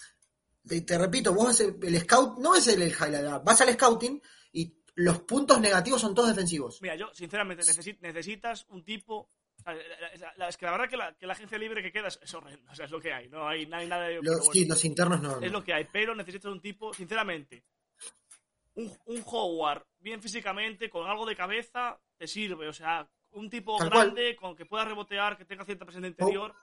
te, 0.66 0.80
te 0.82 0.98
repito, 0.98 1.34
vos 1.34 1.48
haces 1.50 1.74
el 1.82 2.00
scout, 2.00 2.38
no 2.38 2.54
es 2.54 2.66
el, 2.68 2.82
el 2.82 2.90
highlight, 2.90 3.42
vas 3.44 3.61
al 3.61 3.72
scouting 3.74 4.20
y 4.52 4.74
los 4.94 5.20
puntos 5.20 5.61
negativos 5.61 6.00
son 6.00 6.14
todos 6.14 6.28
defensivos. 6.28 6.80
Mira, 6.82 6.96
yo, 6.96 7.08
sinceramente, 7.14 7.62
necesi- 7.64 7.98
necesitas 8.00 8.66
un 8.68 8.84
tipo. 8.84 9.30
es 10.48 10.56
que 10.56 10.66
la 10.66 10.72
verdad 10.72 10.88
que 10.88 10.96
la, 10.96 11.14
que 11.16 11.26
la 11.26 11.32
agencia 11.32 11.56
libre 11.58 11.82
que 11.82 11.92
queda 11.92 12.08
es, 12.08 12.34
horrendo. 12.34 12.70
O 12.70 12.74
sea, 12.74 12.84
es 12.86 12.90
lo 12.90 13.00
que 13.00 13.12
hay. 13.12 13.28
No 13.28 13.48
hay, 13.48 13.66
no 13.66 13.76
hay 13.76 13.86
nada 13.86 14.08
de. 14.08 14.16
Los, 14.16 14.24
bueno. 14.38 14.52
sí, 14.52 14.64
los 14.66 14.84
internos 14.84 15.20
no. 15.22 15.40
Es 15.40 15.52
lo 15.52 15.62
que 15.64 15.72
hay, 15.72 15.86
pero 15.90 16.14
necesitas 16.14 16.50
un 16.52 16.61
tipo, 16.61 16.92
sinceramente, 16.92 17.64
un, 18.74 18.92
un 19.06 19.22
Howard 19.26 19.86
bien 19.98 20.20
físicamente, 20.22 20.90
con 20.90 21.08
algo 21.08 21.24
de 21.26 21.36
cabeza, 21.36 21.98
te 22.16 22.26
sirve. 22.26 22.68
O 22.68 22.72
sea, 22.72 23.08
un 23.32 23.48
tipo 23.48 23.76
Tal 23.78 23.90
cual. 23.90 24.11
grande, 24.12 24.36
con 24.36 24.56
que 24.56 24.66
pueda 24.66 24.84
rebotear, 24.84 25.36
que 25.38 25.44
tenga 25.44 25.64
cierta 25.64 25.84
presencia 25.84 26.08
interior. 26.08 26.54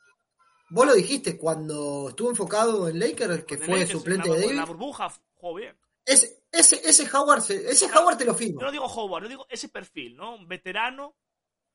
Vos 0.70 0.86
lo 0.86 0.94
dijiste 0.94 1.38
cuando 1.38 2.10
estuvo 2.10 2.30
enfocado 2.30 2.88
en 2.90 3.00
Lakers, 3.00 3.46
que 3.46 3.58
fue 3.58 3.68
Lakers, 3.80 3.92
suplente 3.92 4.28
en 4.28 4.34
la, 4.34 4.40
de 4.40 4.44
en 4.46 4.50
la 4.56 4.62
Davis. 4.64 4.70
burbuja 4.78 5.10
jugó 5.36 5.54
bien. 5.56 5.78
Ese, 6.06 6.44
ese, 6.52 6.82
ese 6.88 7.10
Howard, 7.16 7.42
se- 7.42 7.70
ese 7.70 7.88
Claro, 7.88 8.02
Howard 8.04 8.18
te 8.18 8.26
lo 8.26 8.32
Yo 8.34 8.38
firmo. 8.38 8.62
no 8.62 8.72
digo 8.72 8.86
Howard, 8.86 9.24
yo 9.24 9.30
digo 9.30 9.46
ese 9.50 9.70
perfil, 9.70 10.16
¿no? 10.16 10.36
Un 10.36 10.48
veterano 10.48 11.16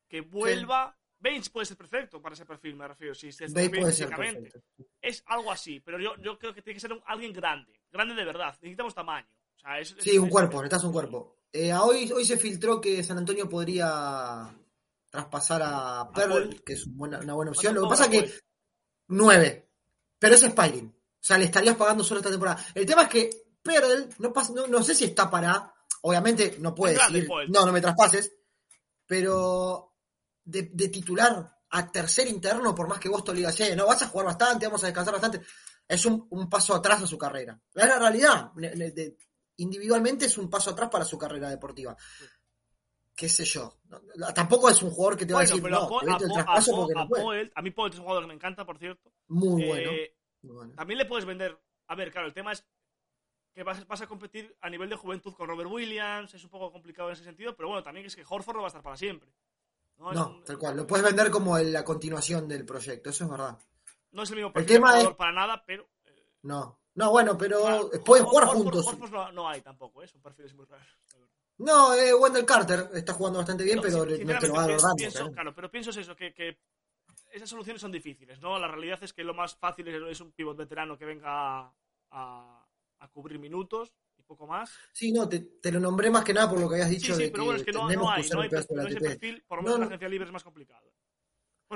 que 0.07 0.21
vuelva. 0.21 0.97
Baines 1.19 1.49
puede 1.49 1.65
ser 1.65 1.77
perfecto 1.77 2.21
para 2.21 2.33
ese 2.35 2.45
perfil, 2.45 2.75
me 2.75 2.85
refiero. 2.87 3.15
Si 3.15 3.31
se 3.31 3.47
bien 3.47 3.71
puede 3.71 3.93
ser 3.93 4.09
perfecto. 4.09 4.59
Es 5.01 5.23
algo 5.27 5.51
así, 5.51 5.79
pero 5.79 5.97
yo, 5.99 6.15
yo 6.21 6.37
creo 6.37 6.53
que 6.53 6.61
tiene 6.61 6.75
que 6.75 6.81
ser 6.81 6.91
un- 6.91 7.01
alguien 7.05 7.31
grande. 7.31 7.71
Grande 7.91 8.13
de 8.13 8.25
verdad. 8.25 8.53
Necesitamos 8.61 8.93
tamaño. 8.93 9.27
O 9.55 9.59
sea, 9.59 9.79
es- 9.79 9.95
Sí, 9.99 10.09
es- 10.11 10.17
un 10.19 10.25
es- 10.25 10.31
cuerpo, 10.31 10.57
necesitas 10.57 10.83
un 10.83 10.91
cuerpo. 10.91 11.37
Eh, 11.53 11.73
hoy, 11.73 12.11
hoy 12.11 12.25
se 12.25 12.35
filtró 12.37 12.81
que 12.81 13.01
San 13.03 13.17
Antonio 13.19 13.47
podría 13.47 14.53
traspasar 15.09 15.61
a 15.63 16.09
Pearl, 16.13 16.31
Paul. 16.31 16.63
que 16.63 16.73
es 16.73 16.85
una 16.87 16.97
buena, 16.97 17.19
una 17.19 17.33
buena 17.35 17.51
opción. 17.51 17.75
Lo 17.75 17.81
que 17.81 17.87
¿Cuánto 17.87 18.01
pasa 18.03 18.11
cobra 18.11 18.27
que 18.27 18.39
9, 19.07 19.69
pero 20.19 20.35
es 20.35 20.43
Spiring. 20.43 20.87
O 20.87 21.25
sea, 21.25 21.37
le 21.37 21.45
estarías 21.45 21.75
pagando 21.75 22.03
solo 22.03 22.19
esta 22.19 22.29
temporada. 22.31 22.63
El 22.75 22.85
tema 22.85 23.03
es 23.03 23.09
que 23.09 23.29
Pearl, 23.61 24.09
no, 24.19 24.33
pasa, 24.33 24.51
no, 24.53 24.67
no 24.67 24.83
sé 24.83 24.93
si 24.93 25.05
está 25.05 25.29
para. 25.29 25.73
Obviamente 26.01 26.57
no 26.59 26.75
puede 26.75 26.93
Es 26.93 26.99
grande, 26.99 27.19
decir, 27.19 27.29
Paul. 27.29 27.51
no, 27.51 27.65
no 27.65 27.71
me 27.71 27.79
traspases, 27.81 28.33
pero 29.05 29.95
de, 30.43 30.63
de 30.73 30.89
titular 30.89 31.59
a 31.69 31.91
tercer 31.91 32.27
interno, 32.27 32.75
por 32.75 32.87
más 32.87 32.99
que 32.99 33.09
vos 33.09 33.23
te 33.23 33.33
digas, 33.33 33.59
"Eh, 33.61 33.75
no 33.75 33.85
vas 33.87 34.01
a 34.01 34.07
jugar 34.07 34.27
bastante, 34.27 34.65
vamos 34.67 34.83
a 34.83 34.87
descansar 34.87 35.13
bastante, 35.13 35.41
es 35.87 36.05
un, 36.05 36.27
un 36.29 36.49
paso 36.49 36.75
atrás 36.75 37.01
a 37.01 37.07
su 37.07 37.17
carrera. 37.17 37.59
Es 37.73 37.87
la 37.87 37.99
realidad. 37.99 38.51
De- 38.53 39.17
individualmente 39.57 40.25
es 40.25 40.37
un 40.37 40.49
paso 40.49 40.71
atrás 40.71 40.89
para 40.89 41.05
su 41.05 41.17
carrera 41.17 41.49
deportiva. 41.49 41.95
Qué 43.15 43.29
sé 43.29 43.45
yo. 43.45 43.77
Tampoco 44.33 44.69
es 44.69 44.81
un 44.81 44.89
jugador 44.89 45.17
que 45.17 45.25
te 45.25 45.33
va 45.33 45.41
a 45.41 45.43
Bueno, 45.43 45.55
decir, 45.55 45.63
pero 45.63 45.75
no, 45.75 45.83
a, 45.85 45.87
Po- 45.87 45.99
a 45.99 46.03
Po- 46.05 46.13
a 46.13 46.17
Po- 46.65 46.75
porque 46.75 46.93
a 46.93 47.05
no 47.05 47.51
a 47.55 47.61
mí 47.61 47.71
Poelt 47.71 47.93
es 47.93 47.99
un 47.99 48.05
jugador 48.05 48.23
que 48.23 48.27
me 48.27 48.33
encanta, 48.33 48.65
por 48.65 48.77
cierto. 48.79 49.11
Muy 49.27 49.63
Eh, 49.63 49.67
bueno. 49.67 49.91
muy 50.41 50.55
bueno. 50.55 50.73
También 50.75 50.97
le 50.97 51.05
puedes 51.05 51.25
vender. 51.25 51.57
A 51.87 51.95
ver, 51.95 52.11
claro, 52.11 52.27
el 52.27 52.33
tema 52.33 52.51
es 52.53 52.65
que 53.53 53.61
vas, 53.61 53.85
vas 53.87 54.01
a 54.01 54.07
competir 54.07 54.57
a 54.61 54.69
nivel 54.69 54.89
de 54.89 54.95
juventud 54.95 55.33
con 55.35 55.47
Robert 55.47 55.69
Williams. 55.69 56.33
Es 56.33 56.43
un 56.43 56.49
poco 56.49 56.71
complicado 56.71 57.09
en 57.09 57.13
ese 57.13 57.23
sentido, 57.23 57.55
pero 57.55 57.67
bueno, 57.69 57.83
también 57.83 58.05
es 58.07 58.15
que 58.15 58.23
Horford 58.27 58.55
no 58.55 58.61
va 58.61 58.67
a 58.67 58.69
estar 58.69 58.81
para 58.81 58.97
siempre. 58.97 59.31
No, 59.97 60.11
No, 60.11 60.27
un- 60.29 60.43
tal 60.43 60.57
cual. 60.57 60.75
Lo 60.75 60.87
puedes 60.87 61.05
vender 61.05 61.29
como 61.29 61.55
el- 61.55 61.71
la 61.71 61.83
continuación 61.83 62.47
del 62.47 62.65
proyecto, 62.65 63.11
eso 63.11 63.25
es 63.25 63.29
verdad. 63.29 63.59
no 64.11 64.23
es 64.23 64.29
el 64.31 64.35
mismo 64.37 64.51
El 64.55 64.65
tema 64.65 64.99
es- 65.01 65.07
para 65.15 65.31
nada, 65.31 65.63
pero. 65.65 65.87
eh, 66.05 66.25
No. 66.41 66.79
No, 66.95 67.09
bueno, 67.09 67.35
pero 67.35 67.59
claro, 67.61 67.89
pueden 68.05 68.23
jugar 68.25 68.45
Horford- 68.47 68.53
juntos. 68.53 68.87
Horford 68.87 69.11
no, 69.11 69.31
no 69.31 69.49
hay 69.49 69.61
tampoco, 69.61 70.03
¿eh? 70.03 70.07
son 70.07 70.21
perfiles 70.21 70.53
muy 70.53 70.65
raros. 70.65 70.85
No, 71.63 71.93
eh, 71.93 72.13
Wendell 72.13 72.45
Carter 72.45 72.89
está 72.93 73.13
jugando 73.13 73.39
bastante 73.39 73.63
bien, 73.63 73.77
No, 73.77 73.81
pero 73.81 74.05
sin- 74.05 74.27
no 74.27 74.39
te 74.39 74.47
lo 74.47 74.53
va 74.53 74.63
a 74.63 74.67
dar 74.67 74.79
pienso, 74.95 75.17
claro. 75.19 75.31
claro, 75.33 75.55
pero 75.55 75.71
pienso 75.71 75.89
es 75.91 75.97
eso, 75.97 76.15
que, 76.15 76.33
que 76.33 76.59
esas 77.31 77.49
soluciones 77.49 77.81
son 77.81 77.91
difíciles, 77.91 78.39
¿no? 78.41 78.57
La 78.59 78.67
realidad 78.67 78.99
es 79.03 79.13
que 79.13 79.23
lo 79.23 79.33
más 79.33 79.55
fácil 79.55 79.87
es, 79.87 80.01
es 80.09 80.21
un 80.21 80.31
pivot 80.31 80.57
veterano 80.57 80.97
que 80.97 81.05
venga 81.05 81.29
a, 81.59 81.73
a- 82.11 82.67
a 82.99 83.07
cubrir 83.09 83.39
minutos 83.39 83.93
y 84.17 84.23
poco 84.23 84.47
más. 84.47 84.71
Sí, 84.93 85.11
no, 85.11 85.27
te, 85.27 85.39
te 85.39 85.71
lo 85.71 85.79
nombré 85.79 86.09
más 86.09 86.23
que 86.23 86.33
nada 86.33 86.49
por 86.49 86.59
lo 86.59 86.67
que 86.69 86.75
habías 86.75 86.89
Sí, 86.89 86.95
dicho 86.95 87.15
sí, 87.15 87.23
de 87.23 87.31
pero 87.31 87.43
que 87.43 87.45
bueno, 87.47 87.59
es 87.59 87.65
que 87.65 87.71
no, 87.71 87.87
hay, 87.87 87.95
no 87.97 88.09
hay, 88.09 88.49
no 88.69 88.87
ese 88.87 88.99
perfil, 88.99 89.43
por 89.47 89.57
lo 89.57 89.63
No, 89.63 89.69
menos 89.69 89.75
en 89.75 89.79
no. 89.79 89.79
la 89.79 89.85
agencia 89.87 90.09
libre 90.09 90.25
es 90.27 90.31
más 90.33 90.43
complicado. 90.43 90.93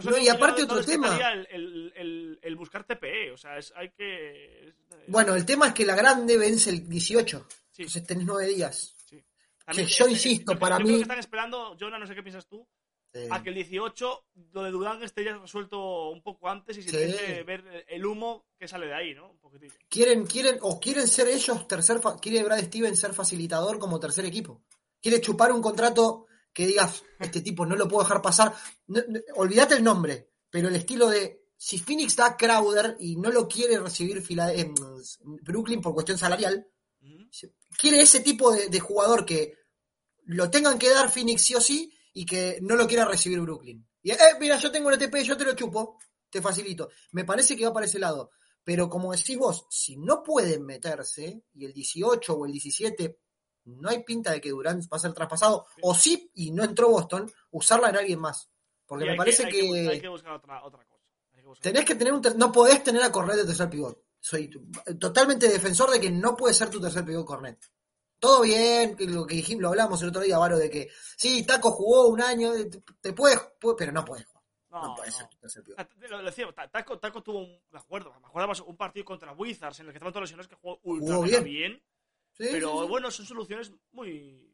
No, 0.04 0.18
y 0.18 0.28
aparte 0.28 0.64
otro 0.64 0.84
tema. 0.84 1.18
El, 1.34 1.48
el, 1.50 1.94
el, 1.96 2.40
el 2.44 2.56
buscar 2.56 2.84
TPE, 2.84 3.32
o 3.32 3.38
sea, 3.38 3.58
es, 3.58 3.74
hay 3.76 3.90
que... 3.90 4.68
eh, 4.68 4.74
Bueno, 5.08 5.34
el 5.36 5.44
tema 5.46 5.68
es 5.70 5.74
que 5.74 5.86
la 5.86 5.96
grande 5.96 6.38
vence 6.38 6.70
el 6.70 6.88
18. 6.88 7.48
Sí. 7.72 7.82
Entonces 7.84 8.06
tenés 8.06 8.26
nueve 8.26 8.48
días. 8.48 8.96
Sí. 9.74 9.82
que 9.82 9.88
yo 9.88 10.06
eh, 10.08 10.12
insisto, 10.12 10.54
yo- 10.54 10.60
para 10.60 10.78
yo 10.78 10.84
mí- 10.84 10.86
creo 10.88 10.98
que 10.98 11.02
están 11.04 11.20
esperando, 11.20 11.76
Jonah, 11.80 12.00
no 12.00 12.08
sé 12.08 12.16
qué 12.16 12.24
piensas 12.24 12.48
tú, 12.48 12.68
Eh, 13.14 13.30
a 13.32 13.42
que 13.42 13.50
el 13.50 13.56
18 13.56 14.26
lo 14.52 14.64
de 14.64 14.70
Durán 14.72 15.02
esté 15.02 15.24
ya 15.24 15.38
resuelto 15.38 16.10
un 16.10 16.22
poco 16.22 16.50
antes 16.50 16.78
y 16.78 16.84
se 16.84 16.90
Sí. 16.90 16.98
intente 16.98 17.44
ver 17.44 17.86
el 17.88 18.06
humo 18.06 18.46
que 18.60 18.68
sale 18.68 18.86
de 18.88 18.94
ahí, 18.94 19.16
¿no? 19.16 19.32
Un 19.32 19.40
poquitillo. 19.40 19.74
quieren, 19.90 20.26
quieren, 20.28 20.60
o 20.62 20.80
quieren 20.80 21.08
ser 21.08 21.28
ellos 21.30 21.68
tercer, 21.68 22.00
quiere 22.22 22.44
Brad 22.44 22.64
Stevens 22.66 23.00
ser 23.00 23.14
facilitador 23.14 23.80
como 23.80 24.00
tercer 24.00 24.26
equipo. 24.26 24.62
Quiere 25.02 25.22
chupar 25.22 25.52
un 25.54 25.62
contrato 25.62 26.28
que 26.54 26.68
digas, 26.68 27.04
este 27.20 27.42
tipo 27.42 27.66
no 27.66 27.76
lo 27.76 27.88
puedo 27.88 28.04
dejar 28.04 28.22
pasar. 28.22 28.54
No- 28.88 29.02
no- 29.08 29.20
olvídate 29.36 29.76
el 29.76 29.84
nombre, 29.84 30.30
pero 30.50 30.68
el 30.68 30.76
estilo 30.76 31.08
de 31.08 31.46
si 31.56 31.80
Phoenix 31.80 32.16
da 32.18 32.28
a 32.28 32.38
Crowder 32.38 32.98
y 33.00 33.16
no 33.16 33.32
lo 33.32 33.48
quiere 33.48 33.80
recibir 33.80 34.22
Fila- 34.22 34.54
en 34.54 34.76
Brooklyn 35.44 35.82
por 35.82 35.94
cuestión 35.94 36.18
salarial, 36.18 36.68
Ujú. 37.02 37.30
Quiere 37.78 38.02
ese 38.02 38.20
tipo 38.20 38.52
de, 38.52 38.70
de 38.70 38.80
jugador 38.80 39.26
que 39.26 39.58
lo 40.26 40.50
tengan 40.50 40.78
que 40.78 40.90
dar 40.90 41.10
Phoenix 41.10 41.46
sí 41.46 41.56
o 41.56 41.62
sí 41.62 41.94
y 42.14 42.26
que 42.26 42.60
no 42.62 42.76
lo 42.76 42.88
quiera 42.88 43.06
recibir 43.06 43.40
Brooklyn. 43.40 43.88
Y, 44.02 44.12
eh, 44.12 44.18
mira, 44.40 44.58
yo 44.58 44.72
tengo 44.72 44.90
el 44.90 45.02
ETP, 45.02 45.18
yo 45.24 45.38
te 45.38 45.46
lo 45.46 45.54
chupo, 45.54 46.00
te 46.30 46.42
facilito. 46.42 46.90
Me 47.12 47.26
parece 47.26 47.56
que 47.56 47.66
va 47.66 47.74
para 47.74 47.86
ese 47.86 48.00
lado. 48.00 48.32
Pero 48.64 48.90
como 48.90 49.12
decís 49.12 49.38
vos, 49.38 49.66
si 49.70 49.98
no 49.98 50.24
pueden 50.24 50.66
meterse, 50.66 51.44
y 51.54 51.66
el 51.66 51.74
18 51.74 52.34
o 52.34 52.46
el 52.46 52.52
17 52.52 53.20
no 53.66 53.90
hay 53.90 54.04
pinta 54.04 54.32
de 54.32 54.42
que 54.42 54.50
Durant 54.50 54.84
va 54.92 54.98
a 54.98 55.00
ser 55.00 55.14
traspasado, 55.14 55.68
o 55.82 55.94
sí, 55.94 56.32
y 56.36 56.52
no 56.52 56.64
entró 56.64 56.90
Boston, 56.90 57.32
usarla 57.52 57.90
en 57.90 57.98
alguien 57.98 58.20
más. 58.20 58.50
Porque 58.86 59.06
me 59.06 59.16
parece 59.16 59.48
que, 59.48 60.02
tenés 61.62 61.86
que 61.86 61.96
tener 61.96 62.14
un 62.14 62.22
no 62.38 62.52
podés 62.52 62.84
tener 62.84 63.04
a 63.04 63.12
Cornet 63.12 63.38
de 63.38 63.46
tercer 63.46 63.70
pivot. 63.70 64.04
Soy 64.20 64.50
totalmente 65.00 65.48
defensor 65.48 65.90
de 65.92 66.00
que 66.00 66.10
no 66.12 66.36
puede 66.36 66.54
ser 66.54 66.70
tu 66.70 66.82
tercer 66.82 67.06
pivot 67.06 67.26
Cornet. 67.26 67.60
Todo 68.20 68.42
bien, 68.42 68.96
lo 69.00 69.26
que 69.28 69.36
dijimos, 69.36 69.62
lo 69.62 69.70
hablamos 69.70 70.02
el 70.02 70.10
otro 70.10 70.22
día, 70.22 70.38
Varo, 70.40 70.58
de 70.58 70.70
que 70.72 70.90
sí, 71.16 71.44
Taco 71.44 71.72
jugó 71.72 72.08
un 72.08 72.22
año, 72.22 72.52
te, 73.00 73.14
puedes, 73.14 73.40
puede- 73.60 73.76
pero 73.78 73.92
no 73.92 74.04
puedes 74.04 74.26
jugar. 74.26 74.44
No, 74.70 74.88
No, 74.88 74.96
puede 74.96 75.12
no. 75.12 75.16
ser 75.18 75.28
tu 75.28 75.38
tercer 75.38 75.64
pivot. 75.64 75.80
Ah, 75.80 75.88
te- 75.88 76.08
Lo, 76.08 76.18
lo 76.22 76.26
decía, 76.26 76.52
Ta- 76.54 76.68
Taco, 76.68 76.98
Taco 77.00 77.22
tuvo 77.22 77.40
un, 77.40 77.60
me 77.72 77.80
acuerdo, 77.80 78.12
me 78.20 78.28
acuerdo 78.28 78.48
más, 78.48 78.60
un 78.62 78.76
partido 78.76 79.06
contra 79.06 79.34
Wizards 79.34 79.80
en 79.80 79.86
el 79.86 79.92
que 79.92 79.98
estaban 79.98 80.12
todos 80.14 80.24
lesionados 80.24 80.48
que 80.48 80.56
jugó 80.56 80.80
ultra 80.84 81.16
Jugó 81.16 81.28
bien. 81.28 81.44
bien, 81.44 81.84
Sí, 82.34 82.46
pero 82.52 82.82
sí, 82.82 82.88
bueno, 82.88 83.12
son 83.12 83.26
soluciones 83.26 83.72
muy 83.92 84.52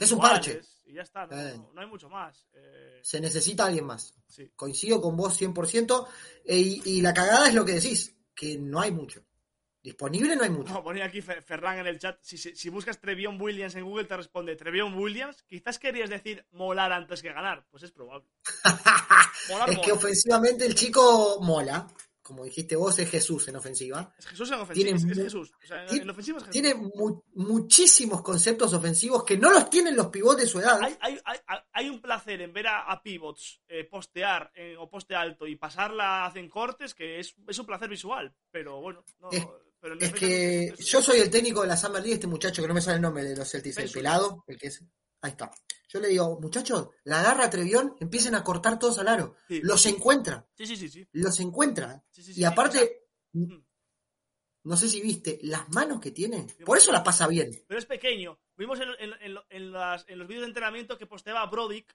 Es 0.00 0.10
un 0.12 0.18
parche. 0.20 0.60
Y 0.84 0.94
ya 0.94 1.02
está, 1.02 1.26
no, 1.26 1.36
Eh. 1.40 1.60
no 1.74 1.80
hay 1.80 1.86
mucho 1.88 2.08
más. 2.08 2.46
Eh, 2.54 3.00
Se 3.02 3.20
necesita 3.20 3.66
alguien 3.66 3.84
más. 3.84 4.14
sí. 4.28 4.50
Coincido 4.56 5.00
con 5.00 5.16
vos 5.16 5.36
100%. 5.36 6.06
e- 6.44 6.56
y, 6.58 6.82
y 6.84 7.00
la 7.00 7.12
cagada 7.14 7.48
es 7.48 7.54
lo 7.54 7.64
que 7.64 7.72
decís, 7.74 8.15
que 8.36 8.56
no 8.58 8.80
hay 8.80 8.92
mucho. 8.92 9.24
Disponible 9.82 10.34
no 10.36 10.42
hay 10.42 10.50
mucho. 10.50 10.72
No, 10.74 10.82
ponía 10.82 11.04
aquí 11.04 11.20
Fer- 11.22 11.42
Ferran 11.44 11.78
en 11.78 11.86
el 11.86 11.98
chat. 12.00 12.18
Si, 12.20 12.36
si, 12.36 12.56
si 12.56 12.68
buscas 12.70 13.00
Trevion 13.00 13.40
Williams 13.40 13.76
en 13.76 13.84
Google, 13.84 14.04
te 14.04 14.16
responde 14.16 14.56
Trevion 14.56 14.94
Williams. 14.98 15.44
Quizás 15.44 15.78
querías 15.78 16.10
decir 16.10 16.44
molar 16.50 16.92
antes 16.92 17.22
que 17.22 17.32
ganar. 17.32 17.64
Pues 17.70 17.84
es 17.84 17.92
probable. 17.92 18.28
Molar, 19.48 19.70
es 19.70 19.78
que 19.78 19.92
ofensivamente 19.92 20.66
el 20.66 20.74
chico 20.74 21.38
mola. 21.40 21.86
Como 22.26 22.44
dijiste 22.44 22.74
vos, 22.74 22.98
es 22.98 23.08
Jesús 23.08 23.46
en 23.46 23.54
ofensiva. 23.54 24.12
Es 24.18 24.26
Jesús 24.26 24.48
en 24.50 24.54
ofensiva. 24.58 24.96
tiene 24.96 25.12
Es, 25.12 25.18
Jesús. 25.18 25.52
O 25.62 25.66
sea, 25.66 25.86
en, 25.86 26.02
en 26.02 26.10
ofensiva 26.10 26.38
es 26.38 26.44
Jesús. 26.44 26.52
Tiene 26.60 26.74
mu- 26.74 27.22
muchísimos 27.34 28.20
conceptos 28.22 28.72
ofensivos 28.74 29.22
que 29.22 29.38
no 29.38 29.52
los 29.52 29.70
tienen 29.70 29.94
los 29.94 30.08
pivotes 30.08 30.42
de 30.46 30.48
su 30.50 30.58
edad. 30.58 30.80
Hay, 30.82 30.96
hay, 31.00 31.18
hay, 31.24 31.38
hay 31.72 31.88
un 31.88 32.00
placer 32.02 32.40
en 32.40 32.52
ver 32.52 32.66
a, 32.66 32.80
a 32.90 33.00
pivots 33.00 33.60
eh, 33.68 33.84
postear 33.84 34.50
eh, 34.56 34.74
o 34.76 34.90
poste 34.90 35.14
alto 35.14 35.46
y 35.46 35.54
pasarla 35.54 36.26
hacen 36.26 36.48
cortes 36.50 36.94
que 36.94 37.20
es, 37.20 37.36
es 37.46 37.58
un 37.60 37.66
placer 37.66 37.88
visual. 37.88 38.34
Pero 38.50 38.80
bueno, 38.80 39.04
no, 39.20 39.30
Es- 39.30 39.46
pero 39.78 39.94
Es 40.00 40.12
que 40.12 40.74
yo 40.78 41.00
soy 41.00 41.20
el 41.20 41.30
técnico 41.30 41.60
de 41.62 41.68
la 41.68 41.76
Summer 41.76 42.00
League, 42.02 42.14
este 42.14 42.26
muchacho 42.26 42.60
que 42.60 42.66
no 42.66 42.74
me 42.74 42.80
sale 42.80 42.96
el 42.96 43.02
nombre 43.02 43.22
de 43.22 43.36
los 43.36 43.48
Celtics, 43.48 43.78
el 43.78 43.90
pelado, 43.92 44.42
el 44.48 44.58
que 44.58 44.66
es. 44.66 44.82
Ahí 45.22 45.30
está. 45.30 45.48
Yo 45.88 46.00
le 46.00 46.08
digo, 46.08 46.38
muchachos, 46.40 46.88
la 47.04 47.20
agarra 47.20 47.44
a 47.46 47.50
Trevión, 47.50 47.94
empiecen 48.00 48.34
a 48.34 48.42
cortar 48.42 48.78
todos 48.78 48.98
al 48.98 49.08
aro. 49.08 49.36
Sí. 49.48 49.60
Los 49.62 49.86
encuentra, 49.86 50.48
Sí, 50.54 50.66
sí, 50.66 50.76
sí, 50.76 50.88
sí. 50.88 51.08
los 51.12 51.38
encuentra. 51.40 52.04
Sí, 52.10 52.32
Y 52.34 52.44
aparte, 52.44 52.78
sea, 52.78 52.88
mm. 53.34 53.64
no 54.64 54.76
sé 54.76 54.88
si 54.88 55.00
viste, 55.00 55.38
las 55.42 55.68
manos 55.68 56.00
que 56.00 56.10
tiene, 56.10 56.46
por 56.64 56.76
eso 56.78 56.90
la 56.90 57.04
pasa 57.04 57.28
bien. 57.28 57.50
pero 57.68 57.78
es 57.78 57.86
pequeño. 57.86 58.38
Vimos 58.56 58.80
en, 58.80 58.88
en- 58.98 59.14
en- 59.20 59.38
en 59.50 59.72
las- 59.72 60.04
en 60.08 60.18
los 60.18 60.26
vídeos 60.26 60.42
de 60.42 60.48
entrenamiento 60.48 60.98
que 60.98 61.06
posteaba 61.06 61.46
Brodick. 61.46 61.94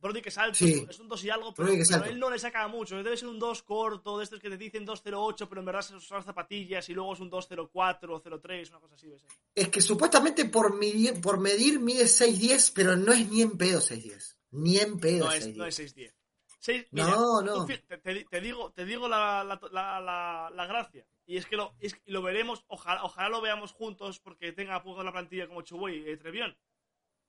Brodick 0.00 0.26
es 0.28 0.38
alto, 0.38 0.54
Sí. 0.56 0.86
es 0.88 0.98
un 1.00 1.08
2 1.08 1.24
y 1.24 1.30
algo, 1.30 1.52
pero, 1.54 1.68
es 1.70 1.88
pero 1.90 2.04
él 2.04 2.18
no 2.20 2.30
le 2.30 2.38
saca 2.38 2.66
mucho. 2.68 2.96
Debe 3.02 3.16
ser 3.16 3.28
un 3.28 3.38
2 3.38 3.62
corto, 3.64 4.16
de 4.18 4.24
estos 4.24 4.38
que 4.40 4.48
te 4.48 4.56
dicen 4.56 4.86
2.08, 4.86 5.48
pero 5.48 5.60
en 5.60 5.64
verdad 5.64 5.82
son 5.82 6.00
las 6.10 6.24
zapatillas 6.24 6.88
y 6.88 6.94
luego 6.94 7.14
es 7.14 7.20
un 7.20 7.30
2.04 7.30 8.14
o 8.14 8.20
0.3, 8.22 8.70
una 8.70 8.80
cosa 8.80 8.94
así. 8.94 9.06
debe 9.08 9.18
ser. 9.18 9.28
Es 9.54 9.68
que 9.68 9.80
supuestamente 9.80 10.44
por 10.44 10.76
medir, 10.76 11.20
por 11.20 11.38
medir 11.40 11.80
mide 11.80 12.04
6'10, 12.06 12.72
pero 12.74 12.96
no 12.96 13.12
es 13.12 13.28
ni 13.28 13.42
en 13.42 13.56
pedo 13.58 13.80
6'10. 13.80 14.36
Ni 14.52 14.78
en 14.78 14.98
pedo 15.00 15.24
No 15.26 15.32
es, 15.32 15.46
6'10. 15.46 15.56
no 15.56 15.64
es 15.66 15.78
6.10. 15.78 16.14
Seis- 16.60 16.86
No, 16.90 17.04
mira, 17.40 17.52
no. 17.54 17.66
Te, 17.66 17.78
te- 17.78 18.40
digo, 18.40 18.72
te 18.72 18.84
digo 18.84 19.08
la, 19.08 19.42
la- 19.44 19.60
la- 20.00 20.50
la- 20.54 20.66
gracia. 20.66 21.06
Y 21.26 21.36
es 21.36 21.46
que 21.46 21.56
lo, 21.56 21.74
es 21.80 21.94
que 21.94 22.00
lo 22.06 22.20
veremos, 22.22 22.64
ojalá, 22.68 23.04
ojalá 23.04 23.28
lo 23.28 23.40
veamos 23.40 23.72
juntos 23.72 24.18
porque 24.20 24.52
tenga 24.52 24.82
poco 24.82 25.02
la 25.04 25.12
plantilla 25.12 25.46
como 25.46 25.62
Chuboy 25.62 26.10
y 26.10 26.16
Trevión. 26.16 26.56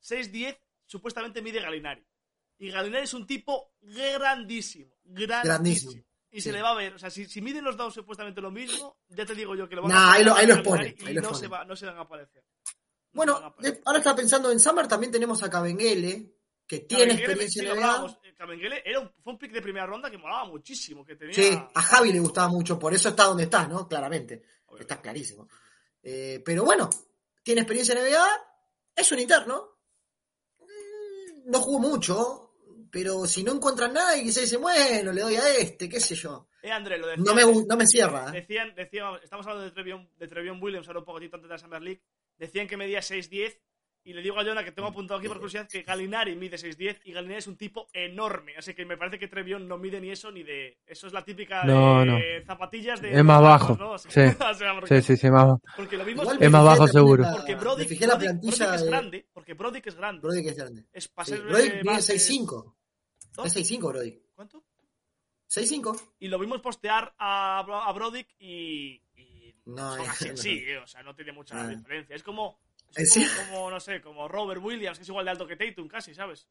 6'10 0.01 0.57
supuestamente 0.86 1.41
mide 1.41 1.61
Galinari. 1.61 2.05
Y 2.60 2.70
Galinari 2.72 3.05
es 3.05 3.14
un 3.14 3.26
tipo 3.26 3.74
grandísimo. 3.82 4.93
Grandísimo. 5.03 5.43
Grandísimo. 5.43 6.03
Y 6.32 6.41
se 6.41 6.49
Sí. 6.49 6.55
le 6.55 6.62
va 6.62 6.72
a 6.72 6.76
ver. 6.76 6.93
O 6.93 6.99
sea, 6.99 7.10
si, 7.10 7.26
si 7.26 7.41
miden 7.41 7.64
los 7.64 7.76
dos 7.76 7.93
supuestamente 7.93 8.39
lo 8.41 8.51
mismo, 8.51 8.97
ya 9.07 9.26
te 9.26 9.34
digo 9.34 9.55
yo 9.55 9.68
que 9.68 9.76
lo 9.76 9.82
van 9.84 9.91
Nah, 9.91 10.12
a 10.12 10.14
ahí 10.14 10.24
lo- 10.24 10.36
ahí 10.36 10.45
los 10.45 10.60
pone, 10.62 10.95
ahí 11.05 11.14
los 11.16 11.24
no, 11.24 11.30
pone. 11.30 11.39
se 11.41 11.47
va, 11.47 11.66
no 11.66 11.76
se 11.76 11.86
van 11.88 11.97
a 11.97 12.01
aparecer. 12.01 12.43
No 13.14 13.24
a 13.24 13.26
Bueno, 13.26 13.55
de- 13.60 13.82
ahora 13.86 13.97
estaba 13.97 14.16
pensando 14.16 14.51
en 14.51 14.60
Summer, 14.60 14.88
también 14.88 15.12
tenemos 15.12 15.41
a 15.41 15.49
Cabengele, 15.49 16.36
que 16.68 16.82
tiene 16.82 17.14
experiencia 17.14 17.64
sí, 17.64 17.66
en 17.68 17.72
hablábamos. 17.72 18.20
Eh, 18.24 18.36
Cabengele 18.36 18.84
era 18.86 18.99
un, 18.99 19.10
fue 19.24 19.34
un 19.34 19.39
pick 19.39 19.51
de 19.51 19.62
primera 19.64 19.88
ronda 19.88 20.12
que 20.12 20.20
molaba 20.20 20.45
muchísimo. 20.45 21.03
Que 21.03 21.16
tenía, 21.16 21.34
Sí, 21.34 21.49
a 21.74 21.82
Javi 21.82 22.12
le 22.14 22.20
gustaba 22.20 22.47
mucho, 22.49 22.78
por 22.78 22.93
eso 22.93 23.10
está 23.10 23.24
donde 23.24 23.43
está, 23.45 23.68
¿no? 23.68 23.88
Claramente. 23.88 24.43
Obviamente. 24.68 24.82
Está 24.93 25.01
clarísimo. 25.01 25.47
Eh, 26.03 26.43
pero 26.45 26.64
bueno, 26.64 26.88
tiene 27.41 27.62
experiencia 27.62 27.93
en 27.93 28.01
NBA, 28.05 28.28
es 28.95 29.12
un 29.12 29.18
interno. 29.20 29.80
No 31.45 31.60
jugó 31.62 31.80
mucho, 31.80 32.49
pero 32.92 33.26
si 33.26 33.44
no 33.44 33.54
encuentran 33.54 33.94
nada 33.94 34.18
y 34.18 34.32
se 34.32 34.42
dice, 34.42 34.58
bueno, 34.58 35.12
le 35.12 35.22
doy 35.22 35.36
a 35.36 35.58
este, 35.58 35.88
qué 35.90 36.00
sé 36.00 36.16
yo. 36.16 36.48
Eh, 36.62 36.72
André, 36.72 36.98
lo 36.98 37.08
decía, 37.08 37.24
No 37.26 37.34
me, 37.36 37.44
no 37.68 37.78
me 37.78 37.88
cierra. 37.88 38.28
¿eh? 38.30 38.42
decían, 38.42 38.74
decían, 38.76 39.14
estamos 39.24 39.46
hablando 39.48 39.66
de 39.66 39.72
Trevion, 39.72 40.10
de 40.18 40.28
Trevion 40.28 40.62
Williams 40.62 40.88
ahora 40.88 41.00
un 41.00 41.06
poquitito 41.06 41.36
antes 41.38 41.48
de 41.50 41.54
la 41.56 41.58
Summer 41.60 41.82
League. 41.82 42.02
Decían 42.38 42.68
que 42.68 42.78
medía 42.78 43.00
6'10 43.00 43.58
y 44.06 44.14
le 44.14 44.22
digo 44.22 44.40
a 44.40 44.44
Jonah 44.46 44.64
que 44.64 44.72
tengo 44.72 44.88
apuntado 44.88 45.20
aquí 45.20 45.28
por 45.28 45.38
curiosidad 45.38 45.68
que 45.70 45.84
Galinari 45.84 46.34
mide 46.36 46.56
6'10 46.58 47.02
y 47.04 47.12
Galinari 47.12 47.40
es 47.40 47.48
un 47.48 47.58
tipo 47.58 47.88
enorme. 47.94 48.54
Así 48.58 48.74
que 48.74 48.86
me 48.86 48.98
parece 48.98 49.20
que 49.20 49.28
Trevion 49.28 49.68
no 49.68 49.78
mide 49.78 50.00
ni 50.02 50.10
eso 50.10 50.32
ni 50.32 50.42
de. 50.44 50.80
Eso 50.86 51.08
es 51.08 51.14
la 51.14 51.24
típica 51.24 51.64
No, 51.66 52.00
de 52.00 52.06
no. 52.06 52.46
zapatillas 52.46 53.02
de. 53.02 53.12
Es 53.14 53.24
más 53.24 53.42
bajo. 53.42 53.76
¿no? 53.78 53.94
Así- 53.96 54.10
Sí. 54.10 54.22
o 54.40 54.54
sea, 54.54 54.74
porque, 54.80 55.02
Sí, 55.02 55.16
sí, 55.16 55.18
sí, 55.18 55.30
más. 55.30 55.60
porque 55.76 55.98
lo 55.98 56.06
vimos. 56.06 56.24
Igual 56.24 56.38
Es 56.42 56.50
más 56.52 56.66
bajo 56.66 56.88
seguro. 56.88 57.26
Porque 57.32 57.52
la 57.54 57.60
Brodick- 57.60 57.88
plantilla 58.00 58.08
Brodick 58.66 58.74
es 58.76 58.82
de 58.84 58.88
grande. 58.90 59.28
Porque 59.34 59.54
Brodick 59.54 59.88
es 59.88 59.96
grande. 59.96 60.22
Brody 60.22 60.44
que 60.44 60.50
es 60.50 60.58
grande. 60.58 60.86
Es 60.94 61.08
para 61.10 61.26
Sí, 61.26 61.32
ser, 61.34 61.42
Brody 61.44 61.68
eh, 61.68 61.72
mide 61.84 61.84
base- 61.84 62.14
6'5. 62.14 62.76
¿No? 63.40 63.46
Es 63.46 63.56
6'5 63.56 63.88
Brody. 63.90 64.22
¿Cuánto? 64.36 64.64
6'5. 65.50 66.14
Y 66.20 66.28
lo 66.28 66.38
vimos 66.40 66.62
postear 66.62 67.14
a, 67.18 67.60
a 67.60 67.92
Brodick 67.94 68.28
y. 68.40 69.02
y 69.16 69.56
No, 69.66 69.96
son 69.96 70.08
así, 70.10 70.30
no. 70.30 70.38
sí, 70.38 70.64
o 70.76 70.88
sea, 70.88 71.02
no 71.04 71.16
tiene 71.16 71.32
mucha 71.32 71.60
Ah. 71.60 71.68
diferencia. 71.68 72.16
Es 72.16 72.24
como. 72.24 72.60
Es 72.96 73.12
sí. 73.14 73.26
como, 73.26 73.48
como, 73.52 73.72
no 73.72 73.80
sé, 73.80 74.02
como 74.02 74.28
Robert 74.28 74.62
Williams, 74.64 74.98
que 74.98 75.04
es 75.04 75.10
igual 75.10 75.26
de 75.26 75.32
alto 75.32 75.48
que 75.48 75.56
Tatum, 75.56 75.88
casi, 75.88 76.14
¿sabes? 76.14 76.48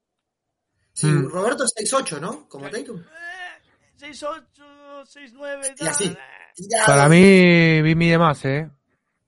Sí, 0.92 1.06
Mm. 1.06 1.28
Roberto 1.30 1.64
es 1.64 1.72
6'8, 1.76 2.18
¿no? 2.20 2.48
Como 2.48 2.66
Sí. 2.66 2.72
Tatum. 2.72 3.00
Eh, 3.00 3.60
6'8, 3.98 5.04
6'9, 5.06 5.74
Y 5.78 5.86
así. 5.86 6.08
tal, 6.08 6.16
eh. 6.16 6.52
Ya, 6.56 6.84
Para 6.86 7.08
mí, 7.08 7.82
vi 7.82 7.94
mide 7.94 8.18
más, 8.18 8.44
¿eh? 8.44 8.68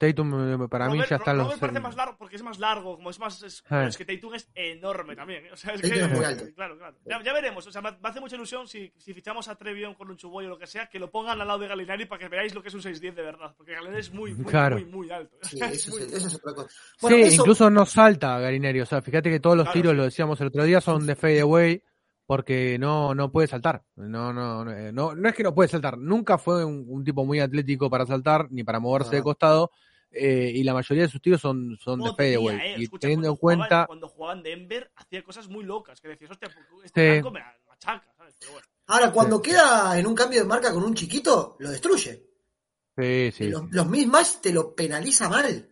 Tatum, 0.01 0.63
eh, 0.65 0.69
para 0.69 0.87
mí 0.87 0.95
Robert- 0.95 1.11
ya 1.11 1.17
está 1.17 1.33
en 1.33 1.37
los. 1.37 1.47
Robert 1.49 1.61
parece 1.61 1.81
más 1.81 1.95
largo 1.95 2.17
porque 2.17 2.37
es 2.37 2.43
más 2.43 2.59
largo, 2.59 2.97
como 2.97 3.11
es 3.11 3.19
más. 3.19 3.43
Es, 3.43 3.63
Ah. 3.69 3.85
es 3.87 3.99
que 3.99 4.07
Tatum 4.07 4.33
es 4.35 4.49
enorme 4.55 5.15
también. 5.15 5.45
¿eh? 5.45 5.51
O 5.53 5.57
sea, 5.57 5.75
es 5.75 5.83
Tatum 5.83 5.95
que, 5.99 6.05
es 6.05 6.11
muy 6.11 6.25
alto. 6.25 6.45
Claro, 6.55 6.79
claro. 6.79 6.97
Ya, 7.05 7.23
ya 7.23 7.33
veremos. 7.35 7.67
O 7.67 7.71
sea, 7.71 7.83
me, 7.83 7.91
hace 8.03 8.19
mucha 8.19 8.37
ilusión 8.37 8.67
si, 8.67 8.91
si 8.97 9.13
fichamos 9.13 9.47
a 9.49 9.57
Trevion 9.57 9.93
con 9.95 10.09
un 10.11 10.17
Chuboy 10.17 10.47
o 10.47 10.49
lo 10.49 10.59
que 10.59 10.67
sea, 10.67 10.87
que 10.89 10.99
lo 10.99 11.11
pongan 11.11 11.39
al 11.39 11.47
lado 11.47 11.59
de 11.61 11.69
Galinari 11.69 12.07
para 12.07 12.19
que 12.19 12.29
veáis 12.29 12.55
lo 12.55 12.63
que 12.63 12.69
es 12.69 12.75
un 12.75 12.81
6'10 12.81 13.15
de 13.15 13.23
verdad. 13.23 13.55
Porque 13.57 13.75
Galinari 13.75 14.01
es 14.01 14.11
muy, 14.13 14.33
muy, 14.35 14.47
Claro. 14.47 14.77
muy, 14.77 14.87
muy 14.87 15.11
alto. 15.11 15.37
Sí, 15.43 15.59
Es 15.63 15.73
eso, 15.87 15.91
muy- 15.93 16.01
es, 16.03 16.13
eso 16.15 16.27
es 16.29 16.35
otra 16.37 16.55
cosa. 16.55 16.69
sí, 16.97 17.15
eso- 17.21 17.43
incluso 17.43 17.69
no 17.71 17.85
salta 17.85 18.39
Garineri. 18.39 18.81
O 18.81 18.87
sea, 18.87 19.03
fíjate 19.03 19.29
que 19.31 19.39
todos 19.41 19.57
los 19.57 19.65
Claro, 19.67 19.75
tiros, 19.79 19.93
sí. 19.93 19.97
lo 19.99 20.05
decíamos 20.05 20.41
el 20.41 20.47
otro 20.47 20.65
día, 20.65 20.81
son 20.81 21.07
de 21.07 21.15
fade 21.15 21.41
away 21.41 21.83
porque 22.27 22.79
no, 22.79 23.13
no 23.13 23.33
puede 23.33 23.49
saltar. 23.49 23.83
No, 23.97 24.33
no, 24.33 24.65
no, 24.65 24.71
eh, 24.71 24.93
no, 24.93 25.17
no 25.17 25.29
es 25.29 25.35
que 25.35 25.43
no 25.43 25.53
puede 25.53 25.69
saltar. 25.69 25.99
Nunca 25.99 26.39
fue 26.39 26.65
un, 26.65 26.85
un 26.89 27.03
tipo 27.05 27.25
muy 27.27 27.41
atlético 27.41 27.91
para 27.91 28.07
saltar 28.07 28.47
ni 28.51 28.63
para 28.63 28.79
moverse 28.79 29.17
de 29.17 29.23
costado. 29.23 29.73
Eh, 30.13 30.51
y 30.55 30.63
la 30.65 30.75
mayoría 30.75 31.05
de 31.05 31.09
sus 31.11 31.21
tiros 31.23 31.41
son, 31.41 31.77
son 31.81 31.99
de 32.01 32.05
¿Cómo 32.07 32.17
fade 32.17 32.33
tenía, 32.35 32.39
away. 32.53 32.59
eh? 32.73 32.75
Y 32.79 32.83
Escucha, 32.85 33.01
teniendo 33.03 33.29
en 33.29 33.37
cuenta. 33.37 33.87
Cuando 33.87 34.09
jugaba 34.09 34.33
en 34.35 34.43
Denver, 34.43 34.91
hacía 34.97 35.23
cosas 35.23 35.49
muy 35.49 35.65
locas. 35.65 36.01
Que 36.01 36.09
decías, 36.09 36.31
hostia, 36.31 36.49
este 36.85 37.01
Sí. 37.01 37.11
blanco 37.13 37.31
me 37.31 37.41
machaca, 37.69 38.13
¿sabes? 38.17 38.35
Pero 38.39 38.53
bueno. 38.53 38.67
Ahora, 38.87 39.13
cuando 39.13 39.41
queda 39.41 39.99
en 39.99 40.07
un 40.07 40.15
cambio 40.15 40.41
de 40.41 40.47
marca 40.49 40.73
con 40.73 40.83
un 40.83 40.95
chiquito, 40.95 41.57
lo 41.61 41.71
destruye. 41.71 42.25
Sí, 42.99 43.31
sí. 43.33 43.49
Los, 43.49 43.71
los 43.71 43.89
mismas 43.89 44.41
te 44.43 44.53
lo 44.53 44.75
penaliza 44.75 45.29
mal. 45.29 45.69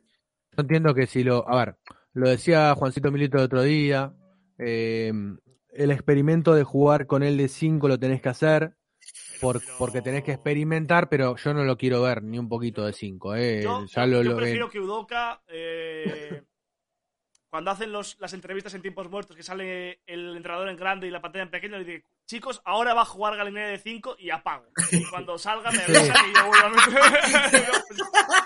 Yo 0.53 0.63
entiendo 0.63 0.95
que 0.95 1.07
si 1.07 1.25
lo. 1.25 1.49
A 1.49 1.65
ver, 1.65 1.77
lo 2.13 2.29
decía 2.29 2.75
Juancito 2.75 3.11
Milito 3.11 3.39
el 3.39 3.45
otro 3.45 3.63
día. 3.63 4.15
eh, 4.59 5.13
el 5.71 5.91
experimento 5.93 6.55
de 6.55 6.65
jugar 6.65 7.07
con 7.07 7.23
él 7.23 7.37
de 7.37 7.47
5 7.49 7.87
lo 7.89 7.99
tenés 7.99 8.21
que 8.23 8.29
hacer. 8.31 8.75
Por- 9.41 9.61
Porque 9.79 10.03
tenés 10.03 10.25
que 10.25 10.33
experimentar, 10.33 11.09
pero 11.09 11.37
yo 11.37 11.55
no 11.55 11.65
lo 11.65 11.77
quiero 11.77 12.03
ver 12.03 12.23
ni 12.23 12.39
un 12.39 12.49
poquito 12.49 12.85
de 12.85 12.93
5. 12.93 13.35
Eh. 13.37 13.63
Yo, 13.63 13.85
ya 13.87 14.05
yo- 14.05 14.11
lo, 14.11 14.23
yo 14.23 14.31
lo- 14.31 14.37
prefiero 14.37 14.69
que 14.71 14.81
Udoka, 14.81 15.43
eh, 15.49 16.43
cuando 17.51 17.71
hacen 17.71 17.91
los, 17.93 18.17
las 18.21 18.33
entrevistas 18.35 18.75
en 18.75 18.83
tiempos 18.83 19.09
muertos, 19.11 19.35
que 19.37 19.43
sale 19.43 20.01
el 20.07 20.37
entrenador 20.37 20.69
en 20.69 20.77
grande 20.77 21.07
y 21.07 21.11
la 21.11 21.23
pantalla 21.23 21.45
en 21.45 21.51
pequeño, 21.51 21.79
le 21.79 21.85
dice, 21.85 22.05
chicos, 22.27 22.61
ahora 22.65 22.93
va 22.93 23.03
a 23.03 23.07
jugar 23.07 23.37
Galinari 23.37 23.71
de 23.73 23.79
5 23.79 24.17
y 24.19 24.29
apago. 24.31 24.67
Y 24.93 25.03
cuando 25.07 25.39
salga 25.39 25.71
me 25.71 25.79
avisan 25.83 26.31
y 26.31 26.35
yo 26.35 26.47
vuelvo 26.47 26.67
a 26.67 26.71
meter. 26.71 27.65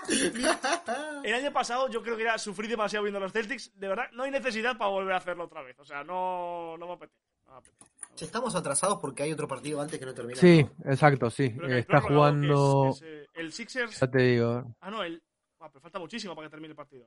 el 1.24 1.34
año 1.34 1.53
pasado 1.53 1.88
yo 1.88 2.03
creo 2.03 2.16
que 2.16 2.24
ya 2.24 2.38
sufrí 2.38 2.68
demasiado 2.68 3.03
viendo 3.03 3.18
los 3.20 3.32
Celtics. 3.32 3.72
De 3.78 3.88
verdad, 3.88 4.07
no 4.12 4.22
hay 4.22 4.30
necesidad 4.30 4.76
para 4.78 4.90
volver 4.90 5.14
a 5.14 5.18
hacerlo 5.18 5.45
otra 5.45 5.62
vez. 5.62 5.76
O 5.80 5.84
sea, 5.84 6.05
no, 6.05 6.76
no 6.78 6.86
me 6.86 6.93
apetece. 6.93 7.18
no 7.47 7.53
me 7.53 7.59
apetece. 7.59 7.90
Che, 8.14 8.24
Estamos 8.26 8.54
atrasados 8.54 8.98
porque 9.00 9.22
hay 9.22 9.32
otro 9.32 9.48
partido 9.48 9.80
antes 9.80 9.98
que 9.98 10.04
no 10.06 10.12
termina. 10.14 10.38
Sí, 10.38 10.66
exacto, 10.84 11.30
sí. 11.30 11.50
Que 11.50 11.64
Eh, 11.66 11.72
el 11.72 11.78
está 11.78 12.00
jugando. 12.00 12.90
Es, 12.90 13.02
el 13.34 13.52
Sixers... 13.52 13.98
Ya 14.00 14.06
te 14.10 14.18
digo. 14.18 14.74
Ah, 14.80 14.90
no, 14.90 15.02
el... 15.02 15.22
ah, 15.60 15.68
pero 15.68 15.80
falta 15.80 15.98
muchísimo 15.98 16.34
para 16.34 16.46
que 16.46 16.50
termine 16.50 16.70
el 16.72 16.76
partido. 16.76 17.06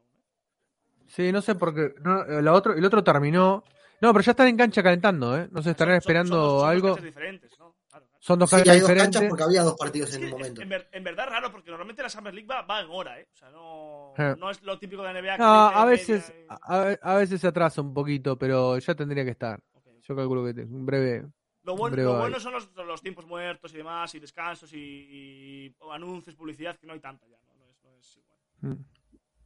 Sí, 1.08 1.32
no 1.32 1.42
sé 1.42 1.54
por 1.56 1.74
qué. 1.76 1.94
No, 2.02 2.24
la 2.42 2.54
otro, 2.54 2.74
el 2.74 2.84
otro 2.84 3.04
terminó. 3.04 3.64
No, 4.02 4.12
pero 4.12 4.24
ya 4.24 4.32
están 4.32 4.48
en 4.48 4.58
cancha 4.58 4.82
calentando, 4.84 5.38
¿eh? 5.38 5.48
No 5.52 5.62
se 5.62 5.72
estarán 5.72 5.94
Son- 5.94 5.98
esperando 6.00 6.36
son 6.36 6.42
son 6.50 6.58
dos 6.60 6.64
algo. 6.70 6.88
canchas 6.90 7.04
diferentes, 7.06 7.52
¿no? 7.60 7.76
Claro, 7.88 8.06
claro. 8.08 8.18
Son 8.20 8.40
dos 8.40 8.50
Sí, 8.50 8.56
canchas 8.56 8.74
hay 8.74 8.80
dos 8.82 8.90
diferentes. 8.90 9.16
canchas 9.16 9.30
porque 9.30 9.44
había 9.44 9.62
dos 9.64 9.76
partidos 9.78 10.14
en 10.16 10.20
que 10.22 10.26
un 10.26 10.32
momento. 10.32 10.62
En, 10.62 10.70
ver- 10.70 10.90
en 10.92 11.04
verdad 11.04 11.26
es 11.28 11.32
raro 11.32 11.52
porque 11.52 11.70
normalmente 11.70 12.02
la 12.04 12.10
Summer 12.10 12.34
League 12.34 12.48
va, 12.48 12.64
va 12.64 12.82
en 12.82 12.88
hora, 12.90 13.20
¿eh? 13.20 13.28
O 13.34 13.38
sea, 13.38 13.50
no, 13.52 14.14
Eh. 14.18 14.36
no 14.38 14.50
es 14.50 14.62
lo 14.64 14.78
típico 14.80 15.04
de 15.04 15.14
la 15.14 15.20
NBA. 15.22 15.38
que 15.38 15.44
No, 15.44 15.68
dice 15.68 15.78
a 15.80 15.86
media 15.86 15.86
veces, 15.86 16.34
y- 16.36 16.46
a, 16.50 16.98
a 17.02 17.16
veces 17.16 17.40
se 17.42 17.48
atrasa 17.48 17.82
un 17.82 17.94
poquito, 17.94 18.38
pero 18.38 18.78
ya 18.80 18.96
tendría 18.96 19.24
que 19.24 19.32
estar. 19.32 19.62
Yo 20.08 20.16
calculo 20.16 20.46
que 20.46 20.54
te- 20.54 20.64
un 20.64 20.86
breve. 20.86 21.26
Lo 21.64 21.76
bueno, 21.76 21.94
breve 21.96 22.10
lo 22.12 22.18
bueno 22.20 22.40
son 22.40 22.54
los, 22.54 22.70
los 22.76 23.02
tiempos 23.02 23.26
muertos 23.26 23.74
y 23.74 23.78
demás, 23.78 24.14
y 24.16 24.20
descansos 24.20 24.72
y, 24.74 24.78
y 24.78 25.76
anuncios, 25.92 26.36
publicidad, 26.36 26.78
que 26.78 26.86
no 26.86 26.94
hay 26.94 27.00
tanta 27.00 27.26
ya, 27.28 27.40
¿no? 27.48 27.56
No 27.56 27.66
es, 27.70 27.84
no 27.84 27.90
es 27.98 28.18
igual. 28.18 28.40
Mm. 28.62 28.84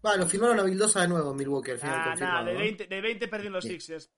Va, 0.05 0.15
lo 0.17 0.25
firmaron 0.27 0.59
a 0.59 0.63
Vildosa 0.63 1.01
de 1.01 1.07
nuevo 1.07 1.31
en 1.31 1.37
Milwaukee 1.37 1.71
al 1.71 1.79
final. 1.79 1.95
Ah, 2.09 2.15
nada, 2.19 2.43
de 2.43 2.53
¿no? 2.53 2.59
20, 2.59 2.87
de 2.87 3.01
20 3.01 3.27
perdieron 3.29 3.53
los 3.53 3.63
Bien. 3.65 3.79
Sixers. 3.79 4.11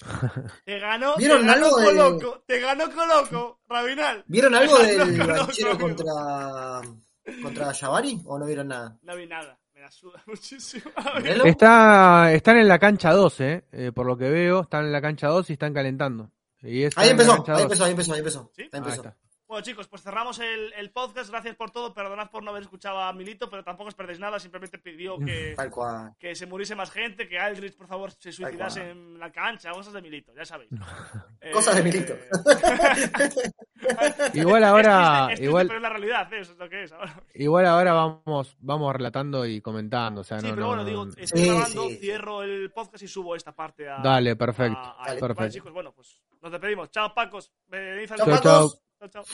Te 0.64 0.78
ganó, 0.78 1.12
te 1.14 1.18
¿Vieron 1.20 1.46
ganó 1.46 1.66
algo 1.66 1.76
de- 1.78 1.84
Coloco, 1.86 2.44
te 2.46 2.60
ganó 2.60 2.90
Coloco, 2.90 3.60
Rabinal. 3.68 4.24
¿Vieron 4.28 4.54
algo 4.54 4.78
Te 4.78 4.96
del 4.96 5.18
Coloco, 5.18 5.78
contra, 5.78 6.80
contra 7.42 7.74
Jabari 7.74 8.18
o 8.24 8.38
no 8.38 8.46
vieron 8.46 8.68
nada? 8.68 8.98
No 9.02 9.14
vi 9.16 9.26
nada, 9.26 9.59
me 9.80 9.86
la 9.86 9.90
suda 9.90 10.22
muchísimo. 10.26 10.90
Está, 11.44 12.32
están 12.32 12.58
en 12.58 12.68
la 12.68 12.78
cancha 12.78 13.12
2, 13.12 13.40
¿eh? 13.40 13.64
Eh, 13.72 13.92
Por 13.94 14.06
lo 14.06 14.16
que 14.16 14.28
veo, 14.28 14.60
están 14.62 14.84
en 14.84 14.92
la 14.92 15.00
cancha 15.00 15.28
2 15.28 15.48
y 15.50 15.52
están 15.54 15.72
calentando. 15.72 16.30
Y 16.62 16.84
Ahí 16.96 17.08
empezó, 17.10 17.32
ahí 17.32 17.46
2. 17.46 17.60
empezó, 17.62 17.84
ahí 17.84 17.90
empezó, 17.92 18.12
ahí 18.12 18.18
empezó. 18.18 18.50
¿Sí? 18.54 18.62
Ahí 18.62 18.68
Ahí 18.72 18.78
empezó. 18.78 19.02
está. 19.02 19.16
Bueno, 19.50 19.64
chicos, 19.64 19.88
pues 19.88 20.00
cerramos 20.02 20.38
el, 20.38 20.72
el 20.74 20.92
podcast. 20.92 21.28
Gracias 21.28 21.56
por 21.56 21.72
todo. 21.72 21.92
Perdonad 21.92 22.30
por 22.30 22.44
no 22.44 22.50
haber 22.52 22.62
escuchado 22.62 23.00
a 23.00 23.12
Milito, 23.12 23.50
pero 23.50 23.64
tampoco 23.64 23.88
os 23.88 23.96
perdéis 23.96 24.20
nada. 24.20 24.38
Simplemente 24.38 24.78
pidió 24.78 25.18
que, 25.18 25.56
que 26.20 26.36
se 26.36 26.46
muriese 26.46 26.76
más 26.76 26.92
gente, 26.92 27.28
que 27.28 27.36
Aldrich, 27.36 27.76
por 27.76 27.88
favor, 27.88 28.12
se 28.12 28.30
suicidase 28.30 28.90
en 28.90 29.18
la 29.18 29.32
cancha. 29.32 29.72
Cosas 29.72 29.92
de 29.92 30.02
Milito, 30.02 30.32
ya 30.36 30.44
sabéis. 30.44 30.70
Cosas 31.52 31.74
de 31.74 31.80
Eh, 31.80 31.82
Milito. 31.82 32.14
Igual 34.34 34.62
Es 34.62 34.68
ahora, 34.68 34.92
triste, 34.92 35.32
es 35.32 35.38
triste, 35.38 35.44
igual, 35.46 35.66
pero 35.66 35.78
es 35.78 35.82
la 35.82 35.88
realidad, 35.88 36.32
¿eh? 36.32 36.40
eso 36.40 36.52
es 36.52 36.58
lo 36.58 36.68
que 36.68 36.84
es 36.84 36.92
ahora. 36.92 37.22
igual 37.34 37.66
ahora 37.66 37.92
vamos, 37.94 38.56
vamos 38.60 38.92
relatando 38.94 39.44
y 39.46 39.60
comentando. 39.60 40.20
O 40.20 40.24
sea, 40.24 40.38
Sí, 40.38 40.46
no, 40.46 40.52
pero 40.54 40.62
no, 40.62 40.66
bueno, 40.68 40.84
digo, 40.84 41.06
no- 41.06 41.12
estoy 41.16 41.40
Sí, 41.42 41.48
grabando, 41.48 41.88
sí. 41.88 41.96
cierro 41.96 42.42
el 42.44 42.70
podcast 42.72 43.02
y 43.02 43.08
subo 43.08 43.34
esta 43.34 43.50
parte 43.52 43.88
a. 43.88 43.98
Dale, 43.98 44.36
perfecto. 44.36 44.78
a- 44.78 44.90
a- 44.90 44.94
Dale. 45.08 45.08
Vale, 45.08 45.20
perfecto. 45.20 45.52
chicos, 45.54 45.72
bueno, 45.72 45.92
pues 45.92 46.20
nos 46.40 46.52
despedimos. 46.52 46.88
Chao, 46.90 47.12
Pacos. 47.12 47.52
Chao, 47.70 48.16
Chao. 48.16 48.26
Pacos. 48.26 48.80
Chao, 49.00 49.08
chao. 49.08 49.24